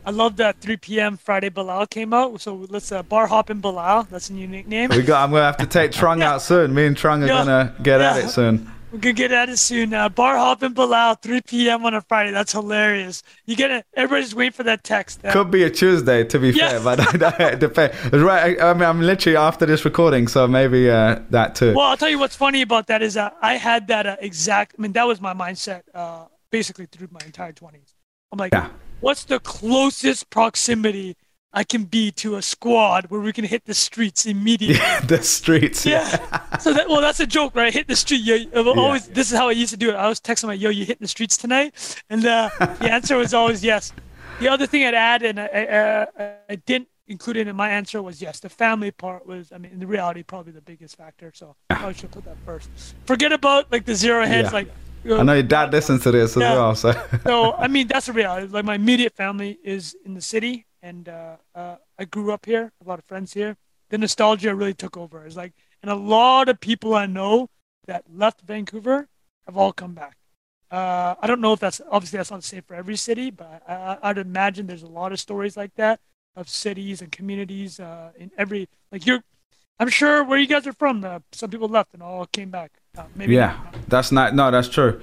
I 0.05 0.11
love 0.11 0.35
that 0.37 0.59
3 0.59 0.77
p.m. 0.77 1.17
Friday 1.17 1.49
Bilal 1.49 1.87
came 1.87 2.13
out. 2.13 2.41
So 2.41 2.65
let's 2.69 2.91
uh, 2.91 3.03
bar 3.03 3.27
hop 3.27 3.49
in 3.49 3.61
Bilal. 3.61 4.03
That's 4.03 4.29
a 4.29 4.33
unique 4.33 4.67
name. 4.67 4.89
We 4.89 5.01
got. 5.01 5.23
I'm 5.23 5.31
gonna 5.31 5.45
have 5.45 5.57
to 5.57 5.65
take 5.65 5.91
Trung 5.91 6.19
yeah. 6.19 6.33
out 6.33 6.41
soon. 6.49 6.73
Me 6.73 6.85
and 6.85 6.97
Trung 6.97 7.23
are 7.23 7.27
yeah. 7.27 7.45
gonna 7.45 7.75
get 7.81 8.01
yeah. 8.01 8.11
at 8.11 8.25
it 8.25 8.29
soon. 8.29 8.69
We're 8.91 8.99
gonna 8.99 9.13
get 9.13 9.31
at 9.31 9.49
it 9.49 9.57
soon. 9.57 9.93
Uh, 9.93 10.09
bar 10.09 10.37
hop 10.37 10.61
in 10.61 10.73
Bilal, 10.73 11.15
3 11.15 11.41
p.m. 11.41 11.85
on 11.85 11.93
a 11.93 12.01
Friday. 12.01 12.31
That's 12.31 12.51
hilarious. 12.51 13.23
You 13.45 13.55
get 13.55 13.71
it. 13.71 13.85
Everybody's 13.95 14.35
waiting 14.35 14.51
for 14.51 14.63
that 14.63 14.83
text. 14.83 15.25
Uh, 15.25 15.31
Could 15.31 15.49
be 15.49 15.63
a 15.63 15.69
Tuesday, 15.69 16.23
to 16.25 16.37
be 16.37 16.51
fair, 16.51 16.79
but 16.79 16.99
it 17.39 17.59
depends. 17.59 17.95
Right. 18.11 18.59
I, 18.59 18.69
I, 18.69 18.73
mean, 18.73 18.83
I'm 18.83 19.01
literally 19.01 19.37
after 19.37 19.65
this 19.65 19.83
recording, 19.83 20.27
so 20.27 20.47
maybe 20.47 20.91
uh, 20.91 21.21
that 21.31 21.55
too. 21.55 21.73
Well, 21.73 21.87
I'll 21.87 21.97
tell 21.97 22.09
you 22.09 22.19
what's 22.19 22.35
funny 22.35 22.61
about 22.61 22.85
that 22.87 23.01
is 23.01 23.15
that 23.15 23.35
I 23.41 23.55
had 23.55 23.87
that 23.87 24.05
uh, 24.05 24.17
exact. 24.19 24.75
I 24.77 24.81
mean, 24.81 24.91
that 24.91 25.07
was 25.07 25.19
my 25.19 25.33
mindset 25.33 25.83
uh, 25.95 26.25
basically 26.51 26.85
through 26.85 27.07
my 27.09 27.21
entire 27.25 27.53
20s. 27.53 27.95
I'm 28.31 28.37
like, 28.37 28.53
yeah 28.53 28.69
what's 29.03 29.25
the 29.25 29.39
closest 29.39 30.29
proximity 30.29 31.15
I 31.55 31.63
can 31.63 31.83
be 31.83 32.09
to 32.13 32.35
a 32.35 32.41
squad 32.41 33.11
where 33.11 33.21
we 33.21 33.31
can 33.31 33.45
hit 33.45 33.65
the 33.65 33.75
streets 33.75 34.25
immediately. 34.25 34.77
Yeah, 34.77 34.99
the 35.05 35.21
streets. 35.21 35.85
Yeah. 35.85 36.07
so 36.57 36.73
that 36.73 36.89
well, 36.89 36.99
that's 36.99 37.19
a 37.19 37.27
joke, 37.27 37.55
right? 37.55 37.71
Hit 37.71 37.87
the 37.87 37.95
street. 37.95 38.21
Yo, 38.21 38.63
always 38.71 39.07
this 39.07 39.31
is 39.31 39.37
how 39.37 39.49
I 39.49 39.51
used 39.51 39.71
to 39.71 39.77
do 39.77 39.91
it. 39.91 39.95
I 39.95 40.07
was 40.07 40.19
texting 40.19 40.47
my 40.47 40.53
yo, 40.53 40.69
you 40.71 40.83
hit 40.83 40.99
the 40.99 41.07
streets 41.07 41.37
tonight, 41.37 42.01
and 42.09 42.25
uh, 42.25 42.49
the 42.57 42.91
answer 42.91 43.15
was 43.17 43.35
always 43.35 43.63
yes. 43.63 43.93
The 44.39 44.47
other 44.47 44.65
thing 44.65 44.83
I'd 44.83 44.95
add, 44.95 45.21
and 45.21 45.39
I, 45.39 45.45
uh, 45.45 46.05
I 46.49 46.55
didn't 46.55 46.87
include 47.07 47.37
it 47.37 47.47
in 47.47 47.55
my 47.55 47.69
answer, 47.69 48.01
was 48.01 48.19
yes. 48.19 48.39
The 48.39 48.49
family 48.49 48.89
part 48.89 49.27
was, 49.27 49.51
I 49.51 49.59
mean, 49.59 49.73
in 49.73 49.87
reality, 49.87 50.23
probably 50.23 50.53
the 50.53 50.61
biggest 50.61 50.97
factor. 50.97 51.31
So 51.35 51.55
I 51.69 51.91
should 51.91 52.09
put 52.09 52.25
that 52.25 52.37
first. 52.43 52.67
Forget 53.05 53.31
about 53.31 53.71
like 53.71 53.85
the 53.85 53.95
zero 53.95 54.25
heads, 54.25 54.47
Yeah. 54.47 54.53
like. 54.53 54.69
I 55.05 55.23
know 55.23 55.33
your 55.33 55.43
dad 55.43 55.71
listens 55.71 56.03
to 56.03 56.11
this 56.11 56.35
as 56.37 56.41
Yeah. 56.41 56.53
well, 56.55 56.75
so 56.75 56.91
so 57.23 57.53
I 57.53 57.67
mean 57.67 57.87
that's 57.87 58.05
the 58.07 58.13
reality. 58.13 58.47
Like 58.47 58.65
my 58.65 58.75
immediate 58.75 59.15
family 59.15 59.59
is 59.63 59.95
in 60.05 60.13
the 60.13 60.21
city, 60.21 60.65
and 60.81 61.09
uh, 61.09 61.37
uh, 61.55 61.75
I 61.99 62.05
grew 62.05 62.31
up 62.31 62.45
here. 62.45 62.71
A 62.83 62.87
lot 62.87 62.99
of 62.99 63.05
friends 63.05 63.33
here. 63.33 63.57
The 63.89 63.97
nostalgia 63.97 64.55
really 64.55 64.73
took 64.73 64.97
over. 64.97 65.25
It's 65.25 65.35
like, 65.35 65.53
and 65.81 65.91
a 65.91 65.95
lot 65.95 66.49
of 66.49 66.59
people 66.59 66.95
I 66.95 67.05
know 67.05 67.49
that 67.85 68.03
left 68.11 68.41
Vancouver 68.41 69.07
have 69.45 69.57
all 69.57 69.73
come 69.73 69.93
back. 69.93 70.15
Uh, 70.71 71.13
I 71.21 71.27
don't 71.27 71.41
know 71.41 71.53
if 71.53 71.59
that's 71.59 71.81
obviously 71.91 72.17
that's 72.17 72.31
not 72.31 72.41
the 72.41 72.47
same 72.47 72.63
for 72.63 72.73
every 72.75 72.95
city, 72.95 73.29
but 73.29 73.61
I, 73.67 73.73
I, 73.73 73.97
I'd 74.09 74.17
imagine 74.17 74.65
there's 74.67 74.81
a 74.83 74.87
lot 74.87 75.11
of 75.11 75.19
stories 75.19 75.55
like 75.55 75.75
that 75.75 75.99
of 76.35 76.49
cities 76.49 77.01
and 77.01 77.11
communities 77.11 77.79
uh, 77.79 78.11
in 78.17 78.31
every 78.37 78.67
like 78.91 79.05
you're. 79.05 79.23
I'm 79.79 79.89
sure 79.89 80.23
where 80.23 80.39
you 80.39 80.47
guys 80.47 80.65
are 80.65 80.73
from, 80.73 81.03
uh, 81.03 81.19
some 81.31 81.49
people 81.49 81.67
left 81.67 81.93
and 81.93 82.01
all 82.01 82.25
came 82.27 82.49
back. 82.49 82.71
Uh, 82.95 83.05
maybe 83.15 83.33
yeah, 83.33 83.59
that's 83.87 84.11
not 84.11 84.35
no, 84.35 84.51
that's 84.51 84.69
true. 84.69 85.01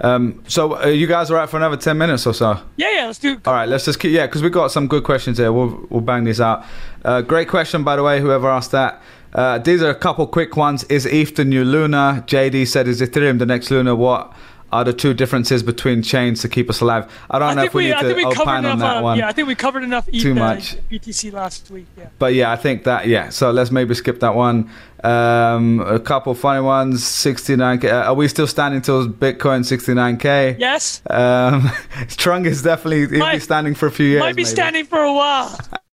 Um, 0.00 0.42
so 0.48 0.82
uh, 0.82 0.88
you 0.88 1.06
guys 1.06 1.30
are 1.30 1.34
right 1.34 1.48
for 1.48 1.56
another 1.56 1.76
ten 1.76 1.96
minutes 1.96 2.26
or 2.26 2.34
so. 2.34 2.60
yeah, 2.76 2.90
yeah. 2.92 3.06
Let's 3.06 3.20
do. 3.20 3.40
All 3.46 3.54
right, 3.54 3.68
let's 3.68 3.84
just 3.84 4.00
keep 4.00 4.10
yeah, 4.10 4.26
because 4.26 4.42
we 4.42 4.50
got 4.50 4.72
some 4.72 4.88
good 4.88 5.04
questions 5.04 5.38
here. 5.38 5.52
We'll 5.52 5.86
we'll 5.88 6.00
bang 6.00 6.24
these 6.24 6.40
out. 6.40 6.64
Uh, 7.04 7.20
great 7.20 7.46
question, 7.46 7.84
by 7.84 7.94
the 7.94 8.02
way. 8.02 8.20
Whoever 8.20 8.50
asked 8.50 8.72
that. 8.72 9.00
Uh, 9.32 9.58
these 9.58 9.84
are 9.84 9.90
a 9.90 9.94
couple 9.94 10.26
quick 10.26 10.56
ones. 10.56 10.82
Is 10.84 11.06
ETH 11.06 11.36
the 11.36 11.44
new 11.44 11.62
Luna? 11.62 12.24
JD 12.26 12.66
said, 12.66 12.88
"Is 12.88 13.00
Ethereum 13.00 13.38
the 13.38 13.46
next 13.46 13.70
Luna?" 13.70 13.94
What 13.94 14.32
are 14.72 14.84
the 14.84 14.92
two 14.92 15.14
differences 15.14 15.62
between 15.62 16.02
chains 16.02 16.42
to 16.42 16.48
keep 16.48 16.68
us 16.68 16.80
alive? 16.80 17.10
I 17.30 17.38
don't 17.38 17.50
I 17.50 17.54
know 17.54 17.62
if 17.64 17.74
we, 17.74 17.84
we, 17.84 17.88
need 17.88 17.94
I 17.94 18.02
to 18.02 18.26
opine 18.26 18.64
on 18.64 18.78
that 18.80 18.98
uh, 18.98 19.02
one. 19.02 19.18
Yeah, 19.18 19.28
I 19.28 19.32
think 19.32 19.48
we 19.48 19.54
covered 19.54 19.82
enough. 19.82 20.10
Too 20.10 20.32
uh, 20.32 20.34
much. 20.34 20.76
BTC 20.90 21.32
last 21.32 21.70
week. 21.70 21.86
Yeah. 21.96 22.08
But 22.18 22.34
yeah, 22.34 22.52
I 22.52 22.56
think 22.56 22.84
that 22.84 23.06
yeah. 23.06 23.30
So 23.30 23.50
let's 23.50 23.70
maybe 23.70 23.94
skip 23.94 24.20
that 24.20 24.34
one. 24.34 24.70
Um, 25.04 25.80
a 25.80 26.00
couple 26.00 26.34
funny 26.34 26.60
ones. 26.60 27.02
69k. 27.02 27.84
Uh, 27.84 28.08
are 28.08 28.14
we 28.14 28.28
still 28.28 28.46
standing 28.46 28.82
till 28.82 29.08
Bitcoin 29.08 29.60
69k? 29.60 30.58
Yes. 30.58 31.02
Um, 31.08 31.70
Strung 32.08 32.46
is 32.46 32.62
definitely 32.62 33.16
he'll 33.16 33.32
be 33.32 33.38
standing 33.38 33.74
for 33.74 33.86
a 33.86 33.92
few 33.92 34.06
years. 34.06 34.20
Might 34.20 34.36
be 34.36 34.42
maybe. 34.42 34.50
standing 34.50 34.84
for 34.84 35.00
a 35.00 35.12
while. 35.12 35.58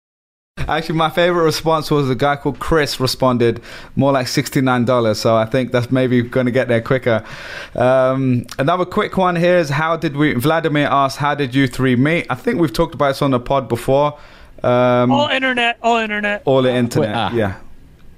Actually, 0.68 0.96
my 0.96 1.10
favorite 1.10 1.44
response 1.44 1.90
was 1.90 2.08
a 2.08 2.14
guy 2.14 2.36
called 2.36 2.58
Chris 2.58 2.98
responded 2.98 3.60
more 3.96 4.12
like 4.12 4.26
$69. 4.26 5.16
So 5.16 5.36
I 5.36 5.44
think 5.44 5.72
that's 5.72 5.90
maybe 5.90 6.22
going 6.22 6.46
to 6.46 6.52
get 6.52 6.68
there 6.68 6.80
quicker. 6.80 7.24
Um, 7.74 8.46
another 8.58 8.84
quick 8.84 9.16
one 9.16 9.36
here 9.36 9.58
is 9.58 9.68
how 9.68 9.96
did 9.96 10.16
we, 10.16 10.34
Vladimir 10.34 10.86
asked, 10.86 11.18
how 11.18 11.34
did 11.34 11.54
you 11.54 11.66
three 11.66 11.96
meet? 11.96 12.26
I 12.30 12.34
think 12.34 12.60
we've 12.60 12.72
talked 12.72 12.94
about 12.94 13.08
this 13.08 13.22
on 13.22 13.32
the 13.32 13.40
pod 13.40 13.68
before. 13.68 14.18
Um, 14.62 15.12
all 15.12 15.28
internet. 15.28 15.78
All 15.82 15.98
internet. 15.98 16.42
all 16.46 16.62
the 16.62 16.74
internet. 16.74 17.30
Twitter. 17.30 17.36
Yeah. 17.36 17.60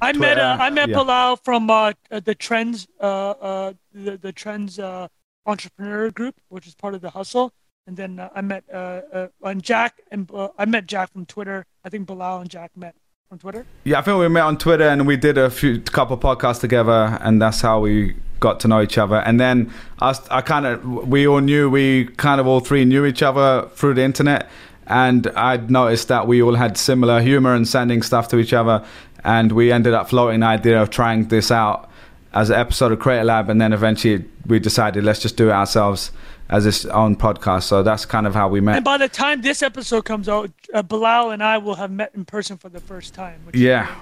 I 0.00 0.12
met 0.12 0.38
uh, 0.38 0.58
I 0.60 0.68
met 0.70 0.90
yeah. 0.90 0.96
Bilal 0.96 1.36
from 1.36 1.70
uh, 1.70 1.92
uh, 2.10 2.20
the 2.20 2.34
Trends 2.34 2.86
uh, 3.00 3.30
uh, 3.30 3.72
the, 3.94 4.18
the 4.18 4.30
Trends 4.30 4.78
uh, 4.78 5.08
entrepreneur 5.46 6.10
group, 6.10 6.36
which 6.48 6.66
is 6.66 6.74
part 6.74 6.94
of 6.94 7.00
the 7.00 7.10
Hustle. 7.10 7.52
And 7.86 7.96
then 7.96 8.18
uh, 8.18 8.28
I 8.34 8.40
met 8.40 8.64
uh, 8.72 9.02
uh, 9.12 9.28
and 9.44 9.62
Jack 9.62 10.02
and 10.10 10.28
uh, 10.34 10.48
I 10.58 10.64
met 10.64 10.86
Jack 10.86 11.12
from 11.12 11.24
Twitter. 11.24 11.66
I 11.84 11.88
think 11.88 12.06
Bilal 12.06 12.40
and 12.40 12.50
Jack 12.50 12.72
met 12.76 12.96
from 13.28 13.38
Twitter. 13.38 13.64
Yeah, 13.84 14.00
I 14.00 14.02
think 14.02 14.18
we 14.18 14.28
met 14.28 14.42
on 14.42 14.58
Twitter 14.58 14.88
and 14.88 15.06
we 15.06 15.16
did 15.16 15.38
a 15.38 15.50
few 15.50 15.80
couple 15.80 16.18
podcasts 16.18 16.60
together, 16.60 17.16
and 17.20 17.40
that's 17.40 17.60
how 17.60 17.80
we 17.80 18.16
got 18.40 18.60
to 18.60 18.68
know 18.68 18.82
each 18.82 18.98
other. 18.98 19.16
And 19.16 19.38
then 19.38 19.72
us, 20.00 20.26
I 20.30 20.40
kind 20.40 20.66
of, 20.66 20.84
we 20.84 21.28
all 21.28 21.40
knew, 21.40 21.70
we 21.70 22.06
kind 22.16 22.40
of 22.40 22.46
all 22.46 22.60
three 22.60 22.84
knew 22.84 23.04
each 23.06 23.22
other 23.22 23.68
through 23.74 23.94
the 23.94 24.02
internet. 24.02 24.48
And 24.88 25.26
I'd 25.28 25.70
noticed 25.70 26.08
that 26.08 26.26
we 26.26 26.42
all 26.42 26.54
had 26.54 26.76
similar 26.76 27.20
humor 27.20 27.54
and 27.54 27.66
sending 27.66 28.02
stuff 28.02 28.28
to 28.28 28.38
each 28.38 28.52
other, 28.52 28.84
and 29.24 29.52
we 29.52 29.72
ended 29.72 29.94
up 29.94 30.10
floating 30.10 30.40
the 30.40 30.46
idea 30.46 30.80
of 30.80 30.90
trying 30.90 31.28
this 31.28 31.50
out 31.50 31.90
as 32.32 32.50
an 32.50 32.56
episode 32.56 32.92
of 32.92 32.98
Creator 32.98 33.24
Lab, 33.24 33.48
and 33.48 33.60
then 33.60 33.72
eventually 33.72 34.24
we 34.46 34.58
decided 34.58 35.02
let's 35.02 35.20
just 35.20 35.36
do 35.36 35.48
it 35.48 35.52
ourselves 35.52 36.12
as 36.48 36.64
its 36.66 36.84
own 36.86 37.16
podcast. 37.16 37.64
So 37.64 37.82
that's 37.82 38.04
kind 38.06 38.26
of 38.26 38.34
how 38.34 38.48
we 38.48 38.60
met. 38.60 38.76
And 38.76 38.84
by 38.84 38.98
the 38.98 39.08
time 39.08 39.42
this 39.42 39.62
episode 39.62 40.04
comes 40.04 40.28
out, 40.28 40.50
uh, 40.72 40.82
Bilal 40.82 41.30
and 41.30 41.42
I 41.42 41.58
will 41.58 41.74
have 41.76 41.90
met 41.90 42.12
in 42.14 42.24
person 42.24 42.56
for 42.56 42.68
the 42.68 42.80
first 42.80 43.14
time. 43.14 43.40
Which 43.44 43.56
is 43.56 43.62
Yeah, 43.62 43.86
great. 43.86 43.96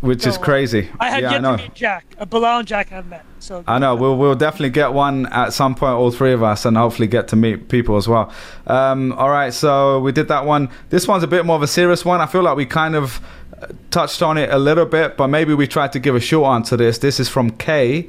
which 0.00 0.26
is 0.26 0.34
So, 0.36 0.40
uh, 0.40 0.44
crazy. 0.44 0.88
I 0.98 1.10
had 1.10 1.22
yeah, 1.22 1.28
I 1.28 1.32
yet 1.32 1.42
know. 1.42 1.56
to 1.56 1.62
meet 1.64 1.74
Jack. 1.74 2.04
Uh, 2.18 2.24
Bilal 2.24 2.60
and 2.60 2.68
Jack 2.68 2.88
have 2.88 3.06
met. 3.06 3.24
So 3.40 3.62
I 3.66 3.78
know 3.78 3.94
we'll 3.96 4.16
we'll 4.16 4.34
definitely 4.36 4.70
get 4.70 4.92
one 4.92 5.26
at 5.26 5.52
some 5.52 5.74
point, 5.74 5.94
all 5.94 6.10
three 6.10 6.32
of 6.32 6.42
us, 6.42 6.64
and 6.64 6.76
hopefully 6.76 7.08
get 7.08 7.28
to 7.28 7.36
meet 7.36 7.68
people 7.68 7.96
as 7.96 8.06
well. 8.08 8.32
Um, 8.66 9.12
all 9.14 9.30
right, 9.30 9.52
so 9.52 9.98
we 10.00 10.12
did 10.12 10.28
that 10.28 10.46
one. 10.46 10.70
This 10.90 11.06
one's 11.08 11.24
a 11.24 11.28
bit 11.28 11.44
more 11.44 11.56
of 11.56 11.62
a 11.62 11.66
serious 11.66 12.04
one. 12.04 12.20
I 12.20 12.26
feel 12.26 12.42
like 12.42 12.56
we 12.56 12.66
kind 12.66 12.94
of 12.94 13.20
uh, 13.60 13.66
touched 13.90 14.22
on 14.22 14.38
it 14.38 14.48
a 14.50 14.58
little 14.58 14.86
bit, 14.86 15.16
but 15.16 15.26
maybe 15.28 15.54
we 15.54 15.66
tried 15.66 15.92
to 15.92 15.98
give 15.98 16.14
a 16.14 16.20
short 16.20 16.54
answer 16.54 16.76
to 16.76 16.84
this. 16.84 16.98
This 16.98 17.18
is 17.20 17.28
from 17.28 17.50
Kay. 17.50 18.08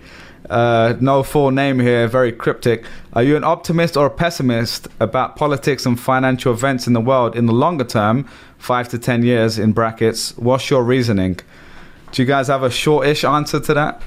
Uh, 0.50 0.96
no 1.00 1.24
full 1.24 1.52
name 1.52 1.80
here, 1.80 2.08
very 2.08 2.32
cryptic. 2.32 2.86
Are 3.14 3.24
you 3.24 3.38
an 3.38 3.44
optimist 3.44 3.96
or 3.96 4.06
a 4.06 4.10
pessimist 4.10 4.88
about 5.00 5.36
politics 5.36 5.86
and 5.86 6.00
financial 6.00 6.54
events 6.54 6.86
in 6.88 6.94
the 6.94 7.02
world 7.02 7.36
in 7.36 7.46
the 7.46 7.54
longer 7.54 7.86
term, 7.86 8.28
five 8.58 8.90
to 8.90 9.00
ten 9.00 9.24
years 9.24 9.58
in 9.58 9.72
brackets? 9.72 10.38
What's 10.38 10.70
your 10.70 10.84
reasoning? 10.84 11.40
Do 12.12 12.22
you 12.22 12.28
guys 12.28 12.48
have 12.48 12.64
a 12.64 12.70
shortish 12.70 13.24
answer 13.24 13.60
to 13.60 13.74
that? 13.74 14.02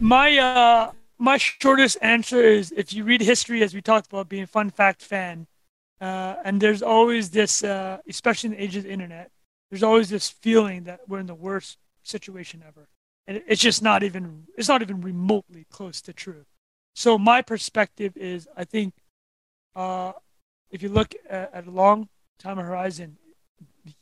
My 0.00 0.38
uh 0.38 0.92
my 1.18 1.36
shortest 1.36 1.98
answer 2.00 2.40
is 2.40 2.72
if 2.76 2.92
you 2.92 3.04
read 3.04 3.20
history 3.20 3.62
as 3.62 3.74
we 3.74 3.82
talked 3.82 4.06
about 4.06 4.28
being 4.28 4.44
a 4.44 4.46
fun 4.46 4.70
fact 4.70 5.02
fan, 5.02 5.46
uh, 6.00 6.36
and 6.44 6.60
there's 6.60 6.82
always 6.82 7.30
this 7.30 7.62
uh, 7.62 7.98
especially 8.08 8.50
in 8.50 8.56
the 8.56 8.62
age 8.62 8.76
of 8.76 8.84
the 8.84 8.90
internet, 8.90 9.30
there's 9.70 9.82
always 9.82 10.08
this 10.08 10.28
feeling 10.28 10.84
that 10.84 11.00
we're 11.08 11.18
in 11.18 11.26
the 11.26 11.34
worst 11.34 11.78
situation 12.02 12.62
ever. 12.66 12.88
And 13.28 13.42
it's 13.46 13.60
just 13.62 13.82
not 13.82 14.02
even 14.02 14.46
it's 14.56 14.68
not 14.68 14.82
even 14.82 15.00
remotely 15.02 15.66
close 15.70 16.00
to 16.02 16.12
true. 16.12 16.44
So 16.96 17.18
my 17.18 17.42
perspective 17.42 18.16
is 18.16 18.48
I 18.56 18.64
think 18.64 18.94
uh, 19.76 20.12
if 20.70 20.82
you 20.82 20.88
look 20.88 21.14
at, 21.30 21.54
at 21.54 21.66
a 21.66 21.70
long 21.70 22.08
time 22.40 22.56
horizon, 22.56 23.18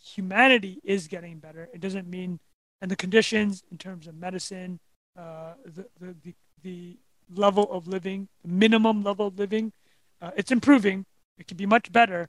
humanity 0.03 0.81
is 0.85 1.09
getting 1.09 1.39
better. 1.39 1.69
It 1.75 1.81
doesn't 1.81 2.09
mean 2.09 2.41
and 2.81 2.91
the 2.91 2.97
conditions 2.97 3.65
in 3.71 3.79
terms 3.79 4.07
of 4.07 4.15
medicine, 4.15 4.79
uh, 5.19 5.55
the, 5.65 5.87
the, 5.99 6.15
the, 6.23 6.35
the 6.63 6.97
level 7.35 7.71
of 7.73 7.89
living, 7.89 8.29
the 8.43 8.49
minimum 8.49 9.03
level 9.03 9.29
of 9.29 9.39
living, 9.39 9.73
uh, 10.21 10.31
it's 10.37 10.53
improving. 10.53 11.07
It 11.39 11.47
can 11.47 11.57
be 11.57 11.67
much 11.67 11.91
better, 11.93 12.29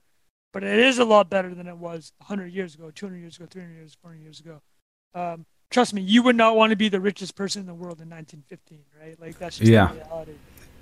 but 0.52 0.64
it 0.64 0.78
is 0.78 0.98
a 0.98 1.04
lot 1.04 1.30
better 1.30 1.54
than 1.54 1.66
it 1.66 1.76
was 1.76 2.12
100 2.18 2.52
years 2.52 2.74
ago, 2.74 2.90
200 2.90 3.18
years 3.18 3.36
ago, 3.36 3.46
300 3.50 3.74
years, 3.74 3.96
400 4.02 4.22
years 4.22 4.40
ago. 4.40 4.60
Um, 5.14 5.46
trust 5.70 5.94
me, 5.94 6.02
you 6.02 6.22
would 6.22 6.36
not 6.36 6.56
want 6.56 6.70
to 6.70 6.76
be 6.76 6.88
the 6.88 7.00
richest 7.00 7.34
person 7.34 7.60
in 7.60 7.66
the 7.66 7.74
world 7.74 8.00
in 8.00 8.08
1915, 8.08 8.80
right? 9.00 9.20
Like 9.20 9.38
that's 9.38 9.58
just 9.58 9.70
Yeah. 9.70 9.88
the 9.88 9.94
reality. 9.94 10.34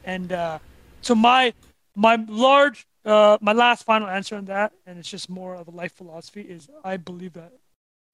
And 0.04 0.32
uh, 0.32 0.58
so 1.02 1.14
my 1.14 1.52
my 1.94 2.16
large 2.28 2.86
uh, 3.04 3.38
my 3.40 3.52
last 3.52 3.84
final 3.84 4.08
answer 4.08 4.36
on 4.36 4.46
that, 4.46 4.72
and 4.86 4.98
it's 4.98 5.08
just 5.08 5.30
more 5.30 5.54
of 5.54 5.68
a 5.68 5.70
life 5.70 5.92
philosophy, 5.92 6.40
is 6.42 6.68
I 6.84 6.96
believe 6.96 7.34
that 7.34 7.52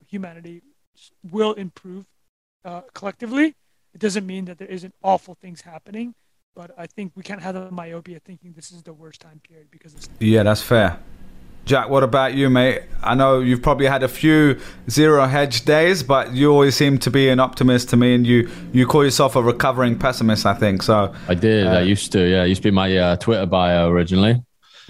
humanity 0.07 0.62
will 1.31 1.55
improve 1.55 2.07
uh, 2.64 2.83
collectively. 2.93 3.55
It 3.95 4.01
doesn't 4.01 4.27
mean 4.27 4.45
that 4.47 4.59
there 4.59 4.68
isn't 4.68 4.95
awful 5.03 5.35
things 5.35 5.62
happening, 5.62 6.14
but 6.55 6.70
I 6.79 6.87
think 6.87 7.12
we 7.14 7.23
can't 7.23 7.43
have 7.43 7.55
the 7.55 7.70
myopia 7.70 8.20
thinking 8.20 8.53
this 8.53 8.70
is 8.73 8.83
the 8.83 8.93
worst 8.93 9.20
time 9.20 9.41
period 9.47 9.68
because 9.70 9.95
it's 9.95 10.09
Yeah, 10.18 10.43
that's 10.43 10.62
fair. 10.62 10.99
Jack, 11.65 11.89
what 11.89 12.03
about 12.03 12.35
you, 12.35 12.51
mate? 12.51 12.83
I 13.05 13.15
know 13.15 13.41
you've 13.41 13.63
probably 13.63 13.87
had 13.87 14.03
a 14.03 14.09
few 14.09 14.59
zero 14.91 15.27
hedge 15.27 15.65
days, 15.65 16.03
but 16.03 16.33
you 16.33 16.51
always 16.51 16.75
seem 16.77 16.99
to 16.99 17.11
be 17.11 17.29
an 17.29 17.39
optimist 17.39 17.89
to 17.91 17.97
me, 17.97 18.15
and 18.15 18.27
you 18.27 18.51
you 18.73 18.87
call 18.87 19.05
yourself 19.05 19.37
a 19.37 19.43
recovering 19.43 19.99
pessimist. 19.99 20.45
I 20.45 20.55
think 20.55 20.83
so. 20.83 21.15
I 21.29 21.35
did. 21.35 21.67
I 21.67 21.83
used 21.83 22.11
to. 22.13 22.29
Yeah, 22.29 22.45
it 22.45 22.49
used 22.49 22.63
to 22.63 22.71
be 22.71 22.75
my 22.75 22.97
uh, 22.97 23.17
Twitter 23.17 23.47
bio 23.47 23.89
originally. 23.89 24.43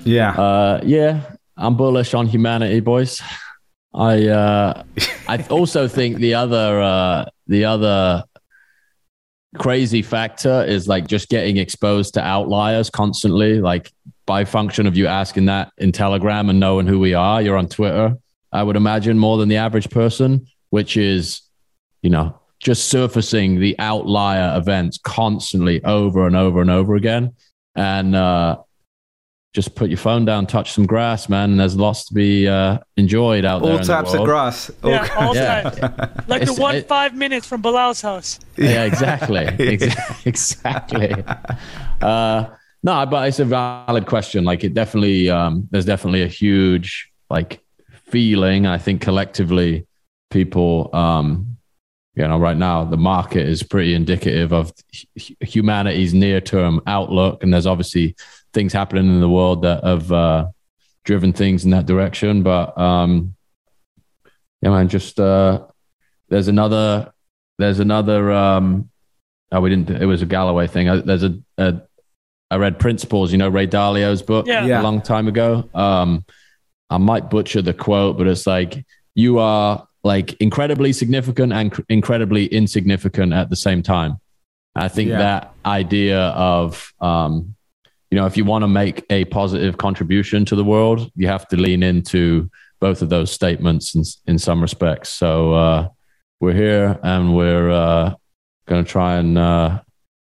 Yeah, 0.05 0.31
Uh, 0.31 0.81
yeah, 0.83 1.21
I'm 1.57 1.77
bullish 1.77 2.15
on 2.15 2.27
humanity, 2.27 2.81
boys. 2.81 3.21
I 3.95 4.27
uh, 4.29 4.83
I 5.29 5.45
also 5.51 5.89
think 5.89 6.17
the 6.17 6.35
other 6.35 6.81
uh, 6.81 7.25
the 7.47 7.67
other 7.67 8.25
crazy 9.59 10.01
factor 10.01 10.65
is 10.65 10.89
like 10.89 11.07
just 11.07 11.29
getting 11.29 11.59
exposed 11.59 12.15
to 12.15 12.23
outliers 12.23 12.89
constantly. 12.89 13.61
Like 13.61 13.93
by 14.27 14.45
function 14.45 14.87
of 14.87 14.97
you 14.97 15.07
asking 15.07 15.47
that 15.47 15.73
in 15.79 15.93
Telegram 15.93 16.49
and 16.49 16.61
knowing 16.61 16.87
who 16.87 16.99
we 16.99 17.15
are, 17.15 17.43
you're 17.43 17.57
on 17.57 17.69
Twitter. 17.69 18.17
I 18.53 18.63
would 18.63 18.77
imagine 18.77 19.19
more 19.19 19.39
than 19.39 19.49
the 19.49 19.57
average 19.57 19.91
person, 19.91 20.47
which 20.71 20.97
is, 20.97 21.41
you 22.03 22.11
know, 22.11 22.39
just 22.61 22.89
surfacing 22.89 23.59
the 23.59 23.75
outlier 23.79 24.57
events 24.57 24.99
constantly 25.03 25.83
over 25.85 26.27
and 26.27 26.37
over 26.37 26.61
and 26.61 26.71
over 26.71 26.95
again. 26.95 27.35
And 27.75 28.15
uh, 28.15 28.59
just 29.55 29.75
put 29.75 29.89
your 29.91 29.99
phone 29.99 30.25
down, 30.25 30.47
touch 30.47 30.73
some 30.73 30.87
grass, 30.87 31.29
man. 31.29 31.51
And 31.53 31.61
there's 31.61 31.77
lots 31.77 32.05
to 32.07 32.15
be 32.15 32.47
uh, 32.47 32.79
enjoyed 32.97 33.45
out 33.45 33.63
there. 33.63 33.73
All 33.73 33.79
types 33.81 34.15
of 34.15 34.25
grass. 34.25 34.71
All 34.85 34.91
yeah, 34.91 35.09
all 35.19 35.35
Yeah. 35.35 35.63
types. 35.71 35.79
Like 36.29 36.45
the 36.45 36.55
one 36.55 36.77
it- 36.77 36.87
five 36.89 37.15
minutes 37.17 37.47
from 37.47 37.63
Bilal's 37.63 38.01
house. 38.03 38.39
yeah, 38.57 38.85
exactly, 38.85 39.39
Ex- 39.59 39.97
exactly. 40.27 41.13
Uh, 42.01 42.47
no, 42.83 43.07
but 43.07 43.29
it's 43.29 43.39
a 43.39 43.45
valid 43.45 44.07
question. 44.07 44.45
Like, 44.45 44.65
it 44.65 44.75
definitely, 44.75 45.31
um, 45.31 45.69
there's 45.71 45.85
definitely 45.85 46.23
a 46.23 46.29
huge 46.29 47.11
like 47.31 47.61
feeling. 48.07 48.67
I 48.67 48.79
think 48.79 49.01
collectively, 49.01 49.87
people, 50.31 50.91
um, 50.95 51.57
you 52.15 52.27
know, 52.27 52.39
right 52.39 52.57
now 52.57 52.85
the 52.85 52.97
market 52.97 53.49
is 53.49 53.63
pretty 53.63 53.95
indicative 53.95 54.53
of 54.53 54.73
humanity's 55.41 56.13
near-term 56.13 56.81
outlook, 56.87 57.43
and 57.43 57.53
there's 57.53 57.67
obviously 57.67 58.17
things 58.53 58.73
happening 58.73 59.07
in 59.07 59.21
the 59.21 59.29
world 59.29 59.63
that 59.63 59.83
have 59.85 60.13
uh, 60.13 60.49
driven 61.05 61.33
things 61.33 61.65
in 61.65 61.71
that 61.71 61.87
direction. 61.87 62.43
But 62.43 62.77
um, 62.77 63.35
yeah, 64.61 64.71
man, 64.71 64.89
just 64.89 65.19
uh, 65.19 65.67
there's 66.29 66.49
another 66.49 67.13
there's 67.59 67.79
another 67.79 68.33
um 68.33 68.89
oh 69.53 69.61
we 69.61 69.71
didn't 69.71 69.91
it 69.91 70.07
was 70.07 70.23
a 70.23 70.27
galloway 70.27 70.67
thing 70.67 70.89
Uh, 70.89 70.97
there's 70.97 71.23
a, 71.23 71.39
a 71.59 71.83
i 72.53 72.57
read 72.57 72.79
principles 72.79 73.33
you 73.33 73.39
know 73.39 73.49
ray 73.49 73.67
dalio's 73.67 74.23
book 74.23 74.47
Yeah. 74.47 74.65
Yeah. 74.67 74.81
a 74.81 74.85
long 74.89 75.01
time 75.01 75.27
ago 75.33 75.69
um 75.75 76.25
i 76.91 76.99
might 76.99 77.31
butcher 77.31 77.63
the 77.63 77.75
quote 77.75 78.19
but 78.19 78.27
it's 78.27 78.47
like 78.47 78.85
you 79.15 79.39
are 79.39 79.87
like 80.05 80.29
incredibly 80.41 80.93
significant 80.93 81.53
and 81.53 81.73
cr- 81.73 81.83
incredibly 81.89 82.45
insignificant 82.47 83.33
at 83.33 83.49
the 83.51 83.57
same 83.57 83.83
time 83.83 84.13
i 84.85 84.89
think 84.89 85.09
Yeah. 85.11 85.19
that 85.19 85.55
idea 85.65 86.21
of 86.55 86.93
um 87.01 87.55
you 88.11 88.17
know 88.19 88.27
if 88.27 88.37
you 88.37 88.45
want 88.45 88.63
to 88.63 88.69
make 88.83 88.97
a 89.11 89.25
positive 89.27 89.75
contribution 89.87 90.45
to 90.51 90.55
the 90.57 90.65
world 90.75 91.11
you 91.17 91.29
have 91.29 91.45
to 91.49 91.57
lean 91.57 91.83
into 91.83 92.51
both 92.81 93.01
of 93.03 93.09
those 93.09 93.31
statements 93.31 93.95
in, 93.95 94.03
in 94.27 94.39
some 94.39 94.61
respects 94.61 95.09
so 95.23 95.55
uh 95.55 95.89
we're 96.41 96.53
here 96.69 96.99
and 97.05 97.37
we're 97.37 97.71
uh, 97.71 98.13
going 98.67 98.85
to 98.85 98.91
try 98.91 99.15
and 99.19 99.39
uh, 99.39 99.81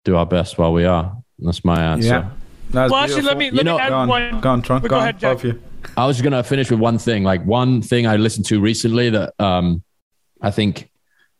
do 0.06 0.16
our 0.16 0.28
best 0.28 0.60
while 0.60 0.72
we 0.72 0.86
are. 0.86 1.18
That's 1.44 1.64
my 1.66 1.82
answer. 1.82 2.08
Yeah. 2.08 2.30
That's 2.70 2.92
Well, 2.92 3.02
actually, 3.02 3.22
let 3.24 3.38
me 3.38 3.50
beautiful. 3.52 3.58
let 3.58 3.66
You 3.66 3.72
me 3.72 3.78
know- 3.78 3.80
add 3.80 3.90
Go 3.90 3.96
on, 3.96 4.08
one. 4.34 4.42
go 4.42 4.50
on, 4.50 4.62
Trung. 4.64 4.82
Go 4.82 4.88
Go, 4.88 4.96
on, 4.96 5.02
ahead, 5.04 5.20
Jack. 5.20 5.44
you. 5.44 5.62
I 5.98 6.06
was 6.08 6.18
just 6.18 6.24
going 6.24 6.34
to 6.34 6.44
finish 6.48 6.72
with 6.72 6.80
one 6.80 6.98
thing. 6.98 7.24
Like 7.24 7.46
one 7.46 7.82
thing 7.82 8.08
I 8.08 8.16
listened 8.16 8.46
to 8.48 8.60
recently 8.62 9.10
that 9.12 9.34
um, 9.40 9.84
I 10.42 10.50
think 10.52 10.90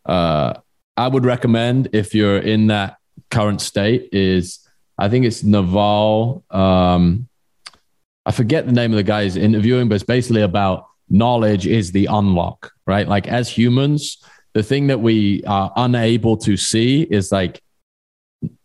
uh, 0.06 0.54
I 0.96 1.08
would 1.08 1.24
recommend 1.24 1.88
if 1.92 2.14
you're 2.14 2.38
in 2.38 2.68
that 2.68 2.98
current 3.30 3.60
state 3.60 4.10
is 4.12 4.60
I 4.98 5.08
think 5.08 5.24
it's 5.24 5.42
Naval. 5.42 6.44
Um, 6.50 7.26
I 8.26 8.30
forget 8.32 8.66
the 8.66 8.72
name 8.72 8.92
of 8.92 8.96
the 8.96 9.02
guy 9.02 9.24
he's 9.24 9.36
interviewing, 9.36 9.88
but 9.88 9.96
it's 9.96 10.04
basically 10.04 10.42
about 10.42 10.86
knowledge 11.10 11.66
is 11.66 11.90
the 11.92 12.06
unlock, 12.06 12.70
right? 12.86 13.08
Like 13.08 13.26
as 13.26 13.48
humans, 13.48 14.18
the 14.52 14.62
thing 14.62 14.86
that 14.86 15.00
we 15.00 15.42
are 15.44 15.72
unable 15.76 16.36
to 16.38 16.56
see 16.56 17.02
is 17.02 17.32
like 17.32 17.60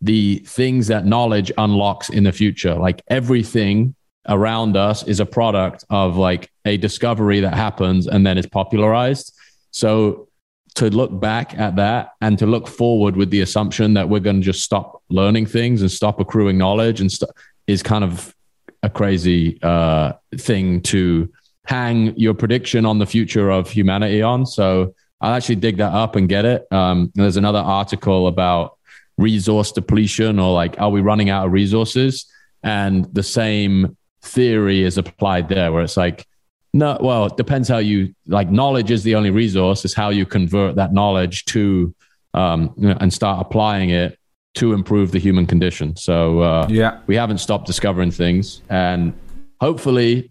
the 0.00 0.38
things 0.46 0.86
that 0.88 1.06
knowledge 1.06 1.52
unlocks 1.58 2.10
in 2.10 2.24
the 2.24 2.32
future. 2.32 2.74
Like 2.74 3.02
everything 3.08 3.94
around 4.28 4.76
us 4.76 5.02
is 5.04 5.20
a 5.20 5.26
product 5.26 5.84
of 5.90 6.16
like 6.16 6.50
a 6.64 6.76
discovery 6.76 7.40
that 7.40 7.54
happens 7.54 8.06
and 8.06 8.26
then 8.26 8.38
is 8.38 8.46
popularized. 8.46 9.34
So 9.70 10.28
to 10.76 10.88
look 10.90 11.18
back 11.20 11.58
at 11.58 11.76
that 11.76 12.12
and 12.20 12.38
to 12.38 12.46
look 12.46 12.68
forward 12.68 13.16
with 13.16 13.30
the 13.30 13.40
assumption 13.40 13.94
that 13.94 14.08
we're 14.08 14.20
going 14.20 14.40
to 14.40 14.44
just 14.44 14.62
stop 14.62 15.02
learning 15.08 15.46
things 15.46 15.82
and 15.82 15.90
stop 15.90 16.20
accruing 16.20 16.58
knowledge 16.58 17.00
and 17.00 17.10
stuff 17.10 17.30
is 17.66 17.82
kind 17.82 18.04
of 18.04 18.34
a 18.82 18.90
crazy 18.90 19.58
uh, 19.62 20.12
thing 20.36 20.80
to 20.80 21.30
hang 21.64 22.16
your 22.16 22.34
prediction 22.34 22.86
on 22.86 22.98
the 22.98 23.06
future 23.06 23.50
of 23.50 23.68
humanity 23.70 24.22
on. 24.22 24.46
So 24.46 24.94
I'll 25.20 25.34
actually 25.34 25.56
dig 25.56 25.76
that 25.78 25.92
up 25.92 26.16
and 26.16 26.28
get 26.28 26.44
it. 26.44 26.66
Um, 26.72 27.12
there's 27.14 27.36
another 27.36 27.58
article 27.58 28.26
about 28.26 28.78
resource 29.20 29.70
depletion 29.72 30.38
or 30.38 30.52
like, 30.52 30.80
are 30.80 30.90
we 30.90 31.00
running 31.00 31.28
out 31.30 31.46
of 31.46 31.52
resources? 31.52 32.26
And 32.62 33.06
the 33.14 33.22
same 33.22 33.96
theory 34.22 34.82
is 34.82 34.98
applied 34.98 35.48
there, 35.48 35.72
where 35.72 35.82
it's 35.82 35.96
like, 35.96 36.26
no, 36.72 36.98
well, 37.00 37.26
it 37.26 37.36
depends 37.36 37.68
how 37.68 37.78
you 37.78 38.14
like 38.26 38.50
knowledge 38.50 38.90
is 38.90 39.02
the 39.02 39.14
only 39.14 39.30
resource, 39.30 39.84
is 39.84 39.94
how 39.94 40.10
you 40.10 40.24
convert 40.26 40.76
that 40.76 40.92
knowledge 40.92 41.44
to 41.46 41.94
um, 42.34 42.72
you 42.76 42.88
know, 42.88 42.96
and 43.00 43.12
start 43.12 43.44
applying 43.44 43.90
it 43.90 44.16
to 44.54 44.72
improve 44.72 45.10
the 45.12 45.18
human 45.18 45.46
condition. 45.46 45.96
So 45.96 46.40
uh, 46.40 46.66
Yeah. 46.70 47.00
we 47.06 47.16
haven't 47.16 47.38
stopped 47.38 47.66
discovering 47.66 48.10
things 48.10 48.62
and 48.68 49.12
hopefully 49.60 50.30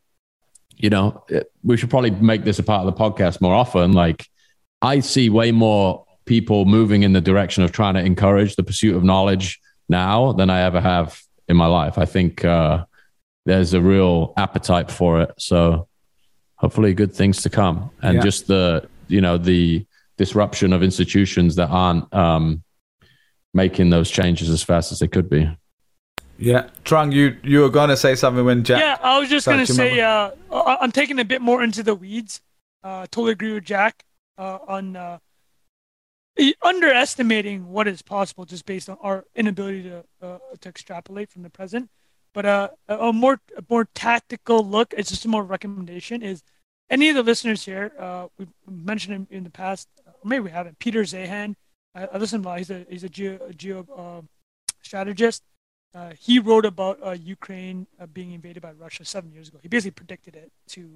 you 0.77 0.89
know 0.89 1.23
it- 1.29 1.51
we 1.63 1.75
should 1.77 1.89
probably 1.89 2.11
make 2.11 2.43
this 2.45 2.57
a 2.59 2.63
part 2.63 2.85
of 2.87 2.93
the 2.93 2.99
podcast 2.99 3.41
more 3.41 3.53
often 3.53 3.91
like 3.91 4.25
i 4.81 4.99
see 5.01 5.29
way 5.29 5.51
more 5.51 6.05
people 6.29 6.65
moving 6.65 7.01
in 7.01 7.11
the 7.11 7.19
direction 7.31 7.63
of 7.63 7.71
trying 7.71 7.95
to 7.95 7.99
encourage 8.11 8.55
the 8.55 8.61
pursuit 8.63 8.95
of 8.95 9.03
knowledge 9.03 9.59
now 9.89 10.31
than 10.31 10.47
i 10.51 10.59
ever 10.61 10.79
have 10.79 11.19
in 11.47 11.57
my 11.57 11.65
life 11.65 11.97
i 11.97 12.05
think 12.05 12.45
uh, 12.45 12.85
there's 13.47 13.73
a 13.73 13.81
real 13.81 14.31
appetite 14.37 14.91
for 14.91 15.21
it 15.23 15.31
so 15.39 15.87
hopefully 16.57 16.93
good 16.93 17.11
things 17.21 17.41
to 17.41 17.49
come 17.49 17.89
and 18.03 18.15
Yeah. 18.17 18.21
just 18.29 18.45
the 18.45 18.87
you 19.07 19.21
know 19.21 19.37
the 19.39 19.85
disruption 20.17 20.71
of 20.71 20.83
institutions 20.83 21.55
that 21.55 21.69
aren't 21.69 22.05
um, 22.13 22.61
making 23.53 23.89
those 23.89 24.09
changes 24.11 24.49
as 24.51 24.61
fast 24.61 24.91
as 24.91 24.99
they 24.99 25.07
could 25.07 25.29
be 25.29 25.43
Yeah. 26.37 26.63
Trung, 26.85 27.11
you, 27.11 27.25
you 27.43 27.59
were 27.63 27.69
going 27.79 27.89
to 27.89 27.97
say 27.97 28.13
something 28.15 28.45
when 28.45 28.63
Jack. 28.63 28.79
Yeah, 28.85 28.97
I 29.11 29.19
was 29.19 29.29
just 29.35 29.45
gonna 29.47 29.65
say, 29.81 29.99
uh, 29.99 30.29
I- 30.51 30.77
I'm 30.81 30.91
taking 31.01 31.19
a 31.19 31.25
bit 31.33 31.41
more 31.41 31.59
into 31.67 31.81
the 31.83 31.95
weeds. 32.03 32.39
Uh, 32.83 33.07
totally 33.11 33.31
agree 33.33 33.53
with 33.55 33.65
Jack 33.65 33.93
uh, 34.37 34.59
on 34.75 34.95
uh, 34.95 35.17
underestimating 36.61 37.67
what 37.69 37.87
is 37.87 38.01
possible 38.01 38.45
just 38.45 38.65
based 38.65 38.89
on 38.89 38.97
our 39.01 39.25
inability 39.35 39.83
to 39.83 40.03
uh, 40.21 40.37
to 40.61 40.69
extrapolate 40.69 41.29
from 41.29 41.43
the 41.43 41.49
present. 41.49 41.89
But 42.33 42.45
uh, 42.45 42.69
a 42.87 43.11
more 43.13 43.39
a 43.57 43.63
more 43.69 43.87
tactical 43.93 44.65
look, 44.65 44.93
it's 44.95 45.09
just 45.09 45.25
a 45.25 45.27
more 45.27 45.43
recommendation 45.43 46.21
is 46.21 46.43
any 46.89 47.09
of 47.09 47.15
the 47.15 47.23
listeners 47.23 47.65
here. 47.65 47.91
Uh, 47.97 48.27
we've 48.37 48.49
mentioned 48.67 49.15
him 49.15 49.27
in 49.29 49.43
the 49.43 49.49
past, 49.49 49.87
maybe 50.23 50.41
we 50.41 50.51
haven't. 50.51 50.79
Peter 50.79 51.01
Zeihan, 51.03 51.55
I, 51.95 52.05
I 52.05 52.17
listened 52.17 52.43
to 52.43 52.49
him. 52.49 52.57
He's 52.57 52.69
a 52.69 52.85
he's 52.89 53.03
a 53.03 53.09
geo, 53.09 53.39
geo 53.55 53.85
uh, 53.95 54.21
strategist. 54.81 55.43
Uh, 55.93 56.11
he 56.19 56.37
wrote 56.37 56.65
about 56.65 56.99
uh, 57.03 57.11
Ukraine 57.11 57.87
uh, 57.99 58.05
being 58.05 58.31
invaded 58.31 58.61
by 58.61 58.71
Russia 58.73 59.03
seven 59.03 59.31
years 59.31 59.49
ago. 59.49 59.57
He 59.61 59.67
basically 59.67 59.91
predicted 59.91 60.35
it 60.35 60.51
to 60.69 60.87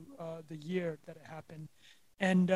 the 0.48 0.56
year 0.56 1.00
that 1.08 1.16
it 1.16 1.24
happened, 1.28 1.68
and 2.20 2.52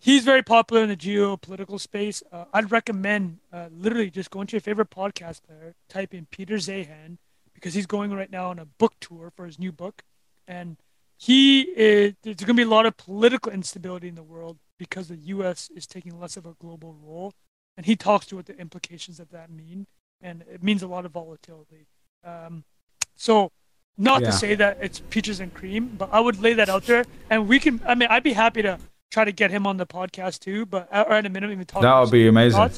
he's 0.00 0.24
very 0.24 0.42
popular 0.42 0.82
in 0.82 0.88
the 0.88 0.96
geopolitical 0.96 1.78
space. 1.78 2.22
Uh, 2.32 2.46
I'd 2.52 2.72
recommend 2.72 3.38
uh, 3.52 3.68
literally 3.70 4.10
just 4.10 4.30
going 4.30 4.46
to 4.48 4.56
your 4.56 4.60
favorite 4.60 4.90
podcast 4.90 5.42
player, 5.44 5.74
type 5.88 6.12
in 6.14 6.26
Peter 6.30 6.56
Zeihan, 6.56 7.18
because 7.54 7.74
he's 7.74 7.86
going 7.86 8.12
right 8.12 8.30
now 8.30 8.48
on 8.50 8.58
a 8.58 8.64
book 8.64 8.94
tour 9.00 9.30
for 9.36 9.46
his 9.46 9.58
new 9.58 9.70
book, 9.70 10.02
and 10.48 10.78
he 11.18 11.60
is, 11.60 12.14
there's 12.22 12.36
going 12.36 12.48
to 12.48 12.54
be 12.54 12.62
a 12.62 12.66
lot 12.66 12.86
of 12.86 12.96
political 12.96 13.52
instability 13.52 14.08
in 14.08 14.14
the 14.14 14.22
world 14.22 14.56
because 14.78 15.08
the 15.08 15.16
U.S. 15.16 15.68
is 15.76 15.86
taking 15.86 16.18
less 16.18 16.36
of 16.38 16.46
a 16.46 16.54
global 16.58 16.94
role, 16.94 17.34
and 17.76 17.84
he 17.84 17.94
talks 17.94 18.24
to 18.26 18.36
what 18.36 18.46
the 18.46 18.58
implications 18.58 19.20
of 19.20 19.28
that 19.30 19.50
mean 19.50 19.86
and 20.22 20.42
it 20.52 20.62
means 20.62 20.82
a 20.82 20.86
lot 20.86 21.06
of 21.06 21.12
volatility. 21.12 21.86
Um, 22.24 22.64
so, 23.16 23.52
not 23.96 24.20
Yeah. 24.20 24.30
to 24.30 24.32
say 24.36 24.54
that 24.54 24.78
it's 24.80 25.00
peaches 25.10 25.40
and 25.40 25.52
cream, 25.52 25.94
but 25.96 26.10
I 26.12 26.20
would 26.20 26.40
lay 26.40 26.52
that 26.54 26.68
out 26.68 26.84
there, 26.84 27.04
and 27.30 27.48
we 27.48 27.58
can. 27.58 27.80
I 27.86 27.94
mean, 27.94 28.08
I'd 28.10 28.22
be 28.22 28.34
happy 28.34 28.62
to 28.62 28.78
try 29.10 29.24
to 29.24 29.32
get 29.32 29.50
him 29.50 29.66
on 29.66 29.76
the 29.76 29.86
podcast 29.86 30.40
too, 30.40 30.66
but 30.66 30.88
or 30.92 31.12
at 31.12 31.26
a 31.26 31.28
minimum, 31.28 31.52
even 31.54 31.66
talk. 31.66 31.82
That 31.82 31.98
would 32.00 32.10
be 32.10 32.26
amazing. 32.28 32.70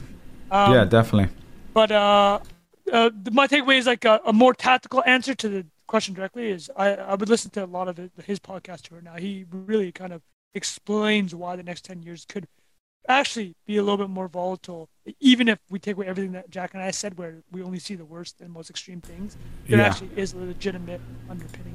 Um, 0.50 0.72
yeah, 0.74 0.84
definitely. 0.84 1.34
but 1.72 1.90
uh, 1.90 2.38
uh, 2.92 3.10
my 3.32 3.46
takeaway 3.46 3.78
is 3.78 3.86
like 3.86 4.04
a, 4.04 4.20
a 4.26 4.32
more 4.32 4.52
tactical 4.52 5.02
answer 5.06 5.34
to 5.34 5.48
the 5.48 5.66
question 5.86 6.14
directly 6.14 6.48
is 6.50 6.70
I, 6.76 6.94
I 6.94 7.14
would 7.14 7.28
listen 7.28 7.50
to 7.52 7.64
a 7.64 7.66
lot 7.66 7.88
of 7.88 7.98
his 8.24 8.38
podcast 8.38 8.82
tour 8.88 9.00
now. 9.02 9.16
He 9.16 9.46
really 9.50 9.92
kind 9.92 10.12
of 10.12 10.22
explains 10.54 11.34
why 11.34 11.56
the 11.56 11.62
next 11.62 11.84
10 11.84 12.02
years 12.02 12.24
could 12.28 12.46
actually 13.08 13.54
be 13.66 13.76
a 13.78 13.82
little 13.82 13.96
bit 13.96 14.10
more 14.10 14.28
volatile, 14.28 14.88
even 15.20 15.48
if 15.48 15.58
we 15.70 15.78
take 15.78 15.96
away 15.96 16.06
everything 16.06 16.32
that 16.32 16.50
Jack 16.50 16.74
and 16.74 16.82
I 16.82 16.90
said, 16.92 17.18
where 17.18 17.42
we 17.50 17.62
only 17.62 17.78
see 17.78 17.94
the 17.94 18.04
worst 18.04 18.40
and 18.40 18.50
most 18.50 18.70
extreme 18.70 19.00
things. 19.00 19.36
There 19.68 19.78
Yeah. 19.78 19.86
actually 19.86 20.10
is 20.16 20.34
a 20.34 20.38
legitimate 20.38 21.00
underpinning. 21.28 21.71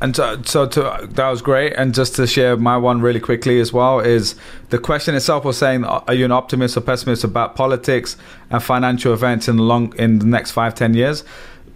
And 0.00 0.14
so, 0.14 0.42
so 0.42 0.66
to, 0.66 1.08
that 1.12 1.30
was 1.30 1.40
great. 1.40 1.72
And 1.74 1.94
just 1.94 2.16
to 2.16 2.26
share 2.26 2.56
my 2.56 2.76
one 2.76 3.00
really 3.00 3.20
quickly 3.20 3.60
as 3.60 3.72
well 3.72 4.00
is 4.00 4.34
the 4.70 4.78
question 4.78 5.14
itself 5.14 5.44
was 5.44 5.56
saying, 5.56 5.84
are 5.84 6.12
you 6.12 6.24
an 6.24 6.32
optimist 6.32 6.76
or 6.76 6.82
pessimist 6.82 7.24
about 7.24 7.56
politics 7.56 8.16
and 8.50 8.62
financial 8.62 9.12
events 9.14 9.48
in 9.48 9.56
the 9.56 9.62
long 9.62 9.94
in 9.96 10.18
the 10.18 10.26
next 10.26 10.50
five, 10.50 10.74
ten 10.74 10.94
years? 10.94 11.24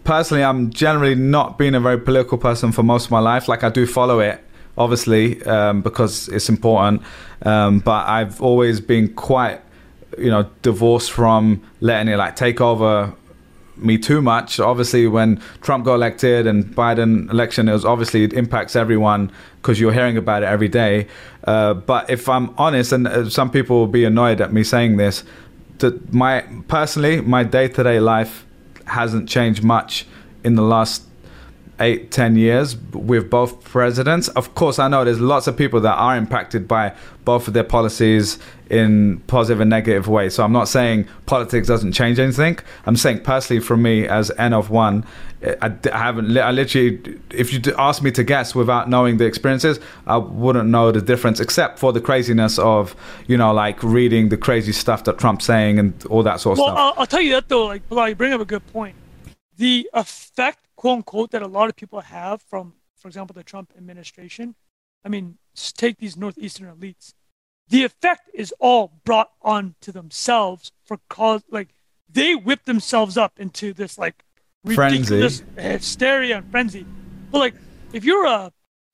Personally, 0.04 0.42
I'm 0.42 0.70
generally 0.70 1.14
not 1.14 1.58
being 1.58 1.74
a 1.74 1.80
very 1.80 1.98
political 1.98 2.38
person 2.38 2.72
for 2.72 2.82
most 2.82 3.06
of 3.06 3.10
my 3.10 3.20
life. 3.20 3.48
Like 3.48 3.62
I 3.62 3.70
do 3.70 3.86
follow 3.86 4.20
it, 4.20 4.42
obviously, 4.76 5.42
um, 5.44 5.80
because 5.80 6.28
it's 6.28 6.48
important. 6.48 7.02
Um, 7.42 7.78
but 7.80 8.08
I've 8.08 8.42
always 8.42 8.80
been 8.80 9.14
quite, 9.14 9.60
you 10.18 10.30
know, 10.30 10.50
divorced 10.62 11.12
from 11.12 11.62
letting 11.80 12.12
it 12.12 12.16
like 12.16 12.36
take 12.36 12.60
over 12.60 13.14
me 13.78 13.98
too 13.98 14.20
much. 14.20 14.60
Obviously, 14.60 15.06
when 15.06 15.40
Trump 15.60 15.84
got 15.84 15.94
elected 15.94 16.46
and 16.46 16.64
Biden 16.74 17.30
election, 17.30 17.68
it 17.68 17.72
was 17.72 17.84
obviously 17.84 18.24
it 18.24 18.32
impacts 18.32 18.76
everyone 18.76 19.32
because 19.56 19.80
you're 19.80 19.92
hearing 19.92 20.16
about 20.16 20.42
it 20.42 20.46
every 20.46 20.68
day. 20.68 21.06
Uh, 21.44 21.74
but 21.74 22.08
if 22.10 22.28
I'm 22.28 22.54
honest, 22.58 22.92
and 22.92 23.06
uh, 23.06 23.28
some 23.28 23.50
people 23.50 23.78
will 23.78 23.86
be 23.86 24.04
annoyed 24.04 24.40
at 24.40 24.52
me 24.52 24.62
saying 24.62 24.96
this, 24.96 25.24
that 25.78 26.12
my 26.12 26.44
personally 26.68 27.20
my 27.20 27.44
day 27.44 27.68
to 27.68 27.82
day 27.82 28.00
life 28.00 28.44
hasn't 28.86 29.28
changed 29.28 29.62
much 29.62 30.06
in 30.44 30.54
the 30.54 30.62
last 30.62 31.07
eight, 31.80 32.10
ten 32.10 32.36
years 32.36 32.76
with 32.92 33.30
both 33.30 33.62
presidents. 33.64 34.28
Of 34.28 34.54
course, 34.54 34.78
I 34.78 34.88
know 34.88 35.04
there's 35.04 35.20
lots 35.20 35.46
of 35.46 35.56
people 35.56 35.80
that 35.80 35.94
are 35.94 36.16
impacted 36.16 36.66
by 36.66 36.94
both 37.24 37.46
of 37.46 37.54
their 37.54 37.64
policies 37.64 38.38
in 38.70 39.18
positive 39.26 39.60
and 39.60 39.70
negative 39.70 40.08
ways. 40.08 40.34
So 40.34 40.44
I'm 40.44 40.52
not 40.52 40.68
saying 40.68 41.06
politics 41.26 41.68
doesn't 41.68 41.92
change 41.92 42.18
anything. 42.18 42.58
I'm 42.86 42.96
saying 42.96 43.20
personally, 43.20 43.60
for 43.60 43.76
me 43.76 44.06
as 44.06 44.30
N 44.38 44.52
of 44.52 44.70
one, 44.70 45.04
I, 45.42 45.72
I 45.92 45.98
haven't. 45.98 46.36
I 46.36 46.50
literally, 46.50 47.20
if 47.30 47.52
you 47.52 47.60
ask 47.78 48.02
me 48.02 48.10
to 48.12 48.24
guess 48.24 48.54
without 48.54 48.88
knowing 48.88 49.18
the 49.18 49.24
experiences, 49.24 49.78
I 50.06 50.16
wouldn't 50.16 50.68
know 50.68 50.90
the 50.90 51.00
difference, 51.00 51.38
except 51.38 51.78
for 51.78 51.92
the 51.92 52.00
craziness 52.00 52.58
of 52.58 52.96
you 53.26 53.36
know, 53.36 53.52
like 53.52 53.82
reading 53.82 54.30
the 54.30 54.36
crazy 54.36 54.72
stuff 54.72 55.04
that 55.04 55.18
Trump's 55.18 55.44
saying 55.44 55.78
and 55.78 56.04
all 56.06 56.22
that 56.24 56.40
sort 56.40 56.54
of 56.54 56.58
well, 56.58 56.68
stuff. 56.68 56.76
Well, 56.76 56.86
I'll, 56.86 57.00
I'll, 57.00 57.06
tell 57.06 57.20
you 57.20 57.32
that 57.34 57.48
though. 57.48 57.66
Like, 57.90 58.08
you 58.10 58.14
bring 58.14 58.32
up 58.32 58.40
a 58.40 58.44
good 58.44 58.66
point. 58.72 58.94
The 59.58 59.90
effect 59.92 60.68
quote 60.76 60.98
unquote 60.98 61.32
that 61.32 61.42
a 61.42 61.46
lot 61.46 61.68
of 61.68 61.76
people 61.76 62.00
have 62.00 62.40
from, 62.40 62.74
for 62.96 63.08
example, 63.08 63.34
the 63.34 63.42
Trump 63.42 63.72
administration. 63.76 64.54
I 65.04 65.08
mean, 65.08 65.38
take 65.54 65.98
these 65.98 66.16
northeastern 66.16 66.74
elites. 66.74 67.12
The 67.68 67.84
effect 67.84 68.30
is 68.32 68.54
all 68.58 68.92
brought 69.04 69.30
on 69.42 69.74
to 69.82 69.92
themselves 69.92 70.72
for 70.84 71.00
cause 71.08 71.42
like 71.50 71.74
they 72.08 72.34
whip 72.34 72.64
themselves 72.64 73.18
up 73.18 73.38
into 73.38 73.74
this 73.74 73.98
like 73.98 74.24
ridiculous 74.64 75.40
frenzy. 75.40 75.62
hysteria 75.62 76.38
and 76.38 76.50
frenzy. 76.50 76.86
But 77.30 77.38
like, 77.38 77.54
if 77.92 78.04
you're 78.04 78.26
a 78.26 78.52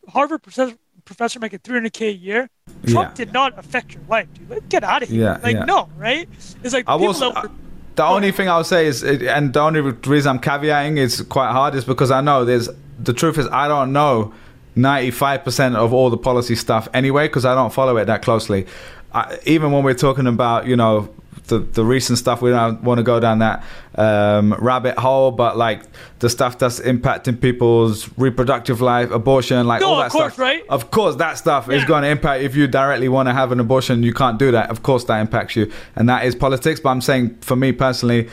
Harvard 0.09 0.43
professor, 0.43 0.77
professor 1.05 1.39
making 1.39 1.61
300k 1.61 2.09
a 2.09 2.13
year, 2.13 2.51
Trump 2.87 3.11
yeah. 3.11 3.15
did 3.25 3.33
not 3.33 3.59
affect 3.59 3.95
your 3.95 4.03
life, 4.09 4.29
dude. 4.35 4.51
Like, 4.51 4.69
get 4.69 4.85
out 4.85 5.03
of 5.03 5.09
here. 5.09 5.23
Yeah, 5.23 5.41
like, 5.43 5.57
yeah. 5.57 5.65
no, 5.65 5.89
right? 5.97 6.29
It's 6.63 6.73
like 6.73 6.89
I 6.89 6.97
was, 6.97 7.21
that 7.21 7.35
were, 7.35 7.51
the 7.97 8.05
only 8.05 8.33
thing 8.33 8.49
I'll 8.49 8.65
say 8.65 8.87
is, 8.87 9.05
and 9.05 9.53
the 9.53 9.61
only 9.61 9.81
reason 9.81 10.31
I'm 10.31 10.41
caveating 10.41 10.99
is 10.99 11.23
quite 11.23 11.53
hard 11.53 11.75
is 11.75 11.85
because 11.85 12.11
I 12.11 12.21
know 12.21 12.45
there's 12.45 12.69
the 12.99 13.13
truth 13.13 13.39
is 13.39 13.47
I 13.49 13.69
don't 13.69 13.93
know 13.93 14.33
95% 14.77 15.77
of 15.77 15.93
all 15.93 16.11
the 16.11 16.17
policy 16.17 16.57
stuff 16.57 16.89
anyway 16.95 17.29
because 17.29 17.45
I 17.45 17.55
don't 17.55 17.73
follow 17.73 17.97
it 17.97 18.07
that 18.07 18.23
closely. 18.23 18.67
I, 19.13 19.39
even 19.45 19.71
when 19.71 19.85
we're 19.85 19.95
talking 19.95 20.27
about 20.27 20.67
you 20.67 20.77
know 20.77 21.09
the 21.47 21.59
the 21.59 21.85
recent 21.85 22.19
stuff. 22.19 22.43
We 22.43 22.51
don't 22.51 22.83
want 22.83 22.99
to 22.99 23.03
go 23.03 23.21
down 23.21 23.41
that 23.41 23.65
um, 23.97 24.55
rabbit 24.55 24.99
hole, 24.99 25.31
but 25.31 25.57
like 25.57 25.83
the 26.21 26.31
stuff 26.31 26.59
that's 26.59 26.81
impacting 26.81 27.41
people's 27.41 28.09
reproductive 28.17 28.81
life, 28.81 29.11
abortion, 29.11 29.67
like 29.67 29.81
no, 29.81 29.89
all 29.89 29.97
that 29.99 30.11
stuff. 30.11 30.15
of 30.15 30.23
course, 30.23 30.33
stuff. 30.35 30.43
Right? 30.43 30.65
Of 30.69 30.91
course, 30.91 31.17
that 31.17 31.39
stuff 31.39 31.69
yeah. 31.69 31.77
is 31.77 31.85
going 31.85 32.03
to 32.03 32.09
impact. 32.09 32.43
If 32.43 32.57
you 32.57 32.67
directly 32.67 33.09
want 33.09 33.29
to 33.29 33.33
have 33.35 33.53
an 33.53 33.61
abortion, 33.61 34.03
you 34.03 34.15
can't 34.15 34.39
do 34.39 34.51
that. 34.53 34.71
Of 34.71 34.83
course, 34.83 35.05
that 35.05 35.21
impacts 35.21 35.57
you, 35.57 35.71
and 35.97 36.09
that 36.09 36.25
is 36.25 36.35
politics. 36.35 36.81
But 36.81 36.91
I'm 36.91 37.01
saying, 37.01 37.37
for 37.41 37.57
me 37.57 37.73
personally, 37.73 38.29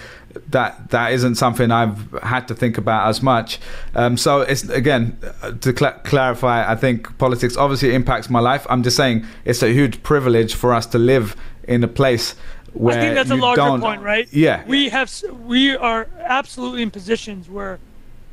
that 0.49 0.89
that 0.91 1.11
isn't 1.11 1.35
something 1.35 1.71
I've 1.71 2.11
had 2.23 2.47
to 2.47 2.55
think 2.55 2.77
about 2.77 3.07
as 3.09 3.21
much. 3.21 3.59
Um, 3.95 4.17
so 4.17 4.41
it's 4.41 4.63
again 4.69 5.17
to 5.61 5.75
cl- 5.75 5.99
clarify. 6.03 6.69
I 6.71 6.75
think 6.75 7.17
politics 7.17 7.57
obviously 7.57 7.93
impacts 7.93 8.29
my 8.29 8.39
life. 8.39 8.65
I'm 8.69 8.83
just 8.83 8.97
saying 8.97 9.25
it's 9.45 9.61
a 9.61 9.73
huge 9.73 10.01
privilege 10.03 10.53
for 10.53 10.73
us 10.73 10.85
to 10.87 10.97
live 10.97 11.35
in 11.67 11.83
a 11.83 11.87
place 11.87 12.35
I 12.79 12.93
think 12.93 13.15
that's 13.15 13.31
a 13.31 13.35
larger 13.35 13.79
point, 13.79 14.01
right? 14.01 14.31
Yeah. 14.31 14.63
We 14.65 14.89
have 14.89 15.11
we 15.45 15.75
are 15.75 16.07
absolutely 16.19 16.83
in 16.83 16.91
positions 16.91 17.49
where, 17.49 17.79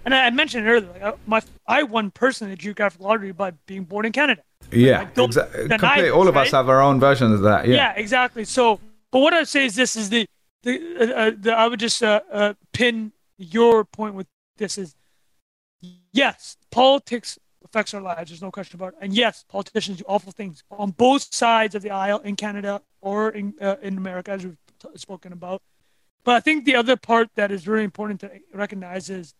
and 0.05 0.14
I 0.14 0.30
mentioned 0.30 0.66
earlier, 0.66 0.89
like 1.01 1.18
my 1.26 1.43
I 1.66 1.82
won 1.82 2.11
personally 2.11 2.55
the 2.55 2.61
geographic 2.61 3.01
lottery 3.01 3.32
by 3.32 3.53
being 3.66 3.84
born 3.84 4.07
in 4.07 4.12
Canada. 4.12 4.43
Yeah, 4.70 5.09
exactly. 5.16 5.68
Completely. 5.68 6.11
All 6.11 6.28
of 6.28 6.34
right? 6.34 6.47
us 6.47 6.53
have 6.53 6.68
our 6.68 6.82
own 6.82 7.01
versions 7.01 7.34
of 7.34 7.43
that. 7.43 7.66
Yeah. 7.66 7.76
Yeah, 7.76 7.93
exactly. 7.97 8.45
So, 8.45 8.80
but 9.11 9.20
what 9.20 9.32
I 9.32 9.39
would 9.39 9.49
say 9.49 9.64
is 9.66 9.74
this: 9.74 9.97
is 9.97 10.11
the 10.11 10.26
the, 10.62 10.97
uh, 10.99 11.05
uh, 11.05 11.30
the 11.36 11.53
I 11.53 11.66
would 11.66 11.80
just 11.80 12.03
uh, 12.03 12.20
uh, 12.30 12.55
pin 12.72 13.12
your 13.39 13.84
point 13.84 14.14
with 14.14 14.26
this 14.57 14.78
is 14.78 14.95
yes, 16.12 16.57
politics 16.70 17.39
affects 17.69 17.95
our 17.95 18.01
lives. 18.01 18.31
There's 18.31 18.43
no 18.43 18.51
question 18.51 18.77
about 18.77 18.95
it. 18.95 18.99
And 19.01 19.14
yes, 19.14 19.45
politicians 19.49 19.99
do 19.99 20.05
awful 20.07 20.33
things 20.33 20.62
on 20.71 20.91
both 20.91 21.33
sides 21.33 21.75
of 21.75 21.83
the 21.83 21.91
aisle 21.91 22.21
in 22.21 22.37
Canada 22.37 22.83
or 23.01 23.31
in, 23.31 23.55
uh, 23.61 23.77
in 23.83 23.97
America, 23.99 24.31
as 24.33 24.45
we've 24.45 24.57
t- 24.79 24.89
spoken 24.97 25.33
about. 25.33 25.62
But 26.25 26.37
I 26.37 26.41
think 26.41 26.64
the 26.64 26.75
other 26.75 26.97
part 26.97 27.29
that 27.37 27.51
is 27.51 27.69
really 27.69 27.85
important 27.85 28.21
to 28.21 28.31
recognize 28.53 29.09
is 29.09 29.35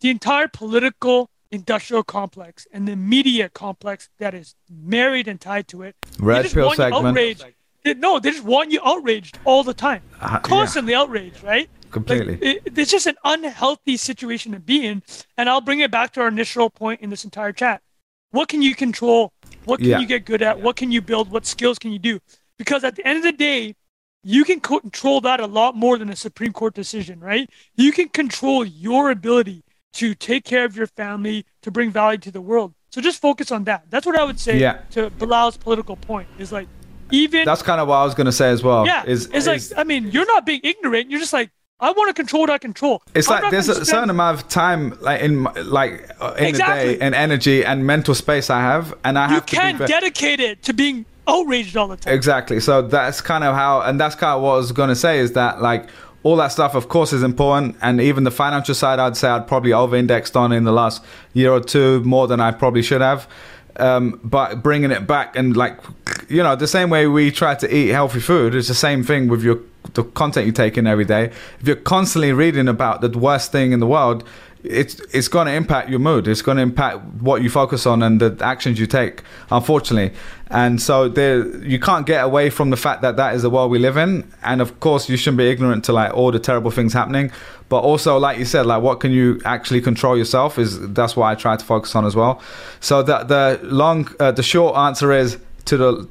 the 0.00 0.10
entire 0.10 0.48
political 0.48 1.30
industrial 1.50 2.02
complex 2.02 2.66
and 2.72 2.88
the 2.88 2.96
media 2.96 3.48
complex 3.48 4.08
that 4.18 4.34
is 4.34 4.54
married 4.70 5.28
and 5.28 5.40
tied 5.40 5.68
to 5.68 5.82
it. 5.82 5.94
Red 6.18 6.50
pill 6.50 6.72
segment. 6.72 7.44
They, 7.84 7.94
no, 7.94 8.18
they 8.18 8.30
just 8.30 8.44
want 8.44 8.70
you 8.70 8.80
outraged 8.84 9.38
all 9.44 9.64
the 9.64 9.74
time, 9.74 10.02
uh, 10.20 10.38
constantly 10.38 10.92
yeah. 10.92 11.00
outraged, 11.00 11.42
right? 11.42 11.68
Completely. 11.92 12.32
Like, 12.32 12.42
it, 12.42 12.78
it's 12.78 12.90
just 12.90 13.06
an 13.06 13.16
unhealthy 13.24 13.96
situation 13.96 14.52
to 14.52 14.60
be 14.60 14.86
in. 14.86 15.02
And 15.36 15.48
I'll 15.48 15.60
bring 15.60 15.80
it 15.80 15.90
back 15.90 16.12
to 16.14 16.22
our 16.22 16.28
initial 16.28 16.70
point 16.70 17.00
in 17.00 17.10
this 17.10 17.24
entire 17.24 17.52
chat. 17.52 17.82
What 18.30 18.48
can 18.48 18.62
you 18.62 18.74
control? 18.74 19.32
What 19.64 19.78
can 19.78 19.90
yeah. 19.90 19.98
you 19.98 20.06
get 20.06 20.24
good 20.24 20.42
at? 20.42 20.60
What 20.60 20.76
can 20.76 20.90
you 20.90 21.00
build? 21.00 21.30
What 21.30 21.46
skills 21.46 21.78
can 21.78 21.92
you 21.92 21.98
do? 21.98 22.18
Because 22.58 22.82
at 22.82 22.96
the 22.96 23.06
end 23.06 23.18
of 23.18 23.24
the 23.24 23.32
day, 23.32 23.76
you 24.24 24.44
can 24.44 24.60
control 24.60 25.20
that 25.20 25.40
a 25.40 25.46
lot 25.46 25.76
more 25.76 25.98
than 25.98 26.08
a 26.10 26.16
Supreme 26.16 26.52
Court 26.52 26.74
decision, 26.74 27.20
right? 27.20 27.48
You 27.76 27.92
can 27.92 28.08
control 28.08 28.64
your 28.64 29.10
ability 29.10 29.64
to 29.94 30.14
take 30.14 30.44
care 30.44 30.64
of 30.64 30.76
your 30.76 30.86
family, 30.86 31.44
to 31.62 31.70
bring 31.70 31.90
value 31.90 32.18
to 32.18 32.30
the 32.30 32.40
world. 32.40 32.74
So 32.90 33.00
just 33.00 33.20
focus 33.20 33.50
on 33.50 33.64
that. 33.64 33.84
That's 33.90 34.06
what 34.06 34.18
I 34.18 34.24
would 34.24 34.38
say 34.38 34.58
yeah. 34.58 34.80
to 34.90 35.10
Bilal's 35.10 35.56
political 35.56 35.96
point. 35.96 36.28
Is 36.38 36.52
like 36.52 36.68
even 37.10 37.44
that's 37.44 37.62
kind 37.62 37.80
of 37.80 37.88
what 37.88 37.96
I 37.96 38.04
was 38.04 38.14
gonna 38.14 38.32
say 38.32 38.50
as 38.50 38.62
well. 38.62 38.86
Yeah, 38.86 39.04
is, 39.04 39.26
it's 39.26 39.46
is, 39.46 39.70
like 39.70 39.78
I 39.78 39.84
mean, 39.84 40.10
you're 40.10 40.26
not 40.26 40.46
being 40.46 40.60
ignorant. 40.62 41.10
You're 41.10 41.20
just 41.20 41.32
like 41.32 41.50
I 41.82 41.90
want 41.90 42.08
to 42.08 42.14
control 42.14 42.42
what 42.42 42.50
I 42.50 42.58
control. 42.58 43.02
It's 43.12 43.28
I'm 43.28 43.42
like 43.42 43.50
there's 43.50 43.68
a 43.68 43.74
spend... 43.74 43.86
certain 43.88 44.10
amount 44.10 44.40
of 44.40 44.48
time, 44.48 44.96
like 45.00 45.20
in 45.20 45.42
like 45.42 46.08
uh, 46.20 46.34
in 46.38 46.44
exactly. 46.44 46.92
the 46.92 46.98
day, 46.98 47.04
and 47.04 47.12
energy 47.12 47.64
and 47.64 47.84
mental 47.84 48.14
space 48.14 48.50
I 48.50 48.60
have, 48.60 48.94
and 49.04 49.18
I 49.18 49.26
you 49.26 49.34
have 49.34 49.46
to. 49.46 49.56
You 49.56 49.60
can't 49.60 49.78
dedicate 49.86 50.38
it 50.38 50.62
to 50.62 50.72
being 50.72 51.04
outraged 51.26 51.76
all 51.76 51.88
the 51.88 51.96
time. 51.96 52.14
Exactly. 52.14 52.60
So 52.60 52.82
that's 52.82 53.20
kind 53.20 53.42
of 53.42 53.56
how, 53.56 53.80
and 53.80 54.00
that's 54.00 54.14
kind 54.14 54.36
of 54.36 54.42
what 54.42 54.52
I 54.52 54.56
was 54.58 54.70
going 54.70 54.90
to 54.90 54.96
say 54.96 55.18
is 55.18 55.32
that 55.32 55.60
like 55.60 55.88
all 56.22 56.36
that 56.36 56.52
stuff, 56.52 56.76
of 56.76 56.88
course, 56.88 57.12
is 57.12 57.24
important, 57.24 57.76
and 57.82 58.00
even 58.00 58.22
the 58.22 58.30
financial 58.30 58.76
side, 58.76 59.00
I'd 59.00 59.16
say 59.16 59.28
I'd 59.28 59.48
probably 59.48 59.72
over-indexed 59.72 60.36
on 60.36 60.52
in 60.52 60.62
the 60.62 60.72
last 60.72 61.04
year 61.32 61.50
or 61.50 61.60
two 61.60 62.00
more 62.04 62.28
than 62.28 62.38
I 62.38 62.52
probably 62.52 62.82
should 62.82 63.00
have. 63.00 63.26
Um, 63.74 64.20
but 64.22 64.62
bringing 64.62 64.90
it 64.90 65.06
back 65.06 65.34
and 65.34 65.56
like 65.56 65.80
you 66.28 66.42
know 66.42 66.54
the 66.54 66.68
same 66.68 66.90
way 66.90 67.06
we 67.06 67.30
try 67.30 67.54
to 67.54 67.74
eat 67.74 67.88
healthy 67.88 68.20
food 68.20 68.54
it's 68.54 68.68
the 68.68 68.74
same 68.74 69.02
thing 69.02 69.28
with 69.28 69.42
your 69.42 69.62
the 69.94 70.04
content 70.04 70.46
you 70.46 70.52
take 70.52 70.78
in 70.78 70.86
every 70.86 71.04
day 71.04 71.24
if 71.60 71.66
you're 71.66 71.76
constantly 71.76 72.32
reading 72.32 72.68
about 72.68 73.00
the 73.00 73.08
worst 73.18 73.52
thing 73.52 73.72
in 73.72 73.80
the 73.80 73.86
world 73.86 74.24
it's 74.64 75.00
it's 75.12 75.28
going 75.28 75.46
to 75.46 75.52
impact 75.52 75.88
your 75.90 75.98
mood. 75.98 76.28
It's 76.28 76.42
going 76.42 76.56
to 76.56 76.62
impact 76.62 77.04
what 77.20 77.42
you 77.42 77.50
focus 77.50 77.86
on 77.86 78.02
and 78.02 78.20
the 78.20 78.36
actions 78.44 78.78
you 78.78 78.86
take. 78.86 79.22
Unfortunately, 79.50 80.16
and 80.50 80.80
so 80.80 81.08
there 81.08 81.46
you 81.64 81.80
can't 81.80 82.06
get 82.06 82.24
away 82.24 82.50
from 82.50 82.70
the 82.70 82.76
fact 82.76 83.02
that 83.02 83.16
that 83.16 83.34
is 83.34 83.42
the 83.42 83.50
world 83.50 83.70
we 83.70 83.78
live 83.78 83.96
in. 83.96 84.30
And 84.42 84.60
of 84.60 84.78
course, 84.80 85.08
you 85.08 85.16
shouldn't 85.16 85.38
be 85.38 85.48
ignorant 85.50 85.84
to 85.86 85.92
like 85.92 86.14
all 86.14 86.30
the 86.30 86.38
terrible 86.38 86.70
things 86.70 86.92
happening. 86.92 87.32
But 87.68 87.80
also, 87.80 88.18
like 88.18 88.38
you 88.38 88.44
said, 88.44 88.66
like 88.66 88.82
what 88.82 89.00
can 89.00 89.10
you 89.10 89.40
actually 89.44 89.80
control 89.80 90.16
yourself 90.16 90.58
is 90.58 90.78
that's 90.90 91.16
what 91.16 91.26
I 91.26 91.34
try 91.34 91.56
to 91.56 91.64
focus 91.64 91.96
on 91.96 92.04
as 92.04 92.14
well. 92.14 92.40
So 92.80 93.02
the 93.02 93.24
the 93.24 93.60
long 93.62 94.08
uh, 94.20 94.32
the 94.32 94.42
short 94.42 94.76
answer 94.76 95.12
is 95.12 95.38
to 95.64 95.76
the 95.76 96.08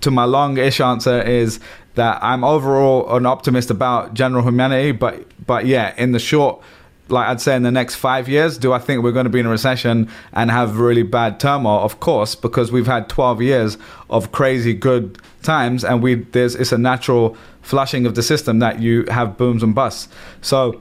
to 0.00 0.10
my 0.10 0.24
long-ish 0.24 0.80
answer 0.80 1.20
is 1.22 1.60
that 1.94 2.22
I'm 2.22 2.44
overall 2.44 3.16
an 3.16 3.26
optimist 3.26 3.70
about 3.70 4.14
general 4.14 4.44
humanity. 4.44 4.92
But 4.92 5.26
but 5.46 5.66
yeah, 5.66 5.94
in 5.96 6.12
the 6.12 6.18
short 6.18 6.62
like 7.10 7.28
I'd 7.28 7.40
say 7.40 7.56
in 7.56 7.62
the 7.62 7.70
next 7.70 7.96
five 7.96 8.28
years, 8.28 8.56
do 8.56 8.72
I 8.72 8.78
think 8.78 9.02
we're 9.02 9.12
going 9.12 9.24
to 9.24 9.30
be 9.30 9.40
in 9.40 9.46
a 9.46 9.50
recession 9.50 10.08
and 10.32 10.50
have 10.50 10.78
really 10.78 11.02
bad 11.02 11.40
turmoil? 11.40 11.80
Of 11.80 12.00
course, 12.00 12.34
because 12.34 12.70
we've 12.72 12.86
had 12.86 13.08
12 13.08 13.42
years 13.42 13.78
of 14.08 14.32
crazy 14.32 14.74
good 14.74 15.18
times, 15.42 15.84
and 15.84 16.02
we 16.02 16.14
there's 16.14 16.54
it's 16.54 16.72
a 16.72 16.78
natural 16.78 17.36
flushing 17.62 18.06
of 18.06 18.14
the 18.14 18.22
system 18.22 18.60
that 18.60 18.80
you 18.80 19.04
have 19.08 19.36
booms 19.36 19.62
and 19.62 19.74
busts. 19.74 20.08
So 20.40 20.80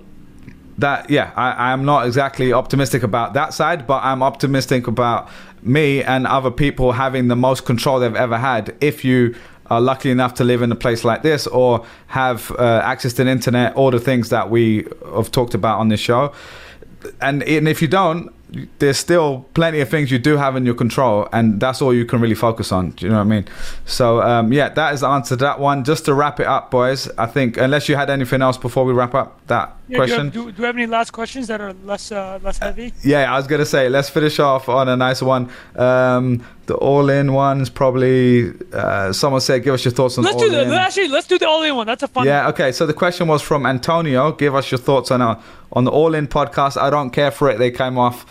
that 0.78 1.10
yeah, 1.10 1.32
I, 1.36 1.72
I'm 1.72 1.86
not 1.86 2.06
exactly 2.06 2.54
optimistic 2.54 3.04
about 3.04 3.34
that 3.34 3.54
side, 3.54 3.86
but 3.88 4.04
I'm 4.04 4.24
optimistic 4.24 4.88
about 4.88 5.30
me 5.62 6.02
and 6.04 6.26
other 6.26 6.52
people 6.52 6.94
having 6.94 7.28
the 7.28 7.36
most 7.36 7.66
control 7.66 8.00
they've 8.00 8.16
ever 8.16 8.38
had. 8.38 8.76
If 8.80 9.04
you 9.04 9.36
are 9.70 9.82
lucky 9.82 10.10
enough 10.10 10.34
to 10.36 10.44
live 10.44 10.62
in 10.62 10.72
a 10.72 10.76
place 10.76 11.04
like 11.04 11.22
this 11.22 11.48
or 11.48 11.86
have 12.08 12.52
uh, 12.52 12.82
access 12.84 13.14
to 13.14 13.24
the 13.24 13.30
internet, 13.30 13.76
all 13.76 13.92
the 13.92 14.00
things 14.00 14.30
that 14.30 14.50
we 14.50 14.88
have 15.14 15.32
talked 15.32 15.54
about 15.54 15.80
on 15.80 15.90
this 15.90 16.00
show. 16.00 16.34
And, 17.22 17.44
and 17.44 17.68
if 17.68 17.82
you 17.82 17.88
don't, 17.88 18.34
there's 18.80 18.98
still 18.98 19.46
plenty 19.54 19.80
of 19.80 19.90
things 19.90 20.10
you 20.12 20.18
do 20.20 20.38
have 20.38 20.56
in 20.56 20.66
your 20.66 20.76
control, 20.76 21.28
and 21.32 21.60
that's 21.60 21.82
all 21.82 21.94
you 21.94 22.06
can 22.06 22.20
really 22.20 22.36
focus 22.36 22.72
on. 22.72 22.92
Do 22.92 23.06
you 23.06 23.12
know 23.12 23.18
what 23.18 23.22
I 23.22 23.26
mean? 23.26 23.46
So, 23.86 24.22
um, 24.22 24.52
yeah, 24.52 24.70
that 24.70 24.94
is 24.94 25.02
the 25.02 25.08
answer 25.08 25.36
to 25.36 25.44
that 25.44 25.60
one. 25.60 25.84
Just 25.84 26.06
to 26.06 26.14
wrap 26.14 26.40
it 26.40 26.48
up, 26.48 26.72
boys, 26.72 27.10
I 27.18 27.28
think, 27.28 27.58
unless 27.58 27.88
you 27.88 27.96
had 27.96 28.10
anything 28.10 28.42
else 28.42 28.58
before 28.58 28.86
we 28.86 28.94
wrap 28.94 29.14
up 29.14 29.40
that 29.48 29.76
Yeah, 29.88 29.98
question. 29.98 30.30
Do, 30.30 30.40
you 30.40 30.46
have, 30.48 30.56
do, 30.56 30.58
do 30.58 30.62
we 30.64 30.66
have 30.66 30.76
any 30.78 30.88
last 30.88 31.12
questions 31.12 31.48
that 31.48 31.62
are 31.62 31.74
less 31.84 32.12
uh, 32.12 32.40
less 32.42 32.58
heavy? 32.58 32.94
Yeah, 33.04 33.32
I 33.32 33.38
was 33.38 33.48
gonna 33.48 33.66
say 33.66 33.88
let's 33.90 34.10
finish 34.10 34.40
off 34.40 34.68
on 34.68 34.90
a 34.90 34.98
nice 34.98 35.22
one. 35.22 35.50
Um, 35.76 36.44
the 36.66 36.76
all-in 36.76 37.34
ones 37.34 37.70
probably. 37.70 38.52
Uh, 38.74 39.12
someone 39.14 39.42
said, 39.42 39.64
"Give 39.64 39.74
us 39.74 39.84
your 39.86 39.92
thoughts 39.92 40.18
on 40.18 40.24
Let's 40.24 40.36
all 40.36 40.42
do 40.42 40.50
the 40.50 40.62
in." 40.64 40.72
actually. 40.72 41.08
Let's 41.08 41.28
do 41.28 41.38
the 41.38 41.48
all-in 41.48 41.76
one. 41.76 41.88
That's 41.88 42.04
a 42.04 42.08
fun. 42.08 42.26
Yeah, 42.26 42.50
okay. 42.50 42.72
So 42.72 42.86
the 42.86 42.94
question 42.94 43.28
was 43.28 43.42
from 43.42 43.66
Antonio. 43.66 44.32
Give 44.32 44.56
us 44.56 44.72
your 44.72 44.78
thoughts 44.80 45.10
on 45.12 45.22
uh, 45.22 45.42
on 45.74 45.84
the 45.86 45.92
All 45.92 46.14
In 46.14 46.28
podcast. 46.28 46.80
I 46.80 46.90
don't 46.90 47.10
care 47.12 47.32
for 47.32 47.50
it. 47.50 47.58
They 47.58 47.72
came 47.72 47.98
off 47.98 48.26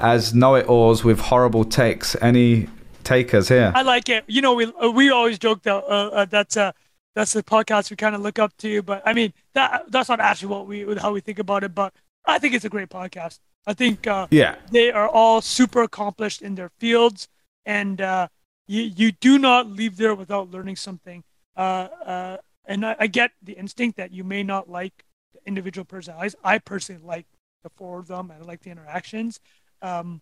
as 0.00 0.34
know-it-alls 0.34 1.04
with 1.04 1.20
horrible 1.20 1.64
takes. 1.64 2.16
Any 2.20 2.68
takers 3.04 3.48
here? 3.48 3.72
I 3.74 3.82
like 3.82 4.08
it. 4.08 4.24
You 4.26 4.42
know, 4.42 4.54
we 4.54 4.66
uh, 4.66 4.90
we 4.90 5.10
always 5.10 5.38
joke 5.38 5.62
that 5.62 5.74
uh, 5.74 6.10
uh, 6.12 6.24
that's 6.24 6.56
uh, 6.56 6.72
that's 7.14 7.32
the 7.32 7.42
podcast 7.42 7.90
we 7.90 7.96
kind 7.96 8.14
of 8.14 8.20
look 8.20 8.38
up 8.38 8.56
to. 8.58 8.82
But 8.82 9.02
I 9.04 9.12
mean, 9.12 9.32
that 9.54 9.84
that's 9.88 10.08
not 10.08 10.20
actually 10.20 10.48
what 10.48 10.66
we 10.66 10.96
how 10.96 11.12
we 11.12 11.20
think 11.20 11.38
about 11.38 11.64
it. 11.64 11.74
But 11.74 11.92
I 12.24 12.38
think 12.38 12.54
it's 12.54 12.64
a 12.64 12.68
great 12.68 12.88
podcast. 12.88 13.38
I 13.66 13.74
think 13.74 14.06
uh, 14.06 14.26
Yeah, 14.30 14.56
they 14.70 14.90
are 14.90 15.08
all 15.08 15.40
super 15.40 15.82
accomplished 15.82 16.42
in 16.42 16.54
their 16.54 16.70
fields, 16.78 17.28
and 17.64 18.00
uh, 18.00 18.28
you 18.66 18.82
you 18.82 19.12
do 19.12 19.38
not 19.38 19.70
leave 19.70 19.96
there 19.96 20.14
without 20.14 20.50
learning 20.50 20.76
something. 20.76 21.24
Uh, 21.56 21.88
uh, 22.04 22.36
and 22.66 22.86
I, 22.86 22.96
I 23.00 23.06
get 23.06 23.32
the 23.42 23.52
instinct 23.54 23.96
that 23.96 24.12
you 24.12 24.24
may 24.24 24.42
not 24.42 24.70
like 24.70 25.04
the 25.32 25.40
individual 25.46 25.84
personalities. 25.84 26.36
I 26.44 26.58
personally 26.58 27.02
like 27.04 27.26
the 27.62 27.70
four 27.70 27.98
of 27.98 28.06
them, 28.06 28.30
I 28.30 28.42
like 28.42 28.62
the 28.62 28.70
interactions. 28.70 29.40
Um, 29.82 30.20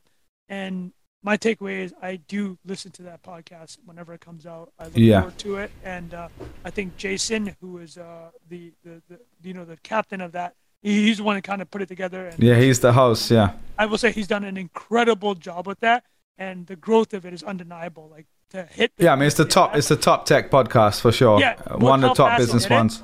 and 0.48 0.92
my 1.22 1.36
takeaway 1.36 1.80
is 1.80 1.92
I 2.00 2.16
do 2.16 2.58
listen 2.64 2.90
to 2.92 3.02
that 3.02 3.22
podcast 3.22 3.78
whenever 3.84 4.14
it 4.14 4.20
comes 4.20 4.46
out. 4.46 4.72
I 4.78 4.84
look 4.84 4.92
Yeah. 4.96 5.20
forward 5.20 5.38
to 5.38 5.56
it, 5.58 5.70
and 5.84 6.14
uh, 6.14 6.28
I 6.64 6.70
think 6.70 6.96
Jason, 6.96 7.56
who 7.60 7.78
is 7.78 7.98
uh, 7.98 8.30
the, 8.48 8.72
the 8.84 9.02
the 9.08 9.18
you 9.42 9.52
know 9.54 9.64
the 9.64 9.76
captain 9.82 10.20
of 10.20 10.32
that, 10.32 10.54
he's 10.80 11.16
the 11.18 11.24
one 11.24 11.34
that 11.34 11.42
kind 11.42 11.60
of 11.60 11.70
put 11.70 11.82
it 11.82 11.88
together. 11.88 12.26
And 12.28 12.42
yeah. 12.42 12.54
He's 12.56 12.80
the 12.80 12.92
host. 12.92 13.30
Yeah, 13.30 13.52
I 13.78 13.86
will 13.86 13.98
say 13.98 14.12
he's 14.12 14.28
done 14.28 14.44
an 14.44 14.56
incredible 14.56 15.34
job 15.34 15.66
with 15.66 15.80
that, 15.80 16.04
and 16.38 16.66
the 16.66 16.76
growth 16.76 17.12
of 17.14 17.26
it 17.26 17.32
is 17.34 17.42
undeniable. 17.42 18.08
Like 18.10 18.26
to 18.50 18.64
hit. 18.64 18.92
yeah. 18.96 19.12
I 19.12 19.16
mean, 19.16 19.26
it's 19.26 19.36
the 19.36 19.44
top. 19.44 19.76
It's 19.76 19.88
the 19.88 19.96
top 19.96 20.24
tech 20.24 20.50
podcast 20.50 21.00
for 21.00 21.10
sure. 21.12 21.40
Yeah, 21.40 21.56
Uh, 21.66 21.78
one 21.78 22.02
of 22.04 22.10
the 22.10 22.14
top 22.14 22.38
business 22.38 22.62
they'll 22.64 22.68
hit 22.70 22.74
it. 22.76 22.78
ones. 22.78 23.02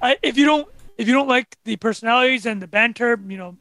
I, 0.00 0.16
if 0.22 0.36
you 0.38 0.46
don't 0.46 0.66
if 0.96 1.06
you 1.06 1.12
don't 1.12 1.28
like 1.28 1.56
the 1.64 1.76
personalities 1.76 2.46
and 2.46 2.62
the 2.62 2.66
banter, 2.66 3.20
you 3.28 3.36
know, 3.36 3.56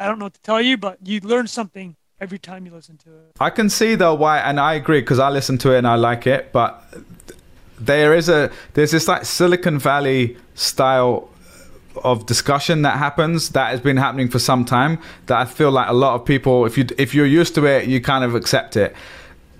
I 0.00 0.06
don't 0.06 0.18
know 0.18 0.24
what 0.24 0.34
to 0.34 0.40
tell 0.40 0.62
you, 0.62 0.78
but 0.78 0.98
you 1.06 1.20
learn 1.20 1.46
something 1.46 1.94
every 2.20 2.38
time 2.38 2.64
you 2.64 2.72
listen 2.72 2.96
to 2.98 3.10
it. 3.10 3.32
I 3.38 3.50
can 3.50 3.68
see 3.68 3.94
though 3.96 4.14
why, 4.14 4.38
and 4.38 4.58
I 4.58 4.74
agree 4.74 5.00
because 5.00 5.18
I 5.18 5.28
listen 5.28 5.58
to 5.58 5.72
it 5.74 5.78
and 5.78 5.86
I 5.86 5.96
like 5.96 6.26
it. 6.26 6.52
But 6.52 6.82
there 7.78 8.14
is 8.14 8.30
a 8.30 8.50
there's 8.72 8.92
this 8.92 9.06
like 9.06 9.26
Silicon 9.26 9.78
Valley 9.78 10.38
style 10.54 11.28
of 12.02 12.24
discussion 12.24 12.82
that 12.82 12.96
happens 12.96 13.50
that 13.50 13.70
has 13.70 13.80
been 13.80 13.98
happening 13.98 14.28
for 14.28 14.38
some 14.38 14.64
time. 14.64 14.98
That 15.26 15.38
I 15.38 15.44
feel 15.44 15.70
like 15.70 15.90
a 15.90 15.92
lot 15.92 16.14
of 16.14 16.24
people, 16.24 16.64
if 16.64 16.78
you 16.78 16.86
if 16.96 17.14
you're 17.14 17.26
used 17.26 17.54
to 17.56 17.66
it, 17.66 17.86
you 17.86 18.00
kind 18.00 18.24
of 18.24 18.34
accept 18.34 18.76
it. 18.76 18.96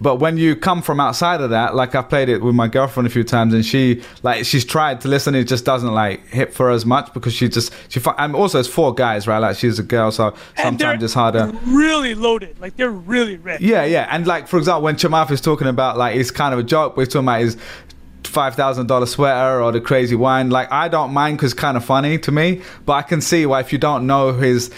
But 0.00 0.16
when 0.16 0.38
you 0.38 0.56
come 0.56 0.80
from 0.80 0.98
outside 0.98 1.40
of 1.40 1.50
that, 1.50 1.74
like 1.74 1.94
I've 1.94 2.08
played 2.08 2.28
it 2.28 2.42
with 2.42 2.54
my 2.54 2.68
girlfriend 2.68 3.06
a 3.06 3.10
few 3.10 3.24
times, 3.24 3.52
and 3.52 3.64
she 3.64 4.02
like 4.22 4.44
she's 4.44 4.64
tried 4.64 5.00
to 5.02 5.08
listen, 5.08 5.34
it 5.34 5.44
just 5.44 5.64
doesn't 5.64 5.92
like 5.92 6.26
hit 6.28 6.54
for 6.54 6.66
her 6.66 6.72
as 6.72 6.86
much 6.86 7.12
because 7.12 7.34
she 7.34 7.48
just 7.48 7.72
she. 7.88 8.00
And 8.16 8.34
also, 8.34 8.58
it's 8.58 8.68
four 8.68 8.94
guys, 8.94 9.26
right? 9.26 9.38
Like 9.38 9.56
she's 9.56 9.78
a 9.78 9.82
girl, 9.82 10.10
so 10.10 10.34
sometimes 10.56 11.02
it's 11.02 11.14
harder. 11.14 11.52
Really 11.66 12.14
loaded, 12.14 12.58
like 12.60 12.76
they're 12.76 12.90
really 12.90 13.36
rich. 13.36 13.60
Yeah, 13.60 13.84
yeah, 13.84 14.08
and 14.10 14.26
like 14.26 14.48
for 14.48 14.58
example, 14.58 14.82
when 14.82 14.96
Chamath 14.96 15.30
is 15.30 15.40
talking 15.40 15.66
about 15.66 15.98
like 15.98 16.16
it's 16.16 16.30
kind 16.30 16.54
of 16.54 16.60
a 16.60 16.64
joke, 16.64 16.94
but 16.94 17.02
he's 17.02 17.08
talking 17.08 17.26
about 17.26 17.40
his 17.40 17.56
five 18.30 18.54
thousand 18.54 18.86
dollar 18.86 19.06
sweater 19.06 19.60
or 19.62 19.72
the 19.72 19.80
crazy 19.80 20.14
wine. 20.16 20.50
Like 20.50 20.70
I 20.72 20.88
don't 20.88 21.12
mind 21.12 21.36
because 21.36 21.52
it's 21.52 21.60
kind 21.60 21.76
of 21.76 21.84
funny 21.84 22.18
to 22.18 22.32
me, 22.32 22.62
but 22.86 22.94
I 22.94 23.02
can 23.02 23.20
see 23.20 23.44
why 23.46 23.60
if 23.60 23.72
you 23.72 23.78
don't 23.78 24.06
know 24.06 24.32
his 24.32 24.70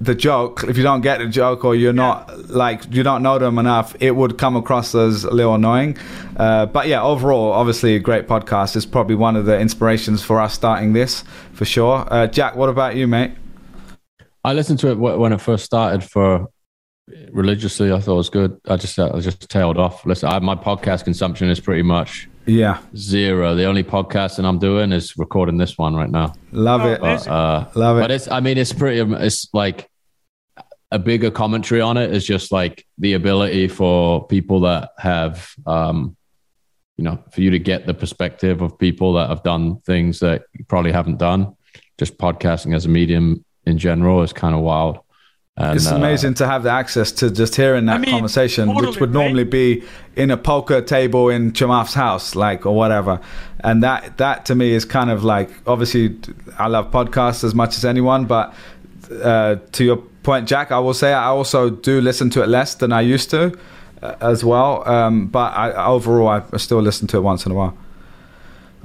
the 0.00 0.14
joke, 0.14 0.64
if 0.64 0.76
you 0.76 0.82
don't 0.82 1.00
get 1.00 1.18
the 1.18 1.26
joke 1.26 1.64
or 1.64 1.74
you're 1.74 1.92
not 1.92 2.50
like 2.50 2.92
you 2.94 3.02
don't 3.02 3.22
know 3.22 3.38
them 3.38 3.58
enough, 3.58 3.96
it 4.00 4.12
would 4.12 4.38
come 4.38 4.54
across 4.56 4.94
as 4.94 5.24
a 5.24 5.30
little 5.30 5.54
annoying. 5.54 5.96
Uh, 6.36 6.66
but 6.66 6.86
yeah, 6.86 7.02
overall, 7.02 7.52
obviously 7.52 7.96
a 7.96 7.98
great 7.98 8.28
podcast. 8.28 8.76
It's 8.76 8.86
probably 8.86 9.16
one 9.16 9.34
of 9.34 9.46
the 9.46 9.58
inspirations 9.58 10.22
for 10.22 10.40
us 10.40 10.54
starting 10.54 10.92
this 10.92 11.24
for 11.52 11.64
sure. 11.64 12.06
Uh, 12.12 12.26
Jack, 12.26 12.54
what 12.56 12.68
about 12.68 12.96
you, 12.96 13.08
mate? 13.08 13.32
I 14.44 14.52
listened 14.52 14.78
to 14.80 14.90
it 14.90 14.96
when 14.96 15.32
it 15.32 15.40
first 15.40 15.64
started 15.64 16.04
for 16.04 16.46
religiously. 17.32 17.92
I 17.92 18.00
thought 18.00 18.14
it 18.14 18.16
was 18.16 18.30
good. 18.30 18.60
I 18.66 18.76
just 18.76 18.98
uh, 18.98 19.10
I 19.14 19.20
just 19.20 19.48
tailed 19.48 19.78
off. 19.78 20.04
Listen, 20.06 20.28
I, 20.28 20.38
my 20.38 20.54
podcast 20.54 21.04
consumption 21.04 21.48
is 21.48 21.60
pretty 21.60 21.82
much 21.82 22.28
Yeah, 22.48 22.80
zero. 22.96 23.54
The 23.54 23.66
only 23.66 23.84
podcasting 23.84 24.46
I'm 24.46 24.58
doing 24.58 24.90
is 24.90 25.18
recording 25.18 25.58
this 25.58 25.76
one 25.76 25.94
right 25.94 26.08
now. 26.08 26.32
love 26.50 26.80
Oh, 26.80 26.92
it, 26.92 27.02
man. 27.02 27.18
But, 27.18 27.28
uh, 27.28 27.68
love 27.74 28.00
but 28.00 28.10
it's 28.10 28.26
I 28.26 28.40
mean 28.40 28.56
it's 28.56 28.72
pretty 28.72 29.00
it's 29.16 29.52
like 29.52 29.86
a 30.90 30.98
bigger 30.98 31.30
commentary 31.30 31.82
on 31.82 31.98
it 31.98 32.10
is 32.10 32.24
just 32.24 32.50
like 32.50 32.86
the 32.96 33.12
ability 33.12 33.68
for 33.68 34.26
people 34.26 34.60
that 34.60 34.92
have 34.96 35.46
um 35.66 36.16
you 36.96 37.04
know 37.04 37.22
for 37.30 37.42
you 37.42 37.50
to 37.50 37.58
get 37.58 37.84
the 37.84 37.92
perspective 37.92 38.62
of 38.62 38.78
people 38.78 39.12
that 39.12 39.28
have 39.28 39.42
done 39.42 39.80
things 39.80 40.20
that 40.20 40.44
you 40.58 40.64
probably 40.64 40.90
haven't 40.90 41.18
done 41.18 41.54
just 41.98 42.16
podcasting 42.16 42.74
as 42.74 42.86
a 42.86 42.88
medium 42.88 43.44
in 43.66 43.76
general 43.76 44.22
is 44.22 44.32
kind 44.32 44.54
of 44.54 44.62
wild 44.62 45.00
and, 45.58 45.76
it's 45.76 45.90
uh, 45.90 45.96
amazing 45.96 46.34
to 46.34 46.46
have 46.46 46.62
the 46.62 46.70
access 46.70 47.10
to 47.10 47.30
just 47.30 47.56
hearing 47.56 47.86
that 47.86 47.96
I 47.96 47.98
mean, 47.98 48.10
conversation, 48.10 48.68
which 48.68 48.84
totally, 48.84 49.00
would 49.00 49.14
right? 49.14 49.22
normally 49.24 49.44
be 49.44 49.82
in 50.14 50.30
a 50.30 50.36
poker 50.36 50.80
table 50.80 51.30
in 51.30 51.52
Chamath's 51.52 51.94
house, 51.94 52.36
like 52.36 52.64
or 52.64 52.76
whatever. 52.76 53.20
And 53.60 53.82
that 53.82 54.18
that 54.18 54.46
to 54.46 54.54
me 54.54 54.72
is 54.72 54.84
kind 54.84 55.10
of 55.10 55.24
like 55.24 55.50
obviously 55.66 56.16
I 56.58 56.68
love 56.68 56.92
podcasts 56.92 57.42
as 57.42 57.56
much 57.56 57.76
as 57.76 57.84
anyone, 57.84 58.26
but 58.26 58.54
uh, 59.20 59.56
to 59.72 59.84
your 59.84 59.96
point, 60.22 60.46
Jack, 60.46 60.70
I 60.70 60.78
will 60.78 60.94
say 60.94 61.12
I 61.12 61.26
also 61.26 61.70
do 61.70 62.00
listen 62.00 62.30
to 62.30 62.42
it 62.42 62.48
less 62.48 62.76
than 62.76 62.92
I 62.92 63.00
used 63.00 63.30
to 63.30 63.58
uh, 64.00 64.14
as 64.20 64.44
well. 64.44 64.88
Um, 64.88 65.26
but 65.26 65.56
I, 65.56 65.86
overall, 65.86 66.28
I 66.28 66.56
still 66.58 66.80
listen 66.80 67.08
to 67.08 67.16
it 67.16 67.22
once 67.22 67.46
in 67.46 67.52
a 67.52 67.54
while. 67.56 67.76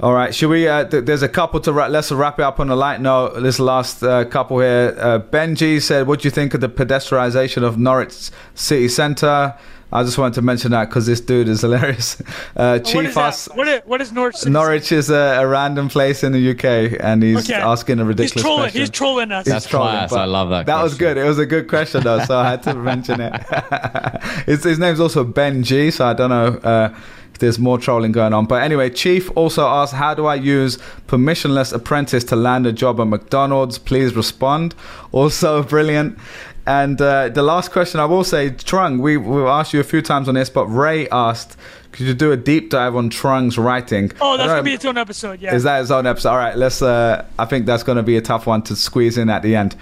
All 0.00 0.12
right, 0.12 0.34
should 0.34 0.50
we? 0.50 0.66
Uh, 0.66 0.84
th- 0.84 1.04
there's 1.04 1.22
a 1.22 1.28
couple 1.28 1.60
to 1.60 1.72
wrap. 1.72 1.90
Let's 1.90 2.10
wrap 2.10 2.38
it 2.40 2.42
up 2.42 2.58
on 2.58 2.68
a 2.68 2.74
light 2.76 3.00
note. 3.00 3.40
This 3.40 3.60
last 3.60 4.02
uh, 4.02 4.24
couple 4.24 4.58
here. 4.58 4.94
Uh, 4.98 5.20
Benji 5.20 5.80
said, 5.80 6.06
"What 6.08 6.20
do 6.20 6.26
you 6.26 6.30
think 6.32 6.52
of 6.52 6.60
the 6.60 6.68
pedestrianisation 6.68 7.62
of 7.62 7.78
Norwich 7.78 8.30
city 8.54 8.88
centre?" 8.88 9.54
I 9.92 10.02
just 10.02 10.18
wanted 10.18 10.34
to 10.34 10.42
mention 10.42 10.72
that 10.72 10.88
because 10.88 11.06
this 11.06 11.20
dude 11.20 11.48
is 11.48 11.60
hilarious. 11.66 12.20
Uh, 12.56 12.80
Chief 12.80 13.04
is, 13.10 13.14
that? 13.14 13.48
what 13.54 13.68
is 13.68 13.82
what 13.84 14.00
is 14.00 14.10
Norwich? 14.10 14.34
City? 14.36 14.50
Norwich 14.50 14.90
is 14.90 15.10
a, 15.10 15.38
a 15.40 15.46
random 15.46 15.88
place 15.88 16.24
in 16.24 16.32
the 16.32 16.50
UK, 16.50 16.98
and 17.00 17.22
he's 17.22 17.48
Okay. 17.48 17.60
asking 17.60 18.00
a 18.00 18.02
He's 18.02 18.08
ridiculous 18.08 18.42
trolling. 18.42 18.62
question. 18.62 18.80
He's 18.80 18.90
trolling 18.90 19.30
us. 19.30 19.46
That's 19.46 19.66
class. 19.68 20.10
but 20.10 20.18
I 20.18 20.24
love 20.24 20.50
that 20.50 20.66
That 20.66 20.82
was 20.82 20.96
good. 20.96 21.16
It 21.16 21.22
was 21.24 21.38
a 21.38 21.46
good 21.46 21.68
question 21.68 22.02
though, 22.02 22.18
so 22.24 22.36
I 22.36 22.50
had 22.50 22.64
to 22.64 22.74
mention 22.90 23.20
it. 23.20 23.32
his, 24.46 24.64
his 24.64 24.80
name's 24.80 24.98
also 24.98 25.22
Ben 25.22 25.62
G, 25.62 25.92
so 25.92 26.04
I 26.04 26.14
don't 26.14 26.30
know 26.30 26.46
uh, 26.68 26.92
if 26.92 27.23
there's 27.38 27.58
more 27.58 27.78
trolling 27.78 28.12
going 28.12 28.32
on. 28.32 28.46
But 28.46 28.62
anyway, 28.62 28.90
Chief 28.90 29.30
also 29.36 29.66
asked, 29.66 29.94
"How 29.94 30.14
do 30.14 30.26
I 30.26 30.34
use 30.34 30.78
permissionless 31.06 31.72
apprentice 31.72 32.24
to 32.24 32.36
land 32.36 32.66
a 32.66 32.72
job 32.72 33.00
at 33.00 33.06
McDonald's? 33.06 33.78
Please 33.78 34.14
respond." 34.14 34.74
Also 35.12 35.62
brilliant. 35.62 36.18
And 36.66 37.00
uh, 37.00 37.28
the 37.28 37.42
last 37.42 37.70
question 37.70 38.00
I 38.00 38.06
will 38.06 38.24
say, 38.24 38.50
Trung, 38.50 39.00
we 39.00 39.16
we've 39.16 39.44
asked 39.44 39.72
you 39.74 39.80
a 39.80 39.84
few 39.84 40.00
times 40.02 40.28
on 40.28 40.34
this, 40.34 40.48
but 40.50 40.66
Ray 40.66 41.08
asked, 41.10 41.56
"Could 41.92 42.06
you 42.06 42.14
do 42.14 42.32
a 42.32 42.36
deep 42.36 42.70
dive 42.70 42.96
on 42.96 43.10
Trung's 43.10 43.58
writing?" 43.58 44.10
oh, 44.20 44.36
that's 44.36 44.48
gonna 44.48 44.62
be 44.62 44.72
its 44.72 44.84
own 44.84 44.96
episode. 44.96 45.40
Yeah. 45.40 45.54
is 45.54 45.62
that 45.64 45.82
its 45.82 45.90
own 45.90 46.06
episode? 46.06 46.30
All 46.30 46.38
right, 46.38 46.56
let's. 46.56 46.80
Uh, 46.82 47.24
I 47.38 47.44
think 47.44 47.66
that's 47.66 47.82
going 47.82 47.96
to 47.96 48.02
be 48.02 48.16
a 48.16 48.22
tough 48.22 48.46
one 48.46 48.62
to 48.62 48.76
squeeze 48.76 49.18
in 49.18 49.28
at 49.28 49.42
the 49.42 49.54
end. 49.56 49.76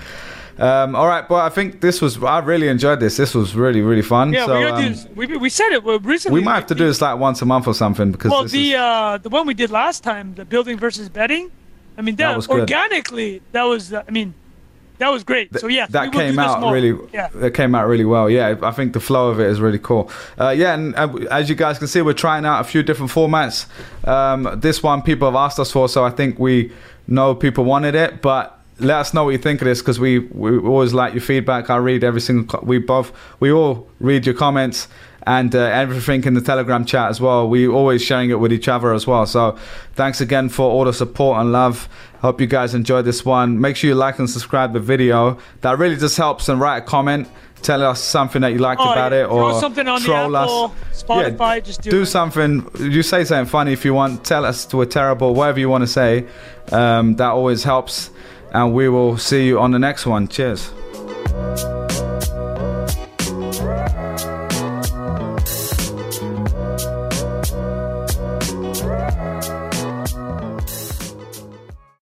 Um, 0.58 0.94
all 0.94 1.06
right, 1.06 1.26
but 1.28 1.44
I 1.44 1.48
think 1.48 1.80
this 1.80 2.00
was. 2.00 2.22
I 2.22 2.38
really 2.40 2.68
enjoyed 2.68 3.00
this. 3.00 3.16
This 3.16 3.34
was 3.34 3.54
really, 3.54 3.80
really 3.80 4.02
fun. 4.02 4.32
yeah, 4.32 4.46
so, 4.46 4.58
we're 4.58 4.68
um, 4.68 4.82
this. 4.82 5.06
We, 5.14 5.26
we 5.36 5.48
said 5.48 5.72
it 5.72 5.84
recently. 5.84 6.40
we 6.40 6.44
might 6.44 6.54
have 6.56 6.66
to 6.66 6.74
do 6.74 6.86
this 6.86 7.00
like 7.00 7.18
once 7.18 7.42
a 7.42 7.46
month 7.46 7.66
or 7.66 7.74
something 7.74 8.12
because 8.12 8.30
Well, 8.30 8.44
the 8.44 8.72
is, 8.72 8.76
uh, 8.76 9.18
the 9.22 9.28
one 9.28 9.46
we 9.46 9.54
did 9.54 9.70
last 9.70 10.02
time, 10.02 10.34
the 10.34 10.44
building 10.44 10.78
versus 10.78 11.08
betting. 11.08 11.50
I 11.96 12.02
mean, 12.02 12.16
That 12.16 12.28
that, 12.28 12.36
was 12.36 12.46
good. 12.46 12.60
organically, 12.60 13.42
that 13.52 13.62
was. 13.64 13.92
Uh, 13.92 14.02
I 14.06 14.10
mean, 14.10 14.34
that 14.98 15.10
was 15.10 15.24
great. 15.24 15.58
So 15.58 15.66
yeah, 15.66 15.86
that 15.88 16.10
we 16.10 16.18
came 16.18 16.38
out 16.38 16.72
really. 16.72 16.96
Yeah. 17.12 17.28
That 17.34 17.54
came 17.54 17.74
out 17.74 17.88
really 17.88 18.04
well. 18.04 18.30
Yeah, 18.30 18.56
I 18.62 18.70
think 18.70 18.92
the 18.92 19.00
flow 19.00 19.30
of 19.30 19.40
it 19.40 19.48
is 19.48 19.60
really 19.60 19.78
cool. 19.78 20.10
Uh, 20.38 20.50
yeah, 20.50 20.74
and 20.74 20.94
uh, 20.94 21.08
as 21.30 21.48
you 21.48 21.56
guys 21.56 21.78
can 21.78 21.88
see, 21.88 22.02
we're 22.02 22.12
trying 22.12 22.44
out 22.46 22.60
a 22.60 22.64
few 22.64 22.82
different 22.82 23.10
formats. 23.10 23.66
Um, 24.06 24.48
this 24.60 24.82
one 24.82 25.02
people 25.02 25.28
have 25.28 25.34
asked 25.34 25.58
us 25.58 25.72
for, 25.72 25.88
so 25.88 26.04
I 26.04 26.10
think 26.10 26.38
we 26.38 26.72
know 27.06 27.34
people 27.34 27.64
wanted 27.64 27.94
it, 27.94 28.22
but. 28.22 28.58
Let 28.82 28.98
us 28.98 29.14
know 29.14 29.24
what 29.24 29.30
you 29.30 29.38
think 29.38 29.60
of 29.62 29.66
this 29.66 29.80
because 29.80 30.00
we, 30.00 30.18
we 30.18 30.58
always 30.58 30.92
like 30.92 31.14
your 31.14 31.22
feedback. 31.22 31.70
I 31.70 31.76
read 31.76 32.02
every 32.04 32.20
single. 32.20 32.60
We 32.62 32.78
both 32.78 33.12
we 33.40 33.52
all 33.52 33.88
read 34.00 34.26
your 34.26 34.34
comments, 34.34 34.88
and 35.26 35.54
uh, 35.54 35.58
everything 35.60 36.24
in 36.24 36.34
the 36.34 36.40
Telegram 36.40 36.84
chat 36.84 37.08
as 37.10 37.20
well. 37.20 37.48
We 37.48 37.68
always 37.68 38.02
sharing 38.02 38.30
it 38.30 38.40
with 38.40 38.52
each 38.52 38.68
other 38.68 38.92
as 38.92 39.06
well. 39.06 39.24
So 39.26 39.56
thanks 39.94 40.20
again 40.20 40.48
for 40.48 40.68
all 40.70 40.84
the 40.84 40.92
support 40.92 41.40
and 41.40 41.52
love. 41.52 41.88
Hope 42.20 42.40
you 42.40 42.46
guys 42.46 42.74
enjoyed 42.74 43.04
this 43.04 43.24
one. 43.24 43.60
Make 43.60 43.76
sure 43.76 43.88
you 43.88 43.94
like 43.94 44.18
and 44.18 44.28
subscribe 44.28 44.72
the 44.72 44.80
video. 44.80 45.38
That 45.60 45.78
really 45.78 45.96
just 45.96 46.16
helps 46.16 46.48
and 46.48 46.60
write 46.60 46.78
a 46.78 46.82
comment. 46.82 47.28
Tell 47.62 47.82
us 47.84 48.02
something 48.02 48.42
that 48.42 48.48
you 48.52 48.58
liked 48.58 48.80
Oh, 48.80 48.90
about 48.92 49.12
yeah. 49.12 49.20
it 49.22 49.24
or 49.30 49.50
Throw 49.52 49.60
something 49.60 49.86
on 49.86 50.00
troll 50.00 50.30
the 50.30 50.38
Apple, 50.38 50.74
us. 50.90 51.02
Spotify. 51.04 51.64
just 51.64 51.82
do, 51.82 51.90
do 51.92 52.04
something. 52.04 52.68
You 52.80 53.04
say 53.04 53.24
something 53.24 53.48
funny 53.48 53.72
if 53.72 53.84
you 53.84 53.94
want. 53.94 54.24
Tell 54.24 54.44
us 54.44 54.72
we're 54.74 54.84
terrible. 54.84 55.32
Whatever 55.34 55.60
you 55.60 55.68
want 55.68 55.82
to 55.82 55.86
say. 55.86 56.26
Um, 56.72 57.14
that 57.16 57.28
always 57.30 57.62
helps 57.62 58.10
and 58.52 58.72
we 58.72 58.88
will 58.88 59.16
see 59.16 59.46
you 59.46 59.58
on 59.58 59.70
the 59.70 59.78
next 59.78 60.06
one. 60.06 60.28
Cheers. 60.28 60.70